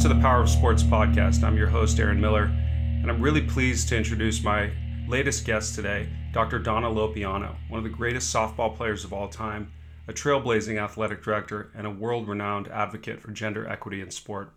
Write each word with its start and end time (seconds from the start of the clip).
Welcome 0.00 0.12
to 0.12 0.16
the 0.16 0.26
Power 0.26 0.40
of 0.40 0.48
Sports 0.48 0.82
podcast. 0.82 1.42
I'm 1.42 1.58
your 1.58 1.66
host, 1.66 2.00
Aaron 2.00 2.18
Miller, 2.18 2.44
and 2.44 3.10
I'm 3.10 3.20
really 3.20 3.42
pleased 3.42 3.90
to 3.90 3.98
introduce 3.98 4.42
my 4.42 4.72
latest 5.06 5.44
guest 5.44 5.74
today, 5.74 6.08
Dr. 6.32 6.58
Donna 6.58 6.88
Lopiano, 6.88 7.54
one 7.68 7.76
of 7.76 7.84
the 7.84 7.90
greatest 7.90 8.34
softball 8.34 8.74
players 8.74 9.04
of 9.04 9.12
all 9.12 9.28
time, 9.28 9.70
a 10.08 10.14
trailblazing 10.14 10.82
athletic 10.82 11.22
director, 11.22 11.70
and 11.76 11.86
a 11.86 11.90
world 11.90 12.28
renowned 12.28 12.68
advocate 12.68 13.20
for 13.20 13.30
gender 13.30 13.68
equity 13.68 14.00
in 14.00 14.10
sport. 14.10 14.54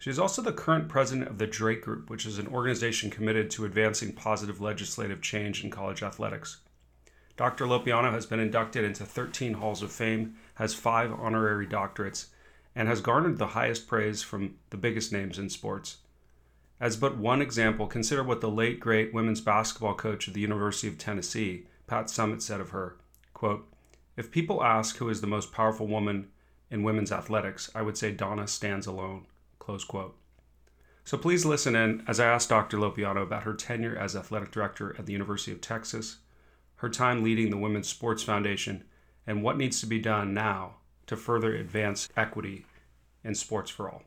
She 0.00 0.10
is 0.10 0.18
also 0.18 0.42
the 0.42 0.52
current 0.52 0.88
president 0.88 1.28
of 1.28 1.38
the 1.38 1.46
Drake 1.46 1.82
Group, 1.82 2.10
which 2.10 2.26
is 2.26 2.40
an 2.40 2.48
organization 2.48 3.10
committed 3.10 3.50
to 3.50 3.66
advancing 3.66 4.12
positive 4.12 4.60
legislative 4.60 5.22
change 5.22 5.62
in 5.62 5.70
college 5.70 6.02
athletics. 6.02 6.56
Dr. 7.36 7.66
Lopiano 7.66 8.10
has 8.10 8.26
been 8.26 8.40
inducted 8.40 8.84
into 8.84 9.04
13 9.04 9.54
Halls 9.54 9.82
of 9.82 9.92
Fame, 9.92 10.34
has 10.56 10.74
five 10.74 11.12
honorary 11.12 11.68
doctorates, 11.68 12.26
and 12.74 12.88
has 12.88 13.00
garnered 13.00 13.38
the 13.38 13.48
highest 13.48 13.86
praise 13.86 14.22
from 14.22 14.56
the 14.70 14.76
biggest 14.76 15.12
names 15.12 15.38
in 15.38 15.48
sports. 15.48 15.98
As 16.80 16.96
but 16.96 17.16
one 17.16 17.40
example, 17.40 17.86
consider 17.86 18.22
what 18.22 18.40
the 18.40 18.50
late 18.50 18.80
great 18.80 19.14
women's 19.14 19.40
basketball 19.40 19.94
coach 19.94 20.26
of 20.26 20.34
the 20.34 20.40
University 20.40 20.88
of 20.88 20.98
Tennessee, 20.98 21.66
Pat 21.86 22.06
Summitt, 22.06 22.42
said 22.42 22.60
of 22.60 22.70
her. 22.70 22.96
Quote, 23.32 23.66
if 24.16 24.30
people 24.30 24.62
ask 24.62 24.96
who 24.96 25.08
is 25.08 25.20
the 25.20 25.26
most 25.26 25.52
powerful 25.52 25.86
woman 25.86 26.28
in 26.70 26.82
women's 26.82 27.12
athletics, 27.12 27.70
I 27.74 27.82
would 27.82 27.96
say 27.96 28.10
Donna 28.10 28.46
stands 28.46 28.86
alone. 28.86 29.26
Close 29.58 29.84
quote. 29.84 30.16
So 31.04 31.18
please 31.18 31.44
listen 31.44 31.76
in 31.76 32.02
as 32.06 32.18
I 32.18 32.26
ask 32.26 32.48
Dr. 32.48 32.78
Lopiano 32.78 33.22
about 33.22 33.42
her 33.42 33.54
tenure 33.54 33.96
as 33.96 34.16
athletic 34.16 34.50
director 34.50 34.94
at 34.98 35.06
the 35.06 35.12
University 35.12 35.52
of 35.52 35.60
Texas, 35.60 36.18
her 36.76 36.88
time 36.88 37.22
leading 37.22 37.50
the 37.50 37.58
Women's 37.58 37.88
Sports 37.88 38.22
Foundation, 38.22 38.84
and 39.26 39.42
what 39.42 39.56
needs 39.56 39.80
to 39.80 39.86
be 39.86 39.98
done 39.98 40.32
now 40.32 40.76
to 41.06 41.16
further 41.16 41.54
advance 41.54 42.08
equity 42.16 42.64
in 43.24 43.34
sports 43.34 43.70
for 43.70 43.90
all. 43.90 44.02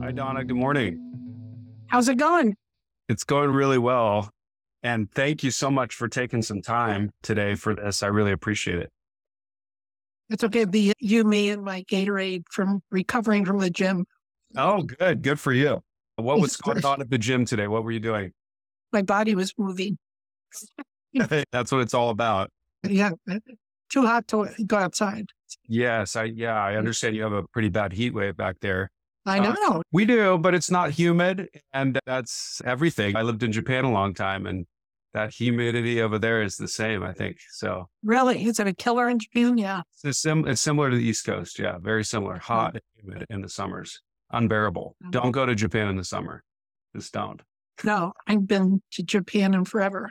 Hi, 0.00 0.12
Donna. 0.12 0.44
Good 0.44 0.56
morning. 0.56 1.04
How's 1.88 2.08
it 2.08 2.16
going? 2.16 2.56
It's 3.08 3.24
going 3.24 3.50
really 3.50 3.78
well. 3.78 4.30
And 4.88 5.12
thank 5.12 5.42
you 5.42 5.50
so 5.50 5.70
much 5.70 5.94
for 5.94 6.08
taking 6.08 6.40
some 6.40 6.62
time 6.62 7.10
today 7.22 7.56
for 7.56 7.74
this. 7.74 8.02
I 8.02 8.06
really 8.06 8.32
appreciate 8.32 8.78
it. 8.78 8.90
It's 10.30 10.42
okay 10.42 10.60
to 10.60 10.66
be 10.66 10.94
you, 10.98 11.24
me, 11.24 11.50
and 11.50 11.62
my 11.62 11.82
Gatorade 11.82 12.44
from 12.50 12.80
recovering 12.90 13.44
from 13.44 13.58
the 13.58 13.68
gym. 13.68 14.06
Oh, 14.56 14.80
good. 14.80 15.20
Good 15.20 15.38
for 15.38 15.52
you. 15.52 15.82
What 16.16 16.40
was 16.40 16.56
going 16.56 16.82
on 16.86 17.02
at 17.02 17.10
the 17.10 17.18
gym 17.18 17.44
today? 17.44 17.68
What 17.68 17.84
were 17.84 17.90
you 17.90 18.00
doing? 18.00 18.32
My 18.90 19.02
body 19.02 19.34
was 19.34 19.52
moving. 19.58 19.98
That's 21.52 21.70
what 21.70 21.82
it's 21.82 21.92
all 21.92 22.08
about. 22.08 22.50
Yeah. 22.82 23.10
Too 23.90 24.06
hot 24.06 24.26
to 24.28 24.48
go 24.66 24.78
outside. 24.78 25.26
Yes. 25.66 26.16
I, 26.16 26.24
yeah, 26.24 26.56
I 26.56 26.76
understand 26.76 27.14
you 27.14 27.24
have 27.24 27.32
a 27.32 27.42
pretty 27.42 27.68
bad 27.68 27.92
heat 27.92 28.14
wave 28.14 28.38
back 28.38 28.60
there. 28.60 28.90
I 29.26 29.38
know. 29.38 29.54
Uh, 29.66 29.82
we 29.92 30.06
do, 30.06 30.38
but 30.38 30.54
it's 30.54 30.70
not 30.70 30.92
humid. 30.92 31.50
And 31.74 32.00
that's 32.06 32.62
everything. 32.64 33.16
I 33.16 33.20
lived 33.20 33.42
in 33.42 33.52
Japan 33.52 33.84
a 33.84 33.92
long 33.92 34.14
time 34.14 34.46
and 34.46 34.64
that 35.14 35.32
humidity 35.32 36.02
over 36.02 36.18
there 36.18 36.42
is 36.42 36.56
the 36.56 36.68
same, 36.68 37.02
I 37.02 37.12
think. 37.12 37.38
So 37.50 37.88
really, 38.02 38.44
is 38.44 38.60
it 38.60 38.66
a 38.66 38.74
killer 38.74 39.08
in 39.08 39.18
Japan? 39.18 39.58
Yeah. 39.58 39.82
It's, 40.04 40.18
sim- 40.18 40.46
it's 40.46 40.60
similar 40.60 40.90
to 40.90 40.96
the 40.96 41.02
East 41.02 41.24
Coast. 41.24 41.58
Yeah. 41.58 41.78
Very 41.78 42.04
similar. 42.04 42.34
Hmm. 42.34 42.52
Hot 42.52 42.74
and 42.74 42.82
humid 42.96 43.26
in 43.30 43.40
the 43.40 43.48
summers. 43.48 44.00
Unbearable. 44.30 44.96
Mm-hmm. 45.02 45.10
Don't 45.10 45.32
go 45.32 45.46
to 45.46 45.54
Japan 45.54 45.88
in 45.88 45.96
the 45.96 46.04
summer. 46.04 46.42
Just 46.94 47.12
don't. 47.12 47.40
No, 47.84 48.12
I've 48.26 48.46
been 48.46 48.82
to 48.92 49.02
Japan 49.02 49.54
in 49.54 49.64
forever. 49.64 50.10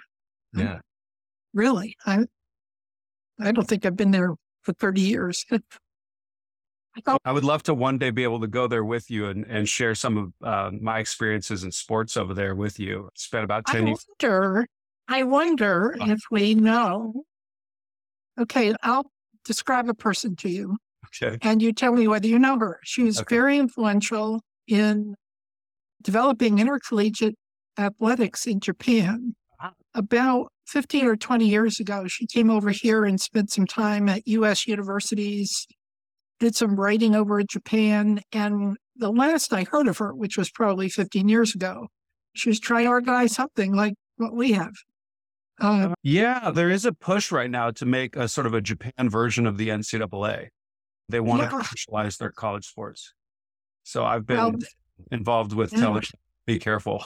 Yeah. 0.54 0.80
Really? 1.54 1.96
I 2.06 2.26
I 3.40 3.52
don't 3.52 3.68
think 3.68 3.86
I've 3.86 3.96
been 3.96 4.12
there 4.12 4.34
for 4.64 4.74
30 4.74 5.02
years. 5.02 5.46
I 7.24 7.32
would 7.32 7.44
love 7.44 7.62
to 7.64 7.76
one 7.76 8.00
day 8.00 8.10
be 8.10 8.24
able 8.24 8.40
to 8.40 8.48
go 8.48 8.68
there 8.68 8.84
with 8.84 9.12
you 9.12 9.28
and, 9.28 9.46
and 9.46 9.70
share 9.70 9.94
some 9.94 10.18
of 10.18 10.48
uh, 10.48 10.72
my 10.82 10.98
experiences 10.98 11.64
in 11.64 11.72
sports 11.72 12.18
over 12.18 12.34
there 12.34 12.56
with 12.56 12.80
you. 12.80 13.10
Spent 13.14 13.44
about 13.44 13.68
10 13.68 13.84
I 13.84 13.88
years. 13.88 14.06
Wonder, 14.20 14.68
I 15.08 15.24
wonder 15.24 15.96
if 16.02 16.20
we 16.30 16.56
know. 16.56 17.24
Okay, 18.40 18.74
I'll 18.84 19.10
describe 19.46 19.90
a 19.90 19.94
person 19.94 20.36
to 20.38 20.50
you. 20.50 20.78
Okay. 21.22 21.38
And 21.42 21.62
you 21.62 21.74
tell 21.74 21.94
me 21.94 22.08
whether 22.08 22.28
you 22.28 22.38
know 22.38 22.60
her. 22.60 22.80
She 22.84 23.04
was 23.04 23.22
okay. 23.22 23.36
very 23.36 23.58
influential 23.58 24.42
in 24.68 25.16
developing 26.02 26.60
intercollegiate 26.60 27.36
athletics 27.78 28.46
in 28.46 28.60
Japan. 28.60 29.36
About 29.96 30.52
15 30.68 31.06
or 31.06 31.16
20 31.16 31.48
years 31.48 31.80
ago, 31.80 32.08
she 32.08 32.28
came 32.28 32.52
over 32.52 32.70
here 32.70 33.06
and 33.06 33.20
spent 33.20 33.52
some 33.52 33.66
time 33.66 34.10
at 34.10 34.28
U.S. 34.28 34.68
universities 34.68 35.66
did 36.40 36.56
some 36.56 36.76
writing 36.76 37.16
over 37.16 37.40
in 37.40 37.48
Japan. 37.50 38.22
And 38.32 38.78
the 38.96 39.12
last 39.12 39.54
I 39.54 39.64
heard 39.64 39.88
of 39.88 39.98
her, 39.98 40.14
which 40.14 40.38
was 40.38 40.52
probably 40.52 40.90
15 40.90 41.28
years 41.28 41.56
ago, 41.56 41.88
she 42.36 42.50
was 42.50 42.60
trying 42.60 42.86
to 42.86 42.92
organize 42.92 43.34
something 43.34 43.74
like 43.74 43.94
what 44.18 44.34
we 44.34 44.52
have. 44.52 44.74
Uh, 45.60 45.94
yeah, 46.04 46.52
there 46.52 46.70
is 46.70 46.86
a 46.86 46.94
push 46.94 47.32
right 47.32 47.50
now 47.50 47.72
to 47.72 47.86
make 47.86 48.16
a 48.16 48.28
sort 48.28 48.46
of 48.46 48.54
a 48.54 48.62
Japan 48.62 49.10
version 49.10 49.48
of 49.48 49.58
the 49.58 49.70
NCAA. 49.70 50.50
They 51.10 51.20
want 51.20 51.42
yeah. 51.42 51.46
to 51.46 51.52
commercialize 51.52 52.18
their 52.18 52.32
college 52.32 52.68
sports. 52.68 53.14
So 53.84 54.06
I've 54.06 54.26
been 54.26 54.38
well, 54.38 54.56
involved 55.12 55.54
with 55.54 55.74
yeah. 55.74 55.80
telling 55.80 56.04
be 56.46 56.60
careful. 56.60 57.04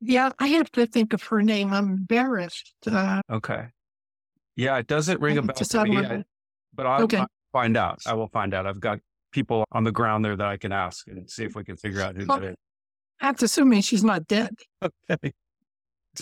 Yeah, 0.00 0.30
I 0.38 0.48
have 0.48 0.70
to 0.72 0.86
think 0.86 1.12
of 1.12 1.22
her 1.24 1.42
name. 1.42 1.72
I'm 1.72 1.90
embarrassed. 1.90 2.74
Uh, 2.86 3.22
okay. 3.30 3.66
Yeah, 4.56 4.76
it 4.78 4.86
doesn't 4.86 5.20
ring 5.20 5.38
a 5.38 5.42
bell 5.42 5.54
to 5.54 5.84
me, 5.84 5.98
I, 5.98 6.24
but 6.74 6.86
I'll, 6.86 7.02
okay 7.04 7.24
find 7.54 7.76
out. 7.76 8.02
I 8.04 8.14
will 8.14 8.26
find 8.26 8.52
out. 8.52 8.66
I've 8.66 8.80
got 8.80 8.98
people 9.30 9.64
on 9.72 9.84
the 9.84 9.92
ground 9.92 10.24
there 10.24 10.36
that 10.36 10.46
I 10.46 10.56
can 10.58 10.72
ask 10.72 11.06
and 11.06 11.30
see 11.30 11.44
if 11.44 11.54
we 11.54 11.64
can 11.64 11.76
figure 11.76 12.02
out 12.02 12.16
who 12.16 12.26
well, 12.26 12.40
that 12.40 12.50
is. 12.50 12.56
That's 13.20 13.42
assuming 13.44 13.80
she's 13.80 14.04
not 14.04 14.26
dead. 14.26 14.50
Okay. 15.10 15.32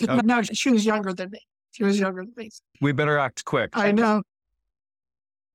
Uh, 0.07 0.21
no, 0.23 0.41
she 0.41 0.71
was 0.71 0.85
younger 0.85 1.13
than 1.13 1.31
me. 1.31 1.39
She 1.71 1.83
was 1.83 1.99
younger 1.99 2.23
than 2.23 2.33
me. 2.37 2.49
We 2.81 2.91
better 2.91 3.17
act 3.17 3.45
quick. 3.45 3.71
I 3.73 3.91
know. 3.91 4.23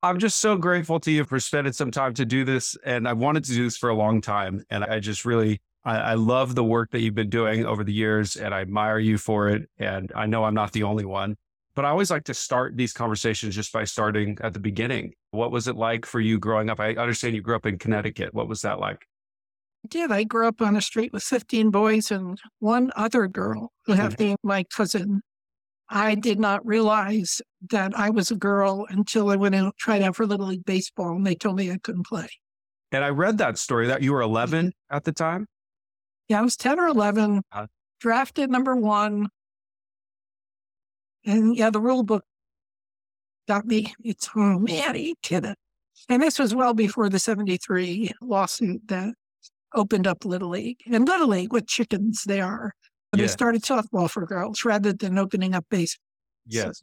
I'm 0.03 0.19
just 0.19 0.39
so 0.39 0.57
grateful 0.57 1.01
to 1.01 1.11
you 1.11 1.25
for 1.25 1.41
spending 1.41 1.73
some 1.73 1.91
time 1.91 2.15
to 2.15 2.25
do 2.25 2.45
this. 2.45 2.77
And 2.85 3.09
I 3.09 3.13
wanted 3.15 3.45
to 3.45 3.53
do 3.53 3.65
this 3.65 3.77
for 3.77 3.91
a 3.91 3.95
long 3.95 4.21
time. 4.21 4.65
And 4.71 4.85
I 4.85 5.01
just 5.01 5.25
really, 5.25 5.61
I, 5.85 5.97
I 5.97 6.15
love 6.15 6.55
the 6.55 6.63
work 6.63 6.93
that 6.93 7.01
you've 7.01 7.17
been 7.17 7.31
doing 7.31 7.67
over 7.67 7.83
the 7.83 7.93
years 7.93 8.37
and 8.37 8.55
I 8.55 8.61
admire 8.61 9.01
you 9.01 9.19
for 9.19 9.49
it. 9.49 9.69
And 9.79 10.13
I 10.15 10.27
know 10.27 10.45
I'm 10.45 10.55
not 10.55 10.73
the 10.73 10.85
only 10.85 11.05
one. 11.05 11.37
But 11.75 11.85
I 11.85 11.91
always 11.91 12.11
like 12.11 12.25
to 12.25 12.35
start 12.35 12.77
these 12.77 12.93
conversations 12.93 13.55
just 13.55 13.73
by 13.73 13.85
starting 13.85 14.39
at 14.41 14.53
the 14.53 14.61
beginning. 14.61 15.15
What 15.31 15.53
was 15.53 15.69
it 15.69 15.77
like 15.77 16.07
for 16.07 16.21
you 16.21 16.39
growing 16.39 16.71
up? 16.71 16.81
I 16.81 16.95
understand 16.95 17.35
you 17.35 17.43
grew 17.43 17.57
up 17.57 17.67
in 17.67 17.79
Connecticut. 17.79 18.35
What 18.35 18.49
was 18.49 18.63
that 18.63 18.81
like? 18.81 19.07
Did. 19.87 20.11
I 20.11 20.25
grew 20.25 20.49
up 20.49 20.61
on 20.61 20.77
a 20.77 20.81
street 20.81 21.13
with 21.13 21.23
15 21.23 21.71
boys 21.71 22.11
and 22.11 22.39
one 22.59 22.91
other 22.97 23.29
girl 23.29 23.73
who 23.87 23.93
happened 23.93 24.19
to 24.19 24.25
be 24.25 24.37
my 24.43 24.65
cousin. 24.65 25.23
I 25.89 26.15
did 26.15 26.39
not 26.39 26.67
realize 26.67 27.41
that 27.71 27.99
I 27.99 28.11
was 28.11 28.31
a 28.31 28.37
girl 28.37 28.87
until 28.91 29.31
I 29.31 29.37
went 29.37 29.55
out 29.55 29.65
and 29.65 29.73
tried 29.79 30.03
out 30.03 30.17
for 30.17 30.27
Little 30.27 30.47
League 30.47 30.65
Baseball 30.65 31.17
and 31.17 31.27
they 31.27 31.35
told 31.35 31.57
me 31.57 31.71
I 31.71 31.79
couldn't 31.79 32.07
play. 32.07 32.29
And 32.93 33.05
I 33.05 33.09
read 33.11 33.39
that 33.39 33.57
story 33.57 33.87
that 33.87 34.03
you 34.03 34.13
were 34.13 34.21
11 34.21 34.73
at 34.91 35.05
the 35.05 35.13
time? 35.13 35.47
Yeah, 36.29 36.41
I 36.41 36.43
was 36.43 36.57
10 36.57 36.79
or 36.79 36.89
11, 36.89 37.43
uh, 37.53 37.67
drafted 38.01 38.51
number 38.51 38.77
one, 38.77 39.29
and 41.25 41.57
yeah, 41.57 41.71
the 41.71 41.81
rule 41.81 42.03
book 42.03 42.25
got 43.47 43.67
me. 43.67 43.95
It's, 44.03 44.29
oh 44.35 44.59
man, 44.59 44.95
he 44.95 45.17
did 45.23 45.45
it. 45.45 45.57
And 46.09 46.23
this 46.23 46.39
was 46.39 46.55
well 46.55 46.75
before 46.75 47.09
the 47.09 47.19
73 47.19 48.13
lawsuit 48.23 48.87
that 48.89 49.15
opened 49.75 50.07
up 50.07 50.25
Little 50.25 50.51
League. 50.51 50.81
And 50.91 51.07
Little 51.07 51.29
League, 51.29 51.53
what 51.53 51.67
chickens 51.67 52.25
they 52.25 52.41
are. 52.41 52.75
Yeah. 53.15 53.23
They 53.23 53.29
started 53.29 53.63
softball 53.63 54.11
for 54.11 54.27
girls 54.27 54.65
rather 54.65 54.93
than 54.93 55.19
opening 55.19 55.55
up 55.55 55.65
baseball. 55.71 56.05
Yes. 56.47 56.83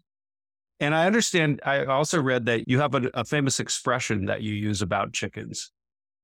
And 0.80 0.94
I 0.94 1.06
understand, 1.06 1.62
I 1.64 1.86
also 1.86 2.22
read 2.22 2.46
that 2.46 2.68
you 2.68 2.80
have 2.80 2.96
a, 2.96 3.10
a 3.14 3.24
famous 3.24 3.60
expression 3.60 4.26
that 4.26 4.42
you 4.42 4.54
use 4.54 4.82
about 4.82 5.14
chickens. 5.14 5.72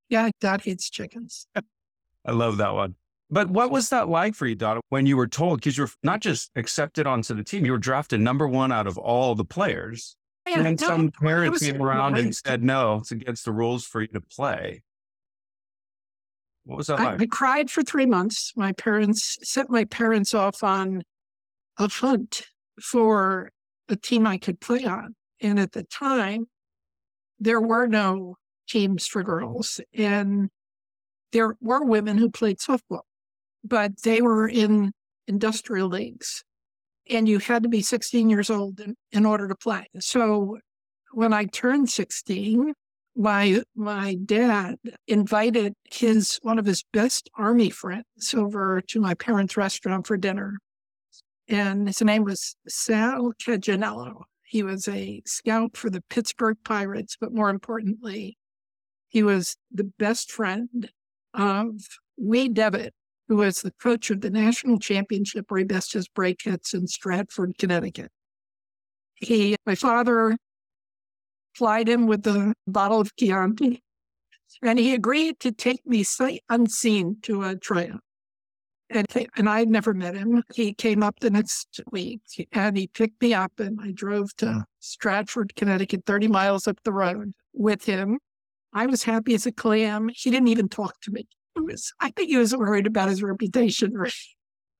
Yeah, 0.09 0.29
Dad 0.41 0.61
hates 0.61 0.89
chickens. 0.89 1.47
I 2.25 2.31
love 2.31 2.57
that 2.57 2.73
one. 2.73 2.95
But 3.29 3.49
what 3.49 3.71
was 3.71 3.89
that 3.89 4.09
like 4.09 4.35
for 4.35 4.45
you, 4.45 4.55
Donna, 4.55 4.81
when 4.89 5.05
you 5.05 5.15
were 5.15 5.27
told, 5.27 5.59
because 5.61 5.77
you're 5.77 5.89
not 6.03 6.19
just 6.19 6.51
accepted 6.57 7.07
onto 7.07 7.33
the 7.33 7.45
team, 7.45 7.65
you 7.65 7.71
were 7.71 7.77
drafted 7.77 8.19
number 8.19 8.45
one 8.45 8.73
out 8.73 8.87
of 8.87 8.97
all 8.97 9.35
the 9.35 9.45
players. 9.45 10.17
Yeah, 10.45 10.57
and 10.57 10.65
then 10.65 10.77
no, 10.81 10.87
some 10.87 11.11
parents 11.11 11.63
came 11.63 11.81
around 11.81 12.17
and 12.17 12.35
said, 12.35 12.61
no, 12.61 12.97
it's 12.97 13.11
against 13.11 13.45
the 13.45 13.53
rules 13.53 13.85
for 13.85 14.01
you 14.01 14.07
to 14.07 14.21
play. 14.21 14.81
What 16.65 16.77
was 16.77 16.87
that 16.87 16.99
I, 16.99 17.11
like? 17.11 17.21
I 17.21 17.25
cried 17.25 17.69
for 17.71 17.83
three 17.83 18.05
months. 18.05 18.53
My 18.55 18.71
parents 18.73 19.37
sent 19.43 19.69
my 19.69 19.85
parents 19.85 20.33
off 20.33 20.63
on 20.63 21.03
a 21.77 21.89
hunt 21.89 22.47
for 22.81 23.51
a 23.89 23.95
team 23.95 24.27
I 24.27 24.37
could 24.37 24.59
play 24.59 24.85
on. 24.85 25.15
And 25.41 25.59
at 25.59 25.71
the 25.71 25.83
time, 25.83 26.45
there 27.39 27.59
were 27.59 27.87
no 27.87 28.37
teams 28.67 29.07
for 29.07 29.21
oh. 29.21 29.25
girls. 29.25 29.81
And 29.93 30.49
there 31.31 31.55
were 31.61 31.83
women 31.83 32.17
who 32.17 32.29
played 32.29 32.59
softball, 32.59 33.01
but 33.63 34.01
they 34.03 34.21
were 34.21 34.47
in 34.47 34.91
industrial 35.27 35.89
leagues. 35.89 36.43
And 37.09 37.27
you 37.27 37.39
had 37.39 37.63
to 37.63 37.69
be 37.69 37.81
16 37.81 38.29
years 38.29 38.49
old 38.49 38.79
in, 38.79 38.95
in 39.11 39.25
order 39.25 39.47
to 39.47 39.55
play. 39.55 39.87
So 39.99 40.59
when 41.13 41.33
I 41.33 41.45
turned 41.45 41.89
16, 41.89 42.73
my 43.15 43.61
my 43.75 44.15
dad 44.25 44.77
invited 45.07 45.73
his 45.91 46.39
one 46.43 46.59
of 46.59 46.65
his 46.65 46.83
best 46.93 47.29
army 47.37 47.69
friends 47.69 48.33
over 48.33 48.81
to 48.87 49.01
my 49.01 49.13
parents' 49.13 49.57
restaurant 49.57 50.07
for 50.07 50.17
dinner. 50.17 50.57
And 51.47 51.87
his 51.87 52.01
name 52.01 52.23
was 52.23 52.55
Sal 52.67 53.33
Caganello. 53.43 54.23
He 54.43 54.63
was 54.63 54.87
a 54.87 55.21
scout 55.25 55.75
for 55.75 55.89
the 55.89 56.03
Pittsburgh 56.09 56.57
Pirates, 56.63 57.17
but 57.19 57.33
more 57.33 57.49
importantly, 57.49 58.37
he 59.09 59.23
was 59.23 59.57
the 59.71 59.91
best 59.99 60.31
friend 60.31 60.89
of 61.33 61.81
Wade 62.17 62.53
Devitt, 62.53 62.93
who 63.27 63.37
was 63.37 63.61
the 63.61 63.73
coach 63.81 64.09
of 64.09 64.21
the 64.21 64.29
national 64.29 64.79
championship 64.79 65.47
Raybestos 65.47 66.05
Brakettes 66.15 66.73
in 66.73 66.87
Stratford, 66.87 67.57
Connecticut. 67.57 68.11
He, 69.15 69.55
my 69.65 69.75
father 69.75 70.37
plied 71.55 71.87
him 71.87 72.07
with 72.07 72.25
a 72.27 72.53
bottle 72.67 72.99
of 72.99 73.15
Chianti, 73.15 73.81
and 74.61 74.79
he 74.79 74.93
agreed 74.93 75.39
to 75.39 75.51
take 75.51 75.85
me 75.85 76.03
sight 76.03 76.43
unseen 76.49 77.17
to 77.23 77.43
a 77.43 77.55
trial. 77.55 77.99
And, 78.89 79.07
and 79.37 79.49
I 79.49 79.59
had 79.59 79.69
never 79.69 79.93
met 79.93 80.15
him. 80.15 80.43
He 80.53 80.73
came 80.73 81.01
up 81.01 81.21
the 81.21 81.29
next 81.29 81.79
week 81.91 82.21
and 82.51 82.75
he 82.75 82.87
picked 82.87 83.21
me 83.21 83.33
up 83.33 83.53
and 83.57 83.79
I 83.81 83.91
drove 83.91 84.35
to 84.37 84.51
hmm. 84.51 84.59
Stratford, 84.79 85.55
Connecticut, 85.55 86.03
30 86.05 86.27
miles 86.27 86.67
up 86.67 86.77
the 86.83 86.91
road 86.91 87.31
with 87.53 87.85
him. 87.85 88.19
I 88.73 88.85
was 88.87 89.03
happy 89.03 89.33
as 89.33 89.45
a 89.45 89.51
clam. 89.51 90.09
He 90.13 90.29
didn't 90.29 90.49
even 90.49 90.67
talk 90.69 90.99
to 91.01 91.11
me. 91.11 91.27
It 91.55 91.65
was, 91.65 91.93
I 91.99 92.11
think 92.11 92.29
he 92.29 92.37
was 92.37 92.55
worried 92.55 92.87
about 92.87 93.09
his 93.09 93.23
reputation. 93.23 93.93
Okay. 93.97 94.11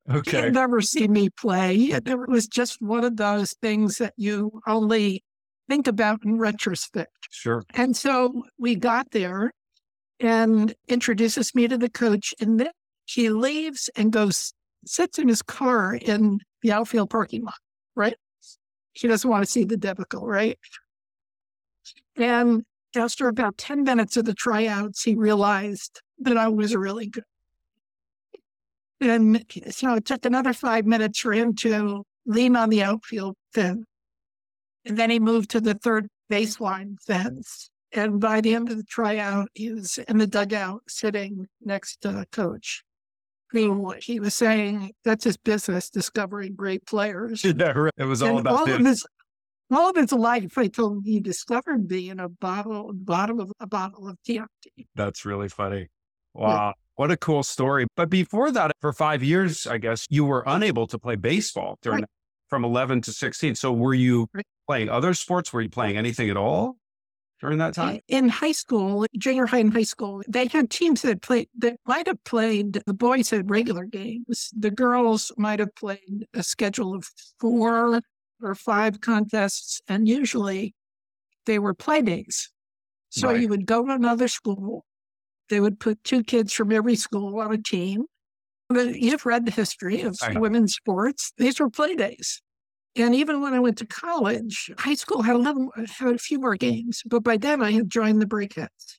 He 0.25 0.37
had 0.37 0.53
never 0.53 0.81
seen 0.81 1.13
me 1.13 1.29
play. 1.29 1.75
It 1.75 2.03
was 2.27 2.47
just 2.47 2.81
one 2.81 3.03
of 3.03 3.17
those 3.17 3.53
things 3.61 3.97
that 3.97 4.13
you 4.17 4.61
only 4.67 5.23
think 5.71 5.87
about 5.87 6.19
in 6.25 6.37
retrospect. 6.37 7.29
Sure. 7.29 7.63
And 7.75 7.95
so 7.95 8.43
we 8.59 8.75
got 8.75 9.11
there 9.11 9.53
and 10.19 10.75
introduces 10.89 11.55
me 11.55 11.65
to 11.69 11.77
the 11.77 11.89
coach. 11.89 12.33
And 12.41 12.59
then 12.59 12.71
he 13.05 13.29
leaves 13.29 13.89
and 13.95 14.11
goes, 14.11 14.53
sits 14.85 15.17
in 15.17 15.29
his 15.29 15.41
car 15.41 15.95
in 15.95 16.39
the 16.61 16.73
outfield 16.73 17.09
parking 17.09 17.45
lot, 17.45 17.55
right? 17.95 18.15
He 18.91 19.07
doesn't 19.07 19.29
want 19.29 19.45
to 19.45 19.49
see 19.49 19.63
the 19.63 19.77
debacle, 19.77 20.27
right? 20.27 20.59
And 22.17 22.63
after 22.93 23.29
about 23.29 23.57
10 23.57 23.83
minutes 23.83 24.17
of 24.17 24.25
the 24.25 24.33
tryouts, 24.33 25.03
he 25.03 25.15
realized 25.15 26.01
that 26.19 26.35
I 26.35 26.49
was 26.49 26.75
really 26.75 27.07
good. 27.07 27.23
And 28.99 29.45
so 29.69 29.95
it 29.95 30.03
took 30.03 30.25
another 30.25 30.51
five 30.51 30.85
minutes 30.85 31.19
for 31.19 31.31
him 31.31 31.55
to 31.55 32.03
lean 32.25 32.57
on 32.57 32.69
the 32.69 32.83
outfield 32.83 33.37
fence 33.53 33.85
and 34.85 34.97
then 34.97 35.09
he 35.09 35.19
moved 35.19 35.49
to 35.51 35.61
the 35.61 35.73
third 35.73 36.07
baseline 36.31 36.95
fence. 37.05 37.69
And 37.93 38.19
by 38.21 38.41
the 38.41 38.55
end 38.55 38.69
of 38.69 38.77
the 38.77 38.83
tryout, 38.83 39.49
he 39.53 39.71
was 39.71 39.99
in 40.07 40.17
the 40.17 40.27
dugout 40.27 40.83
sitting 40.87 41.47
next 41.61 42.01
to 42.01 42.11
the 42.11 42.25
coach. 42.31 42.83
Who 43.49 43.93
he 44.01 44.21
was 44.21 44.33
saying 44.33 44.93
that's 45.03 45.25
his 45.25 45.35
business, 45.35 45.89
discovering 45.89 46.55
great 46.55 46.85
players. 46.85 47.43
Yeah, 47.45 47.71
right. 47.71 47.93
It 47.97 48.05
was 48.05 48.21
all 48.21 48.29
and 48.29 48.39
about 48.39 48.59
all 48.59 48.65
him. 48.65 48.81
Of 48.81 48.87
his, 48.87 49.05
all 49.69 49.89
of 49.89 49.97
his 49.97 50.13
life, 50.13 50.57
I 50.57 50.67
told 50.67 50.97
him 50.97 51.03
he 51.03 51.19
discovered 51.19 51.89
me 51.89 52.09
in 52.09 52.21
a 52.21 52.29
bottle, 52.29 52.91
bottom 52.93 53.41
of 53.41 53.51
a 53.59 53.67
bottle 53.67 54.07
of 54.07 54.17
Chianti. 54.25 54.87
That's 54.95 55.25
really 55.25 55.49
funny. 55.49 55.89
Wow. 56.33 56.67
Yeah. 56.67 56.71
What 56.95 57.11
a 57.11 57.17
cool 57.17 57.43
story. 57.43 57.87
But 57.97 58.09
before 58.09 58.51
that, 58.51 58.71
for 58.79 58.93
five 58.93 59.21
years, 59.21 59.67
I 59.67 59.79
guess 59.79 60.05
you 60.09 60.23
were 60.23 60.43
unable 60.45 60.87
to 60.87 60.97
play 60.97 61.15
baseball 61.15 61.77
during 61.81 62.01
right. 62.01 62.09
From 62.51 62.65
11 62.65 63.01
to 63.03 63.13
16. 63.13 63.55
So 63.55 63.71
were 63.71 63.93
you 63.93 64.29
playing 64.67 64.89
other 64.89 65.15
sports? 65.15 65.51
Were 65.53 65.61
you 65.61 65.69
playing 65.69 65.97
anything 65.97 66.29
at 66.29 66.35
all 66.35 66.75
during 67.39 67.57
that 67.59 67.73
time? 67.73 68.01
In 68.09 68.27
high 68.27 68.51
school, 68.51 69.05
junior 69.17 69.45
high 69.45 69.59
and 69.59 69.73
high 69.73 69.83
school, 69.83 70.21
they 70.27 70.47
had 70.47 70.69
teams 70.69 71.01
that 71.03 71.21
played 71.21 71.47
that 71.59 71.77
might 71.87 72.07
have 72.07 72.21
played. 72.25 72.81
The 72.85 72.93
boys 72.93 73.29
had 73.29 73.49
regular 73.49 73.85
games. 73.85 74.49
The 74.55 74.69
girls 74.69 75.31
might 75.37 75.59
have 75.59 75.73
played 75.75 76.27
a 76.33 76.43
schedule 76.43 76.93
of 76.93 77.09
four 77.39 78.01
or 78.41 78.55
five 78.55 78.99
contests, 78.99 79.81
and 79.87 80.07
usually 80.07 80.75
they 81.45 81.57
were 81.57 81.73
play 81.73 82.01
days. 82.01 82.51
So 83.11 83.29
right. 83.29 83.39
you 83.39 83.47
would 83.47 83.65
go 83.65 83.85
to 83.85 83.93
another 83.93 84.27
school. 84.27 84.83
They 85.49 85.61
would 85.61 85.79
put 85.79 86.03
two 86.03 86.23
kids 86.23 86.51
from 86.51 86.73
every 86.73 86.95
school 86.95 87.39
on 87.39 87.53
a 87.53 87.57
team. 87.57 88.05
But 88.73 88.99
you've 88.99 89.25
read 89.25 89.45
the 89.45 89.51
history 89.51 90.01
of 90.01 90.17
women's 90.35 90.75
sports. 90.75 91.33
These 91.37 91.59
were 91.59 91.69
play 91.69 91.95
days. 91.95 92.41
And 92.95 93.15
even 93.15 93.41
when 93.41 93.53
I 93.53 93.59
went 93.59 93.77
to 93.77 93.85
college, 93.85 94.69
high 94.77 94.95
school 94.95 95.21
had 95.21 95.35
a 95.35 95.39
little, 95.39 95.71
had 95.75 96.15
a 96.15 96.17
few 96.17 96.39
more 96.39 96.55
games, 96.55 97.03
but 97.05 97.23
by 97.23 97.37
then 97.37 97.61
I 97.61 97.71
had 97.71 97.89
joined 97.89 98.21
the 98.21 98.25
Brakettes. 98.25 98.97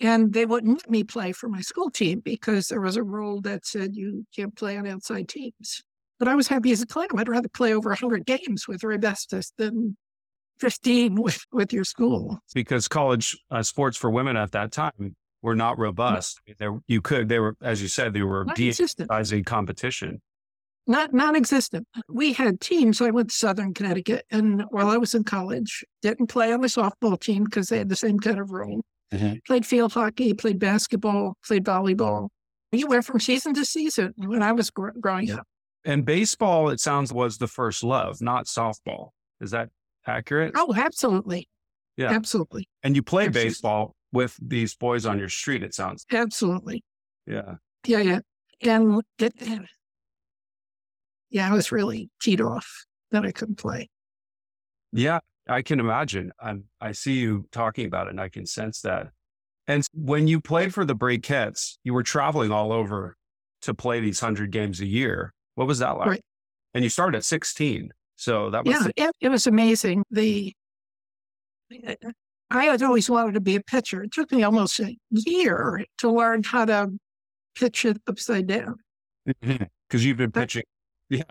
And 0.00 0.32
they 0.32 0.46
wouldn't 0.46 0.78
let 0.78 0.90
me 0.90 1.04
play 1.04 1.30
for 1.30 1.48
my 1.48 1.60
school 1.60 1.88
team 1.88 2.20
because 2.24 2.66
there 2.66 2.80
was 2.80 2.96
a 2.96 3.04
rule 3.04 3.40
that 3.42 3.64
said 3.64 3.94
you 3.94 4.26
can't 4.34 4.56
play 4.56 4.76
on 4.76 4.88
outside 4.88 5.28
teams. 5.28 5.82
But 6.18 6.26
I 6.26 6.34
was 6.34 6.48
happy 6.48 6.72
as 6.72 6.82
a 6.82 6.86
clam. 6.86 7.08
I'd 7.16 7.28
rather 7.28 7.48
play 7.48 7.72
over 7.72 7.90
100 7.90 8.26
games 8.26 8.66
with 8.66 8.80
Raybestos 8.80 9.52
than 9.58 9.96
15 10.58 11.14
with, 11.22 11.44
with 11.52 11.72
your 11.72 11.84
school. 11.84 12.40
Because 12.52 12.88
college 12.88 13.38
uh, 13.52 13.62
sports 13.62 13.96
for 13.96 14.10
women 14.10 14.36
at 14.36 14.50
that 14.52 14.72
time 14.72 15.14
were 15.42 15.56
not 15.56 15.78
robust. 15.78 16.40
No. 16.60 16.80
you 16.86 17.00
could, 17.00 17.28
they 17.28 17.38
were, 17.38 17.56
as 17.60 17.82
you 17.82 17.88
said, 17.88 18.14
they 18.14 18.22
were 18.22 18.44
de-emphasizing 18.54 19.44
competition. 19.44 20.20
Not 20.86 21.12
non-existent. 21.12 21.86
We 22.08 22.32
had 22.32 22.60
teams. 22.60 23.00
I 23.00 23.10
went 23.10 23.30
to 23.30 23.36
Southern 23.36 23.74
Connecticut, 23.74 24.24
and 24.30 24.64
while 24.70 24.88
I 24.88 24.96
was 24.96 25.14
in 25.14 25.24
college, 25.24 25.84
didn't 26.00 26.26
play 26.26 26.52
on 26.52 26.60
the 26.60 26.68
softball 26.68 27.20
team 27.20 27.44
because 27.44 27.68
they 27.68 27.78
had 27.78 27.88
the 27.88 27.96
same 27.96 28.18
kind 28.18 28.40
of 28.40 28.50
rule. 28.50 28.82
Mm-hmm. 29.12 29.34
Played 29.46 29.66
field 29.66 29.92
hockey, 29.92 30.34
played 30.34 30.58
basketball, 30.58 31.34
played 31.44 31.64
volleyball. 31.64 32.28
You 32.72 32.86
went 32.86 33.04
from 33.04 33.20
season 33.20 33.54
to 33.54 33.64
season 33.64 34.14
when 34.16 34.42
I 34.42 34.52
was 34.52 34.70
gr- 34.70 34.90
growing 34.98 35.30
up. 35.30 35.46
And 35.84 36.04
baseball, 36.04 36.70
it 36.70 36.80
sounds, 36.80 37.12
was 37.12 37.38
the 37.38 37.46
first 37.46 37.84
love, 37.84 38.20
not 38.20 38.46
softball. 38.46 39.10
Is 39.40 39.50
that 39.50 39.68
accurate? 40.06 40.52
Oh, 40.56 40.74
absolutely. 40.74 41.48
Yeah, 41.96 42.10
absolutely. 42.10 42.68
And 42.82 42.96
you 42.96 43.02
play 43.02 43.26
absolutely. 43.26 43.50
baseball 43.50 43.94
with 44.12 44.36
these 44.40 44.74
boys 44.74 45.06
on 45.06 45.18
your 45.18 45.28
street. 45.28 45.62
It 45.62 45.74
sounds 45.74 46.06
absolutely. 46.12 46.84
Yeah. 47.26 47.54
Yeah, 47.86 48.00
yeah. 48.00 48.18
And 48.62 49.02
it, 49.18 49.34
yeah, 51.30 51.50
I 51.50 51.54
was 51.54 51.72
really 51.72 52.10
teed 52.20 52.40
off 52.40 52.84
that 53.10 53.24
I 53.24 53.32
couldn't 53.32 53.56
play. 53.56 53.88
Yeah, 54.92 55.20
I 55.48 55.62
can 55.62 55.80
imagine. 55.80 56.32
I'm, 56.40 56.64
I 56.80 56.92
see 56.92 57.14
you 57.14 57.46
talking 57.50 57.86
about 57.86 58.06
it 58.06 58.10
and 58.10 58.20
I 58.20 58.28
can 58.28 58.46
sense 58.46 58.82
that. 58.82 59.08
And 59.66 59.86
when 59.94 60.28
you 60.28 60.40
played 60.40 60.74
for 60.74 60.84
the 60.84 60.94
Brakettes, 60.94 61.78
you 61.84 61.94
were 61.94 62.02
traveling 62.02 62.50
all 62.50 62.72
over 62.72 63.16
to 63.62 63.74
play 63.74 64.00
these 64.00 64.20
100 64.20 64.50
games 64.50 64.80
a 64.80 64.86
year. 64.86 65.32
What 65.54 65.66
was 65.66 65.78
that 65.78 65.96
like? 65.96 66.08
Right. 66.08 66.24
And 66.74 66.84
you 66.84 66.90
started 66.90 67.18
at 67.18 67.24
16. 67.24 67.90
So 68.16 68.50
that 68.50 68.64
was. 68.64 68.74
Yeah, 68.74 68.82
the- 68.82 68.92
it, 69.04 69.10
it 69.20 69.28
was 69.28 69.46
amazing. 69.46 70.04
The 70.10 70.52
I 72.52 72.64
had 72.64 72.82
always 72.82 73.08
wanted 73.08 73.32
to 73.34 73.40
be 73.40 73.56
a 73.56 73.62
pitcher. 73.62 74.02
It 74.02 74.12
took 74.12 74.30
me 74.30 74.42
almost 74.42 74.78
a 74.78 74.94
year 75.10 75.84
to 75.98 76.10
learn 76.10 76.42
how 76.42 76.66
to 76.66 76.90
pitch 77.54 77.84
it 77.84 77.96
upside 78.06 78.46
down. 78.46 78.76
Mm-hmm. 79.26 79.64
Because 79.88 80.04
you've 80.04 80.18
been 80.18 80.32
pitching 80.32 80.64
yeah. 81.08 81.22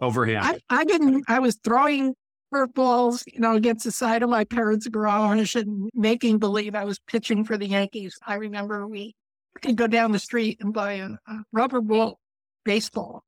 Overhand. 0.00 0.44
I, 0.44 0.58
I 0.70 0.84
didn't, 0.84 1.24
I 1.28 1.38
was 1.38 1.58
throwing 1.62 2.14
curveballs, 2.52 3.22
you 3.26 3.40
know, 3.40 3.54
against 3.54 3.84
the 3.84 3.92
side 3.92 4.22
of 4.22 4.30
my 4.30 4.44
parents' 4.44 4.88
garage 4.88 5.54
and 5.54 5.90
making 5.94 6.38
believe 6.38 6.74
I 6.74 6.84
was 6.84 6.98
pitching 7.06 7.44
for 7.44 7.58
the 7.58 7.66
Yankees. 7.66 8.18
I 8.26 8.34
remember 8.34 8.86
we 8.86 9.14
could 9.60 9.76
go 9.76 9.86
down 9.86 10.12
the 10.12 10.18
street 10.18 10.58
and 10.60 10.72
buy 10.72 10.94
a, 10.94 11.10
a 11.26 11.44
rubber 11.52 11.82
ball 11.82 12.18
baseball 12.64 13.22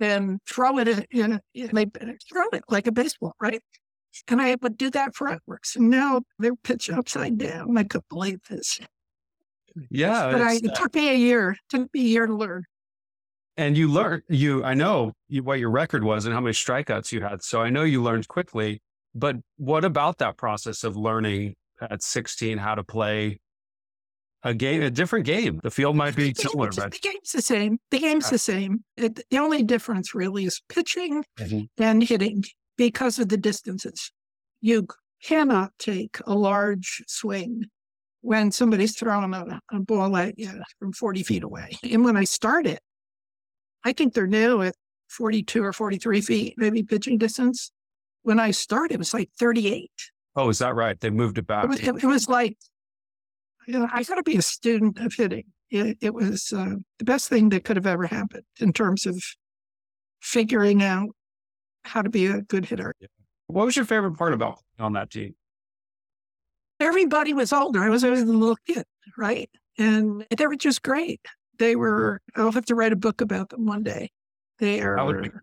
and 0.00 0.40
throw 0.46 0.78
it 0.78 0.88
in, 0.88 1.06
in, 1.12 1.40
in 1.54 2.18
throw 2.28 2.48
it 2.52 2.64
like 2.68 2.88
a 2.88 2.92
baseball, 2.92 3.34
right? 3.40 3.62
And 4.28 4.40
I 4.40 4.56
would 4.62 4.76
do 4.76 4.90
that 4.90 5.14
for 5.14 5.28
hours. 5.28 5.74
And 5.76 5.90
now 5.90 6.22
they're 6.38 6.56
pitched 6.56 6.90
upside 6.90 7.38
down. 7.38 7.76
I 7.76 7.84
couldn't 7.84 8.08
believe 8.08 8.40
this. 8.48 8.80
Yeah. 9.90 10.30
But 10.32 10.40
I, 10.40 10.54
it 10.54 10.74
took 10.74 10.94
me 10.94 11.10
a 11.10 11.16
year. 11.16 11.52
It 11.52 11.58
took 11.68 11.92
me 11.92 12.00
a 12.00 12.04
year 12.04 12.26
to 12.26 12.34
learn 12.34 12.64
and 13.56 13.76
you 13.76 13.88
learned 13.88 14.22
you 14.28 14.64
i 14.64 14.74
know 14.74 15.12
you, 15.28 15.42
what 15.42 15.58
your 15.58 15.70
record 15.70 16.04
was 16.04 16.24
and 16.24 16.34
how 16.34 16.40
many 16.40 16.52
strikeouts 16.52 17.12
you 17.12 17.20
had 17.20 17.42
so 17.42 17.60
i 17.60 17.70
know 17.70 17.82
you 17.82 18.02
learned 18.02 18.26
quickly 18.28 18.80
but 19.14 19.36
what 19.56 19.84
about 19.84 20.18
that 20.18 20.36
process 20.36 20.84
of 20.84 20.96
learning 20.96 21.54
at 21.80 22.02
16 22.02 22.58
how 22.58 22.74
to 22.74 22.82
play 22.82 23.38
a 24.42 24.54
game 24.54 24.82
a 24.82 24.90
different 24.90 25.24
game 25.24 25.60
the 25.62 25.70
field 25.70 25.96
might 25.96 26.16
be 26.16 26.34
similar 26.34 26.70
but 26.72 26.92
the 26.92 26.98
game's 26.98 27.32
the 27.32 27.42
same 27.42 27.78
the 27.90 27.98
game's 27.98 28.30
the 28.30 28.38
same 28.38 28.84
it, 28.96 29.20
the 29.30 29.38
only 29.38 29.62
difference 29.62 30.14
really 30.14 30.44
is 30.44 30.60
pitching 30.68 31.24
mm-hmm. 31.38 31.82
and 31.82 32.02
hitting 32.02 32.42
because 32.76 33.18
of 33.18 33.28
the 33.28 33.36
distances 33.36 34.10
you 34.64 34.86
cannot 35.22 35.72
take 35.78 36.16
a 36.26 36.34
large 36.34 37.02
swing 37.06 37.64
when 38.22 38.50
somebody's 38.50 38.96
throwing 38.96 39.34
a, 39.34 39.60
a 39.70 39.80
ball 39.80 40.16
at 40.16 40.38
you 40.38 40.50
from 40.78 40.90
40 40.90 41.22
feet 41.22 41.42
away. 41.42 41.76
And 41.82 42.02
when 42.02 42.16
I 42.16 42.24
started, 42.24 42.78
I 43.84 43.92
think 43.92 44.14
they're 44.14 44.26
new 44.26 44.62
at 44.62 44.74
42 45.10 45.62
or 45.62 45.74
43 45.74 46.22
feet, 46.22 46.54
maybe 46.56 46.82
pitching 46.82 47.18
distance. 47.18 47.70
When 48.22 48.40
I 48.40 48.52
started, 48.52 48.94
it 48.94 48.98
was 48.98 49.12
like 49.12 49.28
38. 49.38 49.90
Oh, 50.34 50.48
is 50.48 50.60
that 50.60 50.74
right? 50.74 50.98
They 50.98 51.10
moved 51.10 51.36
it 51.36 51.46
back. 51.46 51.64
It 51.64 51.68
was, 51.68 51.80
it, 51.80 52.04
it 52.04 52.06
was 52.06 52.26
like, 52.30 52.56
you 53.66 53.78
know, 53.78 53.88
I 53.92 54.02
got 54.02 54.14
to 54.14 54.22
be 54.22 54.36
a 54.36 54.42
student 54.42 54.98
of 54.98 55.12
hitting. 55.12 55.44
It, 55.68 55.98
it 56.00 56.14
was 56.14 56.54
uh, 56.56 56.76
the 56.98 57.04
best 57.04 57.28
thing 57.28 57.50
that 57.50 57.64
could 57.64 57.76
have 57.76 57.86
ever 57.86 58.06
happened 58.06 58.44
in 58.60 58.72
terms 58.72 59.04
of 59.04 59.22
figuring 60.22 60.82
out 60.82 61.10
how 61.84 62.02
to 62.02 62.10
be 62.10 62.26
a 62.26 62.42
good 62.42 62.64
hitter. 62.64 62.94
What 63.46 63.66
was 63.66 63.76
your 63.76 63.84
favorite 63.84 64.16
part 64.16 64.32
about 64.32 64.58
on 64.78 64.94
that 64.94 65.10
team? 65.10 65.34
Everybody 66.80 67.32
was 67.32 67.52
older. 67.52 67.82
I 67.82 67.88
was 67.88 68.02
always 68.02 68.22
a 68.22 68.26
little 68.26 68.56
kid, 68.66 68.84
right? 69.16 69.48
And 69.78 70.26
they 70.36 70.46
were 70.46 70.56
just 70.56 70.82
great. 70.82 71.20
They 71.58 71.76
were, 71.76 72.20
I'll 72.36 72.52
have 72.52 72.64
to 72.66 72.74
write 72.74 72.92
a 72.92 72.96
book 72.96 73.20
about 73.20 73.50
them 73.50 73.66
one 73.66 73.82
day. 73.82 74.10
They 74.58 74.80
are, 74.80 74.96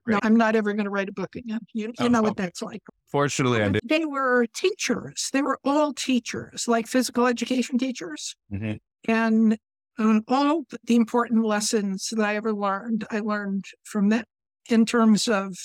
no, 0.08 0.20
I'm 0.24 0.36
not 0.36 0.56
ever 0.56 0.74
going 0.74 0.86
to 0.86 0.90
write 0.90 1.10
a 1.10 1.14
book 1.14 1.36
again. 1.36 1.60
You, 1.74 1.88
you 1.88 1.94
oh, 2.00 2.08
know 2.08 2.22
what 2.22 2.38
that's 2.38 2.62
like. 2.62 2.82
Fortunately, 3.10 3.62
I 3.62 3.70
did. 3.70 3.82
They 3.88 4.06
were 4.06 4.46
teachers. 4.56 5.30
They 5.34 5.42
were 5.42 5.60
all 5.64 5.94
teachers, 5.94 6.66
like 6.68 6.88
physical 6.88 7.28
education 7.28 7.78
teachers. 7.78 8.36
Mm-hmm. 8.52 8.74
And 9.12 9.58
um, 10.00 10.24
all 10.28 10.64
the 10.86 10.96
important 10.96 11.44
lessons 11.46 12.10
that 12.16 12.26
I 12.26 12.36
ever 12.36 12.54
learned, 12.54 13.06
I 13.12 13.20
learned 13.20 13.66
from 13.84 14.10
them 14.10 14.24
in 14.70 14.86
terms 14.86 15.28
of, 15.28 15.58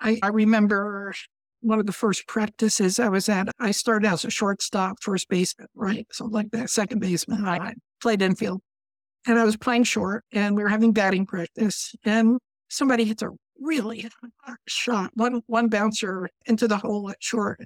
I, 0.00 0.18
I 0.22 0.28
remember 0.28 1.12
one 1.60 1.80
of 1.80 1.86
the 1.86 1.92
first 1.92 2.26
practices 2.26 2.98
I 3.00 3.08
was 3.08 3.28
at, 3.28 3.48
I 3.58 3.72
started 3.72 4.08
as 4.08 4.24
a 4.24 4.30
shortstop, 4.30 5.02
first 5.02 5.28
baseman, 5.28 5.68
right? 5.74 6.06
Something 6.12 6.34
like 6.34 6.50
that, 6.52 6.70
second 6.70 7.00
baseman. 7.00 7.46
I 7.46 7.74
played 8.00 8.22
infield 8.22 8.60
and 9.26 9.38
I 9.38 9.44
was 9.44 9.56
playing 9.56 9.84
short 9.84 10.24
and 10.32 10.56
we 10.56 10.62
were 10.62 10.68
having 10.68 10.92
batting 10.92 11.26
practice 11.26 11.94
and 12.04 12.38
somebody 12.68 13.04
hits 13.04 13.22
a 13.22 13.30
really 13.60 14.08
hard 14.44 14.58
shot, 14.68 15.10
one, 15.14 15.42
one 15.46 15.68
bouncer 15.68 16.28
into 16.46 16.68
the 16.68 16.76
hole 16.76 17.10
at 17.10 17.16
short. 17.20 17.60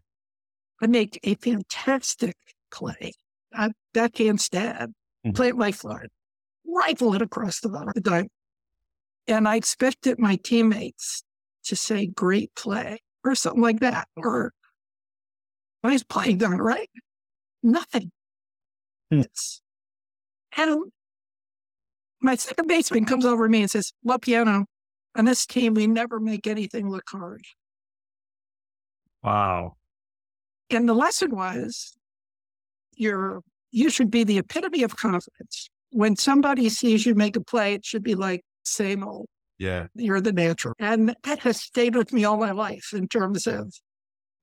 I 0.81 0.87
make 0.87 1.21
a 1.23 1.35
fantastic 1.35 2.37
play. 2.73 3.13
I 3.55 3.71
backhand 3.93 4.41
stab, 4.41 4.91
mm-hmm. 4.91 5.33
play 5.33 5.49
it 5.49 5.57
my 5.57 5.71
floor, 5.71 6.07
rifle 6.67 7.15
it 7.15 7.23
across 7.23 7.61
the, 7.61 7.69
the 7.95 8.01
diamond. 8.01 8.31
And 9.29 9.47
I 9.47 9.57
expected 9.57 10.19
my 10.19 10.37
teammates 10.37 11.23
to 11.65 11.77
say 11.77 12.07
great 12.07 12.55
play 12.55 12.99
or 13.25 13.35
something 13.35 13.63
like 13.63 13.81
that. 13.81 14.09
Or 14.17 14.53
was 15.83 16.05
playing 16.05 16.39
done 16.39 16.59
right. 16.59 16.91
Nothing. 17.63 18.11
Hmm. 19.11 19.23
And 20.57 20.93
my 22.21 22.37
second 22.37 22.67
baseman 22.67 23.05
comes 23.05 23.25
over 23.25 23.47
to 23.47 23.51
me 23.51 23.63
and 23.63 23.71
says, 23.71 23.93
Lopiano, 24.07 24.65
on 25.17 25.25
this 25.25 25.47
team, 25.47 25.75
we 25.75 25.87
never 25.87 26.21
make 26.21 26.47
anything 26.47 26.91
look 26.91 27.09
hard. 27.11 27.43
Wow. 29.23 29.77
And 30.71 30.89
the 30.89 30.95
lesson 30.95 31.35
was 31.35 31.93
you're 32.97 33.43
you 33.71 33.89
should 33.89 34.11
be 34.11 34.25
the 34.25 34.39
epitome 34.39 34.83
of 34.83 34.97
confidence. 34.97 35.69
When 35.91 36.17
somebody 36.17 36.69
sees 36.69 37.07
you 37.07 37.15
make 37.15 37.37
a 37.37 37.41
play, 37.41 37.75
it 37.75 37.85
should 37.85 38.03
be 38.03 38.15
like 38.15 38.43
same 38.65 39.03
old. 39.03 39.27
Yeah. 39.63 39.87
You're 39.95 40.21
the 40.21 40.33
natural. 40.33 40.75
And 40.81 41.15
that 41.23 41.39
has 41.39 41.61
stayed 41.61 41.95
with 41.95 42.13
me 42.13 42.25
all 42.25 42.37
my 42.37 42.51
life 42.51 42.91
in 42.93 43.07
terms 43.07 43.47
of 43.47 43.73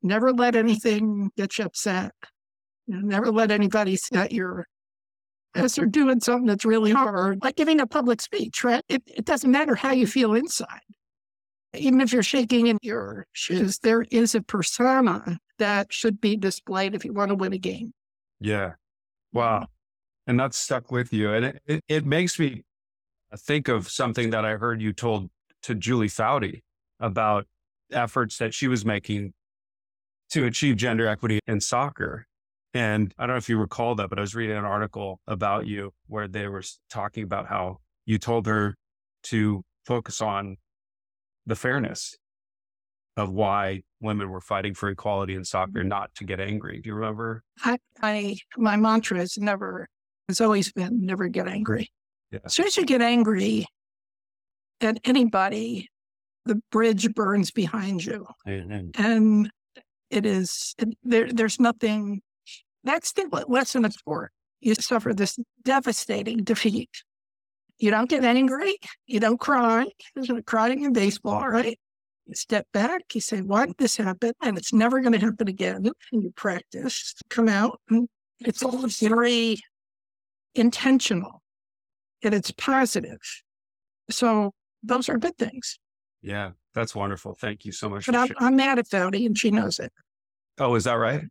never 0.01 0.31
let 0.31 0.55
anything 0.55 1.29
get 1.35 1.57
you 1.57 1.65
upset. 1.65 2.13
You 2.87 2.95
know, 2.95 3.01
never 3.01 3.29
let 3.29 3.51
anybody 3.51 3.97
set 3.97 4.31
your 4.31 4.65
as 5.55 5.75
they're 5.75 5.87
doing 5.87 6.21
something 6.21 6.45
that's 6.45 6.63
really 6.63 6.91
hard, 6.91 7.43
like 7.43 7.57
giving 7.57 7.81
a 7.81 7.85
public 7.85 8.21
speech, 8.21 8.63
right? 8.63 8.81
It, 8.87 9.03
it 9.07 9.25
doesn't 9.25 9.51
matter 9.51 9.75
how 9.75 9.91
you 9.91 10.07
feel 10.07 10.35
inside. 10.35 10.79
Even 11.73 11.99
if 11.99 12.13
you're 12.13 12.23
shaking 12.23 12.67
in 12.67 12.77
your 12.81 13.27
shoes, 13.33 13.79
there 13.79 14.05
is 14.11 14.35
a 14.35 14.41
persona 14.41 15.37
that 15.57 15.91
should 15.91 16.21
be 16.21 16.37
displayed 16.37 16.95
if 16.95 17.03
you 17.03 17.11
want 17.11 17.27
to 17.27 17.35
win 17.35 17.51
a 17.51 17.57
game. 17.57 17.91
Yeah. 18.39 18.75
Wow. 19.33 19.67
And 20.27 20.39
that's 20.39 20.57
stuck 20.57 20.91
with 20.91 21.11
you. 21.11 21.33
And 21.33 21.43
it, 21.43 21.61
it, 21.65 21.83
it 21.89 22.05
makes 22.05 22.39
me 22.39 22.63
think 23.37 23.67
of 23.67 23.89
something 23.89 24.31
that 24.31 24.45
I 24.45 24.57
heard 24.57 24.81
you 24.81 24.93
told 24.93 25.29
to 25.63 25.75
Julie 25.75 26.07
Foudy 26.07 26.61
about 26.99 27.45
efforts 27.91 28.37
that 28.37 28.53
she 28.53 28.67
was 28.67 28.85
making 28.85 29.33
to 30.31 30.45
achieve 30.45 30.77
gender 30.77 31.07
equity 31.07 31.39
in 31.47 31.59
soccer. 31.59 32.25
And 32.73 33.13
I 33.17 33.25
don't 33.25 33.33
know 33.33 33.37
if 33.37 33.49
you 33.49 33.57
recall 33.57 33.95
that, 33.95 34.09
but 34.09 34.19
I 34.19 34.21
was 34.21 34.35
reading 34.35 34.57
an 34.57 34.65
article 34.65 35.19
about 35.27 35.65
you 35.65 35.91
where 36.07 36.27
they 36.27 36.47
were 36.47 36.63
talking 36.89 37.23
about 37.23 37.47
how 37.47 37.79
you 38.05 38.17
told 38.19 38.45
her 38.45 38.75
to 39.23 39.63
focus 39.85 40.21
on 40.21 40.57
the 41.45 41.55
fairness 41.55 42.15
of 43.17 43.31
why 43.31 43.81
women 44.01 44.29
were 44.29 44.39
fighting 44.41 44.73
for 44.73 44.89
equality 44.89 45.33
in 45.35 45.43
soccer, 45.43 45.79
mm-hmm. 45.79 45.89
not 45.89 46.13
to 46.15 46.23
get 46.23 46.39
angry. 46.39 46.79
Do 46.79 46.89
you 46.89 46.95
remember? 46.95 47.43
I, 47.63 47.77
I 48.01 48.37
my 48.55 48.77
mantra 48.77 49.17
has 49.17 49.37
never, 49.37 49.87
has 50.27 50.39
always 50.39 50.71
been 50.71 51.05
never 51.05 51.27
get 51.27 51.47
angry. 51.47 51.91
Yeah. 52.31 52.39
As 52.45 52.53
soon 52.53 52.67
as 52.67 52.77
you 52.77 52.85
get 52.85 53.01
angry 53.01 53.65
at 54.81 54.99
anybody, 55.03 55.89
the 56.45 56.61
bridge 56.71 57.13
burns 57.13 57.51
behind 57.51 58.05
you. 58.05 58.27
And 58.95 59.51
it 60.09 60.25
is, 60.25 60.75
it, 60.77 60.89
there, 61.03 61.31
there's 61.31 61.59
nothing, 61.59 62.21
that's 62.83 63.11
the 63.13 63.27
lesson 63.47 63.85
of 63.85 63.93
sport. 63.93 64.31
You 64.61 64.75
suffer 64.75 65.13
this 65.13 65.39
devastating 65.63 66.43
defeat. 66.43 66.89
You 67.77 67.91
don't 67.91 68.09
get 68.09 68.25
angry. 68.25 68.75
You 69.07 69.19
don't 69.19 69.39
cry. 69.39 69.85
There's 70.13 70.29
no 70.29 70.41
crying 70.41 70.83
in 70.83 70.93
baseball, 70.93 71.47
right? 71.47 71.79
You 72.25 72.35
step 72.35 72.67
back, 72.73 73.01
you 73.13 73.21
say, 73.21 73.41
why 73.41 73.65
did 73.65 73.77
this 73.77 73.97
happen? 73.97 74.33
And 74.41 74.57
it's 74.57 74.73
never 74.73 74.99
going 75.01 75.13
to 75.13 75.19
happen 75.19 75.47
again. 75.47 75.89
And 76.11 76.23
you 76.23 76.31
practice, 76.35 77.15
come 77.29 77.49
out, 77.49 77.79
and 77.89 78.07
it's 78.39 78.61
all 78.63 78.85
very 78.87 79.57
intentional 80.55 81.41
and 82.23 82.33
it's 82.33 82.51
positive. 82.51 83.19
So 84.09 84.53
those 84.83 85.09
are 85.09 85.17
good 85.17 85.37
things. 85.37 85.79
Yeah, 86.21 86.51
that's 86.73 86.95
wonderful. 86.95 87.35
Thank 87.35 87.65
you 87.65 87.71
so 87.71 87.89
much. 87.89 88.05
But 88.05 88.15
I'm, 88.15 88.29
I'm 88.39 88.55
mad 88.55 88.79
at 88.79 88.87
Foudy 88.87 89.25
and 89.25 89.37
she 89.37 89.51
knows 89.51 89.79
it. 89.79 89.91
Oh, 90.57 90.75
is 90.75 90.83
that 90.83 90.93
right? 90.93 91.23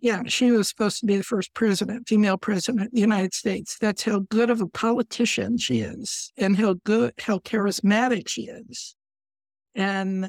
Yeah, 0.00 0.22
she 0.26 0.50
was 0.50 0.68
supposed 0.68 0.98
to 0.98 1.06
be 1.06 1.16
the 1.16 1.22
first 1.22 1.54
president, 1.54 2.08
female 2.08 2.36
president 2.36 2.86
of 2.86 2.92
the 2.92 3.00
United 3.00 3.32
States. 3.32 3.76
That's 3.80 4.02
how 4.02 4.20
good 4.30 4.50
of 4.50 4.60
a 4.60 4.66
politician 4.66 5.58
she 5.58 5.80
is 5.80 6.32
and 6.36 6.56
how 6.56 6.74
good, 6.84 7.14
how 7.20 7.38
charismatic 7.38 8.28
she 8.28 8.48
is. 8.48 8.96
And 9.76 10.28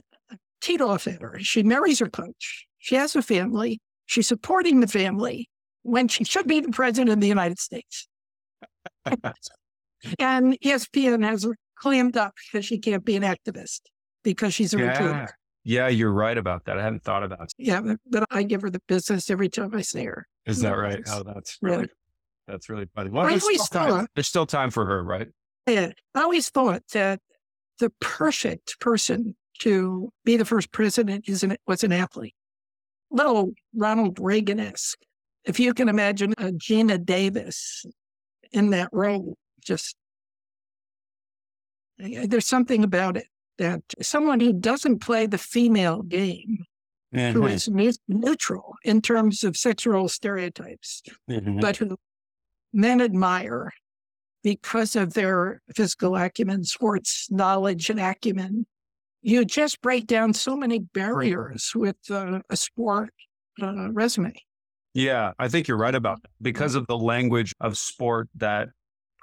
teed 0.62 0.82
off 0.82 1.08
at 1.08 1.22
her. 1.22 1.38
She 1.40 1.64
marries 1.64 2.00
her 2.00 2.10
coach. 2.10 2.68
She 2.78 2.96
has 2.96 3.16
a 3.16 3.22
family. 3.22 3.82
She's 4.06 4.28
supporting 4.28 4.80
the 4.80 4.88
family 4.88 5.50
when 5.82 6.08
she 6.08 6.24
should 6.24 6.48
be 6.48 6.62
the 6.62 6.72
president 6.72 7.12
of 7.12 7.20
the 7.20 7.28
United 7.28 7.60
States. 7.60 8.08
And 10.20 10.58
ESPN 10.62 11.24
has 11.24 11.48
clammed 11.76 12.18
up 12.18 12.34
because 12.46 12.66
she 12.66 12.80
can't 12.80 13.04
be 13.04 13.16
an 13.16 13.24
activist 13.24 13.82
because 14.24 14.54
she's 14.54 14.74
a 14.74 14.80
yeah. 14.80 14.86
recruiter. 14.86 15.30
Yeah, 15.66 15.88
you're 15.88 16.12
right 16.12 16.38
about 16.38 16.66
that. 16.66 16.78
I 16.78 16.84
hadn't 16.84 17.04
thought 17.04 17.24
about 17.24 17.44
it. 17.44 17.54
Yeah, 17.58 17.82
but, 17.82 17.98
but 18.10 18.26
I 18.30 18.44
give 18.44 18.62
her 18.62 18.70
the 18.70 18.82
business 18.88 19.30
every 19.30 19.50
time 19.50 19.74
I 19.74 19.82
see 19.82 20.04
her. 20.04 20.28
Is 20.46 20.60
that 20.60 20.78
right? 20.78 21.02
Oh, 21.08 21.24
that's 21.24 21.58
really, 21.62 21.88
that's 22.48 22.70
really 22.70 22.88
funny. 22.94 23.10
Well, 23.10 23.28
there's 23.28 23.44
still, 23.64 23.88
time. 23.88 24.08
there's 24.16 24.28
still 24.28 24.46
time 24.46 24.72
for 24.72 24.86
her, 24.86 25.02
right? 25.04 25.28
Yeah. 25.68 25.92
I 26.16 26.22
always 26.22 26.50
thought 26.50 26.84
that 26.92 27.22
the 27.80 27.92
perfect 28.02 28.80
person 28.82 29.36
to 29.60 30.10
be 30.26 30.36
the 30.36 30.46
first 30.46 30.72
president 30.72 31.30
is 31.30 31.44
an, 31.44 31.56
was 31.66 31.84
an 31.84 31.94
athlete. 31.94 32.36
Little 33.10 33.52
Ronald 33.76 34.18
Reagan 34.20 34.60
esque. 34.60 35.00
If 35.46 35.60
you 35.60 35.74
can 35.74 35.88
imagine 35.88 36.34
a 36.38 36.52
Geena 36.52 37.04
Davis 37.04 37.86
in 38.52 38.72
that 38.72 38.90
role, 38.92 39.38
just 39.64 39.96
there's 41.98 42.48
something 42.48 42.84
about 42.84 43.18
it 43.18 43.28
that 43.58 43.82
someone 44.02 44.40
who 44.40 44.54
doesn't 44.54 45.00
play 45.00 45.26
the 45.26 45.38
female 45.38 46.02
game, 46.02 46.66
mm-hmm. 47.14 47.34
who 47.34 47.46
is 47.46 47.70
neutral 48.08 48.74
in 48.84 49.02
terms 49.02 49.44
of 49.44 49.56
sexual 49.56 50.08
stereotypes, 50.10 51.04
mm-hmm. 51.30 51.60
but 51.60 51.78
who 51.78 51.98
men 52.74 53.00
admire 53.02 53.72
because 54.44 54.96
of 54.96 55.14
their 55.14 55.62
physical 55.76 56.16
acumen, 56.16 56.64
sports 56.64 57.28
knowledge, 57.32 57.90
and 57.90 58.00
acumen. 58.00 58.66
You 59.22 59.46
just 59.46 59.82
break 59.82 60.08
down 60.08 60.34
so 60.34 60.58
many 60.58 60.80
barriers 60.80 61.72
with 61.74 61.96
uh, 62.12 62.40
a 62.50 62.58
sport 62.58 63.14
uh, 63.62 63.92
resume. 63.94 64.34
Yeah, 64.94 65.32
I 65.40 65.48
think 65.48 65.68
you're 65.68 65.78
right 65.78 65.96
about 65.96 66.22
that 66.24 66.32
because 66.42 66.76
of 66.76 66.86
the 66.88 66.98
language 66.98 67.54
of 67.62 67.78
sport 67.78 68.28
that 68.36 68.70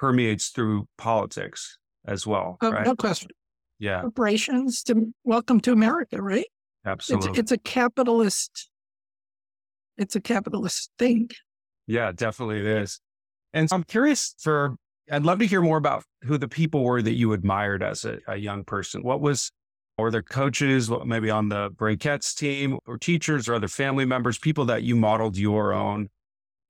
permeates 0.01 0.49
through 0.49 0.89
politics 0.99 1.79
as 2.07 2.27
well. 2.27 2.57
Uh, 2.63 2.73
right? 2.73 2.87
No 2.87 2.97
question. 2.97 3.31
Yeah. 3.79 4.01
Corporations 4.01 4.83
to 4.85 5.13
welcome 5.25 5.61
to 5.61 5.73
America, 5.73 6.21
right? 6.21 6.47
Absolutely. 6.85 7.31
It's, 7.31 7.39
it's 7.39 7.53
a 7.53 7.59
capitalist 7.59 8.71
it's 10.01 10.17
a 10.17 10.21
capitalist 10.21 10.91
thing. 10.99 11.29
Yeah, 11.87 12.11
definitely 12.13 12.61
it 12.61 12.67
is. 12.67 13.01
And 13.53 13.69
I'm 13.71 13.85
curious 13.85 14.35
for, 14.39 14.77
I'd 15.11 15.25
love 15.25 15.41
to 15.41 15.47
hear 15.47 15.61
more 15.61 15.77
about 15.77 16.05
who 16.23 16.39
the 16.39 16.49
people 16.49 16.83
were 16.85 17.03
that 17.03 17.13
you 17.13 17.35
admired 17.35 17.83
as 17.83 18.07
a, 18.07 18.19
a 18.27 18.37
young 18.37 18.65
person. 18.65 19.03
What 19.03 19.21
was, 19.21 19.53
or 19.99 20.11
their 20.11 20.23
coaches, 20.23 20.91
maybe 21.05 21.29
on 21.29 21.51
the 21.51 21.71
Brakettes 21.73 22.35
team 22.35 22.79
or 22.87 22.97
teachers 22.97 23.47
or 23.47 23.55
other 23.55 23.69
family 23.69 24.07
members, 24.07 24.39
people 24.39 24.65
that 24.67 24.85
you 24.85 24.97
modeled 24.97 25.37
your 25.37 25.75
own 25.75 26.09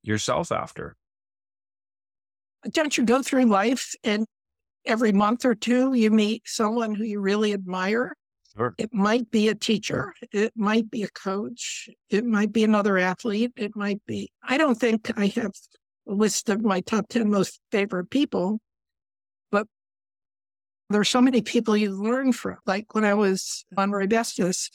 yourself 0.02 0.50
after? 0.50 0.96
Don't 2.70 2.96
you 2.96 3.04
go 3.04 3.22
through 3.22 3.46
life 3.46 3.94
and 4.04 4.26
every 4.84 5.12
month 5.12 5.44
or 5.44 5.54
two 5.54 5.94
you 5.94 6.10
meet 6.10 6.42
someone 6.46 6.94
who 6.94 7.04
you 7.04 7.20
really 7.20 7.52
admire? 7.52 8.16
Sure. 8.56 8.74
It 8.78 8.92
might 8.92 9.30
be 9.30 9.48
a 9.48 9.54
teacher. 9.54 10.12
It 10.32 10.52
might 10.56 10.90
be 10.90 11.02
a 11.02 11.08
coach. 11.08 11.88
It 12.10 12.24
might 12.24 12.52
be 12.52 12.64
another 12.64 12.98
athlete. 12.98 13.52
It 13.56 13.76
might 13.76 14.04
be, 14.06 14.32
I 14.42 14.58
don't 14.58 14.74
think 14.74 15.16
I 15.16 15.26
have 15.36 15.52
a 16.08 16.12
list 16.12 16.48
of 16.48 16.62
my 16.62 16.80
top 16.80 17.08
10 17.08 17.30
most 17.30 17.60
favorite 17.70 18.10
people, 18.10 18.58
but 19.50 19.66
there 20.88 21.00
are 21.00 21.04
so 21.04 21.20
many 21.20 21.42
people 21.42 21.76
you 21.76 21.92
learn 21.92 22.32
from. 22.32 22.56
Like 22.66 22.94
when 22.94 23.04
I 23.04 23.14
was 23.14 23.64
on 23.76 23.92
Raybestos, 23.92 24.70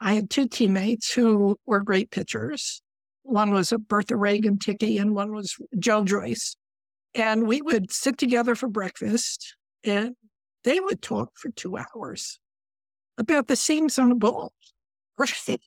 I 0.00 0.14
had 0.14 0.30
two 0.30 0.46
teammates 0.46 1.12
who 1.12 1.58
were 1.66 1.80
great 1.80 2.10
pitchers. 2.10 2.82
One 3.22 3.50
was 3.50 3.72
a 3.72 3.78
Bertha 3.78 4.14
Ragan 4.14 4.60
Tickey 4.60 4.98
and 4.98 5.14
one 5.14 5.34
was 5.34 5.56
Joan 5.78 6.06
Joyce. 6.06 6.56
And 7.14 7.46
we 7.46 7.62
would 7.62 7.90
sit 7.90 8.18
together 8.18 8.54
for 8.54 8.68
breakfast 8.68 9.56
and 9.84 10.14
they 10.64 10.80
would 10.80 11.02
talk 11.02 11.30
for 11.36 11.50
two 11.50 11.76
hours 11.76 12.38
about 13.16 13.48
the 13.48 13.56
seams 13.56 13.98
on 13.98 14.12
a 14.12 14.16
ball. 14.16 14.52
Right? 15.18 15.60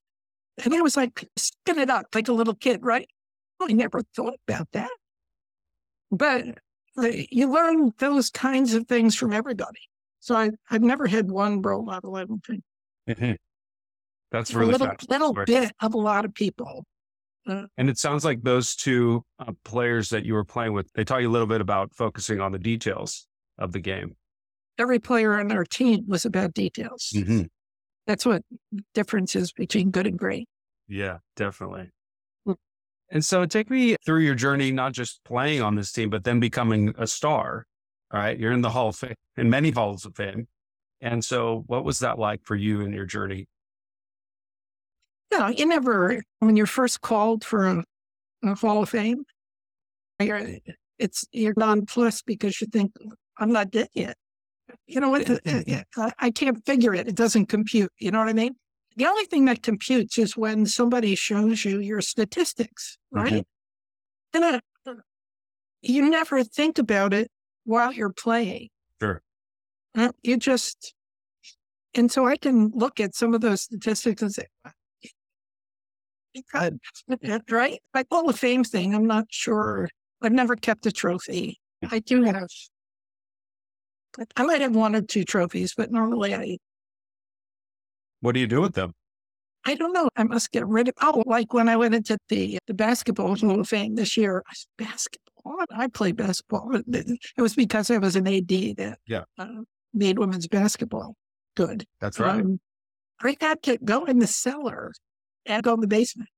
And 0.64 0.74
I 0.74 0.80
was 0.80 0.96
like, 0.96 1.28
spin 1.36 1.78
it 1.78 1.90
up 1.90 2.06
like 2.16 2.30
a 2.30 2.32
little 2.34 2.56
kid, 2.56 2.80
right? 2.84 3.10
I 3.62 3.74
never 3.74 4.02
thought 4.16 4.36
about 4.48 4.70
that. 4.72 4.92
But 6.10 6.46
uh, 6.98 7.12
you 7.30 7.52
learn 7.52 7.92
those 8.00 8.30
kinds 8.30 8.74
of 8.74 8.88
things 8.88 9.16
from 9.16 9.34
everybody. 9.34 9.80
So 10.22 10.36
I, 10.36 10.52
I've 10.70 10.84
never 10.84 11.08
had 11.08 11.30
one 11.30 11.62
role 11.62 11.84
model, 11.84 12.16
I 12.16 12.26
don't 12.26 12.46
think. 12.46 12.64
Mm-hmm. 13.10 13.34
That's 14.32 14.54
really 14.54 14.74
a 14.74 14.78
little, 14.78 14.96
little 15.10 15.34
bit 15.34 15.72
of 15.82 15.94
a 15.94 15.98
lot 15.98 16.26
of 16.26 16.34
people. 16.34 16.86
Uh, 17.48 17.64
and 17.78 17.90
it 17.90 17.98
sounds 17.98 18.24
like 18.24 18.44
those 18.44 18.76
two 18.76 19.24
uh, 19.40 19.52
players 19.64 20.10
that 20.10 20.26
you 20.26 20.34
were 20.34 20.46
playing 20.46 20.74
with, 20.74 20.92
they 20.94 21.04
taught 21.04 21.22
you 21.22 21.30
a 21.30 21.32
little 21.32 21.48
bit 21.48 21.62
about 21.62 21.94
focusing 21.96 22.40
on 22.40 22.52
the 22.52 22.60
details 22.60 23.28
of 23.58 23.72
the 23.72 23.80
game 23.80 24.16
every 24.82 25.00
player 25.00 25.40
on 25.40 25.52
our 25.52 25.64
team 25.64 26.04
was 26.08 26.26
about 26.26 26.54
details. 26.54 27.12
Mm-hmm. 27.14 27.44
That's 28.08 28.26
what 28.26 28.42
difference 28.94 29.36
is 29.36 29.52
between 29.52 29.92
good 29.92 30.08
and 30.08 30.18
great. 30.18 30.48
Yeah, 30.88 31.20
definitely. 31.36 31.92
Mm. 32.48 32.56
And 33.12 33.24
so 33.24 33.46
take 33.46 33.70
me 33.70 33.96
through 34.06 34.22
your 34.22 34.36
journey, 34.36 34.72
not 34.72 34.94
just 34.94 35.24
playing 35.24 35.62
on 35.62 35.76
this 35.76 35.92
team, 35.92 36.10
but 36.10 36.24
then 36.24 36.40
becoming 36.40 36.94
a 36.98 37.06
star. 37.06 37.68
All 38.12 38.20
right. 38.20 38.38
You're 38.38 38.52
in 38.52 38.62
the 38.62 38.72
Hall 38.72 38.90
of 38.90 38.96
Fame, 38.96 39.14
in 39.38 39.50
many 39.50 39.70
halls 39.70 40.06
of 40.06 40.16
fame. 40.16 40.48
And 41.00 41.24
so 41.24 41.64
what 41.68 41.86
was 41.86 42.00
that 42.00 42.20
like 42.20 42.42
for 42.44 42.56
you 42.56 42.82
in 42.82 42.92
your 42.92 43.06
journey? 43.06 43.48
No, 45.32 45.48
you 45.48 45.66
never, 45.66 46.22
when 46.40 46.58
you're 46.58 46.66
first 46.66 47.02
called 47.02 47.44
for 47.44 47.68
a, 47.68 47.84
a 48.44 48.56
Hall 48.56 48.84
of 48.84 48.90
Fame, 48.90 49.24
you're, 50.20 50.58
it's, 51.00 51.26
you're 51.32 51.54
nonplussed 51.56 52.26
because 52.26 52.60
you 52.62 52.68
think, 52.68 52.92
I'm 53.38 53.52
not 53.52 53.72
dead 53.72 53.90
yet 53.94 54.18
you 54.88 55.00
know 55.00 55.10
what? 55.10 55.30
I 56.20 56.32
can't 56.32 56.66
figure 56.66 56.94
it. 56.94 57.08
It 57.08 57.16
doesn't 57.16 57.48
compute. 57.48 57.92
You 57.98 58.12
know 58.12 58.20
what 58.20 58.30
I 58.30 58.34
mean? 58.34 58.56
The 58.98 59.06
only 59.06 59.26
thing 59.26 59.46
that 59.46 59.64
computes 59.64 60.18
is 60.18 60.36
when 60.36 60.66
somebody 60.66 61.16
shows 61.16 61.64
you 61.64 61.80
your 61.80 62.02
statistics, 62.02 62.98
right? 63.12 63.46
Mm-hmm. 64.36 64.44
And 64.44 64.62
uh, 64.86 64.94
you 65.82 66.10
never 66.10 66.44
think 66.44 66.78
about 66.78 67.14
it 67.14 67.30
while 67.64 67.94
you're 67.94 68.12
playing. 68.12 68.70
Sure. 69.02 69.22
Uh, 69.96 70.10
you 70.24 70.38
just, 70.38 70.94
and 71.94 72.12
so 72.12 72.28
I 72.28 72.38
can 72.38 72.72
look 72.74 73.00
at 73.00 73.16
some 73.16 73.34
of 73.34 73.42
those 73.42 73.62
statistics 73.62 74.22
and 74.22 74.34
say, 74.34 74.46
right? 77.50 77.80
Like 77.94 78.08
Hall 78.12 78.30
of 78.30 78.40
Fame 78.40 78.64
thing, 78.64 78.96
I'm 78.96 79.08
not 79.08 79.26
sure. 79.30 79.90
I've 80.22 80.32
never 80.32 80.56
kept 80.56 80.86
a 80.86 80.92
trophy. 80.92 81.60
I 81.90 82.00
do 82.00 82.24
have 82.24 82.48
I 84.36 84.44
might 84.44 84.62
have 84.62 84.76
one 84.76 84.96
or 84.96 85.02
two 85.02 85.24
trophies, 85.24 85.74
but 85.76 85.92
normally 85.92 86.36
I. 86.36 86.58
What 88.20 88.34
do 88.34 88.40
you 88.40 88.48
do 88.48 88.62
with 88.62 88.74
them? 88.74 88.94
I 89.66 89.76
don't 89.76 89.94
know. 89.94 90.10
I 90.16 90.24
must 90.24 90.52
get 90.52 90.68
rid 90.68 90.90
of. 90.90 90.96
Oh, 91.02 91.24
like 91.26 91.54
when 91.54 91.70
I 91.70 91.78
went 91.78 91.96
into 91.96 92.18
the 92.30 92.60
the 92.68 92.74
basketball 92.74 93.36
Hall 93.36 93.60
of 93.60 93.68
Fame 93.68 93.96
this 93.96 94.18
year. 94.18 94.44
Basketball. 94.78 95.22
I 95.72 95.88
played 95.88 96.18
basketball. 96.18 96.70
It 96.76 97.20
was 97.38 97.56
because 97.56 97.90
I 97.90 97.98
was 97.98 98.16
an 98.16 98.28
AD 98.28 98.48
that 98.48 99.00
yeah. 99.08 99.24
Uh, 99.38 99.64
made 99.94 100.20
women's 100.20 100.48
basketball 100.48 101.16
good. 101.56 101.86
That's 102.00 102.20
right. 102.20 102.42
Um, 102.42 102.60
I 103.22 103.36
had 103.40 103.62
to 103.64 103.78
go 103.84 104.06
in 104.06 104.20
the 104.20 104.28
cellar 104.28 104.94
and 105.46 105.64
go 105.64 105.74
in 105.74 105.80
the 105.80 105.88
basement 105.88 106.30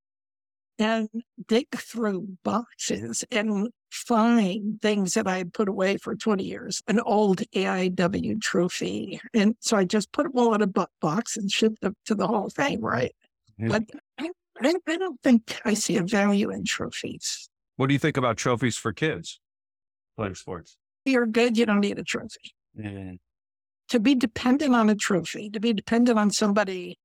and 0.78 1.08
dig 1.46 1.68
through 1.76 2.36
boxes 2.42 3.24
and 3.30 3.68
find 3.90 4.80
things 4.82 5.14
that 5.14 5.26
I 5.26 5.38
had 5.38 5.52
put 5.52 5.68
away 5.68 5.96
for 5.98 6.16
20 6.16 6.42
years, 6.42 6.82
an 6.88 7.00
old 7.00 7.42
AIAW 7.54 8.40
trophy. 8.40 9.20
And 9.32 9.54
so 9.60 9.76
I 9.76 9.84
just 9.84 10.12
put 10.12 10.24
them 10.24 10.32
all 10.34 10.54
in 10.54 10.62
a 10.62 10.88
box 11.00 11.36
and 11.36 11.50
shipped 11.50 11.80
them 11.80 11.94
to 12.06 12.14
the 12.14 12.26
Hall 12.26 12.46
of 12.46 12.52
Fame, 12.52 12.80
right? 12.80 13.14
Yeah. 13.56 13.68
But 13.68 13.84
I, 14.18 14.30
I, 14.60 14.96
don't 14.96 15.22
think 15.22 15.60
I 15.64 15.74
see 15.74 15.96
a 15.96 16.02
value 16.02 16.50
in 16.50 16.64
trophies. 16.64 17.48
What 17.76 17.86
do 17.86 17.92
you 17.92 17.98
think 17.98 18.16
about 18.16 18.36
trophies 18.36 18.76
for 18.76 18.92
kids 18.92 19.40
playing 20.16 20.34
sports? 20.34 20.76
You're 21.04 21.26
good, 21.26 21.56
you 21.56 21.66
don't 21.66 21.80
need 21.80 21.98
a 21.98 22.04
trophy. 22.04 22.54
To 23.90 24.00
be 24.00 24.14
dependent 24.14 24.74
on 24.74 24.88
a 24.90 24.94
trophy, 24.94 25.50
to 25.50 25.60
be 25.60 25.72
dependent 25.72 26.18
on 26.18 26.30
somebody 26.30 26.98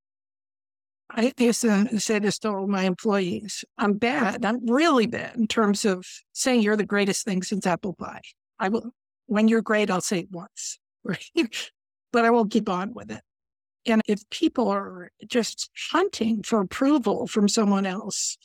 I 1.12 1.32
used 1.38 1.62
to 1.62 1.98
say 1.98 2.18
this 2.20 2.38
to 2.40 2.50
all 2.50 2.66
my 2.66 2.84
employees. 2.84 3.64
I'm 3.78 3.94
bad. 3.94 4.44
I'm 4.44 4.64
really 4.66 5.06
bad 5.06 5.36
in 5.36 5.48
terms 5.48 5.84
of 5.84 6.06
saying 6.32 6.62
you're 6.62 6.76
the 6.76 6.86
greatest 6.86 7.24
thing 7.24 7.42
since 7.42 7.66
apple 7.66 7.94
pie. 7.94 8.20
I 8.58 8.68
will, 8.68 8.92
when 9.26 9.48
you're 9.48 9.62
great, 9.62 9.90
I'll 9.90 10.00
say 10.00 10.20
it 10.20 10.30
once, 10.30 10.78
but 12.12 12.24
I 12.24 12.30
won't 12.30 12.52
keep 12.52 12.68
on 12.68 12.94
with 12.94 13.10
it. 13.10 13.22
And 13.86 14.02
if 14.06 14.28
people 14.30 14.68
are 14.68 15.10
just 15.26 15.70
hunting 15.90 16.42
for 16.42 16.60
approval 16.60 17.26
from 17.26 17.48
someone 17.48 17.86
else, 17.86 18.36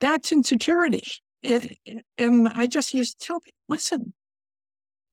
that's 0.00 0.32
insecurity. 0.32 1.04
It, 1.42 1.78
and 2.18 2.48
I 2.48 2.66
just 2.66 2.92
used 2.92 3.20
to 3.20 3.26
tell 3.26 3.40
people, 3.40 3.58
listen, 3.68 4.12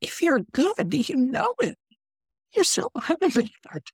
if 0.01 0.21
you're 0.21 0.41
good, 0.51 0.93
you 0.93 1.15
know 1.15 1.53
it. 1.61 1.77
You're 2.53 2.65
so 2.65 2.89
hard. 2.95 3.91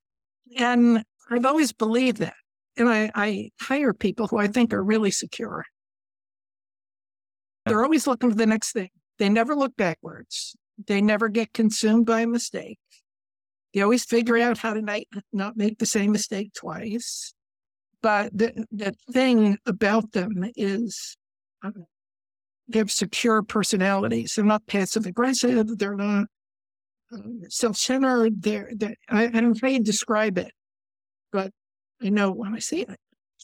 And 0.58 1.04
I've 1.30 1.46
always 1.46 1.74
believed 1.74 2.18
that 2.18 2.34
and 2.78 2.90
I, 2.90 3.12
I 3.16 3.50
hire 3.60 3.94
people 3.94 4.28
who 4.28 4.38
I 4.38 4.48
think 4.48 4.74
are 4.74 4.84
really 4.84 5.12
secure. 5.12 5.66
They're 7.66 7.84
always 7.84 8.08
looking 8.08 8.30
for 8.30 8.36
the 8.36 8.46
next 8.46 8.72
thing. 8.72 8.90
They 9.20 9.30
never 9.30 9.56
look 9.56 9.76
backwards. 9.76 10.56
They 10.86 11.02
never 11.02 11.28
get 11.28 11.54
consumed 11.54 12.06
by 12.06 12.22
a 12.22 12.28
mistake. 12.28 12.80
They 13.74 13.82
always 13.82 14.06
figure 14.06 14.38
out 14.38 14.58
how 14.58 14.74
to 14.74 15.06
not 15.34 15.58
make 15.58 15.80
the 15.80 15.86
same 15.86 16.12
mistake 16.12 16.54
twice. 16.54 17.34
But 18.02 18.38
the, 18.38 18.66
the 18.72 18.94
thing 19.12 19.58
about 19.66 20.12
them 20.12 20.46
is 20.56 21.18
um, 21.64 21.86
they 22.68 22.80
have 22.80 22.92
secure 22.92 23.42
personalities. 23.42 24.34
They're 24.36 24.46
not 24.46 24.66
passive 24.68 25.06
aggressive. 25.06 25.78
They're 25.78 25.96
not 25.96 26.28
um, 27.12 27.42
self 27.50 27.76
centered. 27.78 28.42
They're, 28.42 28.72
they're 28.76 28.96
I, 29.10 29.26
I 29.26 29.28
don't 29.28 29.54
know 29.54 29.60
how 29.62 29.68
you 29.68 29.84
describe 29.84 30.38
it, 30.38 30.52
but 31.32 31.52
I 32.02 32.10
know 32.10 32.32
when 32.32 32.54
I 32.54 32.60
see 32.60 32.82
it. 32.82 32.98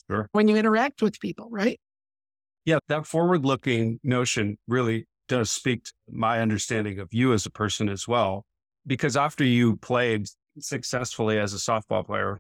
Sure. 0.09 0.27
When 0.31 0.47
you 0.47 0.55
interact 0.55 1.01
with 1.01 1.19
people, 1.19 1.47
right? 1.49 1.79
Yeah, 2.65 2.79
that 2.87 3.05
forward 3.05 3.45
looking 3.45 3.99
notion 4.03 4.57
really 4.67 5.07
does 5.27 5.51
speak 5.51 5.85
to 5.85 5.93
my 6.09 6.41
understanding 6.41 6.99
of 6.99 7.13
you 7.13 7.33
as 7.33 7.45
a 7.45 7.51
person 7.51 7.89
as 7.89 8.07
well. 8.07 8.45
Because 8.85 9.15
after 9.15 9.43
you 9.43 9.77
played 9.77 10.27
successfully 10.59 11.39
as 11.39 11.53
a 11.53 11.57
softball 11.57 12.05
player, 12.05 12.39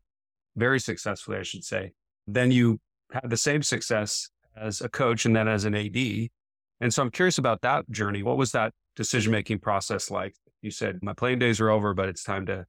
very 0.55 0.79
successfully, 0.79 1.37
I 1.37 1.43
should 1.43 1.63
say, 1.63 1.93
then 2.27 2.51
you 2.51 2.79
had 3.11 3.29
the 3.29 3.37
same 3.37 3.63
success 3.63 4.29
as 4.55 4.81
a 4.81 4.89
coach 4.89 5.25
and 5.25 5.35
then 5.35 5.47
as 5.47 5.65
an 5.65 5.75
AD. 5.75 6.29
And 6.79 6.93
so 6.93 7.01
I'm 7.01 7.11
curious 7.11 7.37
about 7.37 7.61
that 7.61 7.89
journey. 7.89 8.23
What 8.23 8.37
was 8.37 8.51
that 8.51 8.73
decision 8.95 9.31
making 9.31 9.59
process 9.59 10.11
like? 10.11 10.35
You 10.61 10.71
said, 10.71 10.99
my 11.01 11.13
playing 11.13 11.39
days 11.39 11.59
are 11.59 11.69
over, 11.69 11.93
but 11.93 12.09
it's 12.09 12.23
time 12.23 12.45
to 12.47 12.65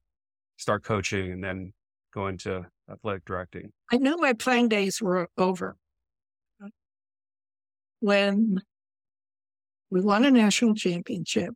start 0.57 0.83
coaching 0.83 1.31
and 1.31 1.43
then 1.43 1.73
go 2.15 2.27
into 2.27 2.65
athletic 2.89 3.25
directing? 3.25 3.71
I 3.91 3.97
knew 3.97 4.17
my 4.17 4.33
playing 4.33 4.69
days 4.69 5.01
were 5.01 5.29
over 5.37 5.75
when 7.99 8.61
we 9.89 10.01
won 10.01 10.25
a 10.25 10.31
national 10.31 10.75
championship. 10.75 11.53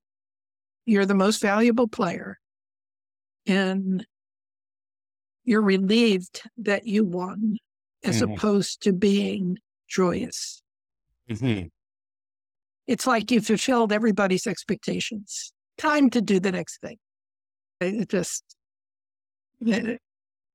You're 0.86 1.06
the 1.06 1.16
most 1.16 1.42
valuable 1.42 1.88
player, 1.88 2.38
and 3.48 4.06
you're 5.46 5.62
relieved 5.62 6.42
that 6.58 6.86
you 6.86 7.06
won, 7.06 7.58
as 8.04 8.22
mm-hmm. 8.22 8.34
opposed 8.34 8.82
to 8.84 8.94
being 8.94 9.58
joyous. 9.88 10.62
Mm-hmm. 11.30 11.68
It's 12.88 13.06
like 13.06 13.30
you 13.30 13.40
fulfilled 13.40 13.94
everybody's 13.94 14.48
expectations. 14.48 15.54
Time 15.78 16.10
to 16.10 16.22
do 16.22 16.40
the 16.40 16.52
next 16.52 16.82
thing. 16.82 16.98
It 17.80 18.10
just, 18.10 18.44
it, 19.62 20.02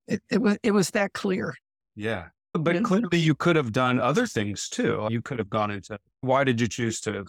it, 0.06 0.22
it 0.30 0.42
was, 0.42 0.58
it 0.62 0.70
was 0.72 0.90
that 0.90 1.12
clear. 1.12 1.54
Yeah. 1.94 2.26
But 2.52 2.84
clearly 2.84 3.18
you 3.18 3.34
could 3.34 3.56
have 3.56 3.72
done 3.72 3.98
other 3.98 4.26
things 4.26 4.68
too. 4.68 5.08
You 5.10 5.20
could 5.20 5.40
have 5.40 5.50
gone 5.50 5.72
into, 5.72 5.98
why 6.20 6.44
did 6.44 6.60
you 6.60 6.68
choose 6.68 7.00
to 7.00 7.24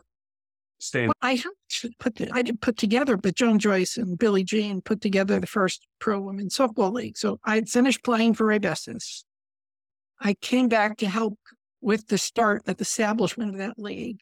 stay 0.78 1.04
in? 1.04 1.08
Well, 1.08 1.16
I 1.24 1.34
helped 1.34 1.98
put, 1.98 2.16
the, 2.18 2.30
I 2.32 2.44
didn't 2.44 2.62
put 2.62 2.78
together, 2.78 3.18
but 3.18 3.34
Joan 3.34 3.58
Joyce 3.58 3.98
and 3.98 4.20
Billie 4.20 4.44
Jean 4.44 4.82
put 4.82 5.02
together 5.02 5.40
the 5.40 5.48
first 5.48 5.88
pro 5.98 6.20
women's 6.20 6.56
softball 6.56 6.94
league. 6.94 7.18
So 7.18 7.40
I 7.44 7.56
had 7.56 7.70
finished 7.70 8.04
playing 8.04 8.36
for 8.36 8.46
Ray. 8.46 8.60
I 10.22 10.36
came 10.36 10.68
back 10.68 10.98
to 10.98 11.08
help 11.08 11.40
with 11.82 12.08
the 12.08 12.20
start 12.20 12.68
of 12.68 12.78
the 12.78 12.84
establishment 12.84 13.52
of 13.52 13.58
that 13.58 13.80
league. 13.80 14.20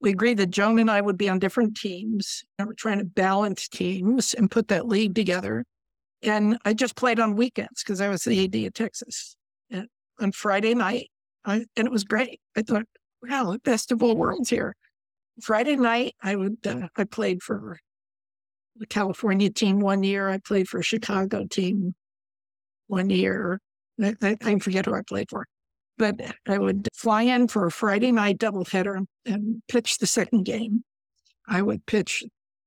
We 0.00 0.10
agreed 0.10 0.38
that 0.38 0.50
Joan 0.50 0.78
and 0.78 0.90
I 0.90 1.00
would 1.00 1.18
be 1.18 1.28
on 1.28 1.40
different 1.40 1.76
teams. 1.76 2.44
And 2.56 2.68
we're 2.68 2.74
trying 2.74 2.98
to 3.00 3.04
balance 3.04 3.66
teams 3.66 4.32
and 4.32 4.48
put 4.48 4.68
that 4.68 4.86
league 4.86 5.16
together. 5.16 5.64
And 6.22 6.58
I 6.64 6.74
just 6.74 6.96
played 6.96 7.18
on 7.18 7.36
weekends 7.36 7.82
because 7.82 8.00
I 8.00 8.08
was 8.08 8.22
the 8.22 8.44
AD 8.44 8.54
at 8.54 8.74
Texas. 8.74 9.36
And 9.70 9.88
on 10.20 10.32
Friday 10.32 10.74
night, 10.74 11.10
I, 11.44 11.64
and 11.76 11.86
it 11.86 11.90
was 11.90 12.04
great. 12.04 12.40
I 12.56 12.62
thought, 12.62 12.84
wow, 13.22 13.52
the 13.52 13.58
best 13.60 13.90
of 13.92 14.02
all 14.02 14.16
worlds 14.16 14.50
here. 14.50 14.74
Friday 15.42 15.76
night, 15.76 16.14
I 16.22 16.36
would 16.36 16.58
uh, 16.66 16.88
I 16.96 17.04
played 17.04 17.42
for 17.42 17.78
the 18.76 18.86
California 18.86 19.50
team 19.50 19.80
one 19.80 20.02
year. 20.02 20.28
I 20.28 20.38
played 20.38 20.68
for 20.68 20.80
a 20.80 20.84
Chicago 20.84 21.46
team 21.46 21.94
one 22.88 23.08
year. 23.08 23.60
I, 24.02 24.14
I, 24.20 24.36
I 24.42 24.58
forget 24.58 24.86
who 24.86 24.94
I 24.94 25.02
played 25.02 25.30
for, 25.30 25.46
but 25.96 26.20
I 26.46 26.58
would 26.58 26.88
fly 26.94 27.22
in 27.22 27.48
for 27.48 27.66
a 27.66 27.70
Friday 27.70 28.12
night 28.12 28.38
doubleheader 28.38 29.04
and 29.24 29.62
pitch 29.68 29.98
the 29.98 30.06
second 30.06 30.44
game. 30.44 30.84
I 31.48 31.62
would 31.62 31.86
pitch 31.86 32.24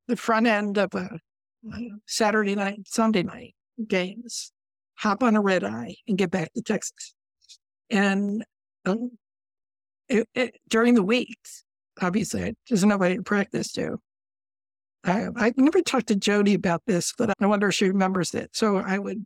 the 0.07 0.15
front 0.15 0.47
end 0.47 0.77
of 0.77 0.93
a 0.95 1.19
Saturday 2.05 2.55
night, 2.55 2.81
Sunday 2.85 3.23
night 3.23 3.55
games, 3.87 4.51
hop 4.95 5.23
on 5.23 5.35
a 5.35 5.41
red 5.41 5.63
eye, 5.63 5.95
and 6.07 6.17
get 6.17 6.31
back 6.31 6.53
to 6.53 6.61
Texas. 6.61 7.15
And 7.89 8.43
um, 8.85 9.11
it, 10.09 10.27
it, 10.33 10.55
during 10.67 10.95
the 10.95 11.03
weeks, 11.03 11.63
obviously, 12.01 12.55
there's 12.69 12.83
nobody 12.83 13.17
to 13.17 13.23
practice 13.23 13.71
to. 13.73 13.99
I, 15.05 15.27
I 15.35 15.53
never 15.57 15.81
talked 15.81 16.07
to 16.07 16.15
Jody 16.15 16.53
about 16.53 16.81
this, 16.87 17.13
but 17.17 17.33
I 17.39 17.45
wonder 17.45 17.67
if 17.67 17.75
she 17.75 17.87
remembers 17.87 18.33
it. 18.33 18.51
So 18.53 18.77
I 18.77 18.97
would 18.99 19.25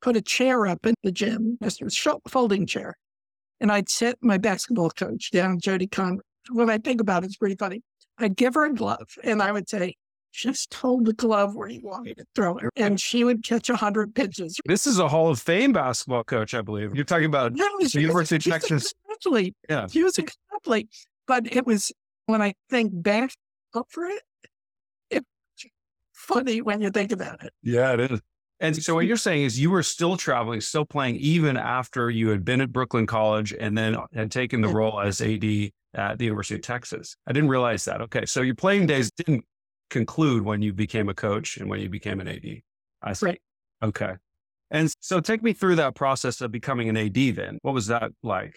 put 0.00 0.16
a 0.16 0.22
chair 0.22 0.66
up 0.66 0.84
in 0.84 0.94
the 1.04 1.12
gym, 1.12 1.58
just 1.62 1.80
a 1.80 2.18
folding 2.28 2.66
chair, 2.66 2.96
and 3.60 3.70
I'd 3.70 3.88
sit 3.88 4.18
my 4.20 4.38
basketball 4.38 4.90
coach 4.90 5.30
down, 5.30 5.60
Jody 5.60 5.86
Conradt. 5.86 6.20
When 6.50 6.68
I 6.68 6.78
think 6.78 7.00
about 7.00 7.22
it, 7.22 7.26
it's 7.26 7.36
pretty 7.36 7.54
funny. 7.54 7.82
I'd 8.18 8.36
give 8.36 8.54
her 8.54 8.64
a 8.64 8.74
glove, 8.74 9.08
and 9.22 9.40
I 9.40 9.52
would 9.52 9.68
say, 9.68 9.94
"Just 10.32 10.72
hold 10.74 11.06
the 11.06 11.12
glove 11.12 11.54
where 11.54 11.68
you 11.68 11.80
want 11.82 12.04
me 12.04 12.14
to 12.14 12.24
throw 12.34 12.58
it," 12.58 12.70
and 12.76 13.00
she 13.00 13.24
would 13.24 13.44
catch 13.44 13.70
a 13.70 13.76
hundred 13.76 14.14
pitches. 14.14 14.58
This 14.66 14.86
is 14.86 14.98
a 14.98 15.08
Hall 15.08 15.30
of 15.30 15.40
Fame 15.40 15.72
basketball 15.72 16.24
coach, 16.24 16.54
I 16.54 16.62
believe. 16.62 16.94
You're 16.94 17.04
talking 17.04 17.26
about 17.26 17.52
No, 17.54 17.66
the 17.80 18.00
University 18.00 18.36
of 18.36 18.44
Texas. 18.44 18.94
Actually, 19.10 19.54
Yeah. 19.68 19.86
He 19.90 20.02
was 20.02 20.18
athlete, 20.54 20.88
but 21.26 21.54
it 21.54 21.66
was 21.66 21.92
when 22.26 22.42
I 22.42 22.54
think 22.70 22.90
back 22.94 23.32
up 23.74 23.86
for 23.90 24.06
it, 24.06 24.22
it's 25.10 25.26
funny 26.12 26.60
when 26.60 26.80
you 26.80 26.90
think 26.90 27.12
about 27.12 27.44
it. 27.44 27.52
Yeah, 27.62 27.92
it 27.94 28.00
is. 28.12 28.20
And 28.60 28.80
so 28.80 28.94
what 28.94 29.06
you're 29.06 29.16
saying 29.16 29.42
is 29.42 29.58
you 29.58 29.70
were 29.70 29.82
still 29.82 30.16
traveling, 30.16 30.60
still 30.60 30.84
playing, 30.84 31.16
even 31.16 31.56
after 31.56 32.10
you 32.10 32.28
had 32.28 32.44
been 32.44 32.60
at 32.60 32.70
Brooklyn 32.72 33.08
College 33.08 33.52
and 33.52 33.76
then 33.76 33.96
had 34.14 34.30
taken 34.30 34.60
the 34.60 34.68
role 34.68 35.00
as 35.00 35.20
AD 35.20 35.72
at 35.94 36.18
the 36.18 36.24
University 36.24 36.54
of 36.54 36.62
Texas. 36.62 37.16
I 37.26 37.32
didn't 37.32 37.48
realize 37.48 37.84
that. 37.86 38.00
Okay. 38.02 38.24
So 38.24 38.40
your 38.40 38.54
playing 38.54 38.86
days 38.86 39.10
didn't 39.10 39.44
conclude 39.92 40.42
when 40.42 40.62
you 40.62 40.72
became 40.72 41.08
a 41.08 41.14
coach 41.14 41.58
and 41.58 41.68
when 41.70 41.80
you 41.80 41.88
became 41.88 42.18
an 42.20 42.26
AD. 42.28 42.62
I 43.02 43.12
see. 43.12 43.26
Right. 43.26 43.42
Okay. 43.82 44.14
And 44.70 44.92
so 45.00 45.20
take 45.20 45.42
me 45.42 45.52
through 45.52 45.76
that 45.76 45.94
process 45.94 46.40
of 46.40 46.50
becoming 46.50 46.88
an 46.88 46.96
AD 46.96 47.36
then. 47.36 47.58
What 47.62 47.74
was 47.74 47.86
that 47.88 48.10
like? 48.22 48.56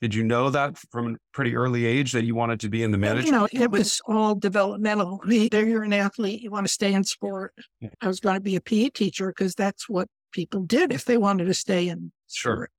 Did 0.00 0.16
you 0.16 0.24
know 0.24 0.50
that 0.50 0.76
from 0.90 1.14
a 1.14 1.16
pretty 1.32 1.54
early 1.54 1.86
age 1.86 2.10
that 2.10 2.24
you 2.24 2.34
wanted 2.34 2.58
to 2.60 2.68
be 2.68 2.82
in 2.82 2.90
the 2.90 2.98
management? 2.98 3.26
You 3.26 3.32
know, 3.32 3.48
it 3.52 3.70
was 3.70 4.00
all 4.06 4.34
developmental. 4.34 5.20
Either 5.30 5.64
you're 5.64 5.84
an 5.84 5.92
athlete, 5.92 6.42
you 6.42 6.50
want 6.50 6.66
to 6.66 6.72
stay 6.72 6.92
in 6.92 7.04
sport. 7.04 7.54
Yeah. 7.80 7.90
I 8.00 8.08
was 8.08 8.18
going 8.18 8.34
to 8.34 8.40
be 8.40 8.56
a 8.56 8.60
PE 8.60 8.88
teacher 8.88 9.28
because 9.28 9.54
that's 9.54 9.88
what 9.88 10.08
people 10.32 10.62
did 10.62 10.92
if 10.92 11.04
they 11.04 11.18
wanted 11.18 11.44
to 11.44 11.54
stay 11.54 11.88
in 11.88 12.10
Sure. 12.28 12.54
sport. 12.54 12.70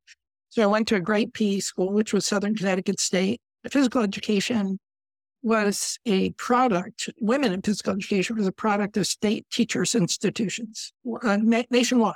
So 0.49 0.63
I 0.63 0.65
went 0.65 0.87
to 0.89 0.95
a 0.95 0.99
great 0.99 1.33
PE 1.33 1.59
school, 1.61 1.93
which 1.93 2.11
was 2.11 2.25
Southern 2.25 2.55
Connecticut 2.55 2.99
State. 2.99 3.39
Physical 3.71 4.01
education 4.01 4.77
was 5.43 5.99
a 6.05 6.31
product, 6.31 7.09
women 7.19 7.53
in 7.53 7.61
physical 7.61 7.93
education 7.93 8.37
was 8.37 8.47
a 8.47 8.51
product 8.51 8.97
of 8.97 9.05
state 9.05 9.45
teachers' 9.51 9.93
institutions 9.93 10.93
uh, 11.23 11.37
nationwide. 11.69 12.15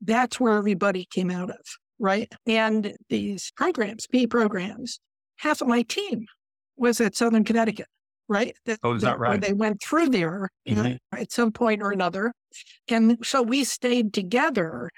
That's 0.00 0.40
where 0.40 0.56
everybody 0.56 1.06
came 1.10 1.30
out 1.30 1.50
of, 1.50 1.58
right? 1.98 2.32
And 2.46 2.94
these 3.10 3.52
programs, 3.54 4.06
PE 4.06 4.26
programs, 4.26 4.98
half 5.36 5.60
of 5.60 5.68
my 5.68 5.82
team 5.82 6.26
was 6.76 7.00
at 7.00 7.14
Southern 7.14 7.44
Connecticut, 7.44 7.86
right? 8.28 8.56
That, 8.64 8.80
Oh, 8.82 8.94
is 8.94 9.02
that 9.02 9.18
where 9.18 9.30
right? 9.30 9.40
They 9.40 9.52
went 9.52 9.82
through 9.82 10.08
there 10.08 10.48
you 10.64 10.74
know, 10.74 10.82
Mhm. 10.82 10.98
at 11.12 11.32
some 11.32 11.52
point 11.52 11.82
or 11.82 11.92
another. 11.92 12.32
And 12.88 13.18
so 13.24 13.42
we 13.42 13.64
stayed 13.64 14.12
together 14.14 14.90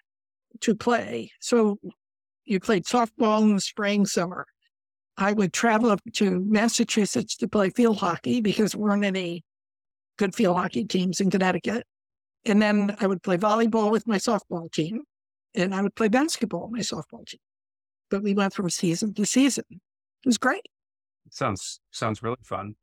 to 0.60 0.74
play. 0.74 1.32
So 1.40 1.78
you 2.44 2.60
played 2.60 2.84
softball 2.84 3.42
in 3.42 3.56
the 3.56 3.60
spring, 3.60 4.06
summer. 4.06 4.46
I 5.18 5.32
would 5.32 5.52
travel 5.52 5.90
up 5.90 6.00
to 6.14 6.44
Massachusetts 6.46 7.36
to 7.36 7.48
play 7.48 7.70
field 7.70 7.98
hockey 7.98 8.40
because 8.40 8.72
there 8.72 8.80
weren't 8.80 9.04
any 9.04 9.44
good 10.18 10.34
field 10.34 10.56
hockey 10.56 10.84
teams 10.84 11.20
in 11.20 11.30
Connecticut. 11.30 11.84
And 12.44 12.60
then 12.60 12.96
I 13.00 13.06
would 13.06 13.22
play 13.22 13.36
volleyball 13.36 13.90
with 13.90 14.06
my 14.06 14.18
softball 14.18 14.70
team, 14.70 15.02
and 15.54 15.74
I 15.74 15.82
would 15.82 15.94
play 15.94 16.08
basketball 16.08 16.68
with 16.68 16.72
my 16.72 16.80
softball 16.80 17.26
team. 17.26 17.40
But 18.10 18.22
we 18.22 18.34
went 18.34 18.54
from 18.54 18.70
season 18.70 19.14
to 19.14 19.26
season. 19.26 19.64
It 19.70 20.26
was 20.26 20.38
great. 20.38 20.62
Sounds 21.30 21.80
sounds 21.90 22.22
really 22.22 22.36
fun. 22.42 22.76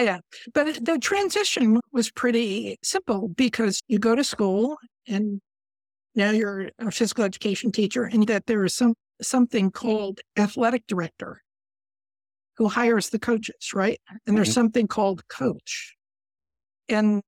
Yeah. 0.00 0.20
But 0.54 0.84
the 0.84 0.98
transition 0.98 1.80
was 1.92 2.10
pretty 2.10 2.78
simple 2.82 3.28
because 3.28 3.80
you 3.88 3.98
go 3.98 4.14
to 4.14 4.24
school 4.24 4.78
and 5.06 5.42
now 6.14 6.30
you're 6.30 6.70
a 6.78 6.90
physical 6.90 7.24
education 7.24 7.72
teacher, 7.72 8.04
and 8.04 8.26
that 8.28 8.46
there 8.46 8.64
is 8.64 8.74
some 8.74 8.94
something 9.20 9.70
called 9.70 10.20
athletic 10.38 10.86
director 10.86 11.42
who 12.60 12.68
hires 12.68 13.08
the 13.08 13.18
coaches, 13.18 13.72
right? 13.72 13.98
And 14.26 14.36
there's 14.36 14.52
something 14.52 14.86
called 14.86 15.26
coach. 15.28 15.96
And 16.90 17.22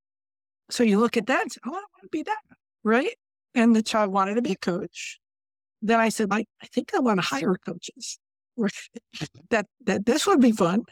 so 0.69 0.83
you 0.83 0.99
look 0.99 1.17
at 1.17 1.25
that, 1.25 1.41
and 1.41 1.51
say, 1.51 1.59
oh, 1.65 1.71
I 1.71 1.73
want 1.73 2.03
to 2.03 2.09
be 2.11 2.21
that, 2.21 2.37
right? 2.83 3.15
And 3.55 3.75
the 3.75 3.81
child 3.81 4.11
wanted 4.11 4.35
to 4.35 4.43
be 4.43 4.51
a 4.51 4.55
coach. 4.55 5.19
Then 5.81 5.99
I 5.99 6.09
said, 6.09 6.27
I, 6.29 6.45
I 6.61 6.67
think 6.67 6.91
I 6.93 6.99
want 6.99 7.19
to 7.19 7.25
hire 7.25 7.55
coaches. 7.65 8.19
that 9.49 9.65
that 9.85 10.05
this 10.05 10.27
would 10.27 10.39
be 10.39 10.51
fun. 10.51 10.83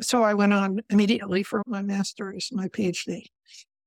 So 0.00 0.22
I 0.22 0.34
went 0.34 0.52
on 0.52 0.78
immediately 0.90 1.42
for 1.42 1.64
my 1.66 1.82
master's, 1.82 2.50
my 2.52 2.68
PhD. 2.68 3.24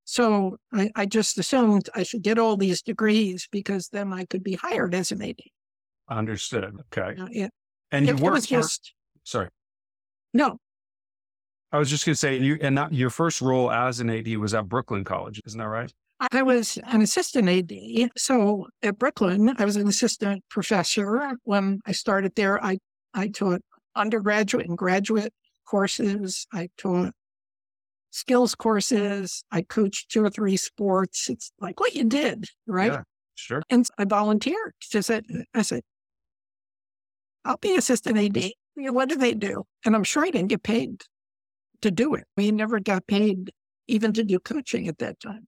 So 0.04 0.58
I, 0.74 0.92
I 0.94 1.06
just 1.06 1.38
assumed 1.38 1.90
I 1.96 2.04
should 2.04 2.22
get 2.22 2.38
all 2.38 2.58
these 2.58 2.82
degrees 2.82 3.48
because 3.50 3.88
then 3.94 4.12
I 4.12 4.26
could 4.26 4.44
be 4.44 4.56
hired 4.56 4.94
as 4.94 5.14
an 5.14 5.22
AD. 5.22 5.40
Understood. 6.10 6.76
Okay. 6.94 7.16
Uh, 7.18 7.28
it, 7.32 7.52
And 7.92 8.08
you 8.08 8.16
it, 8.16 8.22
it 8.22 8.30
was 8.30 8.46
for- 8.46 8.56
just 8.58 8.94
sorry. 9.24 9.48
No, 10.34 10.58
I 11.72 11.78
was 11.78 11.90
just 11.90 12.06
going 12.06 12.14
to 12.14 12.18
say, 12.20 12.38
you 12.38 12.58
and 12.62 12.76
not, 12.76 12.94
your 12.94 13.10
first 13.10 13.42
role 13.42 13.72
as 13.72 14.02
an 14.02 14.10
AD 14.10 14.28
was 14.38 14.54
at 14.54 14.68
Brooklyn 14.68 15.04
College, 15.04 15.42
isn't 15.46 15.58
that 15.58 15.68
right? 15.68 15.92
I 16.32 16.44
was 16.44 16.78
an 16.84 17.02
assistant 17.02 17.50
AD. 17.50 18.12
So 18.18 18.68
at 18.84 19.00
Brooklyn, 19.00 19.56
I 19.58 19.66
was 19.66 19.78
an 19.78 19.88
assistant 19.88 20.44
professor. 20.50 21.32
When 21.44 21.80
I 21.86 21.94
started 21.94 22.36
there, 22.36 22.64
I, 22.64 22.78
I 23.14 23.30
taught 23.30 23.62
undergraduate 23.96 24.68
and 24.68 24.78
graduate 24.78 25.34
courses. 25.66 26.46
I 26.54 26.70
taught 26.78 27.14
skills 28.12 28.54
courses. 28.54 29.44
I 29.52 29.62
coached 29.62 30.12
two 30.12 30.24
or 30.24 30.30
three 30.30 30.58
sports. 30.58 31.30
It's 31.30 31.52
like 31.60 31.80
what 31.80 31.96
you 31.96 32.04
did, 32.04 32.46
right? 32.68 32.92
Yeah. 32.92 33.04
Sure. 33.36 33.64
And 33.70 33.88
I 33.98 34.06
volunteered. 34.06 34.74
Just 34.82 35.08
said, 35.08 35.26
I 35.56 35.62
said, 35.64 35.82
I'll 37.46 37.58
be 37.58 37.76
assistant 37.76 38.18
AD. 38.18 38.52
What 38.76 39.10
do 39.10 39.16
they 39.16 39.34
do? 39.34 39.66
And 39.86 39.96
I'm 39.96 40.04
sure 40.04 40.24
I 40.26 40.30
didn't 40.30 40.50
get 40.50 40.64
paid 40.64 41.04
to 41.82 41.92
do 41.92 42.14
it. 42.16 42.26
We 42.38 42.52
never 42.52 42.80
got 42.80 43.06
paid 43.08 43.52
even 43.88 44.14
to 44.14 44.24
do 44.24 44.40
coaching 44.40 44.88
at 44.88 44.98
that 45.00 45.20
time. 45.20 45.48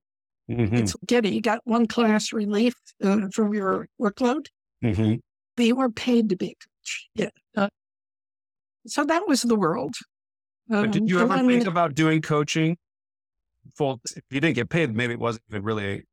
Mhm. 0.50 0.72
It's. 0.74 0.94
You 1.32 1.40
got 1.40 1.60
one 1.64 1.86
class 1.86 2.32
relief 2.32 2.74
uh, 3.02 3.28
from 3.32 3.54
your 3.54 3.88
workload, 4.00 4.46
Mhm. 4.82 5.20
but 5.56 5.64
you 5.66 5.74
weren't 5.76 5.96
paid 5.96 6.28
to 6.28 6.36
be 6.36 6.48
a 6.50 6.54
coach. 6.54 7.08
Yeah. 7.14 7.30
Uh, 7.56 7.68
so 8.86 9.04
that 9.04 9.26
was 9.26 9.42
the 9.42 9.56
world. 9.56 9.94
But 10.68 10.90
did 10.90 11.02
Um, 11.02 11.08
you 11.08 11.20
ever 11.20 11.36
think 11.38 11.66
about 11.66 11.94
doing 11.94 12.20
coaching? 12.20 12.76
Full, 13.76 14.00
if 14.04 14.22
you 14.30 14.40
didn't 14.40 14.56
get 14.56 14.68
paid, 14.68 14.94
maybe 14.94 15.14
it 15.14 15.18
wasn't 15.18 15.44
even 15.48 15.62
really 15.62 16.06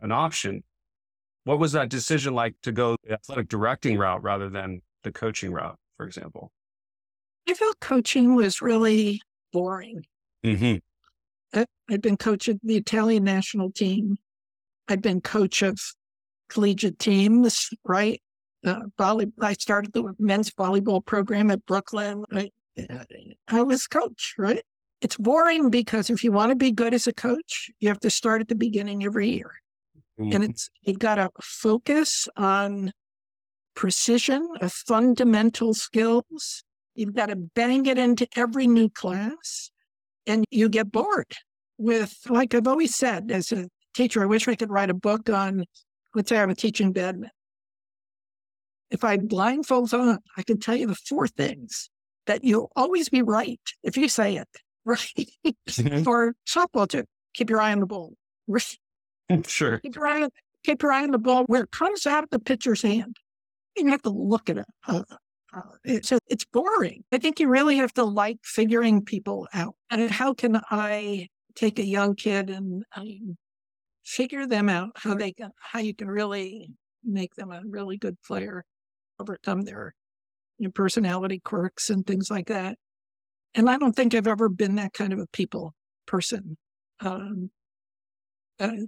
an 0.00 0.10
option. 0.10 0.64
What 1.44 1.60
was 1.60 1.70
that 1.72 1.88
decision 1.88 2.34
like 2.34 2.60
to 2.62 2.72
go 2.72 2.96
the 3.04 3.12
athletic 3.12 3.46
directing 3.48 3.96
route 3.98 4.20
rather 4.22 4.48
than 4.50 4.82
the 5.02 5.12
coaching 5.12 5.52
route, 5.52 5.78
for 5.96 6.04
example? 6.06 6.50
I 7.48 7.54
felt 7.54 7.80
coaching 7.80 8.34
was 8.34 8.60
really 8.60 9.20
boring. 9.52 10.04
Mm-hmm. 10.44 10.76
I, 11.58 11.66
I'd 11.90 12.02
been 12.02 12.16
coach 12.16 12.48
of 12.48 12.58
the 12.62 12.76
Italian 12.76 13.24
national 13.24 13.70
team. 13.70 14.16
I'd 14.88 15.02
been 15.02 15.20
coach 15.20 15.62
of 15.62 15.78
collegiate 16.48 16.98
teams, 16.98 17.70
right? 17.84 18.20
Uh, 18.64 18.80
volley, 18.98 19.26
I 19.40 19.52
started 19.54 19.92
the 19.92 20.14
men's 20.18 20.50
volleyball 20.50 21.04
program 21.04 21.50
at 21.50 21.64
Brooklyn. 21.66 22.24
I, 22.32 22.50
I 23.48 23.62
was 23.62 23.86
coach, 23.86 24.34
right? 24.38 24.62
It's 25.00 25.16
boring 25.16 25.70
because 25.70 26.10
if 26.10 26.24
you 26.24 26.32
want 26.32 26.50
to 26.50 26.56
be 26.56 26.72
good 26.72 26.94
as 26.94 27.06
a 27.06 27.12
coach, 27.12 27.70
you 27.80 27.88
have 27.88 28.00
to 28.00 28.10
start 28.10 28.40
at 28.40 28.48
the 28.48 28.54
beginning 28.54 29.04
every 29.04 29.28
year. 29.28 29.52
Mm-hmm. 30.18 30.32
And 30.32 30.44
it's, 30.44 30.70
you've 30.82 30.98
got 30.98 31.16
to 31.16 31.30
focus 31.40 32.28
on 32.36 32.92
precision 33.74 34.48
of 34.60 34.72
fundamental 34.72 35.74
skills. 35.74 36.64
You've 36.96 37.14
got 37.14 37.26
to 37.26 37.36
bang 37.36 37.86
it 37.86 37.98
into 37.98 38.26
every 38.36 38.66
new 38.66 38.88
class 38.88 39.70
and 40.26 40.44
you 40.50 40.68
get 40.68 40.90
bored 40.90 41.32
with, 41.78 42.18
like 42.28 42.54
I've 42.54 42.66
always 42.66 42.94
said 42.94 43.30
as 43.30 43.52
a 43.52 43.68
teacher, 43.94 44.22
I 44.22 44.26
wish 44.26 44.48
I 44.48 44.54
could 44.54 44.70
write 44.70 44.90
a 44.90 44.94
book 44.94 45.28
on, 45.28 45.64
let's 46.14 46.28
say 46.28 46.38
I'm 46.38 46.54
teaching 46.54 46.92
badminton. 46.92 47.30
If 48.90 49.04
I 49.04 49.18
blindfold 49.18 49.92
on, 49.92 50.18
I 50.36 50.42
can 50.42 50.58
tell 50.58 50.76
you 50.76 50.86
the 50.86 50.94
four 50.94 51.28
things 51.28 51.90
that 52.26 52.44
you'll 52.44 52.70
always 52.76 53.08
be 53.08 53.22
right 53.22 53.60
if 53.82 53.96
you 53.96 54.08
say 54.08 54.36
it, 54.36 54.48
right? 54.84 55.28
Mm-hmm. 55.44 56.08
or 56.08 56.34
softball 56.48 56.88
too. 56.88 57.04
Keep 57.34 57.50
your 57.50 57.60
eye 57.60 57.72
on 57.72 57.80
the 57.80 57.86
ball. 57.86 58.14
Sure. 59.46 59.78
Keep 59.80 59.96
your, 59.96 60.06
eye, 60.06 60.28
keep 60.64 60.82
your 60.82 60.92
eye 60.92 61.02
on 61.02 61.10
the 61.10 61.18
ball 61.18 61.44
where 61.44 61.64
it 61.64 61.72
comes 61.72 62.06
out 62.06 62.24
of 62.24 62.30
the 62.30 62.38
pitcher's 62.38 62.82
hand. 62.82 63.16
You 63.76 63.88
have 63.88 64.02
to 64.02 64.10
look 64.10 64.48
at 64.48 64.58
it. 64.58 64.66
Uh, 65.54 66.00
so 66.02 66.18
it's 66.28 66.44
boring. 66.44 67.04
I 67.12 67.18
think 67.18 67.40
you 67.40 67.48
really 67.48 67.76
have 67.76 67.92
to 67.94 68.04
like 68.04 68.38
figuring 68.42 69.04
people 69.04 69.46
out. 69.54 69.74
And 69.90 70.10
how 70.10 70.34
can 70.34 70.60
I 70.70 71.28
take 71.54 71.78
a 71.78 71.84
young 71.84 72.14
kid 72.14 72.50
and 72.50 72.84
um, 72.94 73.36
figure 74.04 74.46
them 74.46 74.68
out 74.68 74.90
how 74.96 75.14
they 75.14 75.32
can, 75.32 75.50
how 75.58 75.78
you 75.80 75.94
can 75.94 76.08
really 76.08 76.70
make 77.04 77.34
them 77.34 77.50
a 77.50 77.62
really 77.66 77.96
good 77.96 78.16
player, 78.22 78.64
overcome 79.18 79.62
their 79.62 79.94
personality 80.74 81.40
quirks 81.44 81.90
and 81.90 82.06
things 82.06 82.30
like 82.30 82.48
that. 82.48 82.76
And 83.54 83.70
I 83.70 83.78
don't 83.78 83.94
think 83.94 84.14
I've 84.14 84.26
ever 84.26 84.48
been 84.48 84.74
that 84.76 84.92
kind 84.92 85.12
of 85.12 85.18
a 85.18 85.26
people 85.28 85.74
person. 86.06 86.56
Um, 87.00 87.50
uh, 88.58 88.86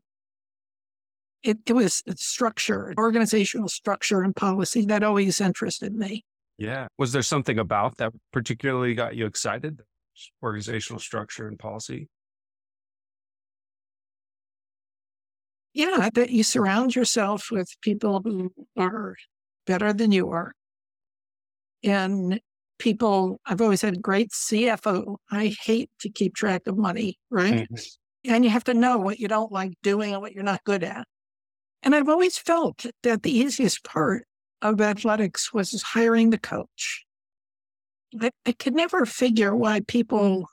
it, 1.42 1.58
it 1.66 1.72
was 1.72 2.02
structure, 2.16 2.94
organizational 2.98 3.68
structure 3.68 4.22
and 4.22 4.34
policy 4.34 4.84
that 4.86 5.02
always 5.02 5.40
interested 5.40 5.94
me. 5.94 6.24
Yeah. 6.58 6.88
Was 6.98 7.12
there 7.12 7.22
something 7.22 7.58
about 7.58 7.96
that 7.98 8.12
particularly 8.32 8.94
got 8.94 9.14
you 9.14 9.26
excited? 9.26 9.80
Organizational 10.42 10.98
structure 10.98 11.46
and 11.46 11.58
policy? 11.58 12.08
Yeah, 15.72 16.10
that 16.14 16.30
you 16.30 16.42
surround 16.42 16.96
yourself 16.96 17.48
with 17.52 17.68
people 17.82 18.20
who 18.24 18.52
are 18.76 19.14
better 19.66 19.92
than 19.92 20.10
you 20.10 20.30
are. 20.30 20.52
And 21.84 22.40
people, 22.78 23.40
I've 23.46 23.60
always 23.60 23.82
had 23.82 24.02
great 24.02 24.32
CFO. 24.32 25.16
I 25.30 25.54
hate 25.62 25.90
to 26.00 26.10
keep 26.10 26.34
track 26.34 26.66
of 26.66 26.76
money, 26.76 27.18
right? 27.30 27.68
Mm-hmm. 27.70 28.32
And 28.32 28.44
you 28.44 28.50
have 28.50 28.64
to 28.64 28.74
know 28.74 28.98
what 28.98 29.20
you 29.20 29.28
don't 29.28 29.52
like 29.52 29.74
doing 29.84 30.12
and 30.12 30.20
what 30.20 30.32
you're 30.32 30.42
not 30.42 30.64
good 30.64 30.82
at. 30.82 31.06
And 31.84 31.94
I've 31.94 32.08
always 32.08 32.36
felt 32.36 32.86
that 33.04 33.22
the 33.22 33.36
easiest 33.36 33.84
part 33.84 34.26
of 34.62 34.80
athletics 34.80 35.52
was 35.52 35.82
hiring 35.82 36.30
the 36.30 36.38
coach. 36.38 37.04
I, 38.20 38.30
I 38.46 38.52
could 38.52 38.74
never 38.74 39.06
figure 39.06 39.54
why 39.54 39.80
people 39.80 40.48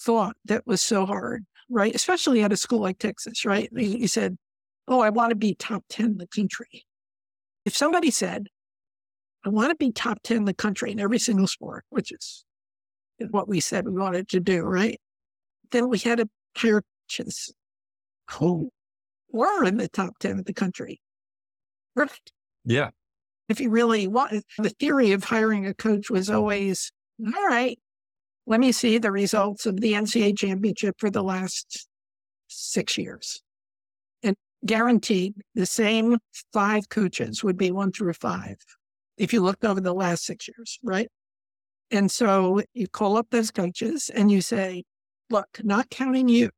thought 0.00 0.36
that 0.44 0.66
was 0.66 0.82
so 0.82 1.06
hard, 1.06 1.44
right? 1.68 1.94
Especially 1.94 2.42
at 2.42 2.52
a 2.52 2.56
school 2.56 2.80
like 2.80 2.98
Texas, 2.98 3.44
right? 3.44 3.68
You 3.72 4.08
said, 4.08 4.36
Oh, 4.88 5.00
I 5.00 5.10
want 5.10 5.30
to 5.30 5.36
be 5.36 5.54
top 5.54 5.84
10 5.88 6.06
in 6.06 6.18
the 6.18 6.28
country. 6.28 6.86
If 7.64 7.76
somebody 7.76 8.10
said, 8.12 8.46
I 9.44 9.48
want 9.48 9.70
to 9.70 9.76
be 9.76 9.90
top 9.90 10.18
10 10.22 10.38
in 10.38 10.44
the 10.44 10.54
country 10.54 10.92
in 10.92 11.00
every 11.00 11.18
single 11.18 11.48
sport, 11.48 11.84
which 11.90 12.12
is 12.12 12.44
what 13.30 13.48
we 13.48 13.60
said 13.60 13.86
we 13.86 13.94
wanted 13.94 14.28
to 14.28 14.40
do, 14.40 14.62
right? 14.62 15.00
Then 15.72 15.88
we 15.88 15.98
had 15.98 16.22
hire 16.56 16.82
coaches 17.08 17.52
who 18.30 18.70
were 19.30 19.64
in 19.64 19.76
the 19.76 19.88
top 19.88 20.18
10 20.20 20.40
of 20.40 20.44
the 20.44 20.52
country. 20.52 21.00
Right. 21.94 22.10
Yeah. 22.66 22.90
If 23.48 23.60
you 23.60 23.70
really 23.70 24.08
want, 24.08 24.44
the 24.58 24.70
theory 24.70 25.12
of 25.12 25.24
hiring 25.24 25.66
a 25.66 25.72
coach 25.72 26.10
was 26.10 26.28
always, 26.28 26.90
all 27.24 27.46
right, 27.46 27.78
let 28.46 28.60
me 28.60 28.72
see 28.72 28.98
the 28.98 29.12
results 29.12 29.66
of 29.66 29.80
the 29.80 29.92
NCAA 29.92 30.36
championship 30.36 30.96
for 30.98 31.08
the 31.08 31.22
last 31.22 31.86
six 32.48 32.98
years. 32.98 33.40
And 34.24 34.36
guaranteed 34.64 35.34
the 35.54 35.66
same 35.66 36.18
five 36.52 36.88
coaches 36.88 37.44
would 37.44 37.56
be 37.56 37.70
one 37.70 37.92
through 37.92 38.14
five 38.14 38.56
if 39.16 39.32
you 39.32 39.40
looked 39.40 39.64
over 39.64 39.80
the 39.80 39.94
last 39.94 40.24
six 40.24 40.48
years, 40.48 40.78
right? 40.82 41.08
And 41.92 42.10
so 42.10 42.62
you 42.74 42.88
call 42.88 43.16
up 43.16 43.28
those 43.30 43.52
coaches 43.52 44.10
and 44.12 44.30
you 44.30 44.40
say, 44.40 44.82
look, 45.30 45.60
not 45.62 45.88
counting 45.88 46.28
you. 46.28 46.50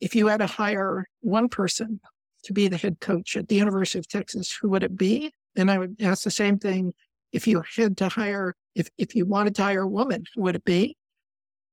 If 0.00 0.14
you 0.14 0.28
had 0.28 0.38
to 0.38 0.46
hire 0.46 1.06
one 1.20 1.48
person 1.48 2.00
to 2.44 2.52
be 2.52 2.68
the 2.68 2.76
head 2.76 3.00
coach 3.00 3.36
at 3.36 3.48
the 3.48 3.56
University 3.56 3.98
of 3.98 4.08
Texas, 4.08 4.56
who 4.60 4.68
would 4.70 4.82
it 4.82 4.96
be? 4.96 5.32
And 5.56 5.70
I 5.70 5.78
would 5.78 5.96
ask 6.00 6.24
the 6.24 6.30
same 6.30 6.58
thing. 6.58 6.94
If 7.32 7.46
you 7.46 7.62
had 7.76 7.96
to 7.98 8.08
hire, 8.08 8.54
if, 8.74 8.90
if 8.98 9.14
you 9.14 9.24
wanted 9.24 9.54
to 9.54 9.62
hire 9.62 9.82
a 9.82 9.88
woman, 9.88 10.24
who 10.34 10.42
would 10.42 10.56
it 10.56 10.64
be? 10.64 10.96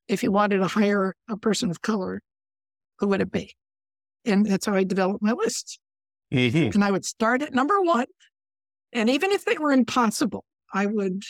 If 0.07 0.23
you 0.23 0.31
wanted 0.31 0.59
to 0.59 0.67
hire 0.67 1.15
a 1.29 1.37
person 1.37 1.69
of 1.69 1.81
color, 1.81 2.21
who 2.99 3.07
would 3.07 3.21
it 3.21 3.31
be? 3.31 3.55
And 4.25 4.45
that's 4.45 4.65
how 4.65 4.75
I 4.75 4.83
developed 4.83 5.21
my 5.21 5.33
list. 5.33 5.79
Mm-hmm. 6.33 6.71
And 6.73 6.83
I 6.83 6.91
would 6.91 7.05
start 7.05 7.41
at 7.41 7.53
number 7.53 7.81
one. 7.81 8.05
And 8.93 9.09
even 9.09 9.31
if 9.31 9.45
they 9.45 9.57
were 9.57 9.71
impossible, 9.71 10.45
I 10.73 10.85
would, 10.85 11.23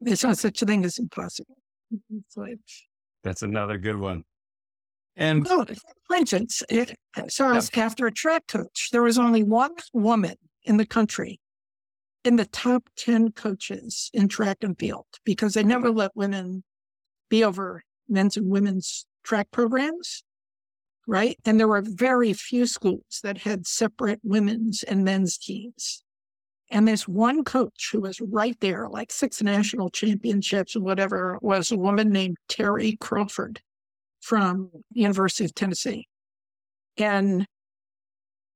there's 0.00 0.24
not 0.24 0.38
such 0.38 0.62
a 0.62 0.66
thing 0.66 0.84
as 0.84 0.98
impossible. 0.98 1.56
Like, 2.36 2.58
that's 3.22 3.42
another 3.42 3.78
good 3.78 3.96
one. 3.96 4.24
And 5.16 5.46
oh, 5.50 5.66
for 6.06 6.16
instance, 6.16 6.62
it, 6.68 6.96
I 7.16 7.26
after 7.76 8.06
a 8.06 8.12
track 8.12 8.46
coach. 8.46 8.88
There 8.92 9.02
was 9.02 9.18
only 9.18 9.42
one 9.42 9.74
woman 9.92 10.36
in 10.64 10.76
the 10.76 10.86
country 10.86 11.40
in 12.24 12.36
the 12.36 12.46
top 12.46 12.88
10 12.96 13.32
coaches 13.32 14.10
in 14.12 14.28
track 14.28 14.58
and 14.62 14.78
field 14.78 15.06
because 15.24 15.54
they 15.54 15.62
never 15.62 15.90
let 15.90 16.14
women 16.14 16.62
be 17.28 17.44
over 17.44 17.82
men's 18.08 18.36
and 18.36 18.50
women's 18.50 19.06
track 19.24 19.50
programs. 19.50 20.22
Right. 21.06 21.38
And 21.44 21.58
there 21.58 21.68
were 21.68 21.82
very 21.82 22.32
few 22.32 22.66
schools 22.66 23.20
that 23.22 23.38
had 23.38 23.66
separate 23.66 24.20
women's 24.22 24.82
and 24.82 25.04
men's 25.04 25.38
teams. 25.38 26.04
And 26.70 26.86
this 26.86 27.08
one 27.08 27.42
coach 27.42 27.90
who 27.90 28.00
was 28.00 28.20
right 28.20 28.56
there, 28.60 28.88
like 28.88 29.10
six 29.10 29.42
national 29.42 29.90
championships 29.90 30.76
and 30.76 30.84
whatever, 30.84 31.38
was 31.42 31.72
a 31.72 31.76
woman 31.76 32.10
named 32.10 32.36
Terry 32.48 32.96
Crawford 33.00 33.60
from 34.20 34.70
University 34.92 35.44
of 35.44 35.54
Tennessee. 35.54 36.06
And 36.96 37.46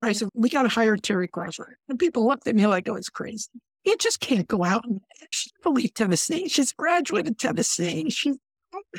I 0.03 0.12
said, 0.12 0.29
we 0.35 0.48
got 0.48 0.62
to 0.62 0.68
hire 0.68 0.96
Terry 0.96 1.29
Crawford. 1.29 1.77
And 1.88 1.98
people 1.98 2.27
looked 2.27 2.46
at 2.46 2.55
me 2.55 2.66
like, 2.66 2.88
oh, 2.88 2.94
it's 2.94 3.09
crazy. 3.09 3.48
You 3.85 3.96
just 3.96 4.20
can't 4.20 4.48
go 4.48 4.64
out 4.64 4.85
and 4.85 5.00
she 5.31 5.50
believe 5.62 5.94
Tennessee. 5.94 6.48
She's 6.48 6.72
graduated 6.72 7.38
Tennessee. 7.38 8.11
She, 8.11 8.35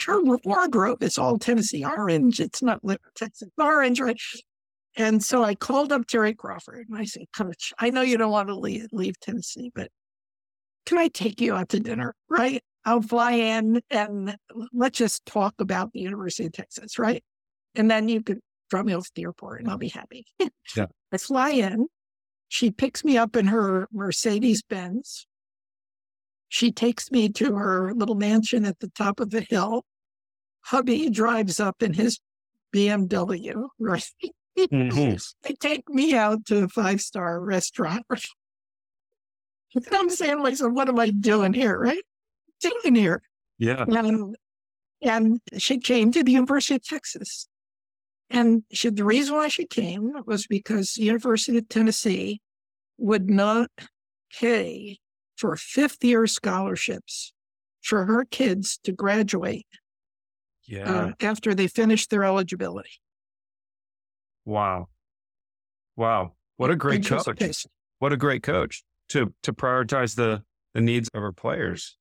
her 0.06 0.21
wardrobe 0.43 1.04
is 1.04 1.17
all 1.17 1.38
Tennessee 1.38 1.86
orange. 1.86 2.39
It's 2.39 2.62
not 2.62 2.82
Texas 3.15 3.49
orange, 3.58 3.99
right? 3.99 4.19
And 4.97 5.23
so 5.23 5.43
I 5.43 5.56
called 5.56 5.91
up 5.91 6.08
Terry 6.08 6.34
Crawford 6.34 6.88
and 6.89 6.97
I 6.97 7.06
said, 7.06 7.25
Coach, 7.36 7.73
I 7.78 7.89
know 7.89 8.01
you 8.01 8.17
don't 8.17 8.32
want 8.32 8.47
to 8.47 8.56
leave, 8.56 8.88
leave 8.91 9.19
Tennessee, 9.19 9.71
but 9.75 9.89
can 10.86 10.97
I 10.97 11.10
take 11.10 11.41
you 11.41 11.54
out 11.54 11.69
to 11.69 11.80
dinner? 11.80 12.15
Right? 12.30 12.63
I'll 12.85 13.01
fly 13.01 13.33
in 13.33 13.81
and 13.89 14.37
let's 14.71 14.97
just 14.97 15.25
talk 15.25 15.55
about 15.59 15.91
the 15.91 16.01
University 16.01 16.45
of 16.45 16.53
Texas, 16.53 16.99
right? 16.99 17.23
And 17.73 17.89
then 17.89 18.07
you 18.07 18.21
could 18.21 18.39
drop 18.69 18.85
me 18.85 18.93
off 18.93 19.07
at 19.07 19.15
the 19.15 19.23
airport 19.23 19.61
and 19.61 19.69
I'll 19.69 19.77
be 19.77 19.89
happy. 19.89 20.25
yeah. 20.75 20.85
I 21.11 21.17
fly 21.17 21.49
in. 21.51 21.87
She 22.47 22.71
picks 22.71 23.03
me 23.03 23.17
up 23.17 23.35
in 23.35 23.47
her 23.47 23.87
Mercedes 23.91 24.61
Benz. 24.61 25.25
She 26.47 26.71
takes 26.71 27.11
me 27.11 27.29
to 27.29 27.55
her 27.55 27.93
little 27.93 28.15
mansion 28.15 28.65
at 28.65 28.79
the 28.79 28.89
top 28.89 29.19
of 29.19 29.31
the 29.31 29.41
hill. 29.41 29.83
Hubby 30.65 31.09
drives 31.09 31.59
up 31.59 31.81
in 31.81 31.93
his 31.93 32.19
BMW, 32.73 33.67
right? 33.79 34.07
Mm-hmm. 34.57 35.15
they 35.43 35.53
take 35.55 35.89
me 35.89 36.13
out 36.13 36.45
to 36.45 36.63
a 36.63 36.67
five 36.67 37.01
star 37.01 37.39
restaurant. 37.39 38.05
I'm 39.91 40.09
saying 40.09 40.41
myself, 40.41 40.71
what 40.71 40.87
am 40.87 40.99
I 40.99 41.09
doing 41.09 41.53
here, 41.53 41.77
right? 41.77 42.03
Doing 42.61 42.95
here. 42.95 43.21
Yeah. 43.57 43.85
And, 43.87 44.35
and 45.01 45.39
she 45.57 45.77
came 45.79 46.11
to 46.11 46.23
the 46.23 46.31
University 46.31 46.75
of 46.75 46.83
Texas. 46.83 47.47
And 48.29 48.63
she, 48.71 48.89
the 48.89 49.03
reason 49.05 49.35
why 49.35 49.49
she 49.49 49.65
came 49.65 50.13
was 50.25 50.47
because 50.47 50.93
the 50.93 51.03
University 51.03 51.57
of 51.59 51.69
Tennessee 51.69 52.41
would 52.97 53.29
not 53.29 53.69
pay 54.39 54.99
for 55.37 55.55
fifth 55.57 56.03
year 56.03 56.25
scholarships 56.27 57.33
for 57.83 58.05
her 58.05 58.25
kids 58.25 58.79
to 58.83 58.91
graduate 58.91 59.67
Yeah. 60.65 60.91
uh, 60.91 61.11
after 61.21 61.53
they 61.53 61.67
finished 61.67 62.09
their 62.09 62.23
eligibility. 62.23 62.89
wow. 64.45 64.87
Wow. 65.95 66.33
What 66.57 66.71
a 66.71 66.75
great 66.75 67.05
coach. 67.05 67.65
What 67.99 68.11
a 68.11 68.17
great 68.17 68.43
coach 68.43 68.83
to 69.09 69.33
to 69.43 69.53
prioritize 69.53 70.15
the 70.15 70.43
the 70.73 70.81
needs 70.81 71.09
of 71.13 71.21
her 71.21 71.31
players. 71.31 71.95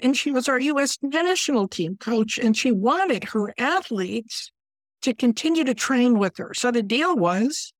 And 0.00 0.16
she 0.16 0.30
was 0.30 0.48
our 0.48 0.60
U.S. 0.60 0.98
national 1.02 1.66
team 1.66 1.96
coach, 1.96 2.38
and 2.38 2.56
she 2.56 2.70
wanted 2.70 3.24
her 3.24 3.52
athletes 3.58 4.52
to 5.02 5.14
continue 5.14 5.64
to 5.64 5.74
train 5.74 6.18
with 6.18 6.36
her. 6.36 6.52
So 6.54 6.70
the 6.70 6.82
deal 6.82 7.16
was 7.16 7.72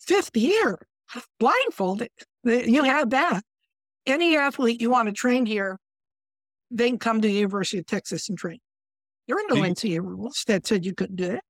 fifth 0.00 0.36
year, 0.36 0.86
blindfolded. 1.38 2.10
You 2.44 2.84
have 2.84 3.10
that. 3.10 3.42
Any 4.06 4.36
athlete 4.36 4.80
you 4.80 4.90
want 4.90 5.08
to 5.08 5.12
train 5.12 5.44
here, 5.46 5.78
they 6.70 6.88
can 6.88 6.98
come 6.98 7.20
to 7.20 7.28
the 7.28 7.34
University 7.34 7.78
of 7.78 7.86
Texas 7.86 8.28
and 8.28 8.38
train. 8.38 8.58
There 9.26 9.36
are 9.36 9.42
no 9.48 9.56
NCAA 9.56 10.00
rules 10.00 10.44
that 10.46 10.66
said 10.66 10.84
you 10.84 10.94
couldn't 10.94 11.16
do 11.16 11.30
it. 11.32 11.40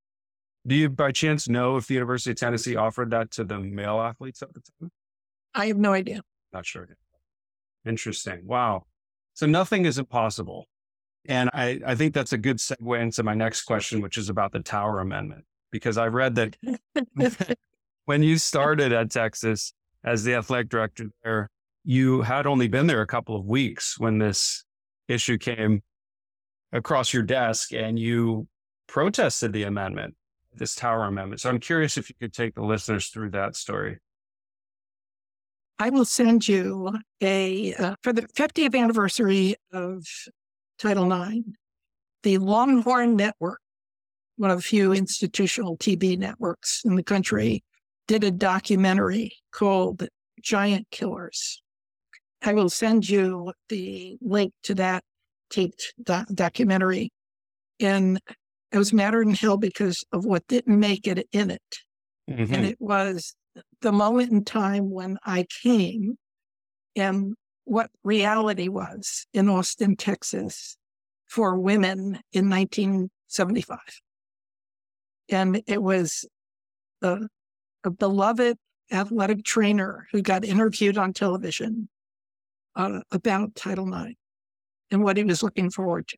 Do 0.66 0.74
you 0.74 0.88
by 0.88 1.12
chance 1.12 1.48
know 1.48 1.76
if 1.76 1.86
the 1.86 1.94
University 1.94 2.30
of 2.30 2.36
Tennessee 2.36 2.74
offered 2.74 3.10
that 3.10 3.30
to 3.32 3.44
the 3.44 3.58
male 3.58 4.00
athletes 4.00 4.42
at 4.42 4.54
the 4.54 4.60
time? 4.80 4.90
I 5.54 5.66
have 5.66 5.76
no 5.76 5.92
idea. 5.92 6.22
Not 6.52 6.64
sure. 6.64 6.88
Interesting. 7.86 8.46
Wow. 8.46 8.86
So 9.34 9.46
nothing 9.46 9.84
is 9.84 9.98
impossible. 9.98 10.66
And 11.26 11.50
I, 11.52 11.80
I 11.86 11.94
think 11.94 12.14
that's 12.14 12.32
a 12.32 12.38
good 12.38 12.58
segue 12.58 13.00
into 13.00 13.22
my 13.22 13.34
next 13.34 13.62
question, 13.62 14.00
which 14.00 14.18
is 14.18 14.28
about 14.28 14.52
the 14.52 14.60
Tower 14.60 15.00
Amendment, 15.00 15.44
because 15.70 15.98
I 15.98 16.06
read 16.06 16.34
that 16.36 16.56
when 18.04 18.22
you 18.22 18.38
started 18.38 18.92
at 18.92 19.10
Texas 19.10 19.72
as 20.04 20.24
the 20.24 20.34
athletic 20.34 20.68
director 20.68 21.06
there, 21.22 21.50
you 21.84 22.22
had 22.22 22.46
only 22.46 22.68
been 22.68 22.86
there 22.86 23.02
a 23.02 23.06
couple 23.06 23.36
of 23.36 23.44
weeks 23.44 23.98
when 23.98 24.18
this 24.18 24.64
issue 25.08 25.38
came 25.38 25.82
across 26.72 27.12
your 27.12 27.22
desk 27.22 27.72
and 27.72 27.98
you 27.98 28.46
protested 28.86 29.52
the 29.52 29.64
amendment, 29.64 30.14
this 30.54 30.74
Tower 30.74 31.04
Amendment. 31.04 31.40
So 31.40 31.50
I'm 31.50 31.60
curious 31.60 31.96
if 31.96 32.08
you 32.08 32.14
could 32.20 32.32
take 32.32 32.54
the 32.54 32.62
listeners 32.62 33.08
through 33.08 33.30
that 33.30 33.56
story. 33.56 33.98
I 35.78 35.90
will 35.90 36.04
send 36.04 36.46
you 36.46 36.92
a 37.20 37.74
uh, 37.74 37.96
for 38.02 38.12
the 38.12 38.22
50th 38.22 38.78
anniversary 38.78 39.56
of 39.72 40.06
Title 40.78 41.10
IX. 41.12 41.40
The 42.22 42.38
Longhorn 42.38 43.16
Network, 43.16 43.60
one 44.36 44.50
of 44.50 44.58
the 44.58 44.62
few 44.62 44.92
institutional 44.92 45.76
TV 45.76 46.16
networks 46.16 46.82
in 46.84 46.94
the 46.94 47.02
country, 47.02 47.62
did 48.06 48.24
a 48.24 48.30
documentary 48.30 49.32
called 49.52 50.06
Giant 50.40 50.86
Killers. 50.90 51.62
I 52.42 52.52
will 52.52 52.70
send 52.70 53.08
you 53.08 53.52
the 53.68 54.16
link 54.20 54.52
to 54.64 54.74
that 54.76 55.02
taped 55.50 55.94
doc- 56.02 56.28
documentary. 56.34 57.10
And 57.80 58.20
it 58.72 58.78
was 58.78 58.92
mattered 58.92 59.26
in 59.26 59.34
hell 59.34 59.56
because 59.56 60.04
of 60.12 60.24
what 60.24 60.46
didn't 60.46 60.78
make 60.78 61.06
it 61.06 61.26
in 61.32 61.50
it 61.50 61.62
Mhm. 62.30 62.52
and 62.52 62.66
it 62.66 62.80
was 62.80 63.34
the 63.84 63.92
moment 63.92 64.32
in 64.32 64.42
time 64.42 64.90
when 64.90 65.18
I 65.24 65.46
came 65.62 66.16
and 66.96 67.34
what 67.64 67.90
reality 68.02 68.68
was 68.68 69.26
in 69.34 69.50
Austin, 69.50 69.94
Texas 69.94 70.78
for 71.26 71.58
women 71.58 72.18
in 72.32 72.48
1975. 72.48 73.78
And 75.28 75.62
it 75.66 75.82
was 75.82 76.24
a, 77.02 77.18
a 77.84 77.90
beloved 77.90 78.56
athletic 78.90 79.44
trainer 79.44 80.08
who 80.12 80.22
got 80.22 80.46
interviewed 80.46 80.96
on 80.96 81.12
television 81.12 81.90
uh, 82.76 83.00
about 83.12 83.54
Title 83.54 83.92
IX 83.92 84.14
and 84.90 85.04
what 85.04 85.18
he 85.18 85.24
was 85.24 85.42
looking 85.42 85.68
forward 85.68 86.08
to. 86.08 86.16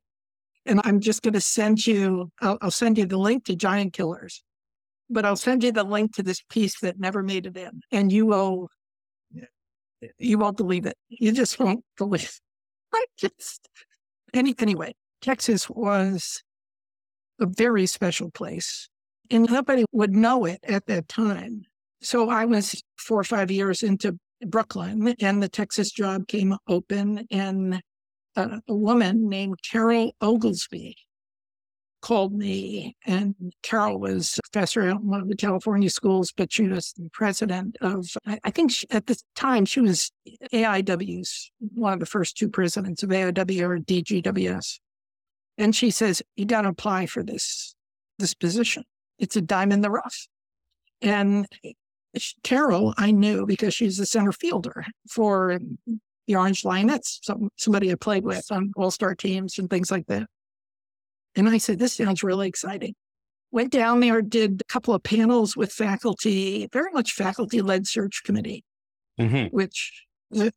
And 0.66 0.80
I'm 0.84 1.00
just 1.00 1.22
going 1.22 1.34
to 1.34 1.40
send 1.40 1.84
you, 1.84 2.30
I'll, 2.40 2.58
I'll 2.60 2.70
send 2.70 2.96
you 2.96 3.06
the 3.06 3.18
link 3.18 3.44
to 3.46 3.56
Giant 3.56 3.92
Killers 3.92 4.44
but 5.08 5.24
I'll 5.24 5.36
send 5.36 5.64
you 5.64 5.72
the 5.72 5.84
link 5.84 6.14
to 6.16 6.22
this 6.22 6.42
piece 6.48 6.80
that 6.80 6.98
never 6.98 7.22
made 7.22 7.46
it 7.46 7.56
in, 7.56 7.80
and 7.92 8.12
you 8.12 8.26
will, 8.26 8.68
you 10.18 10.38
won't 10.38 10.56
believe 10.56 10.86
it. 10.86 10.96
You 11.08 11.32
just 11.32 11.58
won't 11.58 11.84
believe. 11.96 12.38
I 12.94 13.04
just 13.16 13.68
any 14.34 14.54
anyway. 14.58 14.94
Texas 15.20 15.68
was 15.68 16.42
a 17.40 17.46
very 17.46 17.86
special 17.86 18.30
place, 18.30 18.88
and 19.30 19.50
nobody 19.50 19.84
would 19.92 20.14
know 20.14 20.44
it 20.44 20.60
at 20.64 20.86
that 20.86 21.08
time. 21.08 21.62
So 22.02 22.28
I 22.28 22.44
was 22.44 22.82
four 22.98 23.18
or 23.18 23.24
five 23.24 23.50
years 23.50 23.82
into 23.82 24.18
Brooklyn, 24.46 25.14
and 25.20 25.42
the 25.42 25.48
Texas 25.48 25.90
job 25.90 26.28
came 26.28 26.54
open, 26.68 27.26
and 27.30 27.80
a, 28.36 28.60
a 28.68 28.74
woman 28.74 29.28
named 29.28 29.56
Carol 29.68 30.14
Oglesby 30.20 30.96
called 32.06 32.32
me, 32.32 32.96
and 33.04 33.34
Carol 33.64 33.98
was 33.98 34.38
professor 34.52 34.82
at 34.82 35.02
one 35.02 35.22
of 35.22 35.28
the 35.28 35.34
California 35.34 35.90
schools, 35.90 36.32
but 36.36 36.52
she 36.52 36.68
was 36.68 36.92
the 36.96 37.10
president 37.12 37.76
of, 37.80 38.06
I, 38.44 38.50
think 38.52 38.70
she, 38.70 38.86
at 38.90 39.06
the 39.06 39.20
time 39.34 39.64
she 39.64 39.80
was 39.80 40.12
AIAW's, 40.52 41.50
one 41.74 41.94
of 41.94 41.98
the 41.98 42.06
first 42.06 42.36
two 42.36 42.48
presidents 42.48 43.02
of 43.02 43.10
AIAW 43.10 43.60
or 43.62 43.78
DGWS. 43.80 44.78
And 45.58 45.74
she 45.74 45.90
says, 45.90 46.22
you 46.36 46.44
got 46.44 46.62
to 46.62 46.68
apply 46.68 47.06
for 47.06 47.24
this, 47.24 47.74
this 48.20 48.34
position. 48.34 48.84
It's 49.18 49.34
a 49.34 49.40
dime 49.40 49.72
in 49.72 49.80
the 49.80 49.90
rough. 49.90 50.28
And 51.02 51.48
Carol, 52.44 52.94
I 52.96 53.10
knew 53.10 53.46
because 53.46 53.74
she's 53.74 53.96
the 53.96 54.06
center 54.06 54.30
fielder 54.30 54.84
for 55.10 55.58
the 56.28 56.36
Orange 56.36 56.62
Lionettes, 56.62 57.18
some, 57.24 57.48
somebody 57.56 57.90
I 57.90 57.96
played 57.96 58.22
with 58.22 58.46
on 58.52 58.70
all-star 58.76 59.16
teams 59.16 59.58
and 59.58 59.68
things 59.68 59.90
like 59.90 60.06
that. 60.06 60.28
And 61.36 61.48
I 61.48 61.58
said, 61.58 61.78
this 61.78 61.92
sounds 61.94 62.22
really 62.22 62.48
exciting. 62.48 62.94
Went 63.52 63.70
down 63.70 64.00
there, 64.00 64.22
did 64.22 64.62
a 64.62 64.72
couple 64.72 64.94
of 64.94 65.02
panels 65.02 65.56
with 65.56 65.72
faculty, 65.72 66.68
very 66.72 66.90
much 66.92 67.12
faculty 67.12 67.60
led 67.62 67.86
search 67.86 68.22
committee, 68.24 68.64
Mhm. 69.20 69.52
which 69.52 70.04
the, 70.30 70.52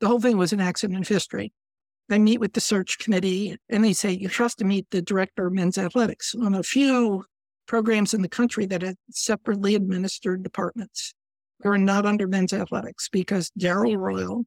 the 0.00 0.08
whole 0.08 0.20
thing 0.20 0.36
was 0.36 0.52
an 0.52 0.60
accident 0.60 1.00
of 1.00 1.08
history. 1.08 1.52
They 2.08 2.18
meet 2.18 2.40
with 2.40 2.52
the 2.52 2.60
search 2.60 2.98
committee 2.98 3.56
and 3.68 3.84
they 3.84 3.92
say, 3.92 4.12
you 4.12 4.28
have 4.28 4.56
to 4.56 4.64
meet 4.64 4.86
the 4.90 5.02
director 5.02 5.46
of 5.46 5.52
men's 5.52 5.78
athletics 5.78 6.34
on 6.40 6.54
a 6.54 6.62
few 6.62 7.24
programs 7.66 8.14
in 8.14 8.22
the 8.22 8.28
country 8.28 8.66
that 8.66 8.82
had 8.82 8.96
separately 9.10 9.74
administered 9.74 10.42
departments. 10.42 11.14
They 11.62 11.68
were 11.68 11.78
not 11.78 12.06
under 12.06 12.26
men's 12.26 12.52
athletics 12.52 13.08
because 13.10 13.50
Darrell 13.58 13.96
Royal, 13.96 14.44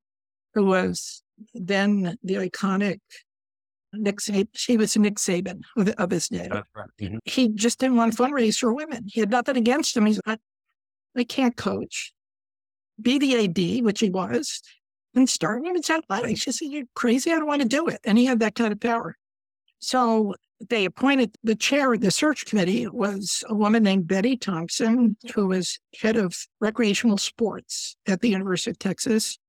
who 0.54 0.66
was 0.66 1.22
then 1.54 2.18
the 2.24 2.36
iconic 2.36 3.00
Nick 3.94 4.18
Saban, 4.18 4.48
he 4.68 4.78
was 4.78 4.96
Nick 4.98 5.16
Saban 5.16 5.62
of, 5.78 5.90
of 5.90 6.12
his 6.12 6.30
day 6.30 6.48
right. 6.50 6.64
Mhm. 7.00 7.20
he 7.26 7.50
just 7.50 7.80
didn't 7.80 7.98
want 7.98 8.14
to 8.14 8.22
fundraise 8.22 8.58
for 8.58 8.74
women. 8.74 9.06
He 9.08 9.20
had 9.20 9.30
nothing 9.32 9.58
against 9.58 9.96
him. 9.98 10.06
He's 10.06 10.20
like, 10.26 10.40
I 11.16 11.24
can't 11.24 11.58
coach. 11.58 12.14
Be 13.02 13.18
the 13.18 13.36
AD, 13.46 13.84
which 13.84 14.00
he 14.00 14.10
was, 14.10 14.62
and 15.16 15.30
start 15.30 15.64
women's 15.64 15.90
athletics. 15.90 16.42
She 16.42 16.52
said, 16.52 16.70
You're 16.70 16.86
crazy. 16.96 17.32
I 17.32 17.36
don't 17.36 17.48
want 17.48 17.62
to 17.62 17.68
do 17.68 17.88
it. 17.88 18.00
And 18.04 18.18
he 18.18 18.26
had 18.26 18.40
that 18.40 18.56
kind 18.56 18.72
of 18.72 18.80
power. 18.80 19.18
So 19.80 20.36
they 20.70 20.86
appointed 20.86 21.36
the 21.44 21.56
chair 21.56 21.92
of 21.94 22.02
the 22.02 22.12
search 22.12 22.46
committee 22.46 22.88
was 22.88 23.44
a 23.50 23.56
woman 23.56 23.82
named 23.82 24.08
Betty 24.08 24.38
Thompson, 24.38 25.18
who 25.34 25.48
was 25.48 25.80
head 26.00 26.16
of 26.16 26.36
recreational 26.60 27.18
sports 27.18 27.96
at 28.08 28.22
the 28.22 28.30
University 28.30 28.70
of 28.72 28.78
Texas, 28.80 29.40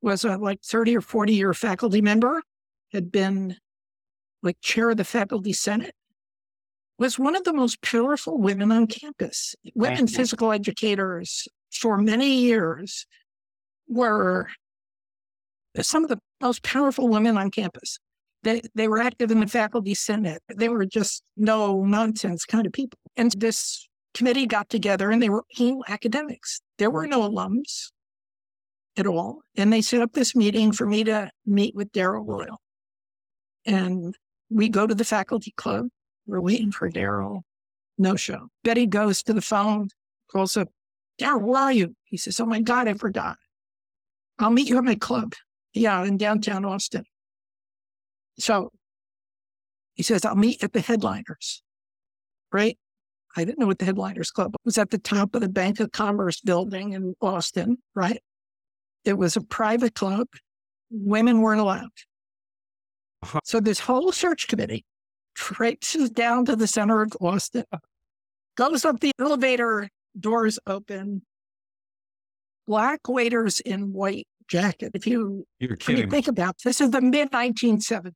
was 0.00 0.24
a 0.24 0.36
like 0.36 0.60
30 0.64 0.96
or 0.96 1.00
40 1.00 1.32
year 1.32 1.54
faculty 1.54 2.00
member, 2.00 2.42
had 2.92 3.12
been 3.12 3.56
like 4.42 4.60
chair 4.60 4.90
of 4.90 4.96
the 4.96 5.04
faculty 5.04 5.52
senate 5.52 5.94
was 6.98 7.18
one 7.18 7.34
of 7.34 7.44
the 7.44 7.52
most 7.52 7.82
powerful 7.82 8.38
women 8.38 8.70
on 8.70 8.86
campus. 8.86 9.54
Women 9.74 10.06
physical 10.06 10.52
educators 10.52 11.48
for 11.72 11.98
many 11.98 12.34
years 12.40 13.06
were 13.88 14.48
some 15.80 16.04
of 16.04 16.10
the 16.10 16.18
most 16.40 16.62
powerful 16.62 17.08
women 17.08 17.36
on 17.36 17.50
campus. 17.50 17.98
They, 18.42 18.62
they 18.74 18.88
were 18.88 19.00
active 19.00 19.30
in 19.30 19.40
the 19.40 19.46
faculty 19.46 19.94
senate. 19.94 20.42
They 20.54 20.68
were 20.68 20.84
just 20.84 21.22
no 21.36 21.84
nonsense 21.84 22.44
kind 22.44 22.66
of 22.66 22.72
people. 22.72 22.98
And 23.16 23.32
this 23.32 23.88
committee 24.14 24.46
got 24.46 24.68
together 24.68 25.10
and 25.10 25.22
they 25.22 25.28
were 25.28 25.44
all 25.58 25.84
academics. 25.88 26.60
There 26.78 26.90
were 26.90 27.06
no 27.06 27.28
alums 27.28 27.90
at 28.96 29.06
all. 29.06 29.40
And 29.56 29.72
they 29.72 29.80
set 29.80 30.02
up 30.02 30.12
this 30.12 30.34
meeting 30.34 30.72
for 30.72 30.86
me 30.86 31.04
to 31.04 31.30
meet 31.46 31.74
with 31.74 31.92
Darrell 31.92 32.24
Royal. 32.24 32.60
And 33.64 34.14
we 34.52 34.68
go 34.68 34.86
to 34.86 34.94
the 34.94 35.04
faculty 35.04 35.52
club. 35.56 35.88
We're 36.26 36.40
waiting 36.40 36.72
for 36.72 36.88
Darrell. 36.88 37.44
No 37.98 38.16
show. 38.16 38.48
Betty 38.64 38.86
goes 38.86 39.22
to 39.24 39.32
the 39.32 39.40
phone, 39.40 39.88
calls 40.30 40.56
up, 40.56 40.68
Darrell, 41.18 41.40
where 41.40 41.60
are 41.62 41.72
you? 41.72 41.94
He 42.04 42.16
says, 42.16 42.40
Oh 42.40 42.46
my 42.46 42.60
God, 42.60 42.88
I 42.88 42.94
forgot. 42.94 43.36
I'll 44.38 44.50
meet 44.50 44.68
you 44.68 44.78
at 44.78 44.84
my 44.84 44.94
club. 44.94 45.34
Yeah, 45.74 46.04
in 46.04 46.16
downtown 46.16 46.64
Austin. 46.64 47.04
So 48.38 48.70
he 49.94 50.02
says, 50.02 50.24
I'll 50.24 50.36
meet 50.36 50.62
at 50.62 50.72
the 50.72 50.80
headliners. 50.80 51.62
Right? 52.50 52.78
I 53.36 53.44
didn't 53.44 53.58
know 53.58 53.66
what 53.66 53.78
the 53.78 53.84
headliners 53.84 54.30
club 54.30 54.54
was 54.64 54.76
at 54.78 54.90
the 54.90 54.98
top 54.98 55.34
of 55.34 55.40
the 55.40 55.48
Bank 55.48 55.80
of 55.80 55.92
Commerce 55.92 56.40
building 56.40 56.92
in 56.92 57.14
Austin, 57.20 57.78
right? 57.94 58.20
It 59.04 59.14
was 59.14 59.36
a 59.36 59.40
private 59.40 59.94
club. 59.94 60.28
women 60.90 61.40
weren't 61.40 61.60
allowed. 61.60 61.90
Uh-huh. 63.22 63.40
So 63.44 63.60
this 63.60 63.80
whole 63.80 64.12
search 64.12 64.48
committee 64.48 64.84
traipses 65.34 66.10
down 66.10 66.44
to 66.46 66.56
the 66.56 66.66
center 66.66 67.02
of 67.02 67.12
Austin, 67.20 67.64
goes 68.56 68.84
up 68.84 69.00
the 69.00 69.12
elevator, 69.18 69.88
doors 70.18 70.58
open, 70.66 71.22
black 72.66 73.08
waiters 73.08 73.60
in 73.60 73.92
white 73.92 74.26
jacket. 74.48 74.92
If 74.94 75.06
you, 75.06 75.46
You're 75.58 75.76
kidding. 75.76 76.10
think 76.10 76.28
about 76.28 76.56
this, 76.64 76.80
is 76.80 76.90
the 76.90 77.00
mid 77.00 77.30
1970s. 77.30 78.12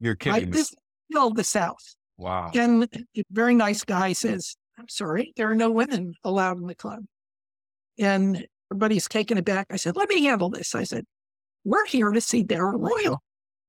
You're 0.00 0.14
kidding. 0.14 0.32
Right? 0.44 0.52
This 0.52 0.70
is 0.70 0.76
still 1.10 1.30
the 1.30 1.44
South. 1.44 1.94
Wow. 2.16 2.50
And 2.54 2.88
a 3.16 3.22
very 3.30 3.54
nice 3.54 3.84
guy 3.84 4.12
says, 4.12 4.56
I'm 4.78 4.88
sorry, 4.88 5.32
there 5.36 5.50
are 5.50 5.54
no 5.54 5.70
women 5.70 6.14
allowed 6.24 6.58
in 6.58 6.66
the 6.66 6.74
club. 6.74 7.04
And 7.98 8.46
everybody's 8.70 9.08
taken 9.08 9.38
aback. 9.38 9.68
I 9.70 9.76
said, 9.76 9.96
let 9.96 10.08
me 10.08 10.24
handle 10.24 10.50
this. 10.50 10.74
I 10.74 10.84
said, 10.84 11.04
we're 11.64 11.86
here 11.86 12.10
to 12.10 12.20
see 12.20 12.42
Darrell 12.42 12.78
Royal. 12.78 13.22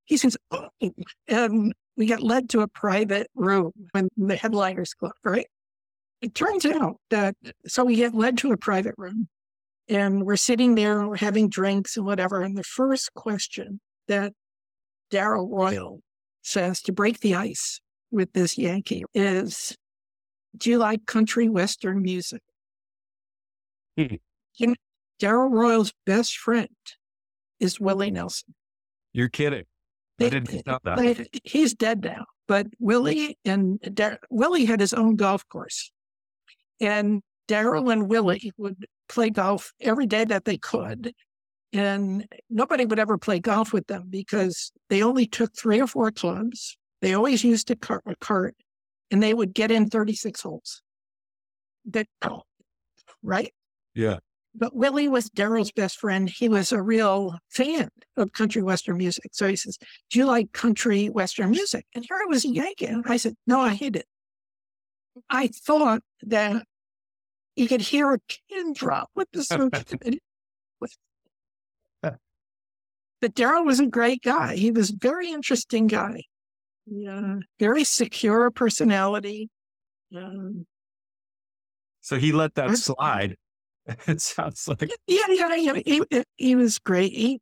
He 0.09 0.17
says, 0.17 0.35
oh. 0.49 0.69
and 1.27 1.71
we 1.95 2.07
got 2.07 2.23
led 2.23 2.49
to 2.49 2.61
a 2.61 2.67
private 2.67 3.27
room 3.35 3.71
when 3.91 4.09
the 4.17 4.35
headliners 4.35 4.95
club, 4.95 5.13
right? 5.23 5.45
It 6.19 6.33
turns 6.33 6.65
out 6.65 6.95
that, 7.11 7.35
so 7.67 7.85
we 7.85 7.95
get 7.95 8.15
led 8.15 8.35
to 8.39 8.51
a 8.51 8.57
private 8.57 8.95
room 8.97 9.29
and 9.87 10.25
we're 10.25 10.35
sitting 10.35 10.73
there 10.73 10.99
and 10.99 11.09
we're 11.09 11.17
having 11.17 11.47
drinks 11.47 11.95
and 11.95 12.07
whatever. 12.07 12.41
And 12.41 12.57
the 12.57 12.63
first 12.63 13.13
question 13.13 13.81
that 14.07 14.33
Darrell 15.11 15.47
Royal 15.47 16.01
says 16.41 16.81
to 16.81 16.91
break 16.91 17.19
the 17.19 17.35
ice 17.35 17.79
with 18.09 18.33
this 18.33 18.57
Yankee 18.57 19.03
is, 19.13 19.77
do 20.57 20.71
you 20.71 20.79
like 20.79 21.05
country 21.05 21.47
Western 21.47 22.01
music? 22.01 22.41
Hmm. 23.95 24.15
You 24.55 24.67
know, 24.67 24.75
Darrell 25.19 25.51
Royal's 25.51 25.93
best 26.07 26.35
friend 26.35 26.67
is 27.59 27.79
Willie 27.79 28.09
Nelson. 28.09 28.55
You're 29.13 29.29
kidding. 29.29 29.65
I 30.19 30.29
didn't 30.29 30.67
know 30.67 30.79
that. 30.83 31.27
He's 31.43 31.73
dead 31.73 32.03
now. 32.03 32.25
But 32.47 32.67
Willie 32.79 33.37
and 33.45 33.79
Dar- 33.93 34.19
Willie 34.29 34.65
had 34.65 34.79
his 34.79 34.93
own 34.93 35.15
golf 35.15 35.47
course. 35.49 35.91
And 36.81 37.21
Darrell 37.47 37.89
and 37.89 38.09
Willie 38.09 38.51
would 38.57 38.85
play 39.07 39.29
golf 39.29 39.73
every 39.81 40.05
day 40.05 40.25
that 40.25 40.45
they 40.45 40.57
could. 40.57 41.13
And 41.71 42.25
nobody 42.49 42.85
would 42.85 42.99
ever 42.99 43.17
play 43.17 43.39
golf 43.39 43.73
with 43.73 43.87
them 43.87 44.07
because 44.09 44.71
they 44.89 45.03
only 45.03 45.27
took 45.27 45.55
three 45.55 45.79
or 45.79 45.87
four 45.87 46.11
clubs. 46.11 46.77
They 47.01 47.13
always 47.13 47.43
used 47.43 47.69
a 47.69 47.75
cart, 47.75 48.03
a 48.07 48.15
cart 48.15 48.55
and 49.11 49.21
they 49.21 49.33
would 49.33 49.53
get 49.53 49.71
in 49.71 49.89
36 49.89 50.41
holes. 50.41 50.81
That, 51.85 52.07
right? 53.23 53.53
Yeah. 53.93 54.17
But 54.59 54.75
Willie 54.75 55.07
was 55.07 55.29
Darrell's 55.29 55.71
best 55.71 55.97
friend. 55.97 56.29
He 56.29 56.49
was 56.49 56.73
a 56.73 56.81
real 56.81 57.37
fan 57.49 57.87
of 58.17 58.33
country 58.33 58.61
western 58.61 58.97
music. 58.97 59.29
So 59.31 59.47
he 59.47 59.55
says, 59.55 59.77
Do 60.09 60.19
you 60.19 60.25
like 60.25 60.51
country 60.51 61.09
western 61.09 61.51
music? 61.51 61.85
And 61.95 62.05
here 62.07 62.17
I 62.21 62.25
was 62.25 62.43
yanking. 62.43 63.03
I 63.07 63.15
said, 63.15 63.35
No, 63.47 63.61
I 63.61 63.73
hate 63.73 63.95
it. 63.95 64.05
I 65.29 65.47
thought 65.47 66.01
that 66.23 66.65
you 67.55 67.67
could 67.69 67.81
hear 67.81 68.13
a 68.13 68.19
pin 68.49 68.73
drop 68.73 69.09
with 69.15 69.29
the 69.31 69.43
search 69.45 69.85
committee. 69.85 70.21
But 73.21 73.35
Darrell 73.35 73.65
was 73.65 73.79
a 73.81 73.85
great 73.85 74.21
guy. 74.23 74.55
He 74.55 74.71
was 74.71 74.91
a 74.91 74.95
very 74.97 75.29
interesting 75.29 75.87
guy. 75.87 76.23
Yeah, 76.85 77.35
very 77.59 77.83
secure 77.83 78.49
personality. 78.49 79.49
Um, 80.15 80.65
so 81.99 82.17
he 82.17 82.31
let 82.31 82.55
that 82.55 82.77
slide. 82.77 83.35
It 84.07 84.21
sounds 84.21 84.67
like 84.67 84.89
yeah, 85.07 85.21
yeah, 85.29 85.55
yeah. 85.55 85.73
He, 85.85 86.03
he 86.37 86.55
was 86.55 86.79
great. 86.79 87.11
He, 87.13 87.41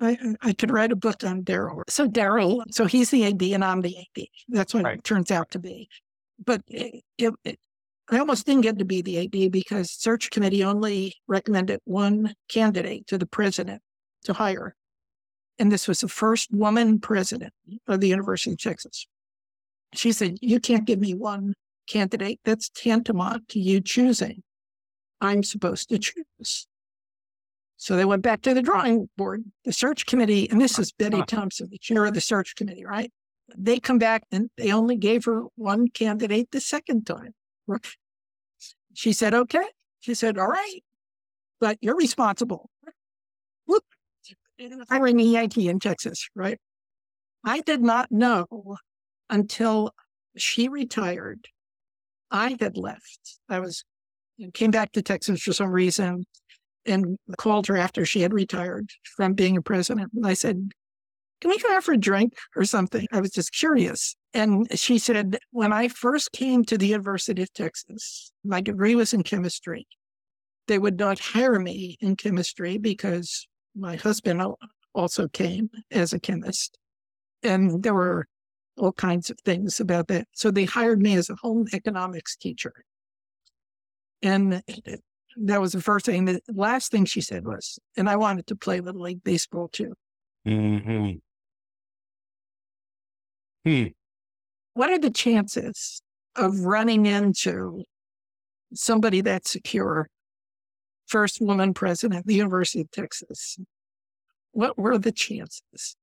I 0.00 0.18
I 0.40 0.52
could 0.52 0.70
write 0.70 0.92
a 0.92 0.96
book 0.96 1.24
on 1.24 1.42
Darrell. 1.42 1.82
So 1.88 2.06
Darrell, 2.06 2.64
so 2.70 2.86
he's 2.86 3.10
the 3.10 3.24
AD 3.24 3.42
and 3.42 3.64
I'm 3.64 3.80
the 3.82 3.96
AD. 3.98 4.24
That's 4.48 4.74
what 4.74 4.84
right. 4.84 4.98
it 4.98 5.04
turns 5.04 5.30
out 5.30 5.50
to 5.52 5.58
be. 5.58 5.88
But 6.44 6.62
it, 6.66 7.04
it, 7.18 7.34
it, 7.44 7.58
I 8.10 8.18
almost 8.18 8.46
didn't 8.46 8.62
get 8.62 8.78
to 8.78 8.84
be 8.84 9.00
the 9.00 9.20
AD 9.20 9.52
because 9.52 9.90
search 9.90 10.30
committee 10.30 10.64
only 10.64 11.14
recommended 11.28 11.80
one 11.84 12.34
candidate 12.48 13.06
to 13.08 13.18
the 13.18 13.26
president 13.26 13.80
to 14.24 14.32
hire. 14.32 14.74
And 15.58 15.70
this 15.70 15.86
was 15.86 16.00
the 16.00 16.08
first 16.08 16.50
woman 16.52 16.98
president 16.98 17.52
of 17.86 18.00
the 18.00 18.08
University 18.08 18.52
of 18.52 18.58
Texas. 18.58 19.06
She 19.94 20.12
said, 20.12 20.38
You 20.40 20.58
can't 20.58 20.84
give 20.84 20.98
me 20.98 21.14
one 21.14 21.54
candidate. 21.92 22.40
That's 22.44 22.70
tantamount 22.70 23.48
to 23.50 23.60
you 23.60 23.80
choosing. 23.80 24.42
I'm 25.20 25.42
supposed 25.42 25.88
to 25.90 25.98
choose. 25.98 26.66
So 27.76 27.96
they 27.96 28.04
went 28.04 28.22
back 28.22 28.42
to 28.42 28.54
the 28.54 28.62
drawing 28.62 29.08
board, 29.16 29.44
the 29.64 29.72
search 29.72 30.06
committee, 30.06 30.48
and 30.50 30.60
this 30.60 30.78
is 30.78 30.92
Betty 30.92 31.16
uh-huh. 31.16 31.26
Thompson, 31.26 31.68
the 31.70 31.78
chair 31.78 32.04
of 32.04 32.14
the 32.14 32.20
search 32.20 32.54
committee, 32.54 32.84
right? 32.84 33.12
They 33.56 33.80
come 33.80 33.98
back 33.98 34.22
and 34.30 34.50
they 34.56 34.72
only 34.72 34.96
gave 34.96 35.24
her 35.24 35.42
one 35.56 35.88
candidate 35.88 36.50
the 36.52 36.60
second 36.60 37.06
time. 37.06 37.34
She 38.94 39.12
said, 39.12 39.34
okay. 39.34 39.64
She 40.00 40.14
said, 40.14 40.38
all 40.38 40.46
right, 40.46 40.80
but 41.60 41.78
you're 41.80 41.96
responsible. 41.96 42.70
Whoop. 43.66 43.84
I'm 44.90 45.06
in 45.06 45.18
Yankee 45.18 45.68
in 45.68 45.80
Texas, 45.80 46.28
right? 46.34 46.58
I 47.44 47.60
did 47.60 47.82
not 47.82 48.12
know 48.12 48.46
until 49.28 49.92
she 50.36 50.68
retired. 50.68 51.48
I 52.32 52.56
had 52.58 52.76
left. 52.76 53.38
I 53.48 53.60
was 53.60 53.84
came 54.54 54.70
back 54.70 54.90
to 54.92 55.02
Texas 55.02 55.42
for 55.42 55.52
some 55.52 55.70
reason 55.70 56.24
and 56.86 57.16
called 57.38 57.66
her 57.68 57.76
after 57.76 58.04
she 58.04 58.22
had 58.22 58.32
retired 58.32 58.88
from 59.16 59.34
being 59.34 59.56
a 59.56 59.62
president. 59.62 60.10
And 60.14 60.26
I 60.26 60.34
said, 60.34 60.72
Can 61.40 61.50
we 61.50 61.58
go 61.58 61.76
out 61.76 61.84
for 61.84 61.92
a 61.92 61.98
drink 61.98 62.32
or 62.56 62.64
something? 62.64 63.06
I 63.12 63.20
was 63.20 63.30
just 63.30 63.54
curious. 63.54 64.16
And 64.34 64.66
she 64.78 64.98
said, 64.98 65.38
when 65.50 65.72
I 65.72 65.88
first 65.88 66.32
came 66.32 66.64
to 66.64 66.78
the 66.78 66.86
University 66.86 67.42
of 67.42 67.52
Texas, 67.52 68.32
my 68.44 68.60
degree 68.62 68.94
was 68.94 69.12
in 69.12 69.22
chemistry. 69.22 69.86
They 70.68 70.78
would 70.78 70.98
not 70.98 71.18
hire 71.18 71.58
me 71.58 71.98
in 72.00 72.16
chemistry 72.16 72.78
because 72.78 73.46
my 73.76 73.96
husband 73.96 74.42
also 74.94 75.28
came 75.28 75.70
as 75.90 76.12
a 76.12 76.20
chemist. 76.20 76.78
And 77.42 77.82
there 77.82 77.94
were 77.94 78.26
all 78.78 78.92
kinds 78.92 79.30
of 79.30 79.38
things 79.40 79.80
about 79.80 80.08
that. 80.08 80.28
So 80.32 80.50
they 80.50 80.64
hired 80.64 81.00
me 81.00 81.14
as 81.14 81.30
a 81.30 81.36
home 81.36 81.66
economics 81.72 82.36
teacher. 82.36 82.72
And 84.22 84.62
that 85.36 85.60
was 85.60 85.72
the 85.72 85.80
first 85.80 86.06
thing. 86.06 86.24
The 86.24 86.40
last 86.48 86.90
thing 86.90 87.04
she 87.04 87.20
said 87.20 87.44
was, 87.44 87.78
and 87.96 88.08
I 88.08 88.16
wanted 88.16 88.46
to 88.48 88.56
play 88.56 88.80
Little 88.80 89.02
League 89.02 89.24
Baseball 89.24 89.68
too. 89.68 89.94
Mm-hmm. 90.46 91.18
Hmm 93.64 93.88
what 94.74 94.90
are 94.90 94.98
the 94.98 95.10
chances 95.10 96.02
of 96.36 96.60
running 96.60 97.06
into 97.06 97.84
somebody 98.74 99.20
that's 99.20 99.50
secure? 99.50 100.08
First 101.06 101.40
woman 101.40 101.74
president 101.74 102.20
of 102.20 102.26
the 102.26 102.34
University 102.34 102.80
of 102.80 102.90
Texas. 102.90 103.58
What 104.52 104.78
were 104.78 104.98
the 104.98 105.12
chances? 105.12 105.96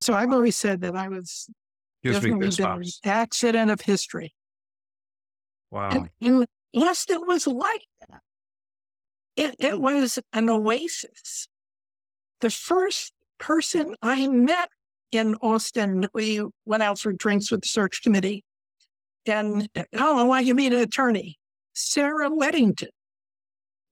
So 0.00 0.14
I've 0.14 0.32
always 0.32 0.56
said 0.56 0.82
that 0.82 0.94
I 0.94 1.08
was 1.08 1.48
definitely 2.12 2.64
an 2.64 2.84
accident 3.04 3.70
of 3.70 3.80
history. 3.80 4.34
Wow. 5.70 5.90
And, 6.20 6.46
it 6.72 7.20
was 7.26 7.46
like 7.46 7.86
that. 8.08 8.20
It, 9.36 9.56
it 9.58 9.80
was 9.80 10.18
an 10.32 10.48
oasis. 10.48 11.48
The 12.40 12.50
first 12.50 13.12
person 13.38 13.94
I 14.02 14.28
met 14.28 14.68
in 15.12 15.36
Austin, 15.36 16.06
we 16.14 16.42
went 16.64 16.82
out 16.82 16.98
for 16.98 17.12
drinks 17.12 17.50
with 17.50 17.62
the 17.62 17.68
search 17.68 18.02
committee. 18.02 18.44
And 19.26 19.68
oh, 19.94 20.24
why 20.26 20.40
you 20.40 20.54
meet 20.54 20.72
an 20.72 20.80
attorney? 20.80 21.38
Sarah 21.74 22.30
Weddington. 22.30 22.88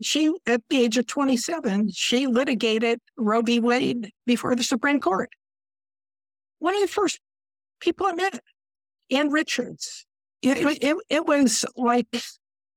She, 0.03 0.33
at 0.47 0.63
the 0.69 0.81
age 0.81 0.99
of 0.99 1.07
27, 1.07 1.91
she 1.93 2.27
litigated 2.27 2.99
Roe 3.17 3.43
v. 3.43 3.61
Wade 3.61 4.11
before 4.27 4.55
the 4.57 4.65
Supreme 4.65 5.01
Court. 5.01 5.31
One 6.59 6.75
of 6.75 6.83
the 6.83 6.89
first 6.89 7.21
people 7.81 8.07
I 8.07 8.13
met, 8.13 8.41
Ann 9.11 9.31
Richards. 9.31 10.07
It, 10.43 10.83
it, 10.83 10.97
it 11.09 11.27
was 11.27 11.65
like 11.75 12.07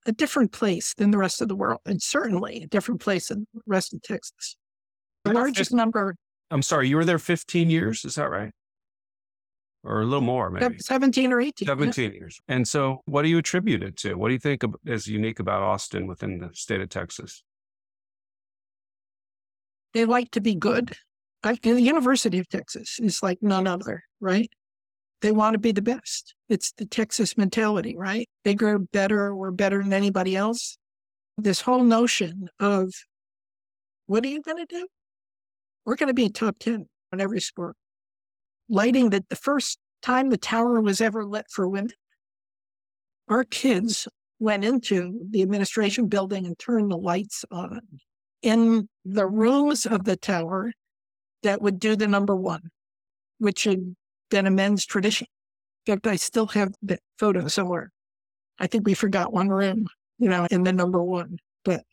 a 0.06 0.14
different 0.14 0.54
place 0.54 0.94
than 0.94 1.12
the 1.12 1.18
rest 1.18 1.42
of 1.42 1.50
the 1.50 1.56
world, 1.56 1.82
and 1.86 2.02
certainly 2.02 2.64
a 2.64 2.68
different 2.68 3.02
place 3.02 3.28
than 3.28 3.46
the 3.54 3.62
rest 3.66 3.94
of 3.94 4.02
Texas. 4.02 4.56
The 5.26 5.34
largest 5.34 5.74
number 5.74 6.16
I'm 6.50 6.62
sorry, 6.62 6.88
you 6.88 6.96
were 6.96 7.06
there 7.06 7.20
15 7.20 7.70
years. 7.70 8.06
Is 8.06 8.16
that 8.16 8.30
right? 8.30 8.52
Or 9.84 10.02
a 10.02 10.06
little 10.06 10.22
more, 10.22 10.50
maybe 10.50 10.80
17 10.80 11.32
or 11.32 11.40
18. 11.40 11.68
17 11.68 12.04
yeah. 12.04 12.18
years. 12.18 12.40
And 12.48 12.68
so, 12.68 13.02
what 13.06 13.22
do 13.22 13.30
you 13.30 13.38
attribute 13.38 13.84
it 13.84 13.96
to? 13.98 14.16
What 14.16 14.30
do 14.30 14.34
you 14.34 14.40
think 14.40 14.64
is 14.86 15.08
unique 15.08 15.40
about 15.40 15.62
Austin 15.62 16.08
within 16.08 16.40
the 16.40 16.50
state 16.54 16.82
of 16.82 16.90
Texas? 16.90 17.44
They 19.94 20.06
like 20.06 20.32
to 20.32 20.42
be 20.42 20.56
good. 20.56 20.94
Like 21.46 21.62
the 21.62 21.80
University 21.80 22.40
of 22.40 22.50
Texas 22.50 23.00
is 23.00 23.24
like 23.24 23.38
none 23.42 23.68
other, 23.68 24.04
right? 24.20 24.50
They 25.22 25.32
want 25.32 25.54
to 25.56 25.60
be 25.60 25.72
the 25.72 25.82
best. 25.82 26.36
It's 26.48 26.72
the 26.74 26.86
Texas 26.86 27.38
mentality, 27.38 27.96
right? 27.98 28.30
Bigger, 28.44 28.78
better, 28.80 29.36
we're 29.36 29.52
better 29.52 29.82
than 29.82 29.94
anybody 29.94 30.36
else. 30.36 30.78
This 31.38 31.62
whole 31.62 31.84
notion 31.84 32.50
of 32.60 32.94
what 34.06 34.24
are 34.24 34.30
you 34.30 34.42
going 34.42 34.58
to 34.58 34.66
do? 34.66 34.88
we're 35.88 35.96
going 35.96 36.08
to 36.08 36.14
be 36.14 36.28
top 36.28 36.60
10 36.60 36.86
on 37.14 37.22
every 37.22 37.40
sport. 37.40 37.78
Lighting 38.68 39.12
that 39.12 39.30
the 39.30 39.38
first 39.38 39.80
time 40.02 40.30
the 40.30 40.38
tower 40.38 40.82
was 40.82 41.00
ever 41.00 41.26
lit 41.26 41.46
for 41.50 41.66
women, 41.66 41.94
our 43.30 43.46
kids 43.46 44.06
went 44.38 44.66
into 44.66 45.22
the 45.32 45.42
administration 45.42 46.08
building 46.08 46.46
and 46.46 46.60
turned 46.60 46.92
the 46.92 46.98
lights 46.98 47.46
on 47.50 47.80
in 48.42 48.90
the 49.06 49.26
rooms 49.26 49.86
of 49.86 50.04
the 50.04 50.18
tower 50.18 50.74
that 51.44 51.62
would 51.62 51.80
do 51.80 51.96
the 51.96 52.08
number 52.08 52.36
one, 52.36 52.70
which 53.38 53.64
had 53.64 53.96
been 54.30 54.48
a 54.48 54.52
men's 54.52 54.86
tradition. 54.86 55.28
In 55.86 55.94
fact, 55.94 56.08
I 56.08 56.16
still 56.16 56.48
have 56.48 56.74
the 56.82 57.00
photo 57.18 57.48
somewhere. 57.48 57.92
I 58.60 58.68
think 58.68 58.86
we 58.86 58.94
forgot 58.94 59.32
one 59.32 59.50
room, 59.50 59.88
you 60.20 60.30
know, 60.30 60.48
in 60.50 60.64
the 60.64 60.74
number 60.74 61.02
one, 61.02 61.38
but 61.64 61.84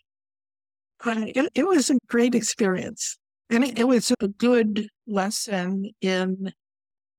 it, 1.07 1.51
it 1.55 1.67
was 1.67 1.91
a 1.91 1.99
great 2.09 2.35
experience. 2.35 3.19
And 3.51 3.65
it, 3.65 3.79
it 3.79 3.85
was 3.85 4.13
a 4.21 4.29
good 4.29 4.89
lesson 5.07 5.91
in 6.01 6.53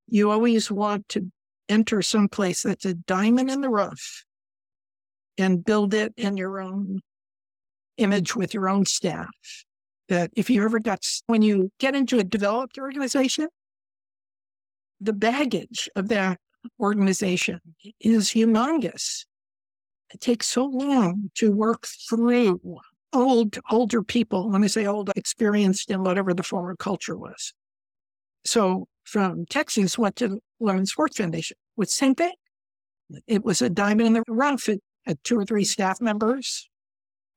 you 0.08 0.32
always 0.32 0.70
want 0.70 1.08
to 1.10 1.32
enter 1.70 2.02
someplace 2.02 2.64
that's 2.64 2.86
a 2.86 2.94
diamond 2.94 3.50
in 3.50 3.62
the 3.62 3.70
rough 3.70 4.24
and 5.38 5.64
build 5.64 5.94
it 5.94 6.14
in 6.18 6.38
your 6.38 6.60
own 6.60 7.02
image 7.98 8.36
with 8.36 8.54
your 8.54 8.70
own 8.70 8.86
staff. 8.86 9.30
That 10.10 10.30
if 10.36 10.50
you 10.50 10.64
ever 10.64 10.80
got, 10.80 11.00
when 11.26 11.42
you 11.42 11.72
get 11.80 11.96
into 11.96 12.20
a 12.20 12.24
developed 12.24 12.78
organization, 12.78 13.48
the 15.06 15.14
baggage 15.14 15.88
of 15.96 16.10
that 16.10 16.40
organization 16.80 17.60
is 18.00 18.30
humongous. 18.30 19.26
It 20.14 20.22
takes 20.22 20.48
so 20.48 20.66
long 20.66 21.32
to 21.36 21.52
work 21.52 21.88
through 22.10 22.80
old, 23.14 23.58
older 23.70 24.04
people. 24.04 24.50
When 24.50 24.64
I 24.64 24.68
say 24.68 24.86
old, 24.86 25.12
experienced 25.16 25.92
in 25.92 26.04
whatever 26.04 26.34
the 26.34 26.44
former 26.44 26.76
culture 26.76 27.18
was. 27.18 27.54
So 28.46 28.88
from 29.04 29.46
Texas, 29.46 29.98
went 29.98 30.16
to 30.18 30.28
the 30.28 30.40
Women's 30.60 30.92
Sports 30.92 31.18
Foundation 31.18 31.58
with 31.76 31.90
same 31.90 32.16
thing. 32.16 32.34
It 33.28 33.44
was 33.44 33.62
a 33.62 33.70
diamond 33.70 34.08
in 34.08 34.14
the 34.14 34.24
rough. 34.28 34.68
It 34.68 34.82
had 35.06 35.24
two 35.24 35.40
or 35.40 35.46
three 35.46 35.64
staff 35.64 36.02
members. 36.02 36.68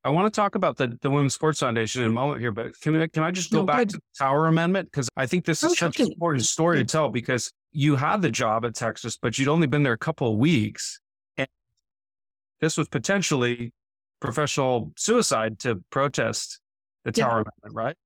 I 0.05 0.11
want 0.11 0.33
to 0.33 0.37
talk 0.37 0.55
about 0.55 0.77
the, 0.77 0.97
the 1.03 1.11
Women's 1.11 1.35
Sports 1.35 1.61
Foundation 1.61 2.03
in 2.03 2.09
a 2.09 2.13
moment 2.13 2.41
here, 2.41 2.53
but 2.53 2.79
can, 2.81 2.97
I, 2.97 3.09
can 3.09 3.23
I 3.23 3.31
just 3.31 3.51
go 3.51 3.59
no, 3.59 3.65
back 3.65 3.89
to 3.89 3.97
the 3.97 4.03
Tower 4.19 4.47
Amendment? 4.47 4.91
Because 4.91 5.09
I 5.17 5.27
think 5.27 5.45
this 5.45 5.63
is 5.63 5.77
such 5.77 6.01
an 6.01 6.07
important 6.13 6.47
story 6.47 6.79
to 6.79 6.85
tell 6.85 7.09
because 7.11 7.53
you 7.73 7.97
had 7.97 8.23
the 8.23 8.31
job 8.31 8.65
at 8.65 8.75
Texas, 8.75 9.17
but 9.17 9.39
you'd 9.39 9.49
only 9.49 9.67
been 9.67 9.83
there 9.83 9.93
a 9.93 9.99
couple 9.99 10.33
of 10.33 10.39
weeks. 10.39 11.01
And 11.37 11.49
this 12.61 12.77
was 12.77 12.89
potentially 12.89 13.73
professional 14.21 14.93
suicide 14.97 15.59
to 15.61 15.83
protest 15.91 16.61
the 17.05 17.13
Tower. 17.13 17.43
Amendment, 17.43 17.75
right? 17.75 17.97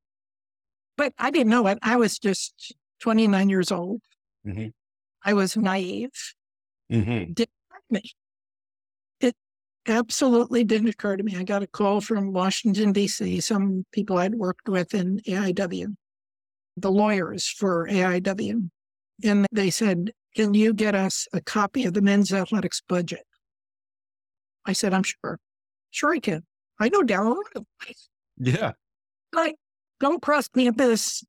But 0.96 1.14
I 1.18 1.30
didn't 1.30 1.50
know 1.50 1.66
it. 1.68 1.78
I 1.82 1.96
was 1.96 2.18
just 2.18 2.74
29 3.00 3.48
years 3.48 3.72
old. 3.72 4.02
Mm-hmm. 4.46 4.68
I 5.24 5.32
was 5.34 5.56
naive. 5.56 6.10
Mm-hmm. 6.90 7.32
Didn't 7.32 7.50
me. 7.92 8.02
It 9.20 9.36
absolutely 9.86 10.64
didn't 10.64 10.88
occur 10.88 11.16
to 11.16 11.22
me. 11.22 11.36
I 11.36 11.44
got 11.44 11.62
a 11.62 11.66
call 11.66 12.00
from 12.00 12.32
Washington, 12.32 12.92
D.C., 12.92 13.40
some 13.40 13.84
people 13.92 14.18
I'd 14.18 14.34
worked 14.34 14.68
with 14.68 14.94
in 14.94 15.20
AIAW, 15.26 15.94
the 16.76 16.90
lawyers 16.90 17.46
for 17.48 17.86
AIAW. 17.88 18.70
And 19.24 19.46
they 19.52 19.70
said, 19.70 20.12
Can 20.34 20.54
you 20.54 20.72
get 20.72 20.94
us 20.94 21.26
a 21.32 21.40
copy 21.40 21.84
of 21.84 21.94
the 21.94 22.02
men's 22.02 22.32
athletics 22.32 22.82
budget? 22.88 23.24
I 24.64 24.72
said, 24.72 24.94
I'm 24.94 25.02
sure. 25.02 25.38
Sure, 25.90 26.12
I 26.12 26.18
can. 26.18 26.42
I 26.78 26.88
know 26.88 27.02
Darrell. 27.02 27.38
Yeah. 28.38 28.72
Like, 29.32 29.56
don't 30.00 30.22
cross 30.22 30.48
campus, 30.48 31.24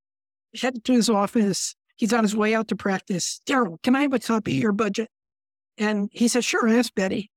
head 0.59 0.84
to 0.86 0.93
his 0.93 1.09
office. 1.09 1.75
He's 1.95 2.13
on 2.13 2.23
his 2.23 2.36
way 2.36 2.55
out 2.55 2.67
to 2.69 2.75
practice. 2.75 3.39
Darrell, 3.45 3.79
can 3.84 3.95
I 3.95 4.01
have 4.01 4.13
a 4.13 4.19
copy 4.19 4.57
of 4.57 4.63
your 4.63 4.71
budget? 4.71 5.09
And 5.77 6.09
he 6.11 6.27
said, 6.27 6.43
Sure, 6.43 6.67
ask 6.67 6.93
Betty. 6.95 7.31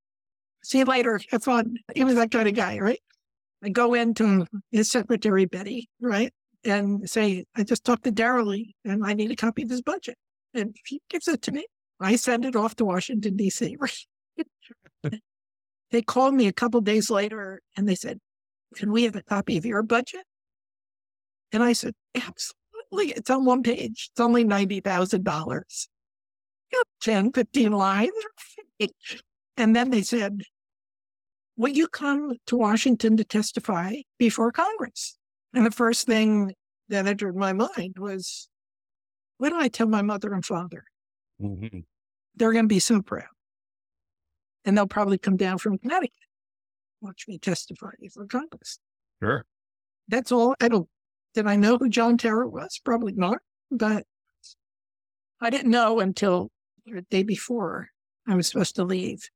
See 0.63 0.79
you 0.79 0.85
later. 0.85 1.21
Have 1.31 1.45
fun. 1.45 1.77
He 1.95 2.05
was 2.05 2.17
that 2.17 2.31
kind 2.31 2.49
of 2.49 2.55
guy, 2.55 2.79
right? 2.79 3.01
I 3.63 3.69
go 3.69 3.95
into 3.95 4.47
his 4.71 4.91
secretary, 4.91 5.45
Betty, 5.45 5.89
right? 6.01 6.33
And 6.65 7.09
say, 7.09 7.45
I 7.55 7.63
just 7.63 7.85
talked 7.85 8.05
to 8.05 8.11
Darrell 8.11 8.55
and 8.85 9.05
I 9.05 9.15
need 9.15 9.31
a 9.31 9.37
copy 9.37 9.63
of 9.63 9.71
his 9.71 9.83
budget. 9.83 10.17
And 10.57 10.75
he 10.87 11.01
gives 11.11 11.29
it 11.29 11.43
to 11.43 11.53
me. 11.53 11.67
I 12.01 12.17
send 12.17 12.45
it 12.45 12.57
off 12.57 12.77
to 12.77 12.85
Washington, 12.85 13.37
D.C. 13.37 13.77
they 15.91 16.03
called 16.03 16.35
me 16.35 16.47
a 16.47 16.53
couple 16.53 16.81
days 16.81 17.11
later 17.11 17.63
and 17.77 17.89
they 17.89 17.95
said, 17.95 18.19
Can 18.75 18.93
we 18.93 19.05
have 19.05 19.17
a 19.17 19.23
copy 19.23 19.57
of 19.57 19.65
your 19.65 19.83
budget? 19.83 20.25
And 21.53 21.63
I 21.63 21.73
said, 21.73 21.95
Absolutely. 22.15 23.17
It's 23.17 23.31
on 23.31 23.45
one 23.45 23.63
page. 23.63 24.11
It's 24.13 24.21
only 24.21 24.45
$90,000. 24.45 25.87
10, 27.03 27.33
15 27.33 27.73
lines. 27.73 28.13
And 29.59 29.75
then 29.75 29.89
they 29.89 30.03
said, 30.03 30.43
Will 31.57 31.73
you 31.73 31.89
come 31.89 32.35
to 32.49 32.57
Washington 32.59 33.17
to 33.17 33.25
testify 33.25 33.95
before 34.19 34.53
Congress? 34.53 35.17
And 35.55 35.65
the 35.65 35.71
first 35.71 36.07
thing 36.07 36.53
that 36.91 37.07
entered 37.07 37.35
my 37.35 37.55
mind 37.55 37.95
was, 37.99 38.51
What 39.39 39.51
do 39.51 39.59
I 39.59 39.69
tell 39.69 39.89
my 39.89 40.03
mother 40.03 40.33
and 40.33 40.45
father? 40.45 40.85
Mm-hmm. 41.41 41.81
They're 42.35 42.53
going 42.53 42.65
to 42.65 42.69
be 42.69 42.79
so 42.79 43.03
proud. 43.03 43.25
And 44.65 44.77
they'll 44.77 44.87
probably 44.87 45.19
come 45.19 45.37
down 45.37 45.59
from 45.59 45.79
Connecticut, 45.79 46.13
watch 47.01 47.25
me 47.29 47.39
testify 47.39 47.91
before 48.01 48.27
Congress. 48.27 48.79
Sure. 49.23 49.45
That's 50.09 50.33
all. 50.33 50.55
I 50.61 50.69
don't, 50.69 50.89
did 51.35 51.47
I 51.47 51.57
know 51.57 51.79
who 51.79 51.89
John 51.89 52.19
Tower 52.19 52.47
was? 52.49 52.81
Probably 52.85 53.13
not. 53.13 53.39
But 53.71 54.05
I 55.41 55.51
didn't 55.51 55.71
know 55.71 56.01
until 56.01 56.51
the 56.85 57.03
day 57.11 57.23
before 57.23 57.89
I 58.27 58.35
was 58.35 58.49
supposed 58.49 58.77
to 58.77 58.85
leave 58.85 59.29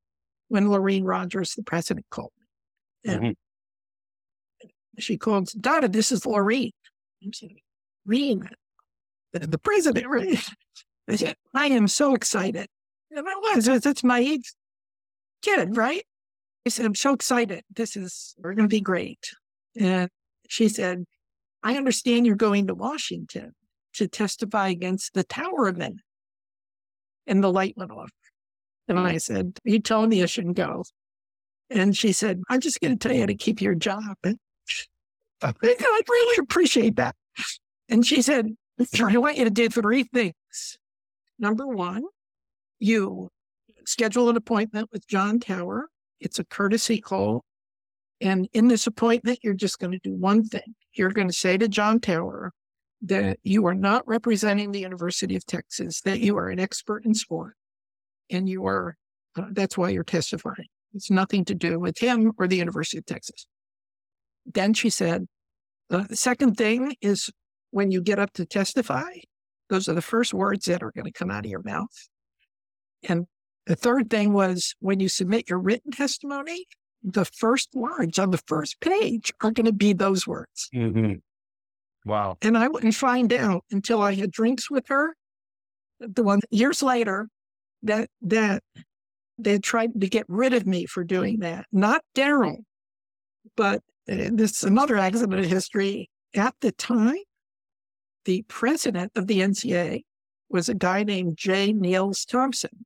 when 0.48 0.68
Lorene 0.68 1.04
Rogers, 1.04 1.54
the 1.54 1.62
president, 1.62 2.06
called 2.10 2.32
me. 2.38 3.12
And 3.12 3.22
mm-hmm. 3.22 4.68
she 4.98 5.16
called, 5.16 5.50
Donna, 5.60 5.88
this 5.88 6.10
is 6.10 6.26
Lorraine. 6.26 6.72
I'm 7.22 7.32
saying, 7.32 7.58
Lorene, 8.06 8.48
the, 9.32 9.46
the 9.46 9.58
president, 9.58 10.06
right? 10.08 10.38
I 11.08 11.16
said, 11.16 11.36
I 11.54 11.66
am 11.66 11.88
so 11.88 12.14
excited. 12.14 12.68
And 13.10 13.26
I 13.28 13.34
was, 13.56 13.64
that's 13.82 14.04
my 14.04 14.38
kid, 15.42 15.76
right? 15.76 16.04
I 16.66 16.68
said, 16.68 16.86
I'm 16.86 16.94
so 16.94 17.12
excited. 17.12 17.64
This 17.74 17.96
is, 17.96 18.34
we're 18.38 18.54
going 18.54 18.68
to 18.68 18.74
be 18.74 18.80
great. 18.80 19.32
And 19.78 20.08
she 20.48 20.68
said, 20.68 21.04
I 21.62 21.76
understand 21.76 22.26
you're 22.26 22.36
going 22.36 22.66
to 22.68 22.74
Washington 22.74 23.52
to 23.94 24.08
testify 24.08 24.68
against 24.68 25.14
the 25.14 25.24
Tower 25.24 25.68
Amendment. 25.68 26.02
And 27.26 27.42
the 27.42 27.52
light 27.52 27.74
went 27.76 27.90
off. 27.90 28.10
And 28.88 28.98
I 28.98 29.18
said, 29.18 29.58
You 29.64 29.78
told 29.78 30.08
me 30.08 30.22
I 30.22 30.26
shouldn't 30.26 30.56
go. 30.56 30.84
And 31.70 31.96
she 31.96 32.12
said, 32.12 32.42
I'm 32.48 32.60
just 32.60 32.80
going 32.80 32.98
to 32.98 33.08
tell 33.08 33.14
you 33.14 33.20
how 33.20 33.26
to 33.26 33.34
keep 33.34 33.60
your 33.60 33.74
job. 33.74 34.02
And 35.42 35.56
I 35.64 36.00
really 36.06 36.36
appreciate 36.38 36.96
that. 36.96 37.16
And 37.88 38.04
she 38.04 38.20
said, 38.20 38.48
I 38.80 39.18
want 39.18 39.36
you 39.36 39.44
to 39.44 39.50
do 39.50 39.68
three 39.68 40.04
things. 40.04 40.78
Number 41.38 41.66
one, 41.66 42.04
you 42.78 43.28
schedule 43.86 44.28
an 44.28 44.36
appointment 44.36 44.88
with 44.92 45.06
John 45.06 45.38
Tower. 45.40 45.88
It's 46.20 46.38
a 46.38 46.44
courtesy 46.44 47.00
call. 47.00 47.44
And 48.20 48.48
in 48.52 48.68
this 48.68 48.86
appointment, 48.86 49.40
you're 49.42 49.54
just 49.54 49.78
going 49.78 49.92
to 49.92 50.00
do 50.02 50.14
one 50.14 50.44
thing. 50.44 50.74
You're 50.92 51.10
going 51.10 51.28
to 51.28 51.34
say 51.34 51.56
to 51.56 51.68
John 51.68 52.00
Tower 52.00 52.52
that 53.02 53.38
you 53.42 53.66
are 53.66 53.74
not 53.74 54.06
representing 54.06 54.72
the 54.72 54.80
University 54.80 55.36
of 55.36 55.46
Texas, 55.46 56.02
that 56.02 56.20
you 56.20 56.36
are 56.36 56.48
an 56.48 56.60
expert 56.60 57.06
in 57.06 57.14
sport, 57.14 57.54
and 58.30 58.48
you 58.48 58.66
are, 58.66 58.96
uh, 59.38 59.46
that's 59.52 59.78
why 59.78 59.88
you're 59.88 60.04
testifying. 60.04 60.66
It's 60.92 61.10
nothing 61.10 61.44
to 61.46 61.54
do 61.54 61.78
with 61.80 61.98
him 61.98 62.32
or 62.36 62.46
the 62.46 62.56
University 62.56 62.98
of 62.98 63.06
Texas. 63.06 63.46
Then 64.44 64.74
she 64.74 64.90
said, 64.90 65.26
the 65.88 66.06
second 66.14 66.56
thing 66.56 66.94
is 67.00 67.30
when 67.70 67.90
you 67.90 68.02
get 68.02 68.18
up 68.18 68.32
to 68.34 68.44
testify, 68.44 69.10
those 69.68 69.88
are 69.88 69.94
the 69.94 70.02
first 70.02 70.34
words 70.34 70.66
that 70.66 70.82
are 70.82 70.92
going 70.92 71.04
to 71.04 71.12
come 71.12 71.30
out 71.30 71.44
of 71.44 71.50
your 71.50 71.62
mouth. 71.62 72.08
And 73.08 73.26
the 73.66 73.76
third 73.76 74.10
thing 74.10 74.32
was 74.32 74.74
when 74.80 75.00
you 75.00 75.08
submit 75.08 75.48
your 75.48 75.58
written 75.58 75.92
testimony, 75.92 76.66
the 77.02 77.24
first 77.24 77.70
words 77.74 78.18
on 78.18 78.30
the 78.30 78.40
first 78.46 78.80
page 78.80 79.32
are 79.42 79.50
going 79.50 79.66
to 79.66 79.72
be 79.72 79.92
those 79.92 80.26
words. 80.26 80.68
Mm-hmm. 80.74 81.14
Wow. 82.04 82.38
And 82.42 82.56
I 82.56 82.68
wouldn't 82.68 82.94
find 82.94 83.32
out 83.32 83.64
until 83.70 84.02
I 84.02 84.14
had 84.14 84.30
drinks 84.30 84.70
with 84.70 84.88
her. 84.88 85.14
The 86.00 86.22
one 86.22 86.40
years 86.50 86.82
later, 86.82 87.28
that 87.82 88.08
that 88.22 88.62
they 89.38 89.58
tried 89.58 90.00
to 90.00 90.08
get 90.08 90.24
rid 90.28 90.52
of 90.52 90.66
me 90.66 90.86
for 90.86 91.04
doing 91.04 91.40
that. 91.40 91.66
Not 91.72 92.02
Darrell, 92.14 92.58
but 93.56 93.82
uh, 94.10 94.30
this 94.32 94.52
is 94.52 94.64
another 94.64 94.96
accident 94.96 95.38
of 95.38 95.46
history. 95.46 96.10
At 96.34 96.54
the 96.60 96.72
time, 96.72 97.16
the 98.24 98.42
president 98.48 99.12
of 99.16 99.26
the 99.26 99.40
NCAA 99.40 100.02
was 100.48 100.68
a 100.68 100.74
guy 100.74 101.04
named 101.04 101.36
J. 101.36 101.72
Neils 101.72 102.24
Thompson, 102.24 102.84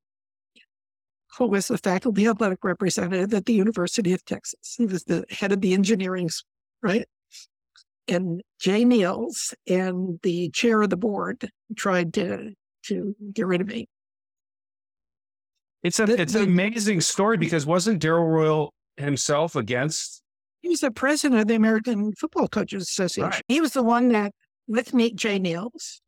who 1.37 1.47
was 1.47 1.67
the 1.67 1.77
faculty 1.77 2.27
athletic 2.27 2.63
representative 2.63 3.33
at 3.33 3.45
the 3.45 3.53
University 3.53 4.13
of 4.13 4.23
Texas. 4.25 4.75
He 4.77 4.85
was 4.85 5.03
the 5.03 5.25
head 5.29 5.51
of 5.51 5.61
the 5.61 5.73
engineering, 5.73 6.29
right? 6.81 7.05
And 8.07 8.41
Jay 8.59 8.85
Neils 8.85 9.53
and 9.67 10.19
the 10.21 10.49
chair 10.51 10.81
of 10.83 10.91
the 10.91 10.97
board 10.97 11.49
tried 11.75 12.13
to 12.15 12.53
to 12.87 13.15
get 13.33 13.47
rid 13.47 13.61
of 13.61 13.67
me. 13.67 13.87
It's 15.81 15.99
a 15.99 16.05
the, 16.05 16.21
it's 16.21 16.33
the, 16.33 16.43
an 16.43 16.49
amazing 16.49 17.01
story 17.01 17.37
because 17.37 17.65
wasn't 17.65 17.99
Darrell 17.99 18.27
Royal 18.27 18.73
himself 18.97 19.55
against? 19.55 20.21
He 20.61 20.69
was 20.69 20.79
the 20.79 20.91
president 20.91 21.41
of 21.41 21.47
the 21.47 21.55
American 21.55 22.13
Football 22.13 22.47
Coaches 22.47 22.83
Association. 22.83 23.29
Right. 23.29 23.41
He 23.47 23.61
was 23.61 23.73
the 23.73 23.83
one 23.83 24.09
that, 24.09 24.31
with 24.67 24.93
me, 24.93 25.11
Jay 25.11 25.39
Neils, 25.39 26.01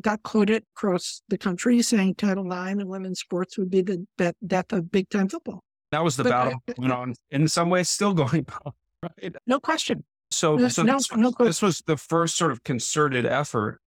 got 0.00 0.22
quoted 0.22 0.64
across 0.76 1.22
the 1.28 1.38
country 1.38 1.80
saying 1.82 2.16
Title 2.16 2.46
IX 2.46 2.80
and 2.80 2.88
women's 2.88 3.20
sports 3.20 3.56
would 3.58 3.70
be 3.70 3.82
the 3.82 4.04
death 4.46 4.72
of 4.72 4.90
big 4.90 5.08
time 5.08 5.28
football. 5.28 5.62
That 5.92 6.02
was 6.02 6.16
the 6.16 6.24
but, 6.24 6.30
battle 6.30 6.62
uh, 6.68 6.74
went 6.76 6.92
on 6.92 7.14
in 7.30 7.46
some 7.48 7.70
ways, 7.70 7.88
still 7.88 8.14
going 8.14 8.46
on. 8.64 8.72
Right? 9.02 9.36
No 9.46 9.60
question. 9.60 10.04
So, 10.30 10.68
so 10.68 10.82
no, 10.82 10.94
this, 10.94 11.14
no 11.14 11.30
this 11.38 11.62
was 11.62 11.82
the 11.86 11.96
first 11.96 12.36
sort 12.36 12.50
of 12.50 12.64
concerted 12.64 13.26
effort 13.26 13.80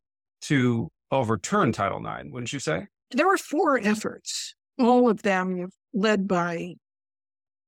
to 0.44 0.90
overturn 1.12 1.72
Title 1.74 2.00
IX, 2.00 2.32
wouldn't 2.32 2.54
you 2.54 2.60
say? 2.60 2.88
There 3.12 3.28
were 3.28 3.38
four 3.38 3.78
efforts, 3.78 4.56
all 4.80 5.10
of 5.10 5.24
them 5.24 5.70
led 5.94 6.28
by 6.28 6.76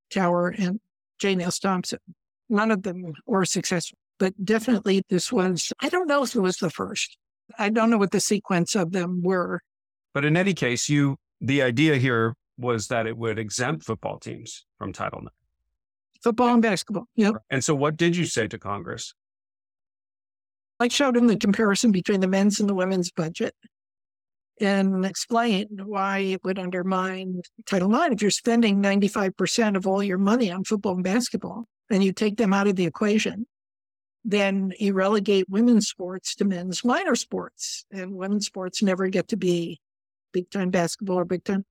Tower 0.10 0.50
and 0.50 0.80
Jay 1.20 1.36
Neils 1.36 1.60
Thompson. 1.60 2.00
None 2.50 2.72
of 2.72 2.84
them 2.84 3.14
were 3.26 3.46
successful, 3.46 3.98
but 4.20 4.34
definitely 4.43 5.03
this 5.09 5.32
was, 5.32 5.74
I 5.82 5.89
don't 5.89 6.07
know 6.07 6.24
if 6.24 6.36
it 6.36 6.41
was 6.41 6.57
the 6.57 6.70
first. 6.70 7.17
I 7.57 7.70
don't 7.70 7.89
know 7.89 7.97
what 7.97 8.11
the 8.11 8.20
sequence 8.20 8.76
of 8.76 8.91
them 8.91 9.22
were. 9.24 9.61
But 10.13 10.26
in 10.26 10.38
any 10.38 10.53
case, 10.53 10.89
you, 10.89 11.17
the 11.41 11.61
idea 11.61 11.95
here 11.95 12.36
was 12.57 12.89
that 12.89 13.07
it 13.07 13.17
would 13.17 13.39
exempt 13.39 13.86
football 13.86 14.20
teams 14.20 14.65
from 14.78 14.93
Title 14.93 15.22
IX. 15.22 15.32
Football 16.22 16.53
and 16.53 16.61
basketball. 16.61 17.05
Yep. 17.15 17.36
And 17.49 17.63
so 17.63 17.74
what 17.74 17.95
did 17.95 18.15
you 18.15 18.26
say 18.26 18.47
to 18.47 18.59
Congress? 18.59 19.13
I 20.80 20.89
showed 20.89 21.15
him 21.15 21.28
the 21.28 21.38
comparison 21.38 21.91
between 21.91 22.20
the 22.20 22.28
men's 22.28 22.59
and 22.59 22.70
the 22.70 22.76
women's 22.76 23.11
budget 23.11 23.55
and 24.61 25.05
explained 25.05 25.82
why 25.86 26.20
it 26.20 26.43
would 26.43 26.59
undermine 26.59 27.41
Title 27.65 27.93
IX. 27.93 28.13
If 28.13 28.22
you're 28.22 28.32
spending 28.32 28.82
95% 28.82 29.78
of 29.78 29.88
all 29.88 30.03
your 30.03 30.17
money 30.17 30.51
on 30.51 30.65
football 30.65 30.95
and 30.95 31.03
basketball 31.03 31.65
and 31.89 32.03
you 32.03 32.11
take 32.11 32.38
them 32.38 32.53
out 32.53 32.67
of 32.67 32.76
the 32.76 32.86
equation, 32.86 33.47
then 34.26 34.74
you 34.80 34.93
relegate 34.93 35.49
women's 35.49 35.88
sports 35.88 36.36
to 36.36 36.45
men's 36.45 36.84
minor 36.84 37.15
sports. 37.15 37.86
And 37.91 38.15
women's 38.15 38.45
sports 38.45 38.84
never 38.84 39.07
get 39.07 39.28
to 39.30 39.38
be 39.38 39.80
big 40.34 40.49
time 40.51 40.70
basketball 40.70 41.20
or 41.20 41.26
big 41.26 41.43
time. 41.43 41.65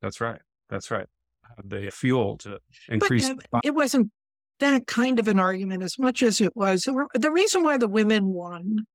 That's 0.00 0.20
right. 0.20 0.40
That's 0.68 0.90
right 0.90 1.06
the 1.64 1.90
fuel 1.90 2.36
to 2.38 2.58
increase. 2.88 3.28
But, 3.28 3.46
uh, 3.52 3.60
it 3.64 3.74
wasn't 3.74 4.10
that 4.60 4.86
kind 4.86 5.18
of 5.18 5.28
an 5.28 5.38
argument 5.38 5.82
as 5.82 5.98
much 5.98 6.22
as 6.22 6.40
it 6.40 6.56
was. 6.56 6.84
The 6.84 7.30
reason 7.30 7.62
why 7.62 7.76
the 7.76 7.88
women 7.88 8.26
won 8.26 8.86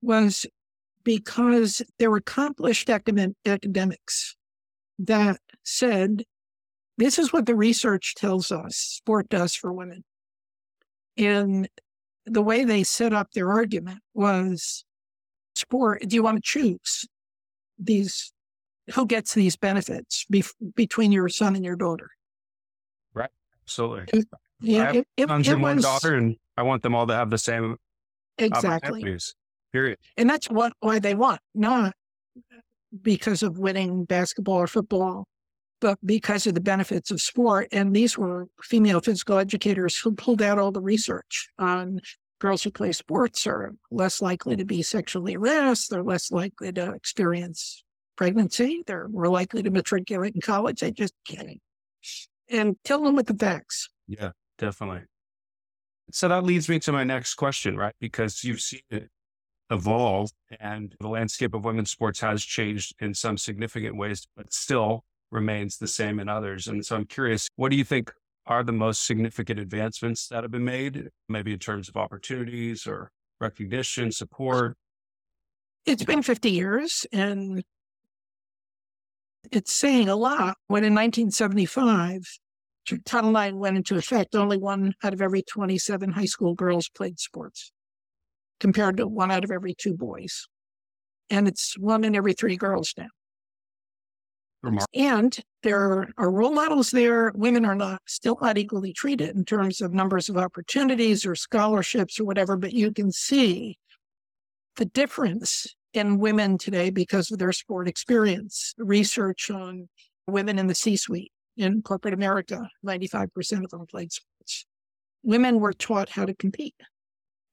was 0.00 0.46
because 1.04 1.82
there 1.98 2.10
were 2.10 2.18
accomplished 2.18 2.90
academics 2.90 4.36
that 4.98 5.38
said, 5.62 6.24
this 6.98 7.18
is 7.18 7.32
what 7.32 7.46
the 7.46 7.54
research 7.54 8.14
tells 8.14 8.52
us 8.52 8.76
sport 8.76 9.28
does 9.28 9.54
for 9.54 9.72
women. 9.72 10.04
And 11.16 11.68
the 12.26 12.42
way 12.42 12.64
they 12.64 12.84
set 12.84 13.12
up 13.12 13.32
their 13.32 13.50
argument 13.50 14.00
was 14.14 14.84
sport, 15.54 16.02
do 16.06 16.16
you 16.16 16.22
want 16.22 16.36
to 16.36 16.42
choose 16.42 17.06
these 17.78 18.32
who 18.94 19.06
gets 19.06 19.34
these 19.34 19.56
benefits 19.56 20.26
between 20.74 21.12
your 21.12 21.28
son 21.28 21.54
and 21.54 21.64
your 21.64 21.76
daughter. 21.76 22.10
Right. 23.14 23.30
Absolutely. 23.64 24.24
yeah. 24.60 24.82
I 24.82 24.86
have 24.86 24.96
it, 24.96 25.28
sons 25.28 25.48
it, 25.48 25.52
and 25.52 25.62
one 25.62 25.80
daughter, 25.80 26.14
and 26.14 26.36
I 26.56 26.62
want 26.62 26.82
them 26.82 26.94
all 26.94 27.06
to 27.06 27.14
have 27.14 27.30
the 27.30 27.38
same 27.38 27.76
exactly. 28.38 29.18
Period. 29.72 29.98
And 30.16 30.28
that's 30.28 30.50
what 30.50 30.74
why 30.80 30.98
they 30.98 31.14
want, 31.14 31.40
not 31.54 31.94
because 33.00 33.42
of 33.42 33.58
winning 33.58 34.04
basketball 34.04 34.56
or 34.56 34.66
football, 34.66 35.26
but 35.82 35.98
because 36.06 36.46
of 36.46 36.54
the 36.54 36.60
benefits 36.60 37.10
of 37.10 37.20
sport. 37.20 37.66
And 37.72 37.94
these 37.94 38.16
were 38.16 38.46
female 38.62 39.00
physical 39.00 39.36
educators 39.36 39.98
who 39.98 40.12
pulled 40.12 40.40
out 40.40 40.58
all 40.58 40.70
the 40.70 40.80
research 40.80 41.48
on 41.58 42.00
girls 42.38 42.62
who 42.62 42.70
play 42.70 42.92
sports 42.92 43.46
are 43.46 43.72
less 43.90 44.22
likely 44.22 44.56
to 44.56 44.64
be 44.64 44.80
sexually 44.80 45.34
harassed. 45.34 45.90
They're 45.90 46.04
less 46.04 46.30
likely 46.30 46.72
to 46.72 46.92
experience 46.92 47.84
pregnancy. 48.16 48.82
They're 48.86 49.08
more 49.08 49.28
likely 49.28 49.62
to 49.64 49.70
matriculate 49.70 50.34
in 50.36 50.40
college. 50.40 50.82
I 50.84 50.90
just 50.90 51.14
kidding. 51.26 51.58
And 52.48 52.76
tell 52.84 53.02
them 53.02 53.16
with 53.16 53.26
the 53.26 53.34
facts. 53.34 53.88
Yeah, 54.06 54.30
definitely. 54.58 55.02
So 56.12 56.28
that 56.28 56.44
leads 56.44 56.68
me 56.68 56.78
to 56.80 56.92
my 56.92 57.02
next 57.02 57.34
question, 57.34 57.76
right? 57.76 57.94
Because 58.00 58.44
you've 58.44 58.60
seen 58.60 58.82
it 58.90 59.08
evolve 59.70 60.30
and 60.60 60.94
the 61.00 61.08
landscape 61.08 61.54
of 61.54 61.64
women's 61.64 61.90
sports 61.90 62.20
has 62.20 62.44
changed 62.44 62.94
in 63.00 63.14
some 63.14 63.36
significant 63.36 63.96
ways, 63.96 64.28
but 64.36 64.52
still 64.52 65.04
remains 65.32 65.78
the 65.78 65.88
same 65.88 66.20
in 66.20 66.28
others. 66.28 66.68
And 66.68 66.84
so 66.84 66.94
I'm 66.94 67.06
curious, 67.06 67.48
what 67.56 67.70
do 67.70 67.76
you 67.76 67.84
think 67.84 68.12
are 68.46 68.62
the 68.62 68.72
most 68.72 69.06
significant 69.06 69.58
advancements 69.58 70.28
that 70.28 70.44
have 70.44 70.50
been 70.50 70.64
made, 70.64 71.08
maybe 71.28 71.52
in 71.52 71.58
terms 71.58 71.88
of 71.88 71.96
opportunities 71.96 72.86
or 72.86 73.10
recognition, 73.40 74.12
support? 74.12 74.76
It's 75.86 76.04
been 76.04 76.22
50 76.22 76.50
years 76.50 77.06
and 77.12 77.64
it's 79.50 79.72
saying 79.72 80.08
a 80.08 80.16
lot 80.16 80.56
when 80.68 80.84
in 80.84 80.94
1975, 80.94 82.22
Title 83.04 83.36
IX 83.36 83.54
went 83.56 83.76
into 83.76 83.96
effect, 83.96 84.34
only 84.34 84.58
one 84.58 84.94
out 85.02 85.12
of 85.12 85.22
every 85.22 85.42
27 85.42 86.12
high 86.12 86.24
school 86.24 86.54
girls 86.54 86.88
played 86.88 87.18
sports, 87.18 87.72
compared 88.60 88.98
to 88.98 89.06
one 89.06 89.30
out 89.30 89.44
of 89.44 89.50
every 89.50 89.74
two 89.74 89.94
boys. 89.94 90.46
And 91.30 91.48
it's 91.48 91.76
one 91.78 92.04
in 92.04 92.14
every 92.14 92.34
three 92.34 92.56
girls 92.56 92.92
now. 92.96 93.08
And 94.94 95.36
there 95.62 96.08
are 96.16 96.30
role 96.30 96.52
models 96.52 96.90
there. 96.90 97.32
Women 97.34 97.64
are 97.64 97.74
not 97.74 98.00
still 98.06 98.38
not 98.40 98.58
equally 98.58 98.92
treated 98.92 99.34
in 99.34 99.44
terms 99.44 99.80
of 99.80 99.92
numbers 99.92 100.28
of 100.28 100.36
opportunities 100.36 101.26
or 101.26 101.34
scholarships 101.34 102.20
or 102.20 102.24
whatever, 102.24 102.56
but 102.56 102.72
you 102.72 102.92
can 102.92 103.10
see 103.10 103.78
the 104.76 104.84
difference 104.84 105.66
in 105.92 106.18
women 106.18 106.58
today 106.58 106.90
because 106.90 107.30
of 107.30 107.38
their 107.38 107.52
sport 107.52 107.88
experience. 107.88 108.72
Research 108.78 109.50
on 109.50 109.88
women 110.26 110.58
in 110.58 110.68
the 110.68 110.74
C 110.74 110.96
suite 110.96 111.32
in 111.56 111.82
corporate 111.82 112.14
America, 112.14 112.68
95% 112.86 113.64
of 113.64 113.70
them 113.70 113.86
played 113.86 114.12
sports. 114.12 114.66
Women 115.22 115.60
were 115.60 115.72
taught 115.72 116.08
how 116.08 116.24
to 116.24 116.34
compete. 116.34 116.74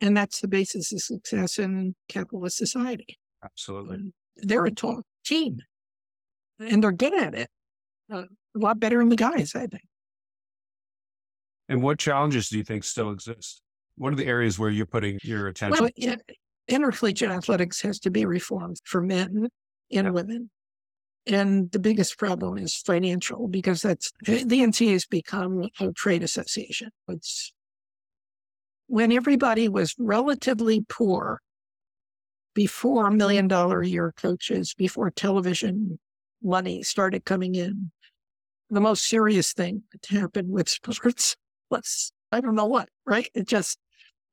And 0.01 0.15
that's 0.15 0.39
the 0.39 0.47
basis 0.47 0.93
of 0.93 1.01
success 1.01 1.59
in 1.59 1.95
capitalist 2.07 2.57
society. 2.57 3.17
Absolutely. 3.43 3.95
And 3.95 4.13
they're 4.37 4.65
a 4.65 4.71
taught 4.71 5.03
team 5.25 5.59
and 6.59 6.83
they're 6.83 6.91
good 6.91 7.13
at 7.13 7.33
it. 7.33 7.49
Uh, 8.11 8.23
a 8.55 8.59
lot 8.59 8.79
better 8.79 8.99
than 8.99 9.09
the 9.09 9.15
guys, 9.15 9.53
I 9.55 9.67
think. 9.67 9.83
And 11.67 11.83
what 11.83 11.99
challenges 11.99 12.49
do 12.49 12.57
you 12.57 12.63
think 12.63 12.83
still 12.83 13.11
exist? 13.11 13.61
What 13.95 14.13
are 14.13 14.15
the 14.15 14.25
areas 14.25 14.57
where 14.57 14.69
you're 14.69 14.85
putting 14.85 15.19
your 15.23 15.47
attention? 15.47 15.83
Well, 15.83 15.91
yeah, 15.95 16.15
intercollegiate 16.67 17.29
athletics 17.29 17.81
has 17.81 17.99
to 17.99 18.11
be 18.11 18.25
reformed 18.25 18.77
for 18.85 19.01
men 19.01 19.49
and 19.91 20.13
women. 20.13 20.49
And 21.27 21.71
the 21.71 21.79
biggest 21.79 22.17
problem 22.17 22.57
is 22.57 22.75
financial 22.75 23.47
because 23.47 23.83
that's 23.83 24.11
the 24.23 24.45
NCAA 24.45 24.93
has 24.93 25.05
become 25.05 25.69
a 25.79 25.91
trade 25.91 26.23
association. 26.23 26.89
It's 27.07 27.53
when 28.87 29.11
everybody 29.11 29.69
was 29.69 29.93
relatively 29.99 30.83
poor 30.89 31.41
before 32.55 33.11
million 33.11 33.47
dollar 33.47 33.81
a 33.81 33.87
year 33.87 34.11
coaches, 34.17 34.73
before 34.73 35.11
television 35.11 35.99
money 36.43 36.83
started 36.83 37.25
coming 37.25 37.55
in, 37.55 37.91
the 38.69 38.81
most 38.81 39.07
serious 39.07 39.53
thing 39.53 39.83
that 39.91 40.05
happened 40.17 40.49
with 40.49 40.69
sports 40.69 41.35
was 41.69 42.11
I 42.31 42.41
don't 42.41 42.55
know 42.55 42.65
what, 42.65 42.89
right? 43.05 43.29
It 43.33 43.47
just 43.47 43.79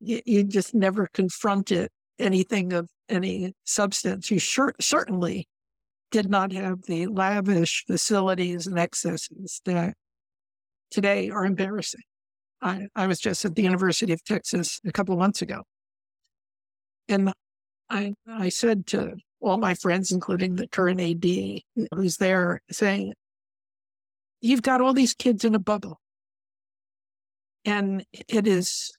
you, 0.00 0.20
you 0.24 0.44
just 0.44 0.74
never 0.74 1.08
confronted 1.12 1.88
anything 2.18 2.72
of 2.72 2.88
any 3.08 3.54
substance. 3.64 4.30
You 4.30 4.38
sure, 4.38 4.74
certainly 4.80 5.48
did 6.10 6.28
not 6.28 6.52
have 6.52 6.82
the 6.82 7.06
lavish 7.06 7.84
facilities 7.86 8.66
and 8.66 8.78
excesses 8.78 9.60
that 9.64 9.94
today 10.90 11.30
are 11.30 11.44
embarrassing. 11.44 12.02
I, 12.62 12.86
I 12.94 13.06
was 13.06 13.18
just 13.18 13.44
at 13.44 13.54
the 13.54 13.62
University 13.62 14.12
of 14.12 14.24
Texas 14.24 14.80
a 14.86 14.92
couple 14.92 15.12
of 15.12 15.18
months 15.18 15.42
ago. 15.42 15.62
And 17.08 17.32
I, 17.90 18.14
I 18.26 18.48
said 18.48 18.86
to 18.88 19.16
all 19.40 19.58
my 19.58 19.74
friends, 19.74 20.12
including 20.12 20.56
the 20.56 20.66
current 20.66 21.00
AD 21.00 21.88
who's 21.94 22.16
there, 22.16 22.62
saying, 22.70 23.14
You've 24.40 24.62
got 24.62 24.80
all 24.80 24.92
these 24.92 25.14
kids 25.14 25.44
in 25.44 25.54
a 25.54 25.58
bubble. 25.58 26.00
And 27.64 28.04
it 28.12 28.46
is 28.46 28.96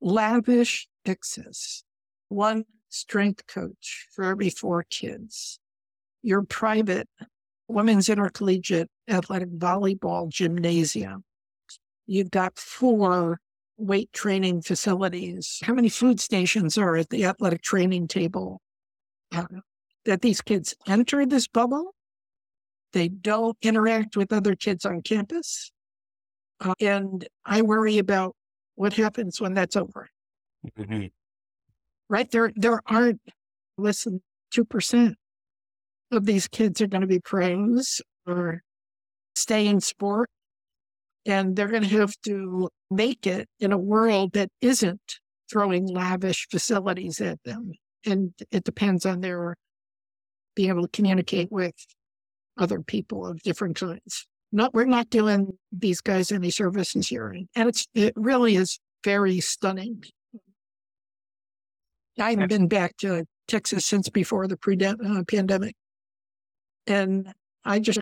lavish 0.00 0.88
excess 1.04 1.82
one 2.28 2.64
strength 2.88 3.46
coach 3.46 4.08
for 4.12 4.24
every 4.24 4.50
four 4.50 4.84
kids. 4.88 5.58
Your 6.22 6.42
private 6.42 7.08
women's 7.68 8.08
intercollegiate 8.08 8.88
athletic 9.08 9.50
volleyball 9.50 10.28
gymnasium. 10.28 11.24
You've 12.06 12.30
got 12.30 12.58
four 12.58 13.40
weight 13.76 14.12
training 14.12 14.62
facilities, 14.62 15.60
how 15.62 15.74
many 15.74 15.88
food 15.88 16.20
stations 16.20 16.78
are 16.78 16.96
at 16.96 17.10
the 17.10 17.24
athletic 17.24 17.62
training 17.62 18.08
table, 18.08 18.60
that 20.04 20.22
these 20.22 20.40
kids 20.40 20.74
enter 20.86 21.26
this 21.26 21.48
bubble. 21.48 21.94
They 22.92 23.08
don't 23.08 23.56
interact 23.62 24.16
with 24.16 24.32
other 24.32 24.54
kids 24.54 24.84
on 24.84 25.02
campus. 25.02 25.70
Uh, 26.60 26.74
and 26.80 27.26
I 27.44 27.62
worry 27.62 27.98
about 27.98 28.34
what 28.76 28.94
happens 28.94 29.40
when 29.40 29.54
that's 29.54 29.76
over. 29.76 30.08
Mm-hmm. 30.78 31.06
Right? 32.08 32.30
There, 32.30 32.52
there 32.54 32.80
aren't, 32.86 33.20
less 33.78 34.04
than 34.04 34.22
2% 34.54 35.14
of 36.12 36.24
these 36.24 36.48
kids 36.48 36.80
are 36.80 36.86
going 36.86 37.02
to 37.02 37.06
be 37.06 37.20
pros 37.20 38.00
or 38.26 38.62
stay 39.34 39.66
in 39.66 39.80
sport 39.80 40.30
and 41.26 41.56
they're 41.56 41.68
going 41.68 41.82
to 41.82 41.98
have 41.98 42.14
to 42.24 42.70
make 42.90 43.26
it 43.26 43.48
in 43.60 43.72
a 43.72 43.78
world 43.78 44.32
that 44.32 44.48
isn't 44.60 45.18
throwing 45.50 45.86
lavish 45.86 46.46
facilities 46.50 47.20
at 47.20 47.42
them. 47.44 47.72
And 48.06 48.32
it 48.50 48.64
depends 48.64 49.04
on 49.04 49.20
their 49.20 49.56
being 50.54 50.70
able 50.70 50.82
to 50.82 50.88
communicate 50.88 51.52
with 51.52 51.74
other 52.58 52.80
people 52.80 53.26
of 53.26 53.42
different 53.42 53.76
kinds. 53.76 54.26
Not, 54.52 54.72
we're 54.72 54.86
not 54.86 55.10
doing 55.10 55.58
these 55.72 56.00
guys 56.00 56.32
any 56.32 56.50
services 56.50 57.08
here. 57.08 57.28
And 57.54 57.68
it's, 57.68 57.86
it 57.94 58.14
really 58.16 58.56
is 58.56 58.78
very 59.04 59.40
stunning. 59.40 60.02
I 62.18 62.30
haven't 62.30 62.48
been 62.48 62.68
back 62.68 62.96
to 62.98 63.24
Texas 63.46 63.84
since 63.84 64.08
before 64.08 64.48
the 64.48 64.56
pre- 64.56 64.78
uh, 64.82 64.94
pandemic. 65.28 65.74
And 66.86 67.32
I 67.64 67.78
just 67.80 68.00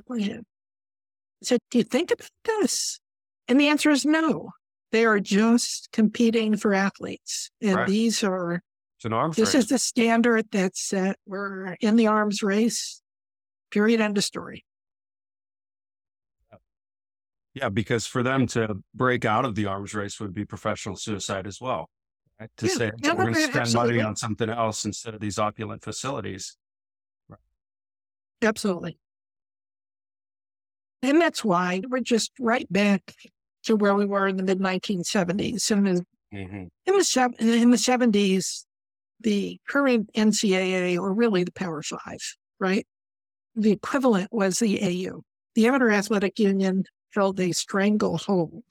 said, 1.42 1.58
Do 1.70 1.78
you 1.78 1.84
think 1.84 2.10
about 2.10 2.28
this? 2.44 3.00
And 3.48 3.58
the 3.58 3.68
answer 3.68 3.90
is 3.90 4.04
no. 4.04 4.50
They 4.92 5.04
are 5.04 5.20
just 5.20 5.88
competing 5.92 6.56
for 6.56 6.72
athletes. 6.72 7.50
And 7.60 7.74
right. 7.74 7.88
these 7.88 8.22
are, 8.22 8.62
it's 9.04 9.06
an 9.06 9.12
arms 9.12 9.36
this 9.36 9.54
race. 9.54 9.64
is 9.64 9.68
the 9.68 9.78
standard 9.78 10.46
that's 10.50 10.80
set. 10.80 11.16
We're 11.26 11.76
in 11.80 11.96
the 11.96 12.06
arms 12.06 12.42
race, 12.42 13.02
period, 13.70 14.00
end 14.00 14.16
of 14.16 14.24
story. 14.24 14.64
Yeah, 17.52 17.68
because 17.68 18.06
for 18.06 18.22
them 18.22 18.46
to 18.48 18.82
break 18.94 19.26
out 19.26 19.44
of 19.44 19.56
the 19.56 19.66
arms 19.66 19.94
race 19.94 20.18
would 20.20 20.32
be 20.32 20.46
professional 20.46 20.96
suicide 20.96 21.46
as 21.46 21.60
well. 21.60 21.90
Right? 22.40 22.48
To 22.56 22.66
yeah. 22.66 22.74
say 22.74 22.90
yeah, 23.02 23.12
we're 23.12 23.24
going 23.24 23.34
to 23.34 23.40
spend 23.42 23.56
absolutely. 23.56 23.96
money 23.96 24.08
on 24.08 24.16
something 24.16 24.48
else 24.48 24.86
instead 24.86 25.12
of 25.12 25.20
these 25.20 25.38
opulent 25.38 25.84
facilities. 25.84 26.56
Right. 27.28 27.38
Absolutely. 28.40 28.98
And 31.02 31.20
that's 31.20 31.44
why 31.44 31.82
we're 31.90 32.00
just 32.00 32.32
right 32.40 32.66
back 32.72 33.14
to 33.64 33.76
where 33.76 33.94
we 33.94 34.06
were 34.06 34.26
in 34.26 34.36
the 34.36 34.42
mid 34.42 34.60
1970s. 34.60 35.70
In 35.70 35.84
mm-hmm. 35.84 36.56
in, 36.56 36.70
the, 36.86 37.36
in 37.38 37.70
the 37.70 37.76
70s, 37.76 38.64
the 39.24 39.58
current 39.68 40.10
NCAA, 40.14 40.96
or 40.98 41.12
really 41.12 41.42
the 41.42 41.52
Power 41.52 41.82
Five, 41.82 42.36
right? 42.60 42.86
The 43.56 43.72
equivalent 43.72 44.32
was 44.32 44.60
the 44.60 44.78
AAU. 44.78 45.22
The 45.56 45.66
Amateur 45.66 45.90
Athletic 45.90 46.38
Union 46.38 46.84
held 47.12 47.40
a 47.40 47.52
stranglehold 47.52 48.64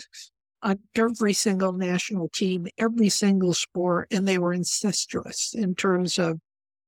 on 0.62 0.80
every 0.96 1.34
single 1.34 1.74
national 1.74 2.30
team, 2.30 2.68
every 2.78 3.10
single 3.10 3.54
sport, 3.54 4.08
and 4.12 4.28
they 4.28 4.38
were 4.38 4.54
incestuous 4.54 5.54
in 5.54 5.76
terms 5.76 6.18
of 6.18 6.40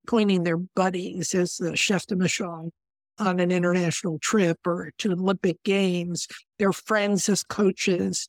pointing 0.07 0.43
their 0.43 0.57
buddies 0.57 1.34
as 1.34 1.57
the 1.57 1.76
chef 1.76 2.05
de 2.05 2.16
mission 2.16 2.72
on 3.18 3.39
an 3.39 3.51
international 3.51 4.20
trip 4.20 4.57
or 4.66 4.91
to 4.97 5.11
Olympic 5.11 5.61
Games. 5.63 6.28
They're 6.59 6.74
friends 6.74 7.28
as 7.30 7.43
coaches. 7.43 8.28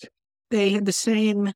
They 0.50 0.70
had 0.70 0.86
the 0.86 0.92
same, 0.92 1.52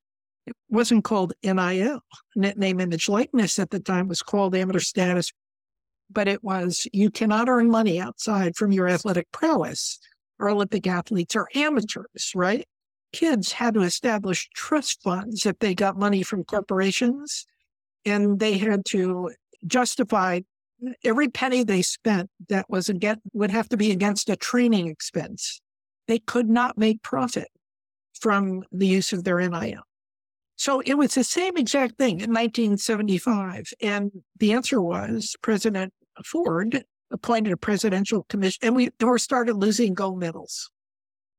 it 0.46 0.54
wasn't 0.68 1.04
called 1.04 1.32
NIL, 1.42 2.00
net 2.36 2.58
name, 2.58 2.80
image, 2.80 3.08
likeness 3.08 3.58
at 3.58 3.70
the 3.70 3.80
time, 3.80 4.08
was 4.08 4.22
called 4.22 4.54
amateur 4.54 4.80
status, 4.80 5.32
but 6.10 6.28
it 6.28 6.42
was 6.42 6.86
you 6.92 7.10
cannot 7.10 7.48
earn 7.48 7.70
money 7.70 8.00
outside 8.00 8.56
from 8.56 8.72
your 8.72 8.88
athletic 8.88 9.30
prowess 9.32 9.98
or 10.38 10.48
Olympic 10.48 10.86
athletes 10.86 11.36
are 11.36 11.48
amateurs, 11.54 12.32
right? 12.34 12.66
Kids 13.12 13.52
had 13.52 13.74
to 13.74 13.82
establish 13.82 14.48
trust 14.54 15.02
funds 15.02 15.44
if 15.44 15.58
they 15.58 15.74
got 15.74 15.98
money 15.98 16.22
from 16.22 16.44
corporations 16.44 17.46
and 18.04 18.40
they 18.40 18.56
had 18.56 18.84
to 18.86 19.30
justify 19.66 20.40
every 21.04 21.28
penny 21.28 21.62
they 21.62 21.82
spent 21.82 22.30
that 22.48 22.70
was 22.70 22.88
against, 22.88 23.20
would 23.32 23.50
have 23.50 23.68
to 23.68 23.76
be 23.76 23.90
against 23.90 24.30
a 24.30 24.36
training 24.36 24.86
expense. 24.86 25.60
They 26.08 26.18
could 26.18 26.48
not 26.48 26.78
make 26.78 27.02
profit 27.02 27.48
from 28.18 28.64
the 28.72 28.86
use 28.86 29.12
of 29.12 29.24
their 29.24 29.38
NIL. 29.46 29.82
So 30.60 30.80
it 30.80 30.98
was 30.98 31.14
the 31.14 31.24
same 31.24 31.56
exact 31.56 31.96
thing 31.96 32.20
in 32.20 32.34
1975. 32.34 33.72
And 33.80 34.12
the 34.38 34.52
answer 34.52 34.78
was 34.78 35.34
President 35.40 35.94
Ford 36.22 36.84
appointed 37.10 37.54
a 37.54 37.56
presidential 37.56 38.24
commission 38.24 38.58
and 38.60 38.76
we 38.76 38.90
were 39.00 39.16
started 39.16 39.54
losing 39.54 39.94
gold 39.94 40.20
medals. 40.20 40.70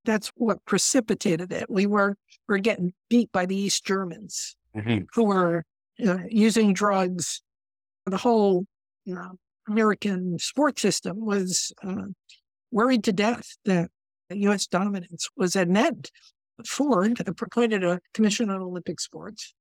That's 0.06 0.32
what 0.38 0.66
precipitated 0.66 1.52
it. 1.52 1.70
We 1.70 1.86
were, 1.86 2.18
were 2.48 2.58
getting 2.58 2.94
beat 3.12 3.32
by 3.32 3.46
the 3.46 3.56
East 3.56 3.86
Germans 3.86 4.56
mm-hmm. 4.76 5.04
who 5.14 5.26
were 5.26 5.66
uh, 6.04 6.18
using 6.28 6.74
drugs. 6.74 7.44
The 8.08 8.18
whole 8.18 8.66
you 9.06 9.14
know, 9.14 9.34
American 9.70 10.40
sports 10.40 10.82
system 10.82 11.24
was 11.24 11.72
uh, 11.88 12.08
worried 12.72 13.04
to 13.04 13.14
death 13.14 13.56
that 13.66 13.92
U.S. 14.32 14.66
dominance 14.66 15.30
was 15.38 15.56
at 15.56 15.68
an 15.68 15.78
end. 15.78 16.10
Ford 16.66 17.22
appointed 17.26 17.84
a 17.84 18.00
commission 18.14 18.50
on 18.50 18.62
Olympic 18.62 19.00
sports, 19.00 19.54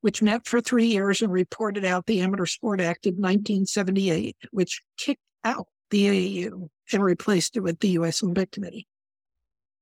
which 0.00 0.22
met 0.22 0.46
for 0.46 0.60
three 0.60 0.86
years 0.86 1.22
and 1.22 1.32
reported 1.32 1.84
out 1.84 2.06
the 2.06 2.20
Amateur 2.20 2.46
Sport 2.46 2.80
Act 2.80 3.06
of 3.06 3.14
1978, 3.14 4.36
which 4.50 4.82
kicked 4.98 5.22
out 5.44 5.66
the 5.90 6.06
AAU 6.06 6.68
and 6.92 7.02
replaced 7.02 7.56
it 7.56 7.60
with 7.60 7.80
the 7.80 7.90
U.S. 7.90 8.22
Olympic 8.22 8.50
Committee. 8.50 8.86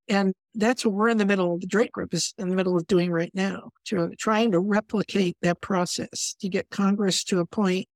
And 0.07 0.33
that's 0.53 0.85
what 0.85 0.93
we're 0.93 1.09
in 1.09 1.17
the 1.17 1.25
middle 1.25 1.55
of 1.55 1.61
the 1.61 1.67
Drake 1.67 1.93
Group 1.93 2.13
is 2.13 2.33
in 2.37 2.49
the 2.49 2.55
middle 2.55 2.77
of 2.77 2.87
doing 2.87 3.11
right 3.11 3.31
now, 3.33 3.71
to 3.85 4.11
trying 4.17 4.51
to 4.51 4.59
replicate 4.59 5.37
that 5.41 5.61
process 5.61 6.35
to 6.41 6.49
get 6.49 6.69
Congress 6.69 7.23
to 7.25 7.39
appoint 7.39 7.87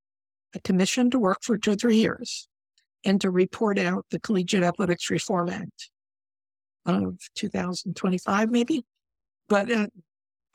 a 0.56 0.60
commission 0.62 1.10
to 1.12 1.20
work 1.20 1.40
for 1.42 1.58
two 1.58 1.72
or 1.72 1.76
three 1.76 1.98
years 1.98 2.48
and 3.04 3.20
to 3.22 3.30
report 3.30 3.78
out 3.78 4.06
the 4.10 4.20
Collegiate 4.20 4.64
Athletics 4.64 5.10
Reform 5.10 5.50
Act 5.50 5.90
of 6.88 7.20
2025, 7.36 8.50
maybe. 8.50 8.84
But 9.50 9.72
uh, 9.72 9.88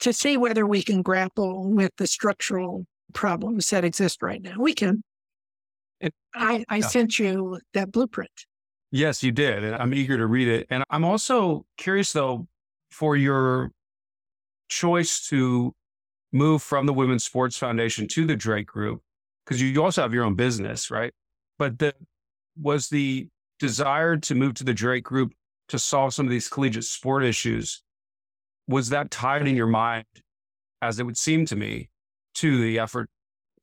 to 0.00 0.12
see 0.12 0.36
whether 0.36 0.66
we 0.66 0.82
can 0.82 1.02
grapple 1.02 1.70
with 1.70 1.92
the 1.96 2.06
structural 2.06 2.86
problems 3.12 3.70
that 3.70 3.84
exist 3.84 4.22
right 4.22 4.42
now, 4.42 4.56
we 4.58 4.74
can. 4.74 5.02
I, 6.34 6.64
I 6.68 6.76
yeah. 6.78 6.86
sent 6.86 7.18
you 7.18 7.60
that 7.74 7.92
blueprint. 7.92 8.30
Yes, 8.90 9.22
you 9.22 9.30
did. 9.30 9.62
And 9.62 9.76
I'm 9.76 9.94
eager 9.94 10.18
to 10.18 10.26
read 10.26 10.48
it. 10.48 10.66
And 10.68 10.82
I'm 10.90 11.04
also 11.04 11.64
curious, 11.76 12.12
though, 12.12 12.48
for 12.90 13.16
your 13.16 13.70
choice 14.68 15.26
to 15.28 15.74
move 16.32 16.62
from 16.62 16.86
the 16.86 16.92
Women's 16.92 17.24
Sports 17.24 17.56
Foundation 17.56 18.08
to 18.08 18.26
the 18.26 18.34
Drake 18.34 18.66
Group 18.66 19.02
because 19.44 19.60
you 19.60 19.82
also 19.82 20.02
have 20.02 20.14
your 20.14 20.24
own 20.24 20.34
business, 20.34 20.90
right? 20.90 21.12
But 21.58 21.78
the 21.78 21.94
was 22.60 22.88
the 22.88 23.28
desire 23.58 24.16
to 24.16 24.34
move 24.34 24.54
to 24.54 24.64
the 24.64 24.74
Drake 24.74 25.04
Group 25.04 25.32
to 25.72 25.78
solve 25.78 26.12
some 26.12 26.26
of 26.26 26.30
these 26.30 26.50
collegiate 26.50 26.84
sport 26.84 27.24
issues. 27.24 27.82
Was 28.68 28.90
that 28.90 29.10
tied 29.10 29.48
in 29.48 29.56
your 29.56 29.66
mind, 29.66 30.04
as 30.82 31.00
it 31.00 31.04
would 31.04 31.16
seem 31.16 31.46
to 31.46 31.56
me, 31.56 31.88
to 32.34 32.60
the 32.62 32.78
effort 32.78 33.08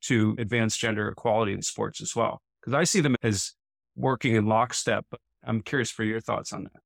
to 0.02 0.34
advance 0.36 0.76
gender 0.76 1.08
equality 1.08 1.52
in 1.52 1.62
sports 1.62 2.00
as 2.00 2.16
well? 2.16 2.42
Because 2.60 2.74
I 2.74 2.82
see 2.82 3.00
them 3.00 3.14
as 3.22 3.52
working 3.94 4.34
in 4.34 4.46
lockstep. 4.46 5.06
But 5.08 5.20
I'm 5.44 5.62
curious 5.62 5.92
for 5.92 6.02
your 6.02 6.20
thoughts 6.20 6.52
on 6.52 6.64
that. 6.64 6.82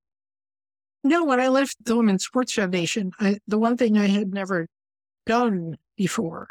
No, 1.03 1.25
when 1.25 1.41
I 1.41 1.49
left 1.49 1.83
the 1.83 1.97
Women's 1.97 2.27
Sports 2.27 2.53
Foundation, 2.53 3.11
I, 3.19 3.39
the 3.49 3.59
one 3.59 3.79
thing 3.79 3.97
I 3.97 4.09
had 4.09 4.31
never 4.31 4.67
done 5.25 5.79
before 5.97 6.49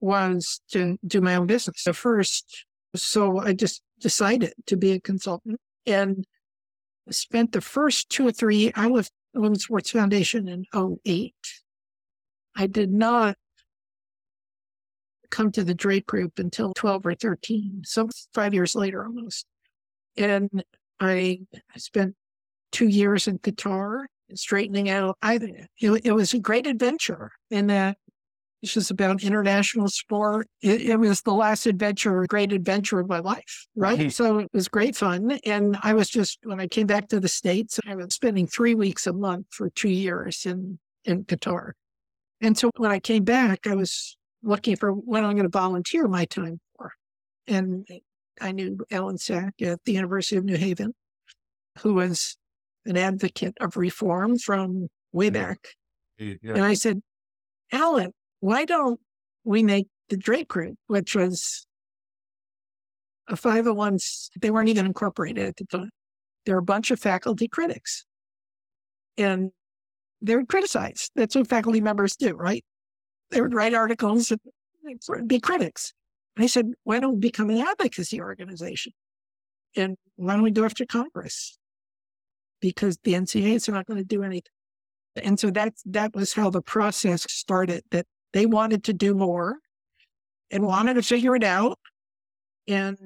was 0.00 0.60
to 0.72 0.98
do 1.06 1.20
my 1.20 1.36
own 1.36 1.46
business. 1.46 1.76
So 1.80 1.92
first, 1.92 2.66
so 2.96 3.38
I 3.38 3.52
just 3.52 3.82
decided 4.00 4.52
to 4.66 4.76
be 4.76 4.90
a 4.90 5.00
consultant 5.00 5.60
and 5.86 6.26
spent 7.10 7.52
the 7.52 7.60
first 7.60 8.10
two 8.10 8.26
or 8.26 8.32
three, 8.32 8.72
I 8.74 8.88
left 8.88 9.12
the 9.32 9.40
Women's 9.40 9.64
Sports 9.64 9.90
Foundation 9.90 10.48
in 10.48 10.64
08. 11.04 11.34
I 12.56 12.66
did 12.66 12.90
not 12.90 13.36
come 15.30 15.52
to 15.52 15.64
the 15.64 15.74
Drake 15.74 16.06
Group 16.06 16.38
until 16.38 16.72
12 16.74 17.06
or 17.06 17.14
13, 17.14 17.82
so 17.84 18.08
five 18.32 18.54
years 18.54 18.74
later 18.74 19.04
almost. 19.04 19.46
And 20.16 20.64
I 21.00 21.40
spent 21.76 22.14
two 22.72 22.88
years 22.88 23.28
in 23.28 23.38
Qatar 23.38 24.06
straightening 24.34 24.88
out. 24.88 25.16
I, 25.22 25.34
it, 25.78 26.00
it 26.04 26.12
was 26.12 26.32
a 26.34 26.38
great 26.38 26.66
adventure 26.66 27.32
in 27.50 27.66
that 27.68 27.98
this 28.62 28.74
was 28.74 28.90
about 28.90 29.22
international 29.22 29.88
sport. 29.88 30.48
It, 30.62 30.82
it, 30.82 30.96
was 30.98 31.22
the 31.22 31.34
last 31.34 31.66
adventure, 31.66 32.24
great 32.28 32.52
adventure 32.52 32.98
of 32.98 33.08
my 33.08 33.18
life, 33.18 33.66
right? 33.76 33.98
Mm-hmm. 33.98 34.08
So 34.08 34.38
it 34.38 34.48
was 34.52 34.68
great 34.68 34.96
fun. 34.96 35.38
And 35.44 35.76
I 35.82 35.92
was 35.94 36.08
just, 36.08 36.38
when 36.42 36.60
I 36.60 36.66
came 36.66 36.86
back 36.86 37.08
to 37.08 37.20
the 37.20 37.28
States, 37.28 37.78
I 37.86 37.94
was 37.94 38.14
spending 38.14 38.46
three 38.46 38.74
weeks 38.74 39.06
a 39.06 39.12
month 39.12 39.46
for 39.50 39.70
two 39.70 39.90
years 39.90 40.46
in, 40.46 40.78
in 41.04 41.24
Qatar. 41.24 41.72
And 42.40 42.56
so 42.56 42.70
when 42.76 42.90
I 42.90 42.98
came 42.98 43.24
back, 43.24 43.66
I 43.66 43.74
was 43.74 44.16
looking 44.42 44.76
for 44.76 44.92
what 44.92 45.24
I'm 45.24 45.32
going 45.32 45.44
to 45.44 45.48
volunteer 45.48 46.08
my 46.08 46.24
time 46.24 46.60
for. 46.76 46.92
And 47.46 47.86
I 48.40 48.52
knew 48.52 48.78
Allen 48.90 49.18
Sack 49.18 49.54
at 49.62 49.84
the 49.84 49.92
University 49.92 50.36
of 50.36 50.44
New 50.44 50.56
Haven, 50.56 50.94
who 51.80 51.94
was 51.94 52.36
an 52.84 52.96
advocate 52.96 53.56
of 53.60 53.76
reform 53.76 54.38
from 54.38 54.88
way 55.12 55.30
back. 55.30 55.58
Yeah. 56.18 56.34
And 56.44 56.64
I 56.64 56.74
said, 56.74 57.00
Allen, 57.72 58.12
why 58.40 58.64
don't 58.64 59.00
we 59.44 59.62
make 59.62 59.88
the 60.08 60.16
Drake 60.16 60.48
Group, 60.48 60.76
which 60.86 61.14
was 61.14 61.66
a 63.28 63.36
501, 63.36 63.98
they 64.40 64.50
weren't 64.50 64.68
even 64.68 64.86
incorporated 64.86 65.46
at 65.46 65.56
the 65.56 65.64
time. 65.64 65.90
There 66.44 66.54
are 66.54 66.60
a 66.60 66.62
bunch 66.62 66.90
of 66.90 67.00
faculty 67.00 67.48
critics. 67.48 68.04
And 69.18 69.50
they 70.20 70.36
would 70.36 70.48
criticize. 70.48 71.10
That's 71.16 71.34
what 71.34 71.48
faculty 71.48 71.80
members 71.80 72.16
do, 72.16 72.34
right? 72.34 72.64
They 73.30 73.40
would 73.40 73.54
write 73.54 73.74
articles 73.74 74.30
and 74.30 75.28
be 75.28 75.40
critics. 75.40 75.92
And 76.36 76.44
I 76.44 76.46
said, 76.46 76.66
why 76.84 77.00
don't 77.00 77.14
we 77.14 77.20
become 77.20 77.50
an 77.50 77.58
advocacy 77.58 78.20
organization? 78.20 78.92
And 79.74 79.96
why 80.16 80.34
don't 80.34 80.42
we 80.42 80.50
do 80.50 80.68
to 80.68 80.86
Congress? 80.86 81.58
Because 82.60 82.98
the 83.02 83.14
NCAA 83.14 83.68
are 83.68 83.72
not 83.72 83.86
going 83.86 83.98
to 83.98 84.04
do 84.04 84.22
anything. 84.22 84.52
And 85.16 85.40
so 85.40 85.50
that 85.50 85.74
that 85.86 86.14
was 86.14 86.34
how 86.34 86.50
the 86.50 86.62
process 86.62 87.26
started. 87.30 87.82
That 87.90 88.06
they 88.36 88.44
wanted 88.44 88.84
to 88.84 88.92
do 88.92 89.14
more 89.14 89.56
and 90.50 90.66
wanted 90.66 90.92
to 90.94 91.02
figure 91.02 91.34
it 91.34 91.42
out. 91.42 91.78
And 92.68 92.98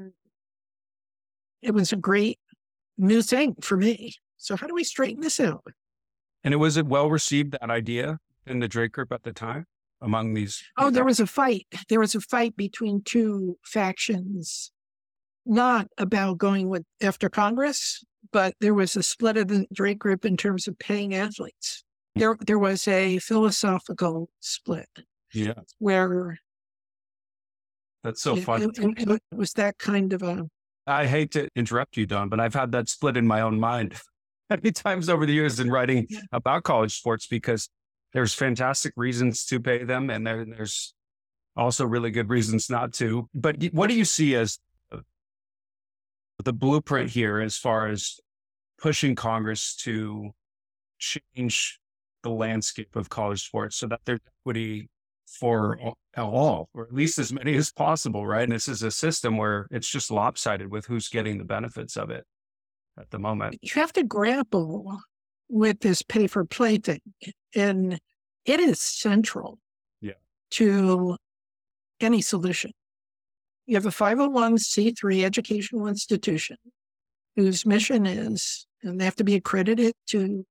it 1.63 1.71
was 1.71 1.93
a 1.93 1.97
great 1.97 2.41
new 2.99 3.23
thing 3.23 3.55
for 3.61 3.77
me. 3.77 4.15
So 4.39 4.57
how 4.57 4.67
do 4.67 4.75
we 4.75 4.83
straighten 4.83 5.21
this 5.21 5.39
out? 5.39 5.63
And 6.43 6.53
it 6.53 6.57
was 6.57 6.77
it 6.77 6.87
well 6.87 7.09
received 7.09 7.53
that 7.53 7.71
idea 7.71 8.19
in 8.45 8.59
the 8.59 8.67
Drake 8.67 8.91
group 8.91 9.13
at 9.13 9.23
the 9.23 9.33
time 9.33 9.67
among 10.03 10.35
these? 10.35 10.65
Oh, 10.77 10.91
there 10.91 11.05
was 11.05 11.21
a 11.21 11.29
fight. 11.29 11.69
There 11.89 12.01
was 12.01 12.17
a 12.17 12.21
fight 12.21 12.57
between 12.57 13.01
two 13.05 13.57
factions, 13.63 14.73
not 15.47 15.87
about 15.97 16.39
going 16.39 16.69
with 16.69 16.83
after 17.01 17.29
Congress, 17.29 18.05
but 18.33 18.55
there 18.61 18.75
was 18.75 18.97
a 18.97 19.03
split 19.05 19.37
of 19.37 19.47
the 19.47 19.69
Drake 19.73 20.01
group 20.01 20.25
in 20.25 20.37
terms 20.37 20.67
of 20.67 20.77
paying 20.81 21.15
athletes. 21.15 21.85
Hmm. 22.17 22.21
There, 22.21 22.37
there 22.45 22.59
was 22.59 22.89
a 22.89 23.21
philosophical 23.21 24.29
split. 24.41 24.89
Yeah, 25.33 25.55
where 25.79 26.39
that's 28.03 28.23
so 28.23 28.37
fun. 28.37 28.63
It, 28.63 28.79
it, 28.79 29.09
it 29.11 29.37
was 29.37 29.53
that 29.55 29.79
kind 29.79 30.13
of 30.13 30.23
a. 30.23 30.49
I 30.87 31.07
hate 31.07 31.33
to 31.33 31.49
interrupt 31.55 31.97
you, 31.97 32.07
Don, 32.07 32.29
but 32.29 32.41
I've 32.41 32.55
had 32.55 32.73
that 32.73 32.89
split 32.89 33.17
in 33.17 33.27
my 33.27 33.43
own 33.43 33.61
mind 33.61 33.95
many 34.51 34.73
times 34.73 35.09
over 35.09 35.27
the 35.27 35.33
years 35.33 35.61
in 35.61 35.71
writing 35.71 36.07
yeah. 36.09 36.21
about 36.33 36.63
college 36.65 36.97
sports 36.97 37.27
because 37.27 37.69
there's 38.13 38.35
fantastic 38.35 38.93
reasons 38.97 39.45
to 39.47 39.61
pay 39.61 39.85
them, 39.85 40.11
and 40.11 40.27
there, 40.27 40.45
there's 40.45 40.95
also 41.57 41.85
really 41.85 42.11
good 42.11 42.31
reasons 42.31 42.71
not 42.71 42.93
to. 42.95 43.29
But 43.35 43.63
what 43.73 43.89
do 43.89 43.95
you 43.95 44.05
see 44.05 44.35
as 44.35 44.59
the 46.43 46.53
blueprint 46.53 47.11
here 47.11 47.41
as 47.41 47.57
far 47.57 47.89
as 47.89 48.19
pushing 48.81 49.15
Congress 49.15 49.77
to 49.77 50.31
change 50.99 51.79
the 52.23 52.31
landscape 52.31 52.97
of 52.97 53.09
college 53.09 53.45
sports 53.45 53.77
so 53.77 53.87
that 53.87 54.01
there's 54.05 54.21
equity 54.41 54.89
for 55.39 55.79
all, 56.17 56.69
or 56.75 56.85
at 56.85 56.93
least 56.93 57.19
as 57.19 57.33
many 57.33 57.55
as 57.55 57.73
possible, 57.73 58.27
right? 58.27 58.43
And 58.43 58.53
this 58.53 58.69
is 58.69 58.83
a 58.83 58.91
system 58.91 59.37
where 59.37 59.67
it's 59.71 59.89
just 59.89 60.11
lopsided 60.11 60.71
with 60.71 60.87
who's 60.87 61.09
getting 61.09 61.39
the 61.39 61.45
benefits 61.45 61.97
of 61.97 62.11
it 62.11 62.25
at 62.99 63.11
the 63.11 63.19
moment. 63.19 63.59
You 63.63 63.71
have 63.75 63.93
to 63.95 64.03
grapple 64.03 65.01
with 65.49 65.81
this 65.81 66.03
pay 66.03 66.27
for 66.27 66.45
play 66.45 66.79
thing. 66.79 67.01
And 67.55 67.99
it 68.45 68.61
is 68.61 68.81
central 68.81 69.59
yeah. 70.01 70.13
to 70.53 71.17
any 72.01 72.21
solution. 72.21 72.73
You 73.67 73.77
have 73.77 73.87
a 73.87 73.91
501c3 73.91 75.25
educational 75.25 75.87
institution 75.87 76.57
whose 77.37 77.65
mission 77.65 78.07
is, 78.07 78.67
and 78.83 79.01
they 79.01 79.05
have 79.05 79.17
to 79.17 79.25
be 79.25 79.37
accredited 79.37 79.95
to, 80.09 80.45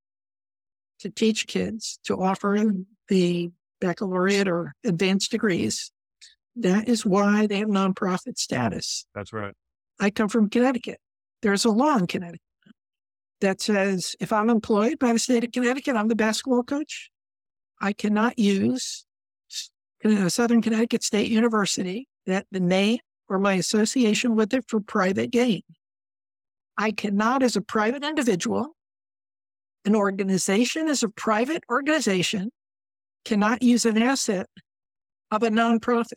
to 1.00 1.10
teach 1.10 1.48
kids, 1.48 2.00
to 2.06 2.22
offer 2.22 2.66
the 3.10 3.52
baccalaureate 3.80 4.48
or 4.48 4.74
advanced 4.84 5.32
degrees. 5.32 5.92
That 6.56 6.88
is 6.90 7.06
why 7.06 7.48
they 7.48 7.60
have 7.60 7.70
nonprofit 7.70 8.38
status. 8.38 9.06
That's 9.16 9.32
right. 9.32 9.54
I 10.00 10.10
come 10.10 10.30
from 10.30 10.50
Connecticut. 10.50 11.00
There's 11.42 11.66
a 11.66 11.70
law 11.70 11.98
in 11.98 12.08
Connecticut 12.08 12.42
that 13.42 13.62
says 13.62 14.16
if 14.20 14.34
I'm 14.34 14.50
employed 14.50 15.00
by 15.00 15.14
the 15.14 15.20
state 15.20 15.44
of 15.44 15.52
Connecticut, 15.52 15.96
I'm 15.96 16.10
the 16.10 16.16
basketball 16.16 16.64
coach. 16.64 17.10
I 17.82 17.94
cannot 17.94 18.38
use 18.38 19.06
Southern 20.28 20.62
Connecticut 20.62 21.04
State 21.04 21.30
University, 21.30 22.08
that 22.26 22.46
the 22.52 22.60
name 22.60 23.00
or 23.28 23.40
my 23.40 23.54
association 23.54 24.36
with 24.36 24.54
it 24.54 24.66
for 24.68 24.80
private 24.80 25.32
gain. 25.32 25.62
I 26.78 26.92
cannot, 26.92 27.44
as 27.44 27.56
a 27.56 27.62
private 27.62 28.04
individual, 28.04 28.76
an 29.86 29.96
organization 29.96 30.88
as 30.88 31.04
a 31.04 31.10
private 31.10 31.64
organization, 31.70 32.52
cannot 33.26 33.62
use 33.62 33.86
an 33.86 34.02
asset 34.02 34.48
of 35.32 35.44
a 35.44 35.50
nonprofit, 35.50 36.14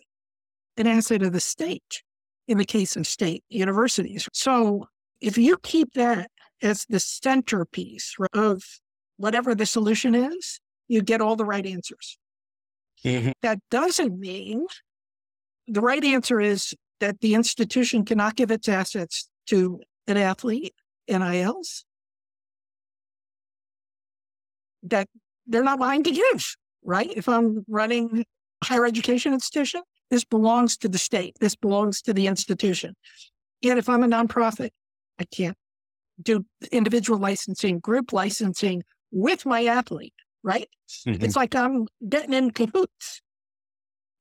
an 0.77 0.87
asset 0.87 1.23
of 1.23 1.33
the 1.33 1.41
state 1.41 2.03
in 2.49 2.59
the 2.59 2.65
case 2.65 2.97
of 2.97 3.07
state 3.07 3.45
universities. 3.49 4.29
So 4.33 4.87
if 5.21 5.39
you 5.39 5.57
keep 5.59 5.93
that 5.95 6.31
as 6.63 6.85
the 6.89 7.01
centerpiece 7.01 8.15
of 8.33 8.63
whatever 9.17 9.55
the 9.55 9.67
solution 9.67 10.15
is, 10.15 10.61
you 10.89 11.03
get 11.03 11.21
all 11.21 11.37
the 11.37 11.45
right 11.45 11.65
answers. 11.67 12.19
Mm-hmm. 13.05 13.33
That 13.43 13.59
doesn't 13.71 14.19
mean 14.19 14.67
the 15.67 15.81
right 15.81 16.05
answer 16.05 16.41
is 16.41 16.75
that 17.01 17.21
the 17.21 17.35
institution 17.35 18.05
cannot 18.05 18.37
give 18.37 18.51
its 18.51 18.69
assets 18.69 19.29
to 19.47 19.81
an 20.07 20.17
athlete, 20.17 20.75
NILs, 21.09 21.85
that 24.83 25.09
they're 25.47 25.65
not 25.65 25.79
mine 25.79 26.03
to 26.05 26.11
give, 26.11 26.57
right? 26.85 27.13
If 27.15 27.29
I'm 27.29 27.65
running 27.69 28.25
a 28.63 28.65
higher 28.65 28.87
education 28.87 29.33
institution, 29.33 29.83
this 30.11 30.25
belongs 30.25 30.77
to 30.79 30.89
the 30.89 30.99
state. 30.99 31.37
This 31.41 31.57
belongs 31.57 32.03
to 32.03 32.13
the 32.13 32.27
institution. 32.27 32.95
And 33.65 33.79
if 33.79 33.89
I'm 33.89 34.03
a 34.03 34.09
nonprofit, 34.09 34.71
I 35.19 35.25
can't 35.25 35.57
do 36.23 36.45
individual 36.71 37.19
licensing, 37.19 37.79
group 37.79 38.13
licensing 38.13 38.83
with 39.11 39.47
my 39.47 39.67
athlete, 39.67 40.15
right? 40.43 40.69
Mm-hmm. 41.07 41.25
It's 41.25 41.37
like 41.37 41.55
I'm 41.55 41.87
getting 42.09 42.35
in 42.35 42.51
cahoots 42.51 43.23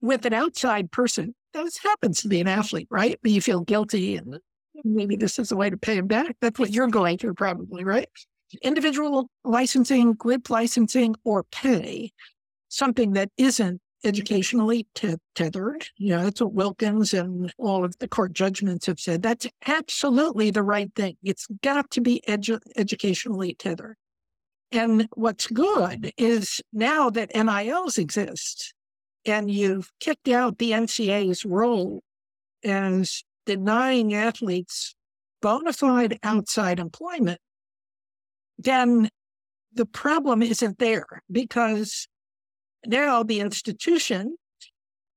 with 0.02 0.26
an 0.26 0.34
outside 0.34 0.92
person. 0.92 1.36
That 1.54 1.70
happens 1.84 2.22
to 2.22 2.28
be 2.28 2.40
an 2.40 2.48
athlete, 2.48 2.88
right? 2.90 3.20
But 3.22 3.32
you 3.32 3.42
feel 3.42 3.62
guilty 3.62 4.16
and 4.16 4.40
maybe 4.84 5.16
this 5.16 5.38
is 5.38 5.52
a 5.52 5.58
way 5.58 5.70
to 5.70 5.78
pay 5.78 5.98
him 5.98 6.08
back. 6.08 6.36
That's 6.42 6.60
what 6.60 6.72
you're 6.72 6.88
going 6.88 7.18
through, 7.18 7.34
probably, 7.34 7.84
right? 7.84 8.08
Individual 8.62 9.30
licensing, 9.44 10.14
group 10.14 10.50
licensing, 10.50 11.16
or 11.24 11.44
pay 11.44 12.12
something 12.72 13.14
that 13.14 13.30
isn't 13.38 13.76
mm-hmm. 13.76 14.08
educationally 14.08 14.88
t- 14.96 15.16
tethered. 15.36 15.86
You 15.98 16.16
know, 16.16 16.24
that's 16.24 16.42
what 16.42 16.54
Wilkins 16.54 17.14
and 17.14 17.54
all 17.58 17.86
of 17.86 17.98
the 18.00 18.08
court 18.08 18.34
judgments 18.34 18.88
have 18.88 19.00
said. 19.00 19.22
That's 19.22 19.48
absolutely 19.68 20.52
the 20.52 20.64
right 20.64 20.92
thing. 20.96 21.18
It's 21.24 21.48
got 21.62 21.92
to 21.92 22.02
be 22.02 22.24
edu- 22.28 22.62
educationally 22.76 23.56
tethered. 23.56 23.98
And 24.72 25.08
what's 25.16 25.48
good 25.48 26.14
is 26.18 26.62
now 26.72 27.10
that 27.10 27.36
NILs 27.36 27.98
exist 27.98 28.74
and 29.26 29.52
you've 29.52 29.92
kicked 30.00 30.30
out 30.30 30.58
the 30.58 30.72
NCAA's 30.72 31.46
role 31.46 32.02
as 32.64 33.24
denying 33.46 34.14
athletes 34.14 34.96
bona 35.42 35.74
fide 35.74 36.20
outside 36.24 36.80
employment, 36.80 37.40
then 38.58 39.10
the 39.74 39.86
problem 39.86 40.42
isn't 40.42 40.80
there 40.80 41.24
because 41.32 42.08
now 42.86 43.24
the 43.24 43.40
institution, 43.40 44.36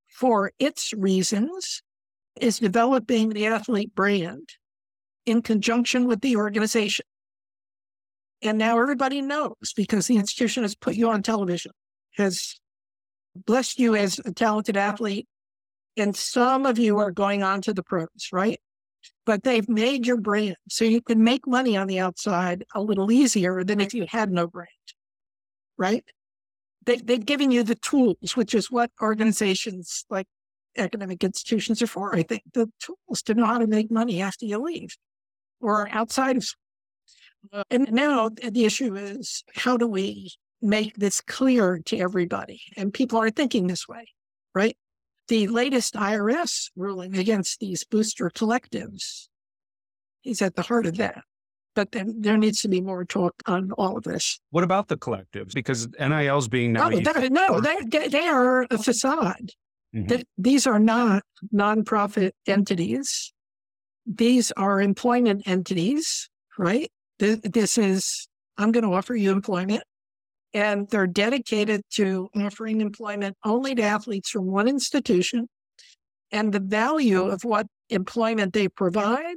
for 0.08 0.52
its 0.58 0.92
reasons, 0.92 1.82
is 2.40 2.58
developing 2.58 3.30
the 3.30 3.46
athlete 3.46 3.94
brand 3.94 4.48
in 5.26 5.42
conjunction 5.42 6.06
with 6.06 6.20
the 6.20 6.36
organization. 6.36 7.06
And 8.42 8.58
now 8.58 8.78
everybody 8.78 9.22
knows 9.22 9.72
because 9.74 10.06
the 10.06 10.16
institution 10.16 10.64
has 10.64 10.74
put 10.74 10.94
you 10.94 11.08
on 11.08 11.22
television, 11.22 11.72
has 12.16 12.60
blessed 13.34 13.78
you 13.78 13.96
as 13.96 14.20
a 14.24 14.32
talented 14.32 14.76
athlete. 14.76 15.26
And 15.96 16.14
some 16.14 16.66
of 16.66 16.78
you 16.78 16.98
are 16.98 17.10
going 17.10 17.42
on 17.42 17.62
to 17.62 17.72
the 17.72 17.82
pros, 17.82 18.28
right? 18.32 18.60
But 19.24 19.44
they've 19.44 19.68
made 19.68 20.06
your 20.06 20.16
brand. 20.16 20.56
So 20.68 20.84
you 20.84 21.00
can 21.00 21.22
make 21.22 21.46
money 21.46 21.76
on 21.76 21.86
the 21.86 22.00
outside 22.00 22.64
a 22.74 22.82
little 22.82 23.10
easier 23.10 23.64
than 23.64 23.80
if 23.80 23.94
you 23.94 24.06
had 24.08 24.30
no 24.30 24.46
brand, 24.46 24.68
right? 25.78 26.04
They, 26.86 26.96
they've 26.96 27.24
given 27.24 27.50
you 27.50 27.62
the 27.62 27.74
tools, 27.76 28.36
which 28.36 28.54
is 28.54 28.70
what 28.70 28.90
organizations 29.00 30.04
like 30.10 30.26
academic 30.76 31.22
institutions 31.22 31.80
are 31.82 31.86
for. 31.86 32.14
I 32.14 32.22
think 32.22 32.42
the 32.52 32.70
tools 32.80 33.22
to 33.22 33.34
know 33.34 33.46
how 33.46 33.58
to 33.58 33.66
make 33.66 33.90
money 33.90 34.20
after 34.20 34.44
you 34.44 34.58
leave 34.58 34.96
or 35.60 35.88
outside 35.90 36.36
of 36.36 36.44
school. 36.44 37.64
and 37.70 37.92
now 37.92 38.28
the 38.28 38.64
issue 38.64 38.94
is 38.96 39.44
how 39.54 39.76
do 39.76 39.86
we 39.86 40.32
make 40.60 40.96
this 40.96 41.20
clear 41.20 41.80
to 41.84 41.98
everybody. 41.98 42.62
And 42.76 42.92
people 42.92 43.18
are 43.18 43.30
thinking 43.30 43.66
this 43.66 43.86
way, 43.86 44.08
right? 44.54 44.76
The 45.28 45.46
latest 45.48 45.94
IRS 45.94 46.70
ruling 46.76 47.16
against 47.16 47.60
these 47.60 47.84
booster 47.84 48.30
collectives 48.30 49.28
is 50.24 50.42
at 50.42 50.56
the 50.56 50.62
heart 50.62 50.86
of 50.86 50.96
that. 50.96 51.22
But 51.74 51.92
then 51.92 52.14
there 52.20 52.36
needs 52.36 52.60
to 52.62 52.68
be 52.68 52.80
more 52.80 53.04
talk 53.04 53.34
on 53.46 53.72
all 53.72 53.96
of 53.96 54.04
this. 54.04 54.38
What 54.50 54.64
about 54.64 54.88
the 54.88 54.96
collectives? 54.96 55.54
Because 55.54 55.88
NIL's 55.98 56.48
being 56.48 56.72
now. 56.72 56.88
No, 56.88 57.00
they, 57.00 57.28
no 57.28 57.60
they, 57.60 58.08
they 58.08 58.28
are 58.28 58.66
a 58.70 58.78
facade. 58.78 59.50
Mm-hmm. 59.94 60.22
These 60.38 60.66
are 60.66 60.78
not 60.78 61.22
nonprofit 61.52 62.32
entities. 62.46 63.32
These 64.06 64.52
are 64.52 64.80
employment 64.80 65.42
entities, 65.46 66.28
right? 66.58 66.90
This 67.18 67.78
is, 67.78 68.28
I'm 68.58 68.72
going 68.72 68.84
to 68.84 68.92
offer 68.92 69.14
you 69.14 69.32
employment. 69.32 69.82
And 70.52 70.88
they're 70.88 71.08
dedicated 71.08 71.82
to 71.94 72.28
offering 72.36 72.80
employment 72.80 73.36
only 73.44 73.74
to 73.74 73.82
athletes 73.82 74.30
from 74.30 74.46
one 74.46 74.68
institution. 74.68 75.48
And 76.30 76.52
the 76.52 76.60
value 76.60 77.24
of 77.24 77.44
what 77.44 77.66
employment 77.90 78.52
they 78.52 78.68
provide 78.68 79.36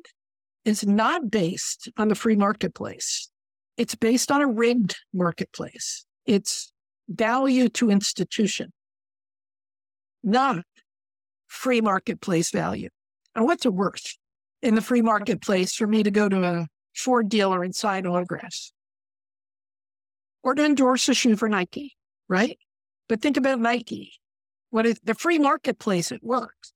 is 0.67 0.85
not 0.85 1.31
based 1.31 1.89
on 1.95 2.09
the 2.09 2.15
free 2.15 2.35
marketplace. 2.35 3.29
It's 3.77 3.95
based 3.95 4.29
on 4.31 4.41
a 4.41 4.47
rigged 4.47 4.97
marketplace. 5.13 6.05
It's 6.25 6.73
value 7.07 7.69
to 7.69 7.89
institution, 7.89 8.73
not 10.23 10.65
free 11.47 11.79
marketplace 11.79 12.51
value. 12.51 12.89
And 13.33 13.45
what's 13.45 13.65
it 13.65 13.73
worth 13.73 14.17
in 14.61 14.75
the 14.75 14.81
free 14.81 15.01
marketplace 15.01 15.73
for 15.73 15.87
me 15.87 16.03
to 16.03 16.11
go 16.11 16.27
to 16.27 16.43
a 16.43 16.67
Ford 16.93 17.29
dealer 17.29 17.63
and 17.63 17.73
sign 17.73 18.05
autographs? 18.05 18.73
Or 20.43 20.53
to 20.53 20.65
endorse 20.65 21.07
a 21.07 21.13
shoe 21.13 21.37
for 21.37 21.47
Nike, 21.47 21.95
right? 22.27 22.57
But 23.07 23.21
think 23.21 23.37
about 23.37 23.59
Nike. 23.61 24.11
What 24.69 24.85
is 24.85 24.99
the 25.01 25.15
free 25.15 25.39
marketplace? 25.39 26.11
It 26.11 26.21
works 26.21 26.73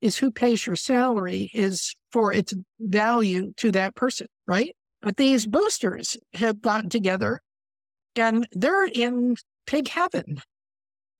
is 0.00 0.18
who 0.18 0.30
pays 0.30 0.66
your 0.66 0.76
salary 0.76 1.50
is 1.54 1.94
for 2.12 2.32
its 2.32 2.54
value 2.80 3.52
to 3.56 3.72
that 3.72 3.94
person, 3.94 4.26
right? 4.46 4.74
But 5.02 5.16
these 5.16 5.46
boosters 5.46 6.16
have 6.34 6.60
gotten 6.60 6.90
together 6.90 7.40
and 8.14 8.46
they're 8.52 8.86
in 8.86 9.36
pig 9.66 9.88
heaven 9.88 10.40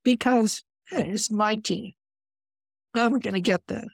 because 0.04 0.62
hey, 0.88 1.10
it's 1.10 1.30
my 1.30 1.56
team. 1.56 1.92
I'm 2.94 3.18
going 3.18 3.34
to 3.34 3.40
get 3.40 3.62
the, 3.66 3.88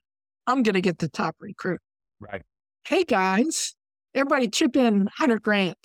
I'm 0.47 0.63
going 0.63 0.75
to 0.75 0.81
get 0.81 0.99
the 0.99 1.09
top 1.09 1.37
recruit. 1.41 1.81
Right. 2.21 2.43
Hey 2.87 3.05
guys, 3.05 3.75
everybody 4.15 4.49
chip 4.49 4.77
in 4.77 5.05
100 5.05 5.43
grand. 5.43 5.77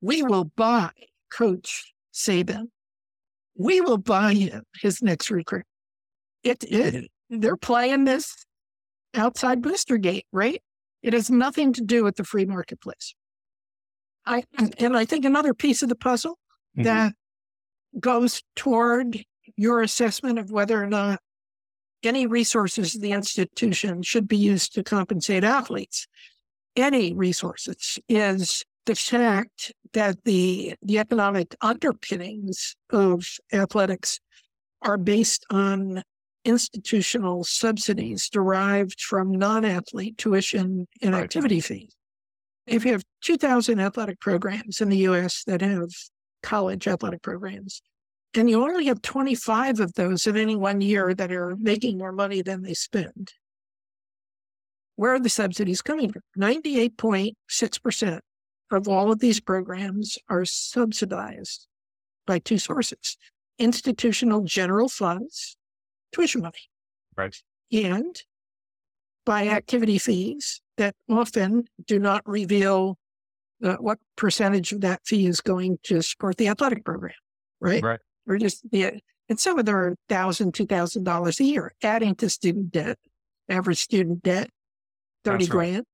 We 0.00 0.22
will 0.22 0.44
buy 0.44 0.90
Coach 1.30 1.92
Saban. 2.14 2.66
We 3.58 3.80
will 3.80 3.98
buy 3.98 4.34
him 4.34 4.62
his 4.80 5.02
next 5.02 5.30
recruit. 5.30 5.64
It, 6.42 6.64
it 6.64 7.10
they're 7.30 7.56
playing 7.56 8.04
this 8.04 8.34
outside 9.14 9.62
booster 9.62 9.96
gate, 9.96 10.26
right? 10.32 10.62
It 11.02 11.12
has 11.12 11.30
nothing 11.30 11.72
to 11.74 11.82
do 11.82 12.04
with 12.04 12.16
the 12.16 12.24
free 12.24 12.44
marketplace. 12.44 13.14
I 14.24 14.44
and 14.78 14.96
I 14.96 15.04
think 15.04 15.24
another 15.24 15.54
piece 15.54 15.82
of 15.82 15.88
the 15.88 15.96
puzzle 15.96 16.38
mm-hmm. 16.76 16.82
that 16.82 17.12
goes 17.98 18.42
toward 18.56 19.24
your 19.56 19.82
assessment 19.82 20.38
of 20.38 20.50
whether 20.50 20.82
or 20.82 20.86
not 20.86 21.20
any 22.02 22.26
resources 22.26 22.94
the 22.94 23.12
institution 23.12 24.02
should 24.02 24.28
be 24.28 24.36
used 24.36 24.74
to 24.74 24.82
compensate 24.82 25.44
athletes. 25.44 26.06
Any 26.74 27.14
resources 27.14 27.98
is 28.08 28.64
the 28.84 28.94
fact 28.94 29.72
that 29.92 30.24
the 30.24 30.74
the 30.82 30.98
economic 30.98 31.54
underpinnings 31.60 32.76
of 32.90 33.26
athletics 33.52 34.20
are 34.82 34.98
based 34.98 35.44
on 35.50 36.02
institutional 36.46 37.44
subsidies 37.44 38.28
derived 38.30 39.00
from 39.00 39.32
non-athlete 39.32 40.16
tuition 40.16 40.86
and 41.02 41.12
right. 41.12 41.24
activity 41.24 41.60
fees. 41.60 41.94
If 42.66 42.84
you 42.84 42.92
have 42.92 43.04
2,000 43.22 43.80
athletic 43.80 44.20
programs 44.20 44.80
in 44.80 44.88
the 44.88 44.96
U.S. 44.98 45.44
that 45.46 45.60
have 45.60 45.90
college 46.42 46.88
athletic 46.88 47.22
programs, 47.22 47.82
and 48.34 48.48
you 48.48 48.62
only 48.62 48.86
have 48.86 49.02
25 49.02 49.80
of 49.80 49.94
those 49.94 50.26
in 50.26 50.36
any 50.36 50.56
one 50.56 50.80
year 50.80 51.14
that 51.14 51.32
are 51.32 51.56
making 51.56 51.98
more 51.98 52.12
money 52.12 52.42
than 52.42 52.62
they 52.62 52.74
spend, 52.74 53.32
where 54.96 55.14
are 55.14 55.20
the 55.20 55.28
subsidies 55.28 55.82
coming 55.82 56.12
from? 56.12 56.22
98.6% 56.38 58.20
of 58.70 58.88
all 58.88 59.12
of 59.12 59.20
these 59.20 59.40
programs 59.40 60.18
are 60.28 60.44
subsidized 60.44 61.66
by 62.26 62.38
two 62.38 62.58
sources 62.58 63.16
institutional 63.58 64.42
general 64.42 64.88
funds 64.88 65.55
tuition 66.16 66.42
money. 66.42 66.58
Right. 67.16 67.36
And 67.72 68.20
by 69.24 69.48
activity 69.48 69.98
fees 69.98 70.60
that 70.76 70.94
often 71.08 71.64
do 71.86 71.98
not 71.98 72.22
reveal 72.26 72.98
uh, 73.62 73.76
what 73.76 73.98
percentage 74.16 74.72
of 74.72 74.80
that 74.82 75.00
fee 75.04 75.26
is 75.26 75.40
going 75.40 75.78
to 75.84 76.02
support 76.02 76.36
the 76.36 76.48
athletic 76.48 76.84
program, 76.84 77.14
right? 77.60 77.82
Right. 77.82 78.00
Or 78.28 78.38
just 78.38 78.68
the 78.70 79.00
and 79.28 79.40
some 79.40 79.58
of 79.58 79.66
them 79.66 79.74
are 79.74 79.96
thousand, 80.08 80.54
two 80.54 80.66
thousand 80.66 81.04
dollars 81.04 81.40
a 81.40 81.44
year, 81.44 81.72
adding 81.82 82.14
to 82.16 82.28
student 82.28 82.70
debt, 82.70 82.98
average 83.48 83.78
student 83.78 84.22
debt, 84.22 84.50
thirty 85.24 85.44
right. 85.44 85.50
grand. 85.50 85.84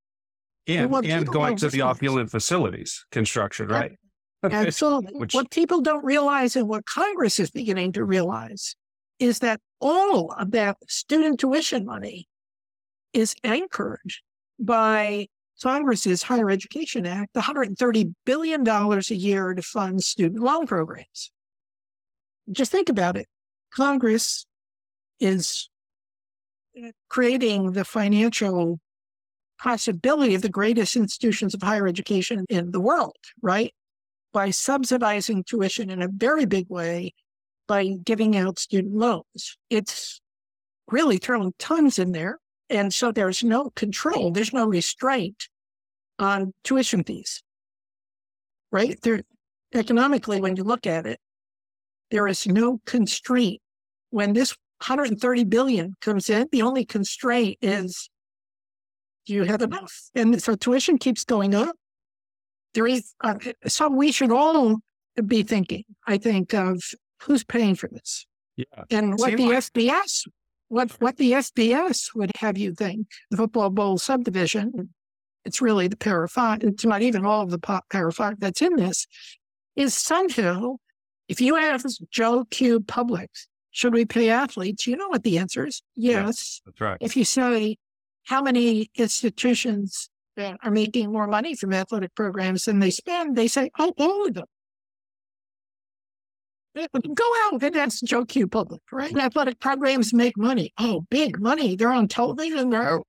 And, 0.69 0.95
and, 0.95 1.07
and 1.07 1.27
going 1.27 1.57
to 1.57 1.69
the 1.69 1.81
opulent 1.81 2.31
facilities 2.31 3.05
construction, 3.11 3.69
right? 3.69 3.93
Absolutely. 4.45 5.15
Which... 5.15 5.35
What 5.35 5.51
people 5.51 5.81
don't 5.81 6.05
realize 6.05 6.57
and 6.57 6.69
what 6.69 6.85
Congress 6.87 7.41
is 7.41 7.51
beginning 7.51 7.93
to 7.93 8.05
realize 8.05 8.77
is 9.23 9.39
that 9.39 9.61
all 9.81 10.33
of 10.33 10.51
that 10.51 10.77
student 10.89 11.39
tuition 11.39 11.87
money 11.87 12.27
is 13.13 13.37
anchored 13.45 14.11
by 14.59 15.29
Congress's 15.63 16.25
Higher 16.25 16.51
Education 16.51 17.07
Act, 17.07 17.33
$130 17.35 18.15
billion 18.27 18.67
a 18.67 19.01
year 19.11 19.55
to 19.55 19.63
fund 19.63 20.03
student 20.03 20.43
loan 20.43 20.67
programs. 20.67 21.31
Just 22.51 22.73
think 22.73 22.89
about 22.89 23.17
it. 23.17 23.29
Congress 23.73 24.45
is 25.21 25.71
creating 27.09 27.73
the 27.73 27.85
financial 27.85 28.81
possibility 29.61 30.35
of 30.35 30.43
the 30.43 30.49
greatest 30.49 30.97
institutions 30.97 31.55
of 31.55 31.63
higher 31.63 31.87
education 31.87 32.45
in 32.49 32.73
the 32.73 32.81
world, 32.81 33.15
right? 33.41 33.73
By 34.33 34.51
subsidizing 34.51 35.45
tuition 35.45 35.91
in 35.91 36.03
a 36.03 36.09
very 36.09 36.45
big 36.45 36.67
way 36.69 37.15
by 37.73 37.87
giving 38.05 38.37
out 38.37 38.59
student 38.59 38.95
loans. 38.95 39.57
It's 39.71 40.21
really 40.91 41.17
throwing 41.17 41.55
tons 41.59 41.99
in 41.99 42.13
there. 42.13 42.39
And 42.69 42.93
so 42.93 43.13
there's 43.13 43.43
no 43.43 43.71
control, 43.71 44.31
there's 44.31 44.53
no 44.53 44.67
restraint 44.67 45.49
on 46.19 46.53
tuition 46.65 47.03
fees, 47.03 47.43
right? 48.71 49.01
There, 49.01 49.23
economically, 49.73 50.39
when 50.39 50.55
you 50.57 50.65
look 50.65 50.87
at 50.87 51.07
it, 51.07 51.19
there 52.11 52.29
is 52.29 52.47
no 52.47 52.79
constraint. 52.85 53.63
When 54.11 54.35
this 54.35 54.51
130 54.87 55.45
billion 55.45 55.95
comes 56.03 56.29
in, 56.29 56.49
the 56.53 56.61
only 56.61 56.85
constraint 56.85 57.57
is 57.63 58.11
do 59.25 59.33
you 59.33 59.45
have 59.45 59.63
enough? 59.63 60.11
And 60.15 60.43
so 60.43 60.57
tuition 60.57 60.99
keeps 60.99 61.25
going 61.25 61.55
up. 61.55 61.75
There 62.75 62.87
is, 62.87 63.15
uh, 63.23 63.37
so 63.67 63.89
we 63.89 64.13
should 64.13 64.31
all 64.31 64.77
be 65.27 65.43
thinking, 65.43 65.85
I 66.07 66.19
think, 66.19 66.53
of 66.53 66.83
who's 67.23 67.45
paying 67.45 67.75
for 67.75 67.89
this? 67.89 68.27
Yeah. 68.57 68.65
And 68.91 69.19
what 69.19 69.37
the 69.37 69.47
like- 69.47 69.59
FBS, 69.59 70.27
what 70.69 70.91
what 71.01 71.17
the 71.17 71.33
FBS 71.33 72.15
would 72.15 72.31
have 72.39 72.59
you 72.59 72.75
think, 72.75 73.09
the 73.31 73.37
football 73.37 73.71
bowl 73.71 73.99
subdivision, 73.99 74.91
it's 75.45 75.61
really 75.61 75.89
the 75.89 75.97
Power 75.97 76.29
Five, 76.29 76.63
it's 76.63 76.85
not 76.85 77.03
even 77.03 77.25
all 77.25 77.43
of 77.43 77.51
the 77.51 77.59
Power 77.59 78.11
Five 78.11 78.41
that's 78.41 78.63
in 78.63 78.77
this, 78.77 79.07
is 79.77 79.95
somehow, 79.95 80.77
if 81.29 81.41
you 81.41 81.57
ask 81.57 81.99
Joe 82.11 82.45
Q 82.51 82.81
Public, 82.81 83.31
should 83.71 83.95
we 83.95 84.05
pay 84.05 84.29
athletes? 84.29 84.87
You 84.87 84.97
know 84.97 85.09
what 85.09 85.23
the 85.23 85.39
answer 85.39 85.67
is. 85.67 85.83
Yes. 85.97 86.61
Yeah, 86.65 86.71
that's 86.71 86.81
right. 86.81 86.99
If 87.01 87.17
you 87.17 87.25
say, 87.25 87.79
how 88.25 88.43
many 88.43 88.91
institutions 88.95 90.11
are 90.39 90.71
making 90.71 91.13
more 91.13 91.27
money 91.27 91.55
from 91.55 91.73
athletic 91.73 92.15
programs 92.15 92.65
than 92.65 92.79
they 92.79 92.91
spend, 92.91 93.37
they 93.37 93.49
say, 93.49 93.71
oh, 93.79 93.93
all 93.99 94.27
of 94.27 94.35
them. 94.35 94.47
Go 96.75 97.33
out 97.45 97.63
and 97.63 97.77
ask 97.77 98.03
Joe 98.03 98.25
Q 98.25 98.49
Public, 98.49 98.81
right? 98.91 99.15
Athletic 99.17 99.61
programs 99.61 100.15
make 100.15 100.37
money. 100.39 100.73
Oh, 100.79 101.05
big 101.11 101.39
money. 101.41 101.77
They're 101.77 101.93
on 101.93 102.09
television. 102.09 102.71
They're, 102.71 103.01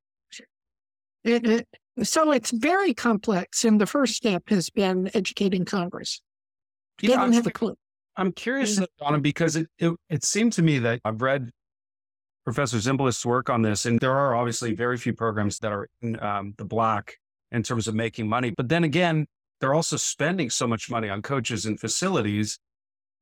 it, 1.24 1.47
it, 1.47 1.68
so 2.03 2.32
it's 2.32 2.51
very 2.51 2.93
complex. 2.93 3.64
And 3.64 3.80
the 3.80 3.86
first 3.86 4.16
step 4.16 4.49
has 4.49 4.70
been 4.70 5.09
educating 5.14 5.64
Congress. 5.64 6.22
They 7.01 7.09
yeah, 7.09 7.18
don't 7.18 7.34
have 7.34 7.47
a 7.47 7.51
clue. 7.51 7.76
I'm 8.18 8.32
curious, 8.34 8.80
Donna, 8.99 9.20
because 9.20 9.55
it, 9.55 9.68
it, 9.80 9.93
it 10.09 10.24
seemed 10.24 10.53
to 10.53 10.61
me 10.61 10.80
that 10.80 10.99
I've 11.05 11.22
read 11.22 11.49
Professor 12.43 12.78
Zimbalist's 12.78 13.26
work 13.26 13.49
on 13.49 13.61
this, 13.61 13.86
and 13.86 13.99
there 13.99 14.11
are 14.11 14.36
obviously 14.36 14.76
very 14.76 14.97
few 14.97 15.14
programs 15.14 15.59
that 15.59 15.72
are 15.72 15.88
in 16.01 16.22
um, 16.22 16.53
the 16.57 16.66
black 16.66 17.16
in 17.51 17.64
terms 17.64 17.88
of 17.88 17.95
making 17.95 18.28
money. 18.28 18.51
But 18.55 18.68
then 18.68 18.84
again, 18.84 19.26
they're 19.61 19.74
also 19.74 19.95
spending 19.95 20.49
so 20.49 20.68
much 20.68 20.91
money 20.91 21.07
on 21.07 21.22
coaches 21.22 21.66
and 21.66 21.80
facilities 21.80 22.59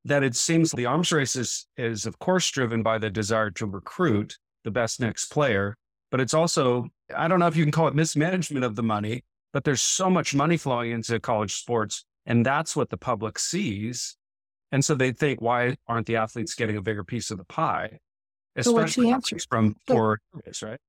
that 0.05 0.23
it 0.23 0.35
seems 0.35 0.71
the 0.71 0.85
arms 0.85 1.11
race 1.11 1.35
is, 1.35 1.67
is 1.77 2.05
of 2.05 2.17
course 2.19 2.49
driven 2.49 2.81
by 2.83 2.97
the 2.97 3.09
desire 3.09 3.51
to 3.51 3.65
recruit 3.65 4.37
the 4.63 4.71
best 4.71 4.99
next 4.99 5.25
player, 5.27 5.77
but 6.09 6.19
it's 6.19 6.33
also, 6.33 6.87
I 7.15 7.27
don't 7.27 7.39
know 7.39 7.47
if 7.47 7.55
you 7.55 7.63
can 7.63 7.71
call 7.71 7.87
it 7.87 7.95
mismanagement 7.95 8.65
of 8.65 8.75
the 8.75 8.83
money, 8.83 9.23
but 9.53 9.63
there's 9.63 9.81
so 9.81 10.09
much 10.09 10.33
money 10.35 10.57
flowing 10.57 10.91
into 10.91 11.19
college 11.19 11.55
sports. 11.55 12.05
And 12.25 12.45
that's 12.45 12.75
what 12.75 12.89
the 12.89 12.97
public 12.97 13.39
sees. 13.39 14.15
And 14.71 14.83
so 14.85 14.95
they 14.95 15.11
think, 15.11 15.41
why 15.41 15.75
aren't 15.87 16.07
the 16.07 16.17
athletes 16.17 16.55
getting 16.55 16.77
a 16.77 16.81
bigger 16.81 17.03
piece 17.03 17.31
of 17.31 17.37
the 17.37 17.43
pie? 17.45 17.99
Especially 18.55 19.07
so 19.07 19.11
what's 19.11 19.29
the 19.29 19.35
answer? 19.35 19.47
from 19.49 19.75
poor 19.87 20.19
areas, 20.35 20.61
right? 20.61 20.79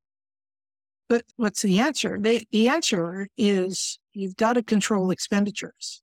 But 1.09 1.25
what's 1.37 1.63
the 1.63 1.81
answer? 1.81 2.19
The, 2.21 2.47
the 2.51 2.69
answer 2.69 3.29
is 3.37 3.99
you've 4.13 4.37
got 4.37 4.55
to 4.55 4.63
control 4.63 5.11
expenditures, 5.11 6.03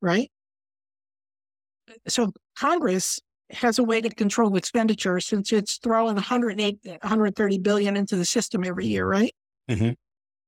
right? 0.00 0.30
So 2.08 2.32
Congress 2.56 3.20
has 3.50 3.78
a 3.78 3.84
way 3.84 4.00
to 4.00 4.08
control 4.08 4.56
expenditure 4.56 5.20
since 5.20 5.52
it's 5.52 5.78
throwing 5.78 6.14
108, 6.14 6.78
130 6.84 7.58
billion 7.58 7.96
into 7.96 8.16
the 8.16 8.24
system 8.24 8.64
every 8.64 8.86
year, 8.86 9.06
right? 9.06 9.34
Mm-hmm. 9.68 9.90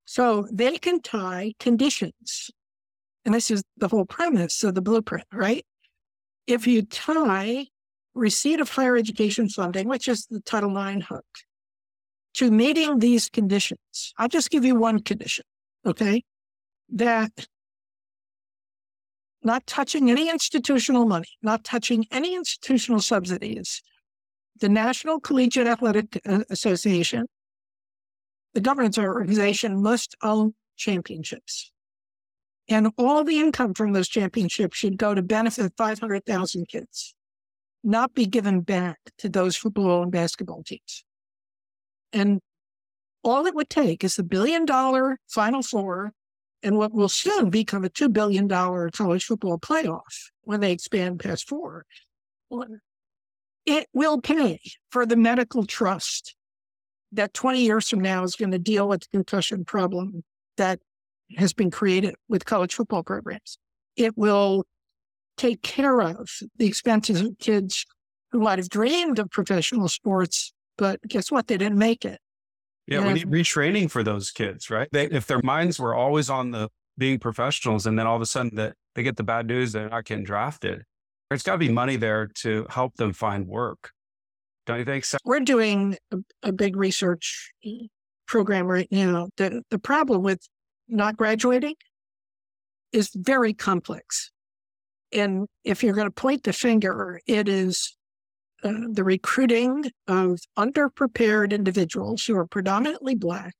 So 0.07 0.47
they 0.53 0.79
can 0.79 1.01
tie 1.03 1.55
conditions. 1.59 2.51
And 3.25 3.35
this 3.35 3.51
is 3.51 3.63
the 3.77 3.89
whole 3.89 4.07
premise 4.07 4.63
of 4.63 4.75
the 4.75 4.83
blueprint, 4.83 5.27
right? 5.33 5.65
If 6.47 6.67
you 6.67 6.83
tie 6.83 7.67
receipt 8.15 8.61
of 8.61 8.71
higher 8.71 8.97
education 8.97 9.49
funding, 9.49 9.89
which 9.89 10.09
is 10.09 10.27
the 10.31 10.41
Title 10.41 10.77
IX 10.77 11.05
hook, 11.05 11.25
to 12.35 12.51
meeting 12.51 12.99
these 12.99 13.29
conditions, 13.29 14.15
I'll 14.17 14.29
just 14.29 14.51
give 14.51 14.65
you 14.65 14.77
one 14.77 15.01
condition, 15.01 15.45
okay? 15.85 16.23
That 16.91 17.33
not 19.47 19.67
touching 19.67 20.11
any 20.11 20.29
institutional 20.29 21.07
money, 21.07 21.29
not 21.41 21.63
touching 21.63 22.05
any 22.11 22.35
institutional 22.35 23.01
subsidies. 23.01 23.81
The 24.61 24.69
National 24.69 25.21
Collegiate 25.21 25.69
Athletic 25.69 26.21
uh, 26.29 26.43
Association, 26.51 27.27
the 28.55 28.61
governance 28.61 28.99
organization, 28.99 29.81
must 29.81 30.17
own 30.23 30.55
championships. 30.77 31.71
And 32.69 32.91
all 32.99 33.23
the 33.23 33.39
income 33.39 33.75
from 33.75 33.93
those 33.93 34.09
championships 34.09 34.77
should 34.77 34.99
go 34.99 35.15
to 35.15 35.23
benefit 35.23 35.73
500,000 35.79 36.67
kids, 36.67 37.15
not 37.85 38.15
be 38.15 38.27
given 38.27 38.63
back 38.63 38.99
to 39.19 39.29
those 39.29 39.57
football 39.57 40.03
and 40.03 40.11
basketball 40.11 40.65
teams. 40.65 41.05
And 42.13 42.41
all 43.23 43.47
it 43.47 43.55
would 43.55 43.71
take 43.71 44.03
is 44.03 44.17
the 44.17 44.25
billion 44.25 44.65
dollar 44.65 45.19
Final 45.29 45.63
Four 45.63 46.13
and 46.67 46.77
what 46.77 46.93
will 46.93 47.09
soon 47.09 47.49
become 47.49 47.85
a 47.85 47.89
$2 47.89 48.13
billion 48.13 48.49
college 48.49 49.25
football 49.25 49.57
playoff 49.57 50.31
when 50.43 50.59
they 50.59 50.73
expand 50.73 51.21
past 51.21 51.49
four. 51.49 51.87
It 53.65 53.87
will 53.95 54.21
pay 54.21 54.59
for 54.91 55.07
the 55.07 55.15
medical 55.15 55.65
trust 55.65 56.35
that 57.13 57.33
20 57.35 57.61
years 57.61 57.89
from 57.89 58.01
now 58.01 58.25
is 58.25 58.35
going 58.35 58.51
to 58.51 58.59
deal 58.59 58.89
with 58.89 59.03
the 59.03 59.07
concussion 59.13 59.65
problem 59.65 60.25
that 60.57 60.81
has 61.37 61.53
been 61.53 61.71
created 61.71 62.17
with 62.29 62.45
college 62.45 62.75
football 62.75 63.05
programs. 63.05 63.59
It 63.95 64.19
will 64.19 64.65
take 65.37 65.63
care 65.63 66.01
of 66.03 66.29
the 66.57 66.67
expenses 66.67 67.21
of 67.21 67.39
kids 67.39 67.87
who 68.33 68.41
might 68.41 68.59
have 68.59 68.69
dreamed 68.69 69.21
of 69.21 69.31
professional 69.31 69.87
sports, 69.87 70.53
but 70.77 71.01
guess 71.07 71.31
what? 71.31 71.47
They 71.47 71.59
didn't 71.59 71.79
make 71.79 72.05
it. 72.05 72.19
Yeah, 72.87 73.07
we 73.07 73.15
need 73.15 73.27
retraining 73.31 73.91
for 73.91 74.03
those 74.03 74.31
kids, 74.31 74.71
right? 74.71 74.89
They, 74.93 75.07
if 75.07 75.27
their 75.27 75.41
minds 75.43 75.81
were 75.81 75.95
always 75.95 76.31
on 76.31 76.53
the 76.53 76.69
being 76.97 77.19
professionals, 77.19 77.87
and 77.87 77.99
then 77.99 78.07
all 78.07 78.17
of 78.17 78.23
a 78.23 78.27
sudden 78.27 78.55
that 78.57 78.75
they 78.95 79.03
get 79.03 79.17
the 79.17 79.25
bad 79.25 79.47
news 79.47 79.73
they're 79.73 79.89
not 79.89 80.05
getting 80.05 80.25
drafted, 80.25 80.83
there's 81.29 81.43
got 81.43 81.53
to 81.53 81.59
be 81.59 81.69
money 81.69 81.97
there 81.97 82.29
to 82.43 82.67
help 82.71 82.95
them 82.95 83.13
find 83.13 83.47
work. 83.49 83.91
Don't 84.67 84.79
you 84.79 84.85
think 84.85 85.05
so? 85.05 85.19
We're 85.25 85.41
doing 85.41 85.97
a, 86.13 86.19
a 86.45 86.53
big 86.53 86.77
research 86.77 87.53
program 88.27 88.67
right 88.67 88.89
now. 88.91 89.29
The 89.37 89.63
the 89.71 89.79
problem 89.79 90.23
with 90.23 90.41
not 90.89 91.17
graduating 91.17 91.75
is 92.93 93.11
very 93.15 93.53
complex. 93.53 94.31
And 95.13 95.47
if 95.65 95.83
you're 95.83 95.95
going 95.95 96.09
to 96.09 96.13
point 96.13 96.45
the 96.45 96.53
finger, 96.53 97.21
it 97.27 97.49
is 97.49 97.96
uh, 98.67 98.89
the 98.91 99.05
recruiting 99.05 99.85
of 100.09 100.41
underprepared 100.59 101.53
individuals 101.53 102.25
who 102.25 102.37
are 102.37 102.47
predominantly 102.47 103.15
Black. 103.15 103.55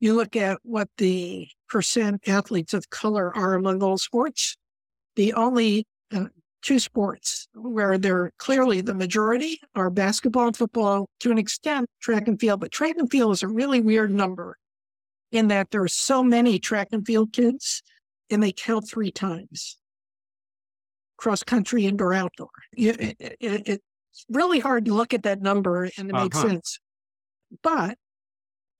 You 0.00 0.14
look 0.14 0.36
at 0.36 0.58
what 0.62 0.88
the 0.96 1.48
percent 1.68 2.26
athletes 2.26 2.72
of 2.72 2.90
color 2.90 3.36
are 3.36 3.54
among 3.54 3.82
all 3.82 3.98
sports. 3.98 4.56
The 5.16 5.34
only 5.34 5.86
uh, 6.12 6.26
two 6.62 6.78
sports 6.78 7.46
where 7.54 7.98
they're 7.98 8.32
clearly 8.38 8.80
the 8.80 8.94
majority 8.94 9.60
are 9.74 9.90
basketball 9.90 10.46
and 10.46 10.56
football, 10.56 11.08
to 11.20 11.30
an 11.30 11.38
extent, 11.38 11.88
track 12.00 12.26
and 12.26 12.40
field. 12.40 12.60
But 12.60 12.72
track 12.72 12.96
and 12.96 13.10
field 13.10 13.32
is 13.32 13.42
a 13.42 13.48
really 13.48 13.80
weird 13.80 14.10
number 14.10 14.56
in 15.30 15.48
that 15.48 15.70
there 15.70 15.82
are 15.82 15.88
so 15.88 16.22
many 16.22 16.58
track 16.58 16.88
and 16.92 17.06
field 17.06 17.32
kids 17.32 17.82
and 18.30 18.42
they 18.42 18.52
count 18.52 18.88
three 18.88 19.10
times 19.10 19.76
cross 21.18 21.44
country, 21.44 21.86
indoor, 21.86 22.12
outdoor. 22.12 22.48
It, 22.72 23.16
it, 23.20 23.36
it, 23.40 23.82
it's 24.12 24.26
really 24.28 24.60
hard 24.60 24.84
to 24.84 24.94
look 24.94 25.14
at 25.14 25.22
that 25.22 25.40
number 25.40 25.84
and 25.84 26.10
it 26.10 26.14
uh-huh. 26.14 26.24
makes 26.24 26.40
sense. 26.40 26.78
But 27.62 27.96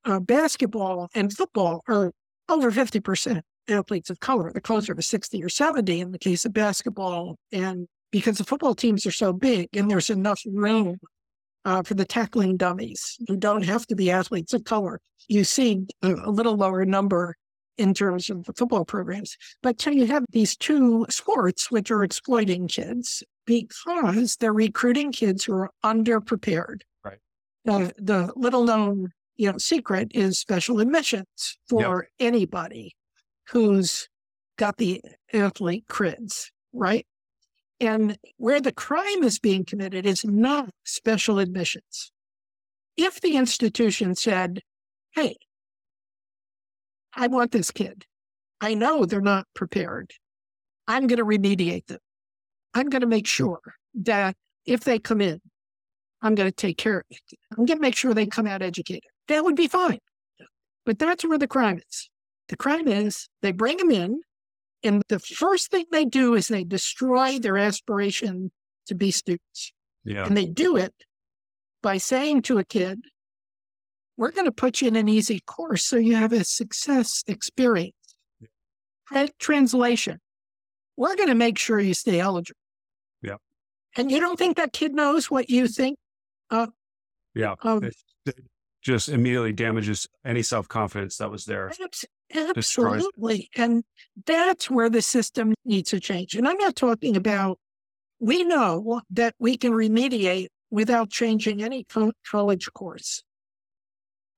uh, 0.04 0.20
basketball 0.20 1.08
and 1.14 1.32
football 1.32 1.82
are 1.88 2.12
over 2.48 2.70
50% 2.70 3.40
athletes 3.68 4.10
of 4.10 4.20
color. 4.20 4.52
They're 4.52 4.60
closer 4.60 4.94
to 4.94 5.02
60 5.02 5.42
or 5.42 5.48
70 5.48 6.00
in 6.00 6.12
the 6.12 6.18
case 6.18 6.44
of 6.44 6.52
basketball. 6.52 7.36
And 7.50 7.88
because 8.10 8.38
the 8.38 8.44
football 8.44 8.74
teams 8.74 9.06
are 9.06 9.12
so 9.12 9.32
big 9.32 9.68
and 9.74 9.90
there's 9.90 10.10
enough 10.10 10.42
room 10.46 10.98
uh, 11.64 11.82
for 11.82 11.94
the 11.94 12.04
tackling 12.04 12.56
dummies 12.56 13.16
who 13.28 13.36
don't 13.36 13.64
have 13.64 13.86
to 13.86 13.96
be 13.96 14.10
athletes 14.10 14.52
of 14.52 14.64
color, 14.64 15.00
you 15.28 15.44
see 15.44 15.86
a, 16.02 16.12
a 16.12 16.30
little 16.30 16.56
lower 16.56 16.84
number 16.84 17.36
in 17.78 17.94
terms 17.94 18.28
of 18.28 18.44
the 18.44 18.52
football 18.52 18.84
programs. 18.84 19.36
But 19.62 19.80
so 19.80 19.90
you 19.90 20.06
have 20.06 20.24
these 20.30 20.56
two 20.56 21.06
sports 21.08 21.70
which 21.70 21.90
are 21.90 22.04
exploiting 22.04 22.68
kids 22.68 23.22
because 23.46 24.36
they're 24.36 24.52
recruiting 24.52 25.12
kids 25.12 25.44
who 25.44 25.54
are 25.54 25.70
underprepared. 25.84 26.82
Right. 27.04 27.18
The, 27.64 27.92
the 27.98 28.32
little 28.36 28.64
known 28.64 29.12
you 29.36 29.50
know 29.50 29.58
secret 29.58 30.12
is 30.14 30.38
special 30.38 30.80
admissions 30.80 31.58
for 31.68 32.06
yep. 32.20 32.32
anybody 32.32 32.94
who's 33.48 34.08
got 34.56 34.76
the 34.76 35.00
athlete 35.32 35.86
creds, 35.88 36.50
right? 36.72 37.06
And 37.80 38.16
where 38.36 38.60
the 38.60 38.72
crime 38.72 39.24
is 39.24 39.38
being 39.38 39.64
committed 39.64 40.06
is 40.06 40.24
not 40.24 40.70
special 40.84 41.40
admissions. 41.40 42.12
If 42.96 43.20
the 43.20 43.36
institution 43.36 44.14
said, 44.14 44.60
hey, 45.14 45.36
I 47.14 47.26
want 47.26 47.50
this 47.50 47.70
kid. 47.70 48.06
I 48.60 48.74
know 48.74 49.04
they're 49.04 49.20
not 49.20 49.46
prepared. 49.54 50.12
I'm 50.86 51.06
going 51.08 51.18
to 51.18 51.24
remediate 51.24 51.86
them. 51.86 51.98
I'm 52.74 52.88
going 52.88 53.00
to 53.02 53.06
make 53.06 53.26
sure 53.26 53.60
that 54.02 54.36
if 54.64 54.80
they 54.80 54.98
come 54.98 55.20
in, 55.20 55.40
I'm 56.22 56.34
going 56.34 56.48
to 56.48 56.54
take 56.54 56.78
care 56.78 56.98
of 56.98 57.04
it. 57.10 57.38
I'm 57.50 57.66
going 57.66 57.78
to 57.78 57.82
make 57.82 57.96
sure 57.96 58.14
they 58.14 58.26
come 58.26 58.46
out 58.46 58.62
educated. 58.62 59.10
That 59.28 59.44
would 59.44 59.56
be 59.56 59.68
fine. 59.68 59.98
But 60.86 60.98
that's 60.98 61.24
where 61.24 61.38
the 61.38 61.48
crime 61.48 61.80
is. 61.88 62.08
The 62.48 62.56
crime 62.56 62.88
is 62.88 63.28
they 63.40 63.52
bring 63.52 63.76
them 63.76 63.90
in, 63.90 64.20
and 64.82 65.02
the 65.08 65.18
first 65.18 65.70
thing 65.70 65.84
they 65.90 66.04
do 66.04 66.34
is 66.34 66.48
they 66.48 66.64
destroy 66.64 67.38
their 67.38 67.56
aspiration 67.56 68.50
to 68.86 68.94
be 68.94 69.10
students. 69.10 69.72
Yeah. 70.04 70.26
And 70.26 70.36
they 70.36 70.46
do 70.46 70.76
it 70.76 70.92
by 71.82 71.98
saying 71.98 72.42
to 72.42 72.58
a 72.58 72.64
kid, 72.64 73.00
we're 74.16 74.32
going 74.32 74.46
to 74.46 74.52
put 74.52 74.80
you 74.80 74.88
in 74.88 74.96
an 74.96 75.08
easy 75.08 75.40
course 75.40 75.84
so 75.84 75.96
you 75.96 76.16
have 76.16 76.32
a 76.32 76.44
success 76.44 77.22
experience. 77.26 77.94
That 79.10 79.38
translation, 79.38 80.18
we're 80.96 81.16
going 81.16 81.28
to 81.28 81.34
make 81.34 81.58
sure 81.58 81.80
you 81.80 81.94
stay 81.94 82.20
eligible. 82.20 82.58
And 83.96 84.10
you 84.10 84.20
don't 84.20 84.38
think 84.38 84.56
that 84.56 84.72
kid 84.72 84.94
knows 84.94 85.30
what 85.30 85.50
you 85.50 85.68
think? 85.68 85.98
Uh, 86.50 86.68
yeah. 87.34 87.54
It 88.26 88.36
just 88.82 89.08
immediately 89.08 89.52
damages 89.52 90.08
any 90.24 90.42
self 90.42 90.68
confidence 90.68 91.16
that 91.18 91.30
was 91.30 91.44
there. 91.44 91.70
Absolutely. 92.34 93.48
And 93.56 93.84
that's 94.26 94.70
where 94.70 94.88
the 94.90 95.02
system 95.02 95.54
needs 95.64 95.90
to 95.90 96.00
change. 96.00 96.34
And 96.34 96.48
I'm 96.48 96.58
not 96.58 96.76
talking 96.76 97.16
about, 97.16 97.58
we 98.18 98.44
know 98.44 99.02
that 99.10 99.34
we 99.38 99.56
can 99.56 99.72
remediate 99.72 100.48
without 100.70 101.10
changing 101.10 101.62
any 101.62 101.84
college 102.30 102.72
course. 102.72 103.22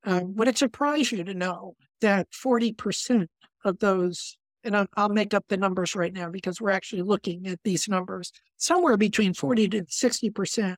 Uh, 0.04 0.20
would 0.24 0.48
it 0.48 0.58
surprise 0.58 1.12
you 1.12 1.24
to 1.24 1.34
know 1.34 1.74
that 2.00 2.28
40% 2.30 3.26
of 3.64 3.78
those 3.78 4.36
and 4.64 4.88
I'll, 4.96 5.08
make 5.08 5.34
up 5.34 5.44
the 5.48 5.56
numbers 5.56 5.94
right 5.94 6.12
now 6.12 6.30
because 6.30 6.60
we're 6.60 6.70
actually 6.70 7.02
looking 7.02 7.46
at 7.46 7.60
these 7.64 7.88
numbers. 7.88 8.32
Somewhere 8.56 8.96
between 8.96 9.34
40 9.34 9.68
to 9.68 9.82
60% 9.84 10.76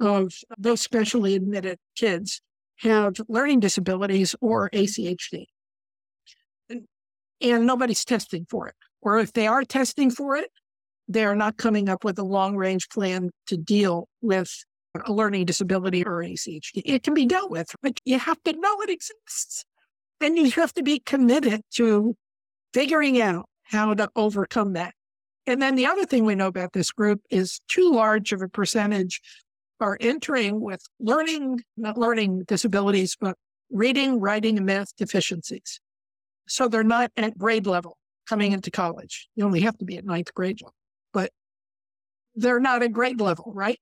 of 0.00 0.32
those 0.56 0.80
specially 0.80 1.34
admitted 1.34 1.78
kids 1.96 2.40
have 2.76 3.16
learning 3.28 3.60
disabilities 3.60 4.34
or 4.40 4.70
ADHD. 4.70 5.46
And, 6.70 6.86
and 7.40 7.66
nobody's 7.66 8.04
testing 8.04 8.46
for 8.48 8.68
it. 8.68 8.74
Or 9.02 9.18
if 9.18 9.32
they 9.32 9.46
are 9.46 9.64
testing 9.64 10.10
for 10.10 10.36
it, 10.36 10.50
they 11.08 11.24
are 11.24 11.36
not 11.36 11.56
coming 11.56 11.88
up 11.88 12.04
with 12.04 12.18
a 12.18 12.24
long 12.24 12.56
range 12.56 12.88
plan 12.88 13.30
to 13.46 13.56
deal 13.56 14.08
with 14.20 14.52
a 15.06 15.12
learning 15.12 15.46
disability 15.46 16.04
or 16.04 16.22
ADHD. 16.22 16.82
It 16.84 17.02
can 17.02 17.14
be 17.14 17.26
dealt 17.26 17.50
with, 17.50 17.74
but 17.82 17.98
you 18.04 18.18
have 18.18 18.42
to 18.44 18.52
know 18.52 18.80
it 18.82 18.90
exists. 18.90 19.64
And 20.20 20.36
you 20.36 20.50
have 20.52 20.74
to 20.74 20.82
be 20.82 20.98
committed 20.98 21.62
to 21.74 22.16
figuring 22.78 23.20
out 23.20 23.48
how 23.64 23.92
to 23.92 24.08
overcome 24.14 24.74
that. 24.74 24.94
And 25.48 25.60
then 25.60 25.74
the 25.74 25.86
other 25.86 26.04
thing 26.04 26.24
we 26.24 26.36
know 26.36 26.46
about 26.46 26.74
this 26.74 26.92
group 26.92 27.20
is 27.28 27.60
too 27.66 27.90
large 27.90 28.30
of 28.30 28.40
a 28.40 28.46
percentage 28.46 29.20
are 29.80 29.98
entering 30.00 30.60
with 30.60 30.80
learning, 31.00 31.60
not 31.76 31.98
learning 31.98 32.44
disabilities, 32.46 33.16
but 33.20 33.36
reading, 33.68 34.20
writing, 34.20 34.56
and 34.58 34.64
math 34.64 34.94
deficiencies. 34.96 35.80
So 36.46 36.68
they're 36.68 36.84
not 36.84 37.10
at 37.16 37.36
grade 37.36 37.66
level 37.66 37.98
coming 38.28 38.52
into 38.52 38.70
college. 38.70 39.28
You 39.34 39.44
only 39.44 39.62
have 39.62 39.76
to 39.78 39.84
be 39.84 39.96
at 39.96 40.04
ninth 40.04 40.32
grade 40.32 40.60
level, 40.62 40.76
but 41.12 41.32
they're 42.36 42.60
not 42.60 42.84
at 42.84 42.92
grade 42.92 43.20
level, 43.20 43.50
right? 43.56 43.80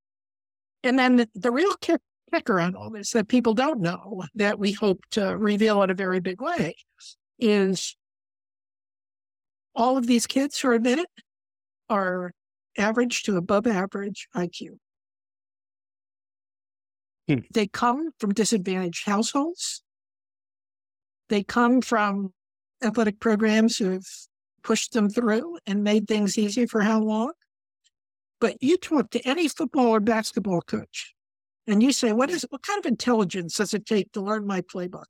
And 0.82 0.98
then 0.98 1.16
the, 1.16 1.28
the 1.34 1.50
real 1.50 1.74
kick, 1.82 2.00
kicker 2.32 2.58
on 2.58 2.74
all 2.74 2.88
this 2.88 3.10
that 3.10 3.28
people 3.28 3.52
don't 3.52 3.82
know 3.82 4.22
that 4.36 4.58
we 4.58 4.72
hope 4.72 5.00
to 5.10 5.36
reveal 5.36 5.82
in 5.82 5.90
a 5.90 5.94
very 5.94 6.20
big 6.20 6.40
way 6.40 6.76
is 7.38 7.94
all 9.76 9.96
of 9.96 10.06
these 10.06 10.26
kids 10.26 10.58
who 10.58 10.68
are 10.68 10.74
admitted 10.74 11.06
are 11.88 12.32
average 12.76 13.22
to 13.24 13.36
above 13.36 13.66
average 13.66 14.28
IQ. 14.34 14.78
Hmm. 17.28 17.40
They 17.52 17.66
come 17.66 18.10
from 18.18 18.34
disadvantaged 18.34 19.06
households. 19.06 19.82
They 21.28 21.42
come 21.42 21.80
from 21.80 22.32
athletic 22.82 23.20
programs 23.20 23.76
who 23.76 23.90
have 23.90 24.06
pushed 24.62 24.92
them 24.92 25.08
through 25.08 25.58
and 25.66 25.84
made 25.84 26.08
things 26.08 26.38
easy 26.38 26.66
for 26.66 26.80
how 26.80 27.00
long? 27.00 27.32
But 28.40 28.62
you 28.62 28.76
talk 28.76 29.10
to 29.10 29.20
any 29.26 29.48
football 29.48 29.88
or 29.88 30.00
basketball 30.00 30.60
coach 30.60 31.14
and 31.66 31.82
you 31.82 31.92
say, 31.92 32.12
what 32.12 32.30
is 32.30 32.46
what 32.50 32.62
kind 32.62 32.78
of 32.78 32.86
intelligence 32.86 33.56
does 33.56 33.74
it 33.74 33.86
take 33.86 34.12
to 34.12 34.20
learn 34.20 34.46
my 34.46 34.60
playbook? 34.60 35.04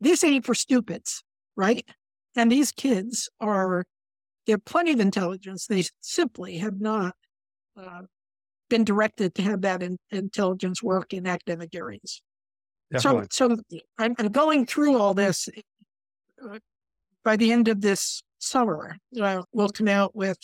This 0.00 0.24
ain't 0.24 0.44
for 0.44 0.54
stupids, 0.54 1.22
right? 1.56 1.84
And 2.36 2.50
these 2.50 2.72
kids 2.72 3.28
are, 3.40 3.84
they 4.46 4.52
have 4.52 4.64
plenty 4.64 4.92
of 4.92 5.00
intelligence. 5.00 5.66
They 5.66 5.84
simply 6.00 6.58
have 6.58 6.80
not 6.80 7.14
uh, 7.76 8.02
been 8.68 8.84
directed 8.84 9.34
to 9.34 9.42
have 9.42 9.62
that 9.62 9.82
in, 9.82 9.98
intelligence 10.10 10.82
work 10.82 11.12
in 11.12 11.26
academic 11.26 11.74
areas. 11.74 12.22
Definitely. 12.90 13.28
So, 13.30 13.48
so 13.48 13.80
I'm, 13.98 14.14
I'm, 14.18 14.28
going 14.28 14.66
through 14.66 14.98
all 14.98 15.14
this. 15.14 15.48
Uh, 16.42 16.58
by 17.24 17.36
the 17.36 17.52
end 17.52 17.68
of 17.68 17.80
this 17.80 18.22
summer, 18.38 18.96
uh, 19.20 19.42
we'll 19.52 19.68
come 19.68 19.88
out 19.88 20.14
with, 20.16 20.38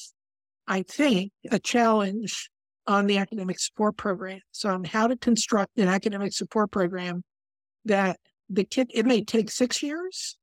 I 0.66 0.82
think, 0.82 1.32
a 1.50 1.58
challenge 1.58 2.50
on 2.86 3.06
the 3.06 3.18
academic 3.18 3.58
support 3.58 3.96
program. 3.96 4.40
So 4.52 4.70
on 4.70 4.84
how 4.84 5.08
to 5.08 5.16
construct 5.16 5.78
an 5.78 5.88
academic 5.88 6.32
support 6.32 6.70
program 6.70 7.22
that 7.84 8.18
the 8.48 8.64
kid, 8.64 8.90
it 8.94 9.04
may 9.04 9.22
take 9.22 9.50
six 9.50 9.82
years 9.82 10.36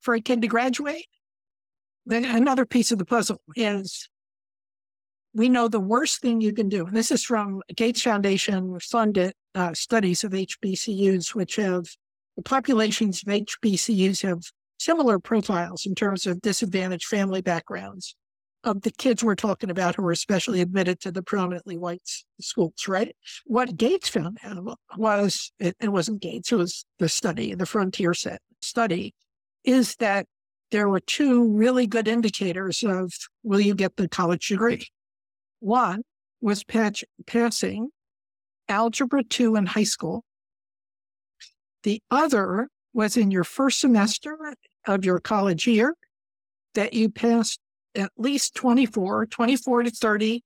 for 0.00 0.14
a 0.14 0.20
kid 0.20 0.42
to 0.42 0.48
graduate. 0.48 1.06
Then 2.06 2.24
another 2.24 2.64
piece 2.64 2.90
of 2.90 2.98
the 2.98 3.04
puzzle 3.04 3.40
is 3.54 4.08
we 5.34 5.48
know 5.48 5.68
the 5.68 5.80
worst 5.80 6.20
thing 6.20 6.40
you 6.40 6.52
can 6.52 6.68
do, 6.68 6.86
and 6.86 6.96
this 6.96 7.10
is 7.10 7.22
from 7.22 7.62
Gates 7.76 8.02
Foundation 8.02 8.78
funded 8.80 9.34
uh, 9.54 9.74
studies 9.74 10.24
of 10.24 10.32
HBCUs, 10.32 11.34
which 11.34 11.56
have 11.56 11.84
the 12.36 12.42
populations 12.42 13.22
of 13.22 13.32
HBCUs 13.32 14.22
have 14.22 14.42
similar 14.78 15.18
profiles 15.18 15.84
in 15.84 15.94
terms 15.94 16.26
of 16.26 16.40
disadvantaged 16.40 17.06
family 17.06 17.42
backgrounds 17.42 18.14
of 18.64 18.82
the 18.82 18.90
kids 18.90 19.22
we're 19.22 19.34
talking 19.34 19.70
about 19.70 19.94
who 19.94 20.04
are 20.04 20.12
especially 20.12 20.60
admitted 20.60 21.00
to 21.00 21.10
the 21.12 21.22
predominantly 21.22 21.76
white 21.76 22.02
schools, 22.40 22.88
right? 22.88 23.14
What 23.46 23.76
Gates 23.76 24.08
found 24.08 24.38
out 24.44 24.78
was, 24.96 25.52
it, 25.58 25.76
it 25.80 25.88
wasn't 25.88 26.22
Gates, 26.22 26.52
it 26.52 26.56
was 26.56 26.84
the 26.98 27.08
study, 27.08 27.54
the 27.54 27.66
frontier 27.66 28.14
set 28.14 28.40
study, 28.60 29.14
is 29.68 29.96
that 29.96 30.24
there 30.70 30.88
were 30.88 31.00
two 31.00 31.46
really 31.52 31.86
good 31.86 32.08
indicators 32.08 32.82
of 32.82 33.12
will 33.42 33.60
you 33.60 33.74
get 33.74 33.96
the 33.96 34.08
college 34.08 34.48
degree? 34.48 34.86
One 35.60 36.02
was 36.40 36.64
patch, 36.64 37.04
passing 37.26 37.90
Algebra 38.70 39.22
2 39.22 39.56
in 39.56 39.66
high 39.66 39.84
school. 39.84 40.24
The 41.82 42.00
other 42.10 42.68
was 42.94 43.18
in 43.18 43.30
your 43.30 43.44
first 43.44 43.80
semester 43.80 44.38
of 44.86 45.04
your 45.04 45.20
college 45.20 45.66
year 45.66 45.94
that 46.74 46.94
you 46.94 47.10
passed 47.10 47.60
at 47.94 48.10
least 48.16 48.54
24, 48.54 49.26
24 49.26 49.82
to 49.82 49.90
30 49.90 50.42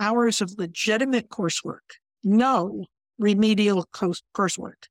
hours 0.00 0.40
of 0.40 0.54
legitimate 0.56 1.28
coursework, 1.28 1.98
no 2.24 2.86
remedial 3.18 3.86
coursework. 3.92 4.86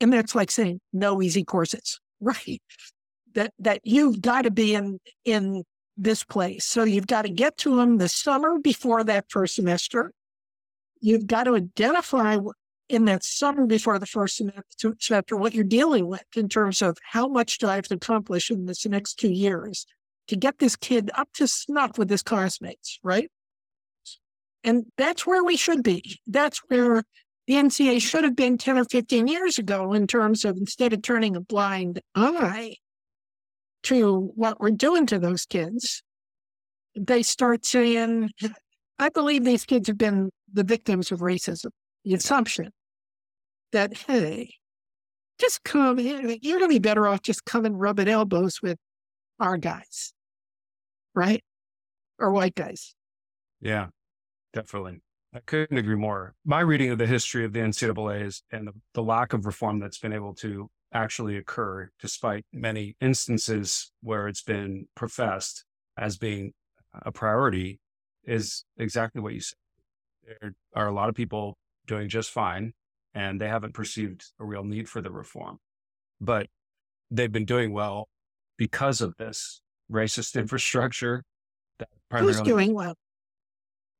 And 0.00 0.12
that's 0.12 0.34
like 0.34 0.50
saying 0.50 0.80
no 0.92 1.20
easy 1.20 1.44
courses, 1.44 2.00
right? 2.20 2.62
That, 3.34 3.52
that 3.58 3.80
you've 3.84 4.20
got 4.20 4.42
to 4.42 4.50
be 4.50 4.74
in, 4.74 4.98
in 5.24 5.62
this 5.96 6.24
place. 6.24 6.64
So 6.64 6.84
you've 6.84 7.06
got 7.06 7.22
to 7.22 7.28
get 7.28 7.56
to 7.58 7.76
them 7.76 7.98
the 7.98 8.08
summer 8.08 8.58
before 8.58 9.04
that 9.04 9.26
first 9.28 9.54
semester. 9.54 10.12
You've 11.00 11.26
got 11.26 11.44
to 11.44 11.54
identify 11.54 12.38
in 12.88 13.04
that 13.04 13.22
summer 13.22 13.66
before 13.66 13.98
the 13.98 14.06
first 14.06 14.36
semester 14.36 15.36
what 15.36 15.54
you're 15.54 15.64
dealing 15.64 16.08
with 16.08 16.24
in 16.34 16.48
terms 16.48 16.82
of 16.82 16.98
how 17.02 17.28
much 17.28 17.58
do 17.58 17.68
I 17.68 17.76
have 17.76 17.88
to 17.88 17.94
accomplish 17.94 18.50
in 18.50 18.66
this 18.66 18.84
next 18.86 19.14
two 19.14 19.30
years 19.30 19.86
to 20.26 20.36
get 20.36 20.58
this 20.58 20.76
kid 20.76 21.10
up 21.14 21.28
to 21.34 21.46
snuff 21.46 21.98
with 21.98 22.10
his 22.10 22.22
classmates, 22.22 22.98
right? 23.02 23.30
And 24.64 24.86
that's 24.96 25.26
where 25.26 25.44
we 25.44 25.56
should 25.56 25.82
be. 25.82 26.18
That's 26.26 26.58
where 26.68 27.04
the 27.46 27.54
NCAA 27.54 28.00
should 28.00 28.24
have 28.24 28.36
been 28.36 28.58
10 28.58 28.78
or 28.78 28.84
15 28.84 29.26
years 29.26 29.58
ago 29.58 29.92
in 29.92 30.06
terms 30.06 30.44
of 30.44 30.56
instead 30.56 30.92
of 30.92 31.02
turning 31.02 31.36
a 31.36 31.40
blind 31.40 32.00
eye 32.14 32.76
to 33.84 34.32
what 34.34 34.60
we're 34.60 34.70
doing 34.70 35.06
to 35.06 35.18
those 35.18 35.46
kids, 35.46 36.02
they 36.94 37.22
start 37.22 37.64
saying, 37.64 38.30
I 38.98 39.08
believe 39.08 39.44
these 39.44 39.64
kids 39.64 39.88
have 39.88 39.98
been 39.98 40.30
the 40.52 40.64
victims 40.64 41.10
of 41.10 41.20
racism. 41.20 41.70
The 42.04 42.14
assumption 42.14 42.70
that, 43.72 43.96
hey, 43.96 44.50
just 45.38 45.64
come, 45.64 45.98
here, 45.98 46.20
you're 46.42 46.58
going 46.58 46.70
to 46.70 46.74
be 46.74 46.78
better 46.78 47.06
off 47.06 47.22
just 47.22 47.44
coming 47.44 47.74
rubbing 47.74 48.08
elbows 48.08 48.60
with 48.62 48.78
our 49.38 49.56
guys, 49.56 50.12
right? 51.14 51.42
Or 52.18 52.30
white 52.30 52.54
guys. 52.54 52.94
Yeah, 53.60 53.88
definitely. 54.52 55.00
I 55.32 55.40
couldn't 55.40 55.78
agree 55.78 55.96
more. 55.96 56.34
My 56.44 56.60
reading 56.60 56.90
of 56.90 56.98
the 56.98 57.06
history 57.06 57.44
of 57.44 57.52
the 57.52 57.60
NCAA 57.60 58.24
is 58.26 58.42
and 58.50 58.66
the, 58.66 58.72
the 58.94 59.02
lack 59.02 59.32
of 59.32 59.46
reform 59.46 59.78
that's 59.78 59.98
been 59.98 60.12
able 60.12 60.34
to 60.36 60.68
actually 60.92 61.36
occur, 61.36 61.90
despite 62.00 62.44
many 62.52 62.96
instances 63.00 63.92
where 64.02 64.26
it's 64.26 64.42
been 64.42 64.86
professed 64.96 65.64
as 65.96 66.16
being 66.16 66.52
a 66.92 67.12
priority, 67.12 67.78
is 68.24 68.64
exactly 68.76 69.20
what 69.22 69.34
you 69.34 69.40
said. 69.40 69.56
There 70.40 70.52
are 70.74 70.88
a 70.88 70.92
lot 70.92 71.08
of 71.08 71.14
people 71.14 71.56
doing 71.86 72.08
just 72.08 72.30
fine, 72.30 72.72
and 73.14 73.40
they 73.40 73.48
haven't 73.48 73.74
perceived 73.74 74.24
a 74.40 74.44
real 74.44 74.64
need 74.64 74.88
for 74.88 75.00
the 75.00 75.10
reform. 75.10 75.58
But 76.20 76.48
they've 77.10 77.30
been 77.32 77.44
doing 77.44 77.72
well 77.72 78.08
because 78.56 79.00
of 79.00 79.16
this 79.16 79.62
racist 79.90 80.34
infrastructure. 80.40 81.22
That 81.78 81.88
primarily- 82.08 82.34
Who's 82.34 82.42
doing 82.42 82.74
well? 82.74 82.94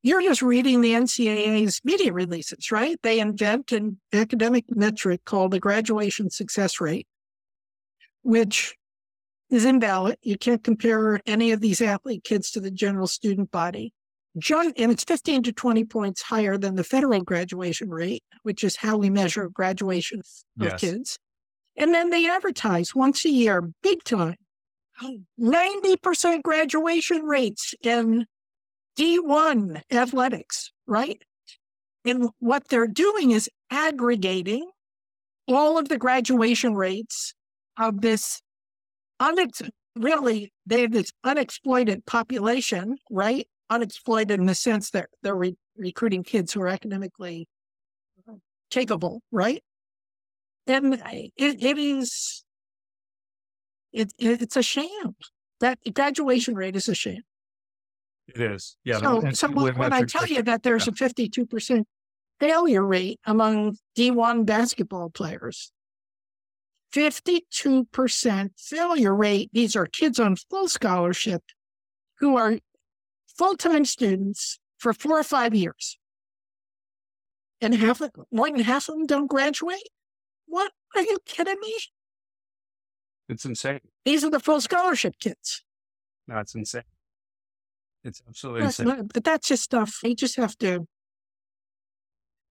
You're 0.02 0.22
just 0.22 0.40
reading 0.40 0.80
the 0.80 0.92
NCAA's 0.92 1.80
media 1.84 2.12
releases, 2.12 2.72
right? 2.72 2.98
They 3.02 3.20
invent 3.20 3.70
an 3.72 4.00
academic 4.12 4.64
metric 4.70 5.24
called 5.24 5.50
the 5.50 5.60
graduation 5.60 6.30
success 6.30 6.80
rate, 6.80 7.06
which 8.22 8.74
is 9.50 9.64
invalid. 9.64 10.16
You 10.22 10.38
can't 10.38 10.64
compare 10.64 11.20
any 11.26 11.52
of 11.52 11.60
these 11.60 11.82
athlete 11.82 12.24
kids 12.24 12.50
to 12.52 12.60
the 12.60 12.70
general 12.70 13.06
student 13.06 13.50
body. 13.50 13.92
and 14.34 14.92
it's 14.92 15.04
15 15.04 15.42
to 15.42 15.52
20 15.52 15.84
points 15.84 16.22
higher 16.22 16.56
than 16.56 16.76
the 16.76 16.84
federal 16.84 17.22
graduation 17.22 17.90
rate, 17.90 18.22
which 18.42 18.64
is 18.64 18.76
how 18.76 18.96
we 18.96 19.10
measure 19.10 19.48
graduation 19.48 20.20
of 20.20 20.26
yes. 20.66 20.80
kids. 20.80 21.18
And 21.76 21.92
then 21.92 22.10
they 22.10 22.28
advertise 22.28 22.94
once 22.94 23.24
a 23.24 23.30
year, 23.30 23.70
big 23.82 24.04
time, 24.04 24.36
90% 25.38 26.42
graduation 26.42 27.22
rates 27.24 27.74
in 27.82 28.26
D1 28.98 29.82
athletics, 29.90 30.72
right? 30.86 31.22
And 32.04 32.30
what 32.38 32.68
they're 32.68 32.86
doing 32.86 33.30
is 33.30 33.48
aggregating 33.70 34.70
all 35.48 35.78
of 35.78 35.88
the 35.88 35.98
graduation 35.98 36.74
rates 36.74 37.34
of 37.78 38.00
this 38.00 38.40
unex- 39.20 39.68
really 39.96 40.52
they 40.66 40.82
have 40.82 40.92
this 40.92 41.12
unexploited 41.24 42.06
population, 42.06 42.96
right? 43.10 43.46
Unexploited 43.68 44.38
in 44.38 44.46
the 44.46 44.54
sense 44.54 44.90
that 44.90 45.08
they're 45.22 45.34
re- 45.34 45.56
recruiting 45.76 46.22
kids 46.22 46.52
who 46.52 46.62
are 46.62 46.68
academically 46.68 47.46
capable, 48.70 49.20
right? 49.30 49.62
And 50.66 50.94
it, 50.94 51.62
it 51.62 51.78
is 51.78 52.44
it, 53.92 54.12
it's 54.18 54.56
a 54.56 54.62
sham. 54.62 55.16
That 55.60 55.78
graduation 55.92 56.54
rate 56.54 56.76
is 56.76 56.88
a 56.88 56.94
shame. 56.94 57.22
It 58.34 58.40
is. 58.40 58.76
Yeah. 58.84 58.98
So, 58.98 59.30
so 59.32 59.48
when 59.48 59.92
I 59.92 60.02
tell 60.02 60.26
you 60.26 60.42
that 60.42 60.62
there's 60.62 60.86
yeah. 60.86 60.92
a 60.92 61.08
52% 61.08 61.84
failure 62.38 62.84
rate 62.84 63.20
among 63.26 63.76
D1 63.96 64.46
basketball 64.46 65.10
players, 65.10 65.72
52% 66.92 68.50
failure 68.58 69.14
rate. 69.14 69.50
These 69.52 69.76
are 69.76 69.86
kids 69.86 70.18
on 70.18 70.36
full 70.36 70.68
scholarship 70.68 71.42
who 72.18 72.36
are 72.36 72.58
full 73.36 73.56
time 73.56 73.84
students 73.84 74.58
for 74.78 74.92
four 74.92 75.18
or 75.18 75.24
five 75.24 75.54
years. 75.54 75.98
And 77.60 77.74
half 77.74 78.00
of, 78.00 78.10
more 78.32 78.50
than 78.50 78.60
half 78.60 78.88
of 78.88 78.96
them 78.96 79.06
don't 79.06 79.26
graduate. 79.26 79.88
What? 80.46 80.72
Are 80.96 81.02
you 81.02 81.18
kidding 81.26 81.58
me? 81.60 81.76
It's 83.28 83.44
insane. 83.44 83.80
These 84.04 84.24
are 84.24 84.30
the 84.30 84.40
full 84.40 84.60
scholarship 84.60 85.14
kids. 85.20 85.62
That's 86.26 86.54
insane. 86.54 86.82
It's 88.04 88.22
absolutely 88.26 88.62
that's 88.62 88.80
insane. 88.80 88.96
Not, 88.96 89.12
but 89.12 89.24
that's 89.24 89.48
just 89.48 89.62
stuff. 89.62 89.98
You 90.02 90.14
just 90.14 90.36
have 90.36 90.56
to. 90.58 90.86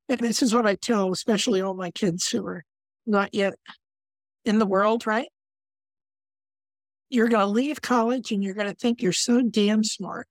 And 0.07 0.19
this 0.19 0.41
is 0.41 0.53
what 0.53 0.65
I 0.65 0.75
tell, 0.75 1.11
especially 1.11 1.61
all 1.61 1.75
my 1.75 1.91
kids 1.91 2.27
who 2.29 2.45
are 2.45 2.63
not 3.05 3.33
yet 3.33 3.53
in 4.45 4.59
the 4.59 4.65
world, 4.65 5.05
right? 5.05 5.27
You're 7.09 7.29
going 7.29 7.45
to 7.45 7.51
leave 7.51 7.81
college 7.81 8.31
and 8.31 8.43
you're 8.43 8.53
going 8.53 8.69
to 8.69 8.75
think 8.75 9.01
you're 9.01 9.11
so 9.11 9.41
damn 9.41 9.83
smart. 9.83 10.27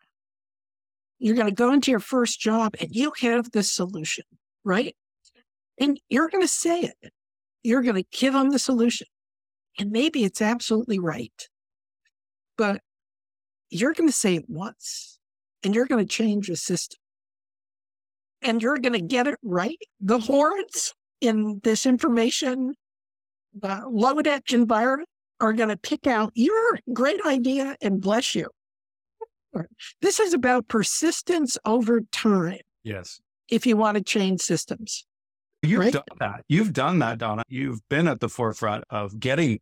You're 1.19 1.35
going 1.35 1.49
to 1.49 1.55
go 1.55 1.73
into 1.73 1.91
your 1.91 2.01
first 2.01 2.39
job 2.41 2.75
and 2.81 2.89
you 2.93 3.13
have 3.21 3.51
the 3.51 3.65
solution, 3.65 4.25
right? 4.65 4.97
And 5.81 6.01
you're 6.09 6.29
going 6.29 6.43
to 6.43 6.49
say 6.49 6.81
it. 6.81 7.13
You're 7.63 7.83
going 7.83 7.97
to 7.97 8.05
give 8.13 8.33
them 8.33 8.51
the 8.51 8.59
solution. 8.59 9.09
And 9.79 9.91
maybe 9.91 10.25
it's 10.25 10.43
absolutely 10.43 10.99
right. 10.99 11.49
But 12.57 12.81
you're 13.71 13.95
going 13.95 14.09
to 14.09 14.15
say 14.15 14.37
it 14.37 14.45
once 14.49 15.19
and 15.63 15.75
you're 15.75 15.87
going 15.87 16.05
to 16.05 16.09
change 16.09 16.49
the 16.49 16.57
system. 16.57 16.99
And 18.41 18.63
you're 18.63 18.79
going 18.79 18.93
to 18.93 19.01
get 19.01 19.27
it 19.27 19.37
right. 19.43 19.79
The 20.01 20.21
hordes 20.21 20.95
in 21.21 21.61
this 21.65 21.87
information 21.87 22.75
uh, 23.63 23.81
Lodeck 23.83 24.53
environment 24.53 25.09
are 25.41 25.53
going 25.53 25.71
to 25.71 25.77
pick 25.77 26.07
out 26.07 26.31
your 26.35 26.79
great 26.93 27.21
idea 27.27 27.77
and 27.81 28.01
bless 28.01 28.35
you. 28.35 28.49
This 30.03 30.21
is 30.21 30.35
about 30.35 30.69
persistence 30.69 31.59
over 31.65 32.03
time. 32.13 32.61
Yes. 32.85 33.21
If 33.49 33.67
you 33.67 33.77
want 33.77 33.97
to 33.97 34.05
change 34.05 34.41
systems. 34.41 35.05
You've 35.63 35.81
right? 35.81 35.93
done 35.93 36.03
that. 36.21 36.45
You've 36.49 36.73
done 36.73 37.01
that, 37.01 37.19
Donna. 37.19 37.43
You've 37.49 37.81
been 37.89 38.07
at 38.07 38.21
the 38.21 38.29
forefront 38.29 38.85
of 38.91 39.19
getting 39.19 39.59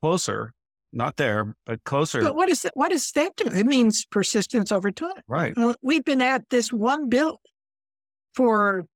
closer, 0.00 0.54
not 0.92 1.16
there, 1.16 1.54
but 1.66 1.82
closer. 1.84 2.22
But 2.22 2.34
what 2.34 2.48
is 2.48 2.62
that? 2.62 2.72
What 2.74 2.90
does 2.90 3.10
that 3.12 3.36
do? 3.36 3.46
It 3.46 3.66
means 3.66 4.04
persistence 4.06 4.72
over 4.72 4.90
time. 4.90 5.12
Right. 5.28 5.54
we've 5.82 6.04
been 6.04 6.22
at 6.22 6.48
this 6.50 6.72
one 6.72 7.08
bill 7.08 7.40
for 8.34 8.86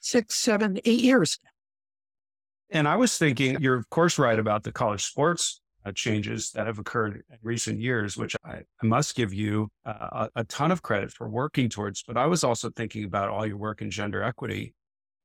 six, 0.00 0.34
seven, 0.34 0.78
eight 0.84 1.00
years 1.00 1.38
and 2.70 2.88
I 2.88 2.96
was 2.96 3.16
thinking, 3.16 3.58
you're 3.60 3.76
of 3.76 3.88
course 3.90 4.18
right 4.18 4.38
about 4.38 4.62
the 4.62 4.72
college 4.72 5.04
sports 5.04 5.60
uh, 5.84 5.92
changes 5.92 6.50
that 6.52 6.66
have 6.66 6.78
occurred 6.78 7.22
in 7.30 7.38
recent 7.42 7.80
years, 7.80 8.16
which 8.16 8.34
I, 8.44 8.62
I 8.82 8.86
must 8.86 9.14
give 9.14 9.32
you 9.32 9.68
uh, 9.84 10.28
a, 10.34 10.40
a 10.40 10.44
ton 10.44 10.72
of 10.72 10.82
credit 10.82 11.12
for 11.12 11.28
working 11.28 11.68
towards. 11.68 12.02
But 12.02 12.16
I 12.16 12.26
was 12.26 12.42
also 12.42 12.70
thinking 12.70 13.04
about 13.04 13.28
all 13.28 13.46
your 13.46 13.56
work 13.56 13.82
in 13.82 13.90
gender 13.90 14.22
equity, 14.22 14.74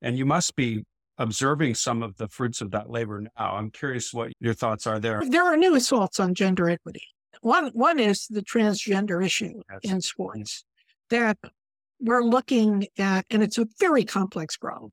and 0.02 0.18
you 0.18 0.26
must 0.26 0.56
be 0.56 0.84
observing 1.18 1.76
some 1.76 2.04
of 2.04 2.18
the 2.18 2.28
fruits 2.28 2.62
of 2.62 2.72
that 2.72 2.90
labor 2.90 3.22
now. 3.22 3.56
I'm 3.56 3.70
curious 3.70 4.14
what 4.14 4.32
your 4.40 4.54
thoughts 4.54 4.88
are 4.88 5.00
there. 5.00 5.22
There 5.28 5.46
are 5.46 5.58
new 5.58 5.76
assaults 5.76 6.20
on 6.20 6.34
gender 6.34 6.70
equity. 6.70 7.04
One 7.42 7.72
one 7.74 8.00
is 8.00 8.28
the 8.30 8.42
transgender 8.42 9.24
issue 9.24 9.62
in 9.84 10.02
sports 10.02 10.64
that 11.10 11.38
we're 12.00 12.24
looking 12.24 12.88
at, 12.98 13.26
and 13.30 13.44
it's 13.44 13.58
a 13.58 13.68
very 13.80 14.04
complex 14.04 14.58
problem 14.58 14.92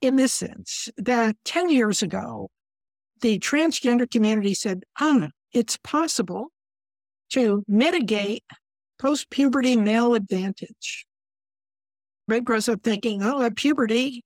in 0.00 0.16
this 0.16 0.32
sense 0.32 0.88
that 0.96 1.36
10 1.44 1.70
years 1.70 2.02
ago, 2.02 2.50
the 3.20 3.38
transgender 3.38 4.10
community 4.10 4.54
said, 4.54 4.84
ah, 5.00 5.28
it's 5.52 5.76
possible 5.78 6.48
to 7.30 7.64
mitigate 7.66 8.44
post 8.98 9.30
puberty 9.30 9.76
male 9.76 10.14
advantage. 10.14 11.06
Red 12.26 12.44
grows 12.44 12.68
up 12.68 12.82
thinking, 12.82 13.22
oh, 13.22 13.42
at 13.42 13.56
puberty, 13.56 14.22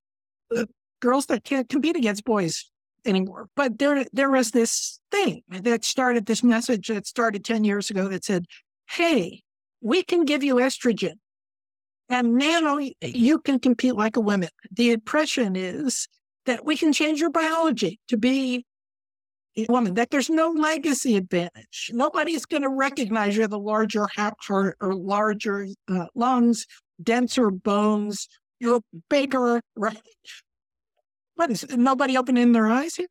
uh, 0.55 0.65
girls 1.03 1.27
that 1.27 1.45
can't 1.45 1.69
compete 1.69 1.97
against 1.97 2.25
boys 2.25 2.71
anymore. 3.05 3.49
But 3.57 3.79
there, 3.79 4.07
there 4.13 4.31
was 4.31 4.53
this 4.53 5.01
thing 5.11 5.43
that 5.51 5.85
started 5.85 6.25
this 6.25 6.43
message 6.43 6.89
that 6.89 7.07
started 7.07 7.45
10 7.45 7.65
years 7.65 7.91
ago 7.91 8.09
that 8.09 8.25
said, 8.25 8.47
hey, 8.89 9.43
we 9.81 10.03
can 10.03 10.25
give 10.25 10.43
you 10.43 10.55
estrogen 10.57 11.15
and 12.09 12.35
now 12.35 12.79
you 13.01 13.39
can 13.39 13.59
compete 13.59 13.95
like 13.95 14.17
a 14.17 14.21
woman. 14.21 14.51
The 14.71 14.93
impression 14.93 15.57
is 15.57 16.09
that 16.47 16.65
we 16.65 16.77
can 16.77 16.93
change 16.93 17.21
your 17.21 17.31
biology 17.31 18.01
to 18.09 18.17
be 18.17 18.65
a 19.57 19.67
woman, 19.69 19.95
that 19.95 20.11
there's 20.11 20.31
no 20.31 20.51
legacy 20.51 21.17
advantage. 21.17 21.91
Nobody's 21.93 22.47
going 22.47 22.63
to 22.63 22.69
recognize 22.69 23.37
you're 23.37 23.49
the 23.49 23.59
larger 23.59 24.09
heart 24.15 24.35
or 24.49 24.95
larger 24.95 25.67
uh, 25.89 26.07
lungs, 26.15 26.67
denser 27.03 27.51
bones, 27.51 28.29
you're 28.61 28.81
bigger, 29.11 29.61
right? 29.77 29.99
What 31.35 31.51
is 31.51 31.65
it? 31.65 31.79
Nobody 31.79 32.17
opening 32.17 32.53
their 32.53 32.69
eyes 32.69 32.97
here? 32.97 33.09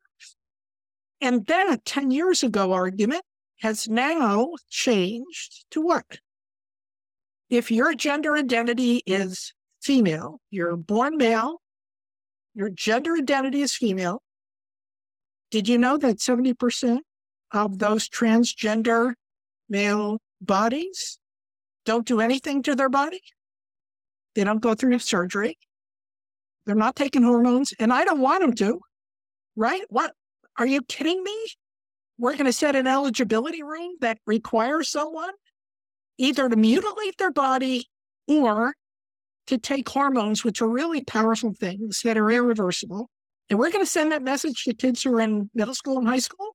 And 1.20 1.46
then 1.46 1.72
a 1.72 1.76
10 1.76 2.10
years 2.10 2.42
ago 2.42 2.72
argument 2.72 3.22
has 3.60 3.88
now 3.88 4.50
changed 4.68 5.66
to 5.70 5.80
what? 5.80 6.18
if 7.52 7.70
your 7.70 7.94
gender 7.94 8.34
identity 8.34 9.02
is 9.04 9.52
female, 9.82 10.40
you're 10.50 10.74
born 10.74 11.18
male, 11.18 11.60
your 12.54 12.70
gender 12.70 13.14
identity 13.14 13.60
is 13.60 13.74
female, 13.74 14.22
did 15.50 15.68
you 15.68 15.76
know 15.76 15.98
that 15.98 16.16
70% 16.16 17.00
of 17.52 17.78
those 17.78 18.08
transgender 18.08 19.12
male 19.68 20.18
bodies 20.40 21.18
don't 21.84 22.06
do 22.06 22.22
anything 22.22 22.62
to 22.62 22.74
their 22.74 22.88
body? 22.88 23.20
They 24.34 24.44
don't 24.44 24.62
go 24.62 24.74
through 24.74 24.98
surgery. 25.00 25.58
They're 26.66 26.74
not 26.74 26.96
taking 26.96 27.22
hormones, 27.22 27.72
and 27.78 27.92
I 27.92 28.04
don't 28.04 28.20
want 28.20 28.42
them 28.42 28.54
to, 28.54 28.80
right? 29.56 29.82
What? 29.88 30.12
Are 30.58 30.66
you 30.66 30.82
kidding 30.82 31.22
me? 31.22 31.46
We're 32.18 32.34
going 32.34 32.44
to 32.44 32.52
set 32.52 32.76
an 32.76 32.86
eligibility 32.86 33.62
rule 33.62 33.94
that 34.00 34.18
requires 34.26 34.90
someone 34.90 35.32
either 36.18 36.48
to 36.48 36.56
mutilate 36.56 37.18
their 37.18 37.32
body 37.32 37.86
or 38.28 38.74
to 39.46 39.58
take 39.58 39.88
hormones, 39.88 40.44
which 40.44 40.62
are 40.62 40.68
really 40.68 41.02
powerful 41.02 41.52
things 41.58 42.02
that 42.04 42.16
are 42.16 42.30
irreversible. 42.30 43.10
And 43.50 43.58
we're 43.58 43.72
going 43.72 43.84
to 43.84 43.90
send 43.90 44.12
that 44.12 44.22
message 44.22 44.64
to 44.64 44.74
kids 44.74 45.02
who 45.02 45.14
are 45.14 45.20
in 45.20 45.50
middle 45.54 45.74
school 45.74 45.98
and 45.98 46.06
high 46.06 46.20
school. 46.20 46.54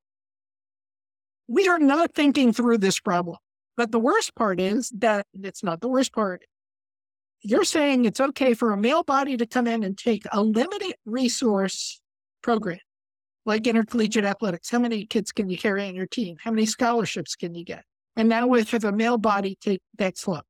We 1.48 1.68
are 1.68 1.80
not 1.80 2.14
thinking 2.14 2.54
through 2.54 2.78
this 2.78 3.00
problem. 3.00 3.38
But 3.76 3.92
the 3.92 4.00
worst 4.00 4.36
part 4.36 4.60
is 4.60 4.92
that 4.98 5.28
it's 5.34 5.64
not 5.64 5.82
the 5.82 5.88
worst 5.88 6.14
part. 6.14 6.44
You're 7.50 7.64
saying 7.64 8.04
it's 8.04 8.20
okay 8.20 8.54
for 8.54 8.74
a 8.74 8.78
male 8.78 9.04
body 9.04 9.38
to 9.38 9.46
come 9.46 9.68
in 9.68 9.82
and 9.82 9.98
take 9.98 10.24
a 10.34 10.44
limited 10.44 10.96
resource 11.06 12.02
program 12.42 12.80
like 13.46 13.66
intercollegiate 13.66 14.26
athletics. 14.26 14.70
How 14.70 14.80
many 14.80 15.06
kids 15.06 15.32
can 15.32 15.50
you 15.50 15.58
carry 15.58 15.88
on 15.88 15.96
your 15.96 16.08
team? 16.08 16.36
How 16.44 16.52
many 16.52 16.66
scholarships 16.66 17.38
can 17.38 17.56
you 17.56 17.64
get? 17.64 17.86
And 18.18 18.28
now 18.28 18.48
with 18.48 18.74
a 18.74 18.92
male 18.92 19.18
body 19.18 19.58
take 19.62 19.80
that 19.98 20.18
slope. 20.18 20.44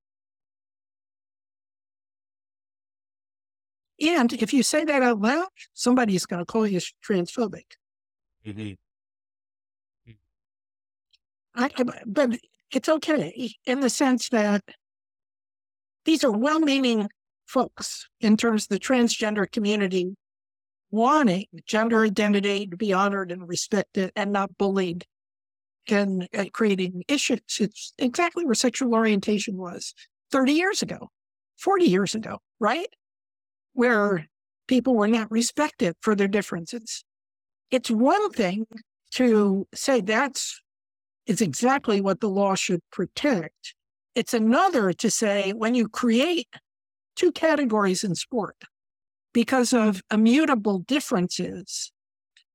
And 4.02 4.34
if 4.34 4.52
you 4.52 4.64
say 4.64 4.84
that 4.84 5.03
out 5.03 5.22
loud, 5.22 5.49
somebody's 5.76 6.26
going 6.26 6.40
to 6.40 6.45
call 6.45 6.65
you 6.65 6.80
transphobic. 7.07 7.74
Mm-hmm. 8.44 8.74
I, 11.53 11.69
but 12.07 12.40
it's 12.74 12.90
okay 12.90 13.52
in 13.68 13.82
the 13.82 13.90
sense 13.91 14.30
that 14.30 14.64
these 16.07 16.23
are 16.23 16.31
well 16.31 16.59
meaning 16.59 17.09
folks 17.45 18.07
in 18.21 18.38
terms 18.38 18.63
of 18.63 18.69
the 18.69 18.79
transgender 18.79 19.49
community 19.49 20.15
wanting 20.89 21.45
gender 21.65 22.03
identity 22.03 22.65
to 22.65 22.77
be 22.77 22.93
honored 22.93 23.29
and 23.29 23.47
respected 23.47 24.11
and 24.15 24.31
not 24.31 24.57
bullied 24.57 25.05
and 25.89 26.27
uh, 26.35 26.45
creating 26.53 27.03
issues. 27.09 27.41
It's 27.59 27.93
exactly 27.97 28.45
where 28.45 28.55
sexual 28.55 28.93
orientation 28.93 29.57
was 29.57 29.93
30 30.31 30.53
years 30.53 30.81
ago, 30.81 31.09
40 31.57 31.85
years 31.85 32.15
ago, 32.15 32.39
right? 32.57 32.88
Where 33.73 34.27
people 34.67 34.95
were 34.95 35.09
not 35.09 35.29
respected 35.29 35.95
for 36.01 36.15
their 36.15 36.29
differences. 36.29 37.03
It's 37.69 37.91
one 37.91 38.31
thing 38.31 38.65
to 39.11 39.67
say 39.73 39.99
that's 39.99 40.61
is 41.25 41.41
exactly 41.41 41.99
what 41.99 42.21
the 42.21 42.29
law 42.29 42.55
should 42.55 42.79
protect. 42.91 43.75
It's 44.18 44.34
another 44.34 44.94
to 44.94 45.11
say 45.11 45.53
when 45.53 45.76
you 45.76 45.88
create 45.88 46.48
two 47.15 47.31
categories 47.31 48.03
in 48.03 48.15
sport 48.15 48.56
because 49.31 49.73
of 49.73 50.02
immutable 50.11 50.80
differences, 50.80 51.91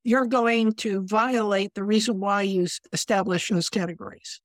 you're 0.02 0.26
going 0.26 0.72
to 0.72 1.06
violate 1.06 1.74
the 1.74 1.84
reason 1.84 2.18
why 2.18 2.42
you 2.42 2.66
establish 2.92 3.48
those 3.48 3.68
categories. 3.68 4.40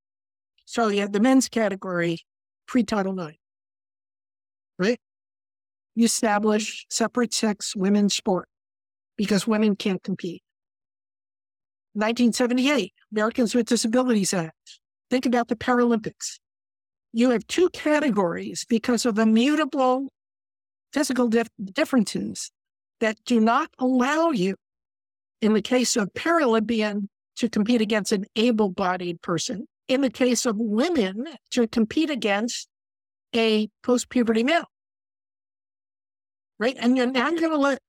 So 0.65 0.89
you 0.89 1.02
have 1.02 1.11
the 1.11 1.19
men's 1.19 1.49
category 1.49 2.19
pre 2.68 2.84
Title 2.84 3.19
IX, 3.19 3.35
right? 4.77 4.99
You 5.95 6.06
establish 6.06 6.85
separate 6.91 7.34
sex 7.34 7.76
women's 7.76 8.14
sport 8.14 8.48
because 9.15 9.48
women 9.48 9.76
can't 9.76 10.03
compete. 10.03 10.44
1978, 11.94 12.94
Americans 13.11 13.56
with 13.56 13.65
Disabilities 13.65 14.35
Act. 14.35 14.80
Think 15.10 15.26
about 15.26 15.48
the 15.48 15.56
Paralympics. 15.56 16.38
You 17.18 17.31
have 17.31 17.48
two 17.48 17.69
categories 17.69 18.64
because 18.69 19.03
of 19.03 19.18
immutable 19.18 20.10
physical 20.94 21.27
dif- 21.27 21.49
differences 21.73 22.52
that 22.99 23.18
do 23.26 23.39
not 23.39 23.72
allow 23.80 24.30
you, 24.30 24.53
in 25.41 25.53
the 25.53 25.64
case 25.64 25.95
of 25.95 26.14
Paralympian, 26.14 27.07
to 27.38 27.49
compete 27.49 27.81
against 27.81 28.11
an 28.11 28.26
able 28.35 28.69
bodied 28.69 29.23
person. 29.23 29.65
In 29.88 30.02
the 30.02 30.11
case 30.11 30.45
of 30.45 30.57
women, 30.60 31.26
to 31.49 31.68
compete 31.68 32.11
against 32.11 32.68
a 33.35 33.68
post 33.81 34.10
puberty 34.11 34.44
male. 34.44 34.69
Right. 36.60 36.77
And 36.80 36.95
you're 36.95 37.11
now 37.11 37.31
going 37.31 37.49
to 37.49 37.57
let 37.57 37.80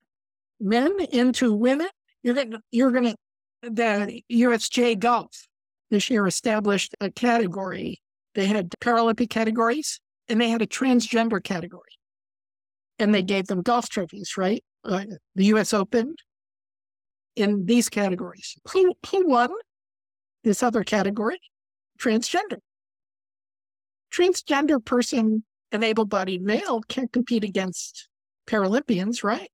men 0.59 1.01
into 1.13 1.53
women. 1.53 1.89
You're 2.23 2.35
going 2.35 2.57
you're 2.71 2.93
going 2.93 3.13
to, 3.13 3.17
the 3.61 4.23
USJ 4.33 4.99
Golf 4.99 5.49
this 5.91 6.09
year 6.09 6.27
established 6.27 6.95
a 6.99 7.11
category. 7.11 8.01
They 8.35 8.47
had 8.47 8.71
Paralympic 8.81 9.31
categories 9.31 10.01
and 10.29 10.41
they 10.41 10.51
had 10.51 10.63
a 10.63 10.67
transgender 10.67 11.43
category. 11.43 11.83
And 12.99 13.15
they 13.15 13.23
gave 13.23 13.47
them 13.47 13.63
golf 13.63 13.89
trophies, 13.89 14.37
right? 14.37 14.63
Uh, 14.85 15.05
the 15.35 15.47
US 15.47 15.73
Open 15.73 16.15
in 17.37 17.67
these 17.67 17.89
categories. 17.89 18.57
Who, 18.73 18.95
who 19.11 19.29
won 19.29 19.51
this 20.45 20.63
other 20.63 20.85
category? 20.85 21.41
Transgender. 21.99 22.59
Transgender 24.13 24.85
person, 24.85 25.45
an 25.73 25.85
able 25.85 26.05
bodied 26.05 26.43
male, 26.43 26.81
can't 26.83 27.13
compete 27.13 27.45
against 27.45 28.09
Paralympians, 28.47 29.23
right? 29.23 29.51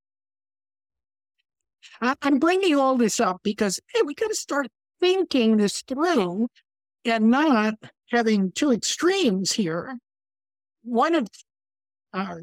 I'm 2.01 2.39
bringing 2.39 2.75
all 2.75 2.97
this 2.97 3.19
up 3.19 3.41
because 3.43 3.79
hey, 3.93 4.01
we 4.03 4.15
got 4.15 4.29
to 4.29 4.35
start 4.35 4.67
thinking 4.99 5.57
this 5.57 5.81
through 5.81 6.47
and 7.05 7.29
not 7.29 7.75
having 8.09 8.51
two 8.51 8.71
extremes 8.71 9.51
here. 9.51 9.97
One 10.83 11.15
of, 11.15 11.27
uh, 12.13 12.35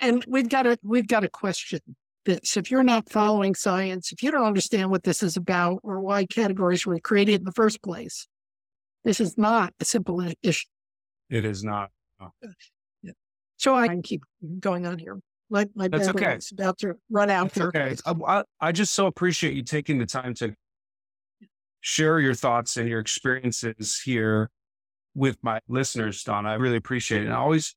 and 0.00 0.24
we've 0.26 0.48
got 0.48 0.62
to 0.62 0.78
we've 0.82 1.08
got 1.08 1.20
to 1.20 1.28
question 1.28 1.80
this. 2.24 2.56
If 2.56 2.70
you're 2.70 2.82
not 2.82 3.10
following 3.10 3.54
science, 3.54 4.12
if 4.12 4.22
you 4.22 4.30
don't 4.30 4.44
understand 4.44 4.90
what 4.90 5.04
this 5.04 5.22
is 5.22 5.36
about 5.36 5.80
or 5.82 6.00
why 6.00 6.26
categories 6.26 6.86
were 6.86 6.98
created 6.98 7.40
in 7.40 7.44
the 7.44 7.52
first 7.52 7.82
place, 7.82 8.26
this 9.04 9.20
is 9.20 9.38
not 9.38 9.72
a 9.80 9.84
simple 9.84 10.22
issue. 10.42 10.66
It 11.30 11.44
is 11.44 11.64
not. 11.64 11.90
So 13.58 13.74
I 13.74 13.88
can 13.88 14.02
keep 14.02 14.22
going 14.60 14.86
on 14.86 14.98
here. 14.98 15.18
My, 15.48 15.66
my 15.74 15.88
That's 15.88 16.08
okay. 16.08 16.34
It's 16.34 16.52
about 16.52 16.78
to 16.78 16.94
run 17.08 17.30
out. 17.30 17.52
That's 17.52 17.66
okay. 17.68 17.96
I, 18.04 18.42
I 18.60 18.72
just 18.72 18.94
so 18.94 19.06
appreciate 19.06 19.54
you 19.54 19.62
taking 19.62 19.98
the 19.98 20.06
time 20.06 20.34
to 20.34 20.54
share 21.80 22.20
your 22.20 22.34
thoughts 22.34 22.76
and 22.76 22.88
your 22.88 23.00
experiences 23.00 24.00
here 24.04 24.50
with 25.14 25.38
my 25.42 25.60
listeners, 25.68 26.22
Donna. 26.22 26.50
I 26.50 26.54
really 26.54 26.76
appreciate 26.76 27.22
it. 27.22 27.26
And 27.26 27.34
I 27.34 27.38
always 27.38 27.74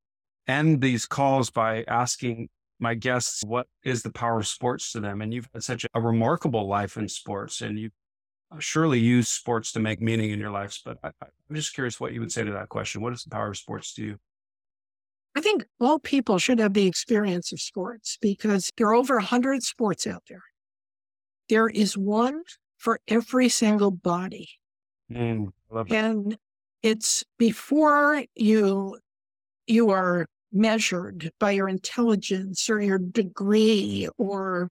end 0.47 0.81
these 0.81 1.05
calls 1.05 1.49
by 1.49 1.83
asking 1.87 2.49
my 2.79 2.93
guests 2.93 3.43
what 3.43 3.67
is 3.83 4.03
the 4.03 4.11
power 4.11 4.39
of 4.39 4.47
sports 4.47 4.91
to 4.91 4.99
them. 4.99 5.21
And 5.21 5.33
you've 5.33 5.49
had 5.53 5.63
such 5.63 5.85
a 5.93 6.01
remarkable 6.01 6.67
life 6.67 6.97
in 6.97 7.07
sports, 7.07 7.61
and 7.61 7.77
you 7.79 7.89
uh, 8.51 8.59
surely 8.59 8.99
use 8.99 9.29
sports 9.29 9.71
to 9.73 9.79
make 9.79 10.01
meaning 10.01 10.31
in 10.31 10.39
your 10.39 10.51
lives. 10.51 10.81
But 10.83 10.97
I, 11.03 11.07
am 11.49 11.55
just 11.55 11.73
curious 11.73 11.99
what 11.99 12.13
you 12.13 12.19
would 12.19 12.31
say 12.31 12.43
to 12.43 12.51
that 12.51 12.69
question. 12.69 13.01
What 13.01 13.13
is 13.13 13.23
the 13.23 13.29
power 13.29 13.49
of 13.49 13.57
sports 13.57 13.93
to 13.95 14.03
you? 14.03 14.17
I 15.35 15.41
think 15.41 15.65
all 15.79 15.99
people 15.99 16.39
should 16.39 16.59
have 16.59 16.73
the 16.73 16.87
experience 16.87 17.51
of 17.51 17.61
sports 17.61 18.17
because 18.21 18.71
there 18.77 18.87
are 18.87 18.95
over 18.95 19.15
100 19.15 19.63
sports 19.63 20.07
out 20.07 20.23
there. 20.27 20.43
There 21.47 21.67
is 21.67 21.97
one 21.97 22.41
for 22.79 22.99
every 23.07 23.49
single 23.49 23.91
body. 23.91 24.49
Mm, 25.11 25.51
and 25.89 26.37
it's 26.81 27.23
before 27.37 28.23
you 28.35 28.97
you 29.67 29.91
are 29.91 30.25
measured 30.51 31.31
by 31.39 31.51
your 31.51 31.69
intelligence 31.69 32.69
or 32.69 32.81
your 32.81 32.97
degree 32.97 34.09
or 34.17 34.69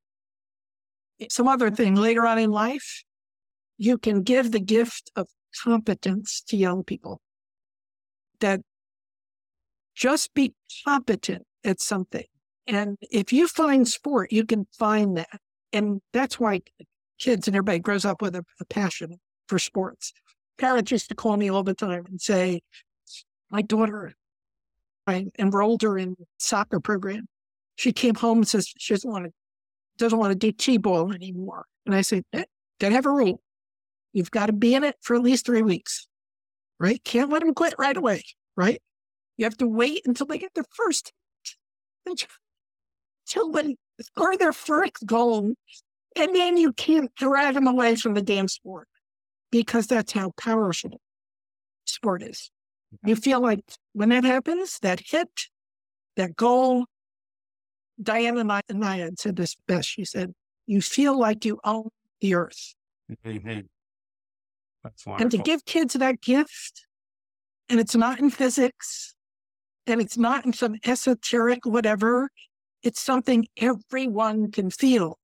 some 1.30 1.46
other 1.46 1.70
thing 1.70 1.94
later 1.94 2.26
on 2.26 2.38
in 2.38 2.50
life, 2.50 3.04
you 3.76 3.96
can 3.98 4.22
give 4.22 4.50
the 4.50 4.60
gift 4.60 5.10
of 5.14 5.28
competence 5.62 6.42
to 6.48 6.56
young 6.56 6.82
people 6.82 7.20
that 8.40 8.60
just 9.94 10.32
be 10.34 10.54
competent 10.84 11.44
at 11.64 11.80
something. 11.80 12.24
And 12.66 12.96
if 13.00 13.32
you 13.32 13.48
find 13.48 13.86
sport, 13.86 14.32
you 14.32 14.44
can 14.44 14.66
find 14.78 15.16
that. 15.16 15.40
And 15.72 16.00
that's 16.12 16.38
why 16.38 16.60
kids 17.18 17.46
and 17.46 17.56
everybody 17.56 17.78
grows 17.78 18.04
up 18.04 18.22
with 18.22 18.34
a, 18.34 18.44
a 18.60 18.64
passion 18.64 19.18
for 19.48 19.58
sports. 19.58 20.12
Parents 20.58 20.90
used 20.90 21.08
to 21.08 21.14
call 21.14 21.36
me 21.36 21.50
all 21.50 21.62
the 21.62 21.74
time 21.74 22.04
and 22.06 22.20
say, 22.20 22.60
my 23.50 23.62
daughter, 23.62 24.12
I 25.06 25.26
enrolled 25.38 25.82
her 25.82 25.96
in 25.96 26.16
soccer 26.38 26.80
program. 26.80 27.28
She 27.76 27.92
came 27.92 28.14
home 28.14 28.38
and 28.38 28.48
says 28.48 28.72
she 28.76 28.92
doesn't 28.92 29.10
want 29.10 29.26
to, 29.26 29.32
doesn't 29.98 30.18
want 30.18 30.32
to 30.32 30.38
do 30.38 30.52
T-ball 30.52 31.12
anymore. 31.12 31.64
And 31.86 31.94
I 31.94 32.02
said, 32.02 32.24
eh, 32.32 32.44
gotta 32.80 32.94
have 32.94 33.06
a 33.06 33.10
rule. 33.10 33.40
You've 34.12 34.30
got 34.30 34.46
to 34.46 34.52
be 34.52 34.74
in 34.74 34.84
it 34.84 34.96
for 35.00 35.14
at 35.16 35.22
least 35.22 35.46
three 35.46 35.62
weeks, 35.62 36.08
right? 36.80 37.02
Can't 37.04 37.30
let 37.30 37.40
them 37.40 37.54
quit 37.54 37.74
right 37.78 37.96
away, 37.96 38.22
right? 38.56 38.80
You 39.36 39.44
have 39.44 39.56
to 39.58 39.66
wait 39.68 40.02
until 40.06 40.26
they 40.26 40.38
get 40.38 40.52
their 40.54 40.64
first, 40.70 41.12
until 42.06 43.52
they 43.52 43.76
score 44.00 44.36
their 44.36 44.52
first 44.52 45.06
goal. 45.06 45.52
And 46.18 46.34
then 46.34 46.56
you 46.56 46.72
can't 46.72 47.14
drag 47.14 47.54
them 47.54 47.66
away 47.66 47.94
from 47.94 48.14
the 48.14 48.22
damn 48.22 48.48
sport 48.48 48.88
because 49.50 49.86
that's 49.86 50.12
how 50.12 50.32
powerful 50.36 51.00
sport 51.84 52.22
is. 52.22 52.50
You 53.04 53.16
feel 53.16 53.40
like 53.40 53.60
when 53.92 54.08
that 54.08 54.24
happens, 54.24 54.78
that 54.80 55.00
hit, 55.06 55.28
that 56.16 56.36
goal, 56.36 56.86
Diana 58.02 58.44
Nyad 58.44 59.18
said 59.18 59.36
this 59.36 59.56
best. 59.66 59.88
She 59.88 60.04
said, 60.04 60.32
You 60.66 60.80
feel 60.80 61.18
like 61.18 61.44
you 61.44 61.60
own 61.64 61.88
the 62.20 62.34
earth. 62.34 62.74
Mm-hmm. 63.24 63.60
That's 64.82 65.06
wonderful. 65.06 65.22
And 65.22 65.30
to 65.30 65.38
give 65.38 65.64
kids 65.64 65.94
that 65.94 66.20
gift, 66.20 66.86
and 67.68 67.78
it's 67.78 67.94
not 67.94 68.20
in 68.20 68.30
physics, 68.30 69.14
and 69.86 70.00
it's 70.00 70.16
not 70.16 70.46
in 70.46 70.52
some 70.52 70.76
esoteric 70.84 71.64
whatever. 71.64 72.30
It's 72.82 73.00
something 73.00 73.46
everyone 73.56 74.50
can 74.52 74.70
feel. 74.70 75.18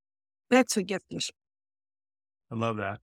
That's 0.54 0.76
a 0.76 0.84
gift. 0.84 1.06
I 2.52 2.54
love 2.54 2.76
that. 2.76 3.00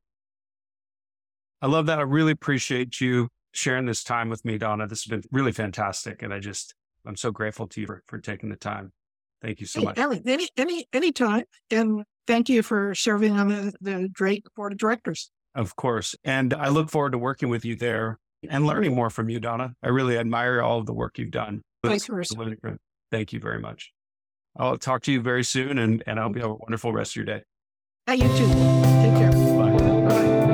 I 1.62 1.68
love 1.68 1.88
that. 1.88 2.00
I 2.00 2.04
really 2.04 2.32
appreciate 2.32 3.02
you 3.02 3.28
sharing 3.52 3.86
this 3.86 4.06
time 4.06 4.30
with 4.30 4.46
me, 4.46 4.58
Donna. 4.58 4.88
This 4.88 5.04
has 5.04 5.10
been 5.10 5.24
really 5.34 5.52
fantastic. 5.52 6.22
And 6.22 6.34
I 6.34 6.40
just, 6.40 6.74
I'm 7.06 7.18
so 7.18 7.30
grateful 7.30 7.68
to 7.68 7.82
you 7.82 7.88
for, 7.88 8.04
for 8.08 8.20
taking 8.20 8.48
the 8.48 8.56
time. 8.56 8.94
Thank 9.42 9.60
you 9.60 9.66
so 9.66 9.82
hey, 9.82 9.86
much. 9.86 9.98
any, 9.98 10.48
any, 10.56 10.86
any 10.94 11.12
time. 11.12 11.44
And 11.70 12.06
thank 12.26 12.48
you 12.48 12.64
for 12.64 12.96
serving 12.96 13.38
on 13.38 13.50
the, 13.50 13.74
the 13.82 14.08
Drake 14.14 14.46
Board 14.56 14.72
of 14.72 14.78
Directors. 14.78 15.30
Of 15.54 15.76
course. 15.76 16.16
And 16.24 16.54
I 16.54 16.70
look 16.70 16.90
forward 16.90 17.12
to 17.12 17.18
working 17.18 17.50
with 17.50 17.66
you 17.66 17.76
there 17.76 18.18
and 18.50 18.66
learning 18.66 18.96
more 18.96 19.10
from 19.10 19.28
you, 19.28 19.42
Donna. 19.42 19.74
I 19.84 19.90
really 19.90 20.18
admire 20.18 20.62
all 20.62 20.80
of 20.80 20.86
the 20.86 20.94
work 20.94 21.20
you've 21.20 21.32
done. 21.32 21.64
Vice 21.86 22.08
versa. 22.08 22.34
Thank 23.12 23.34
you 23.34 23.42
very 23.42 23.60
much. 23.60 23.92
I'll 24.58 24.78
talk 24.78 25.02
to 25.04 25.12
you 25.12 25.22
very 25.22 25.44
soon 25.44 25.78
and, 25.78 26.04
and 26.06 26.20
I 26.20 26.24
hope 26.24 26.36
you 26.36 26.42
have 26.42 26.52
a 26.52 26.56
wonderful 26.56 26.92
rest 26.92 27.12
of 27.14 27.16
your 27.18 27.26
day. 27.26 27.44
Hey, 28.08 28.16
you 28.16 28.28
too. 28.30 28.48
Take 29.02 29.18
care. 29.18 29.32
Bye. 29.32 30.08
Bye. 30.08 30.51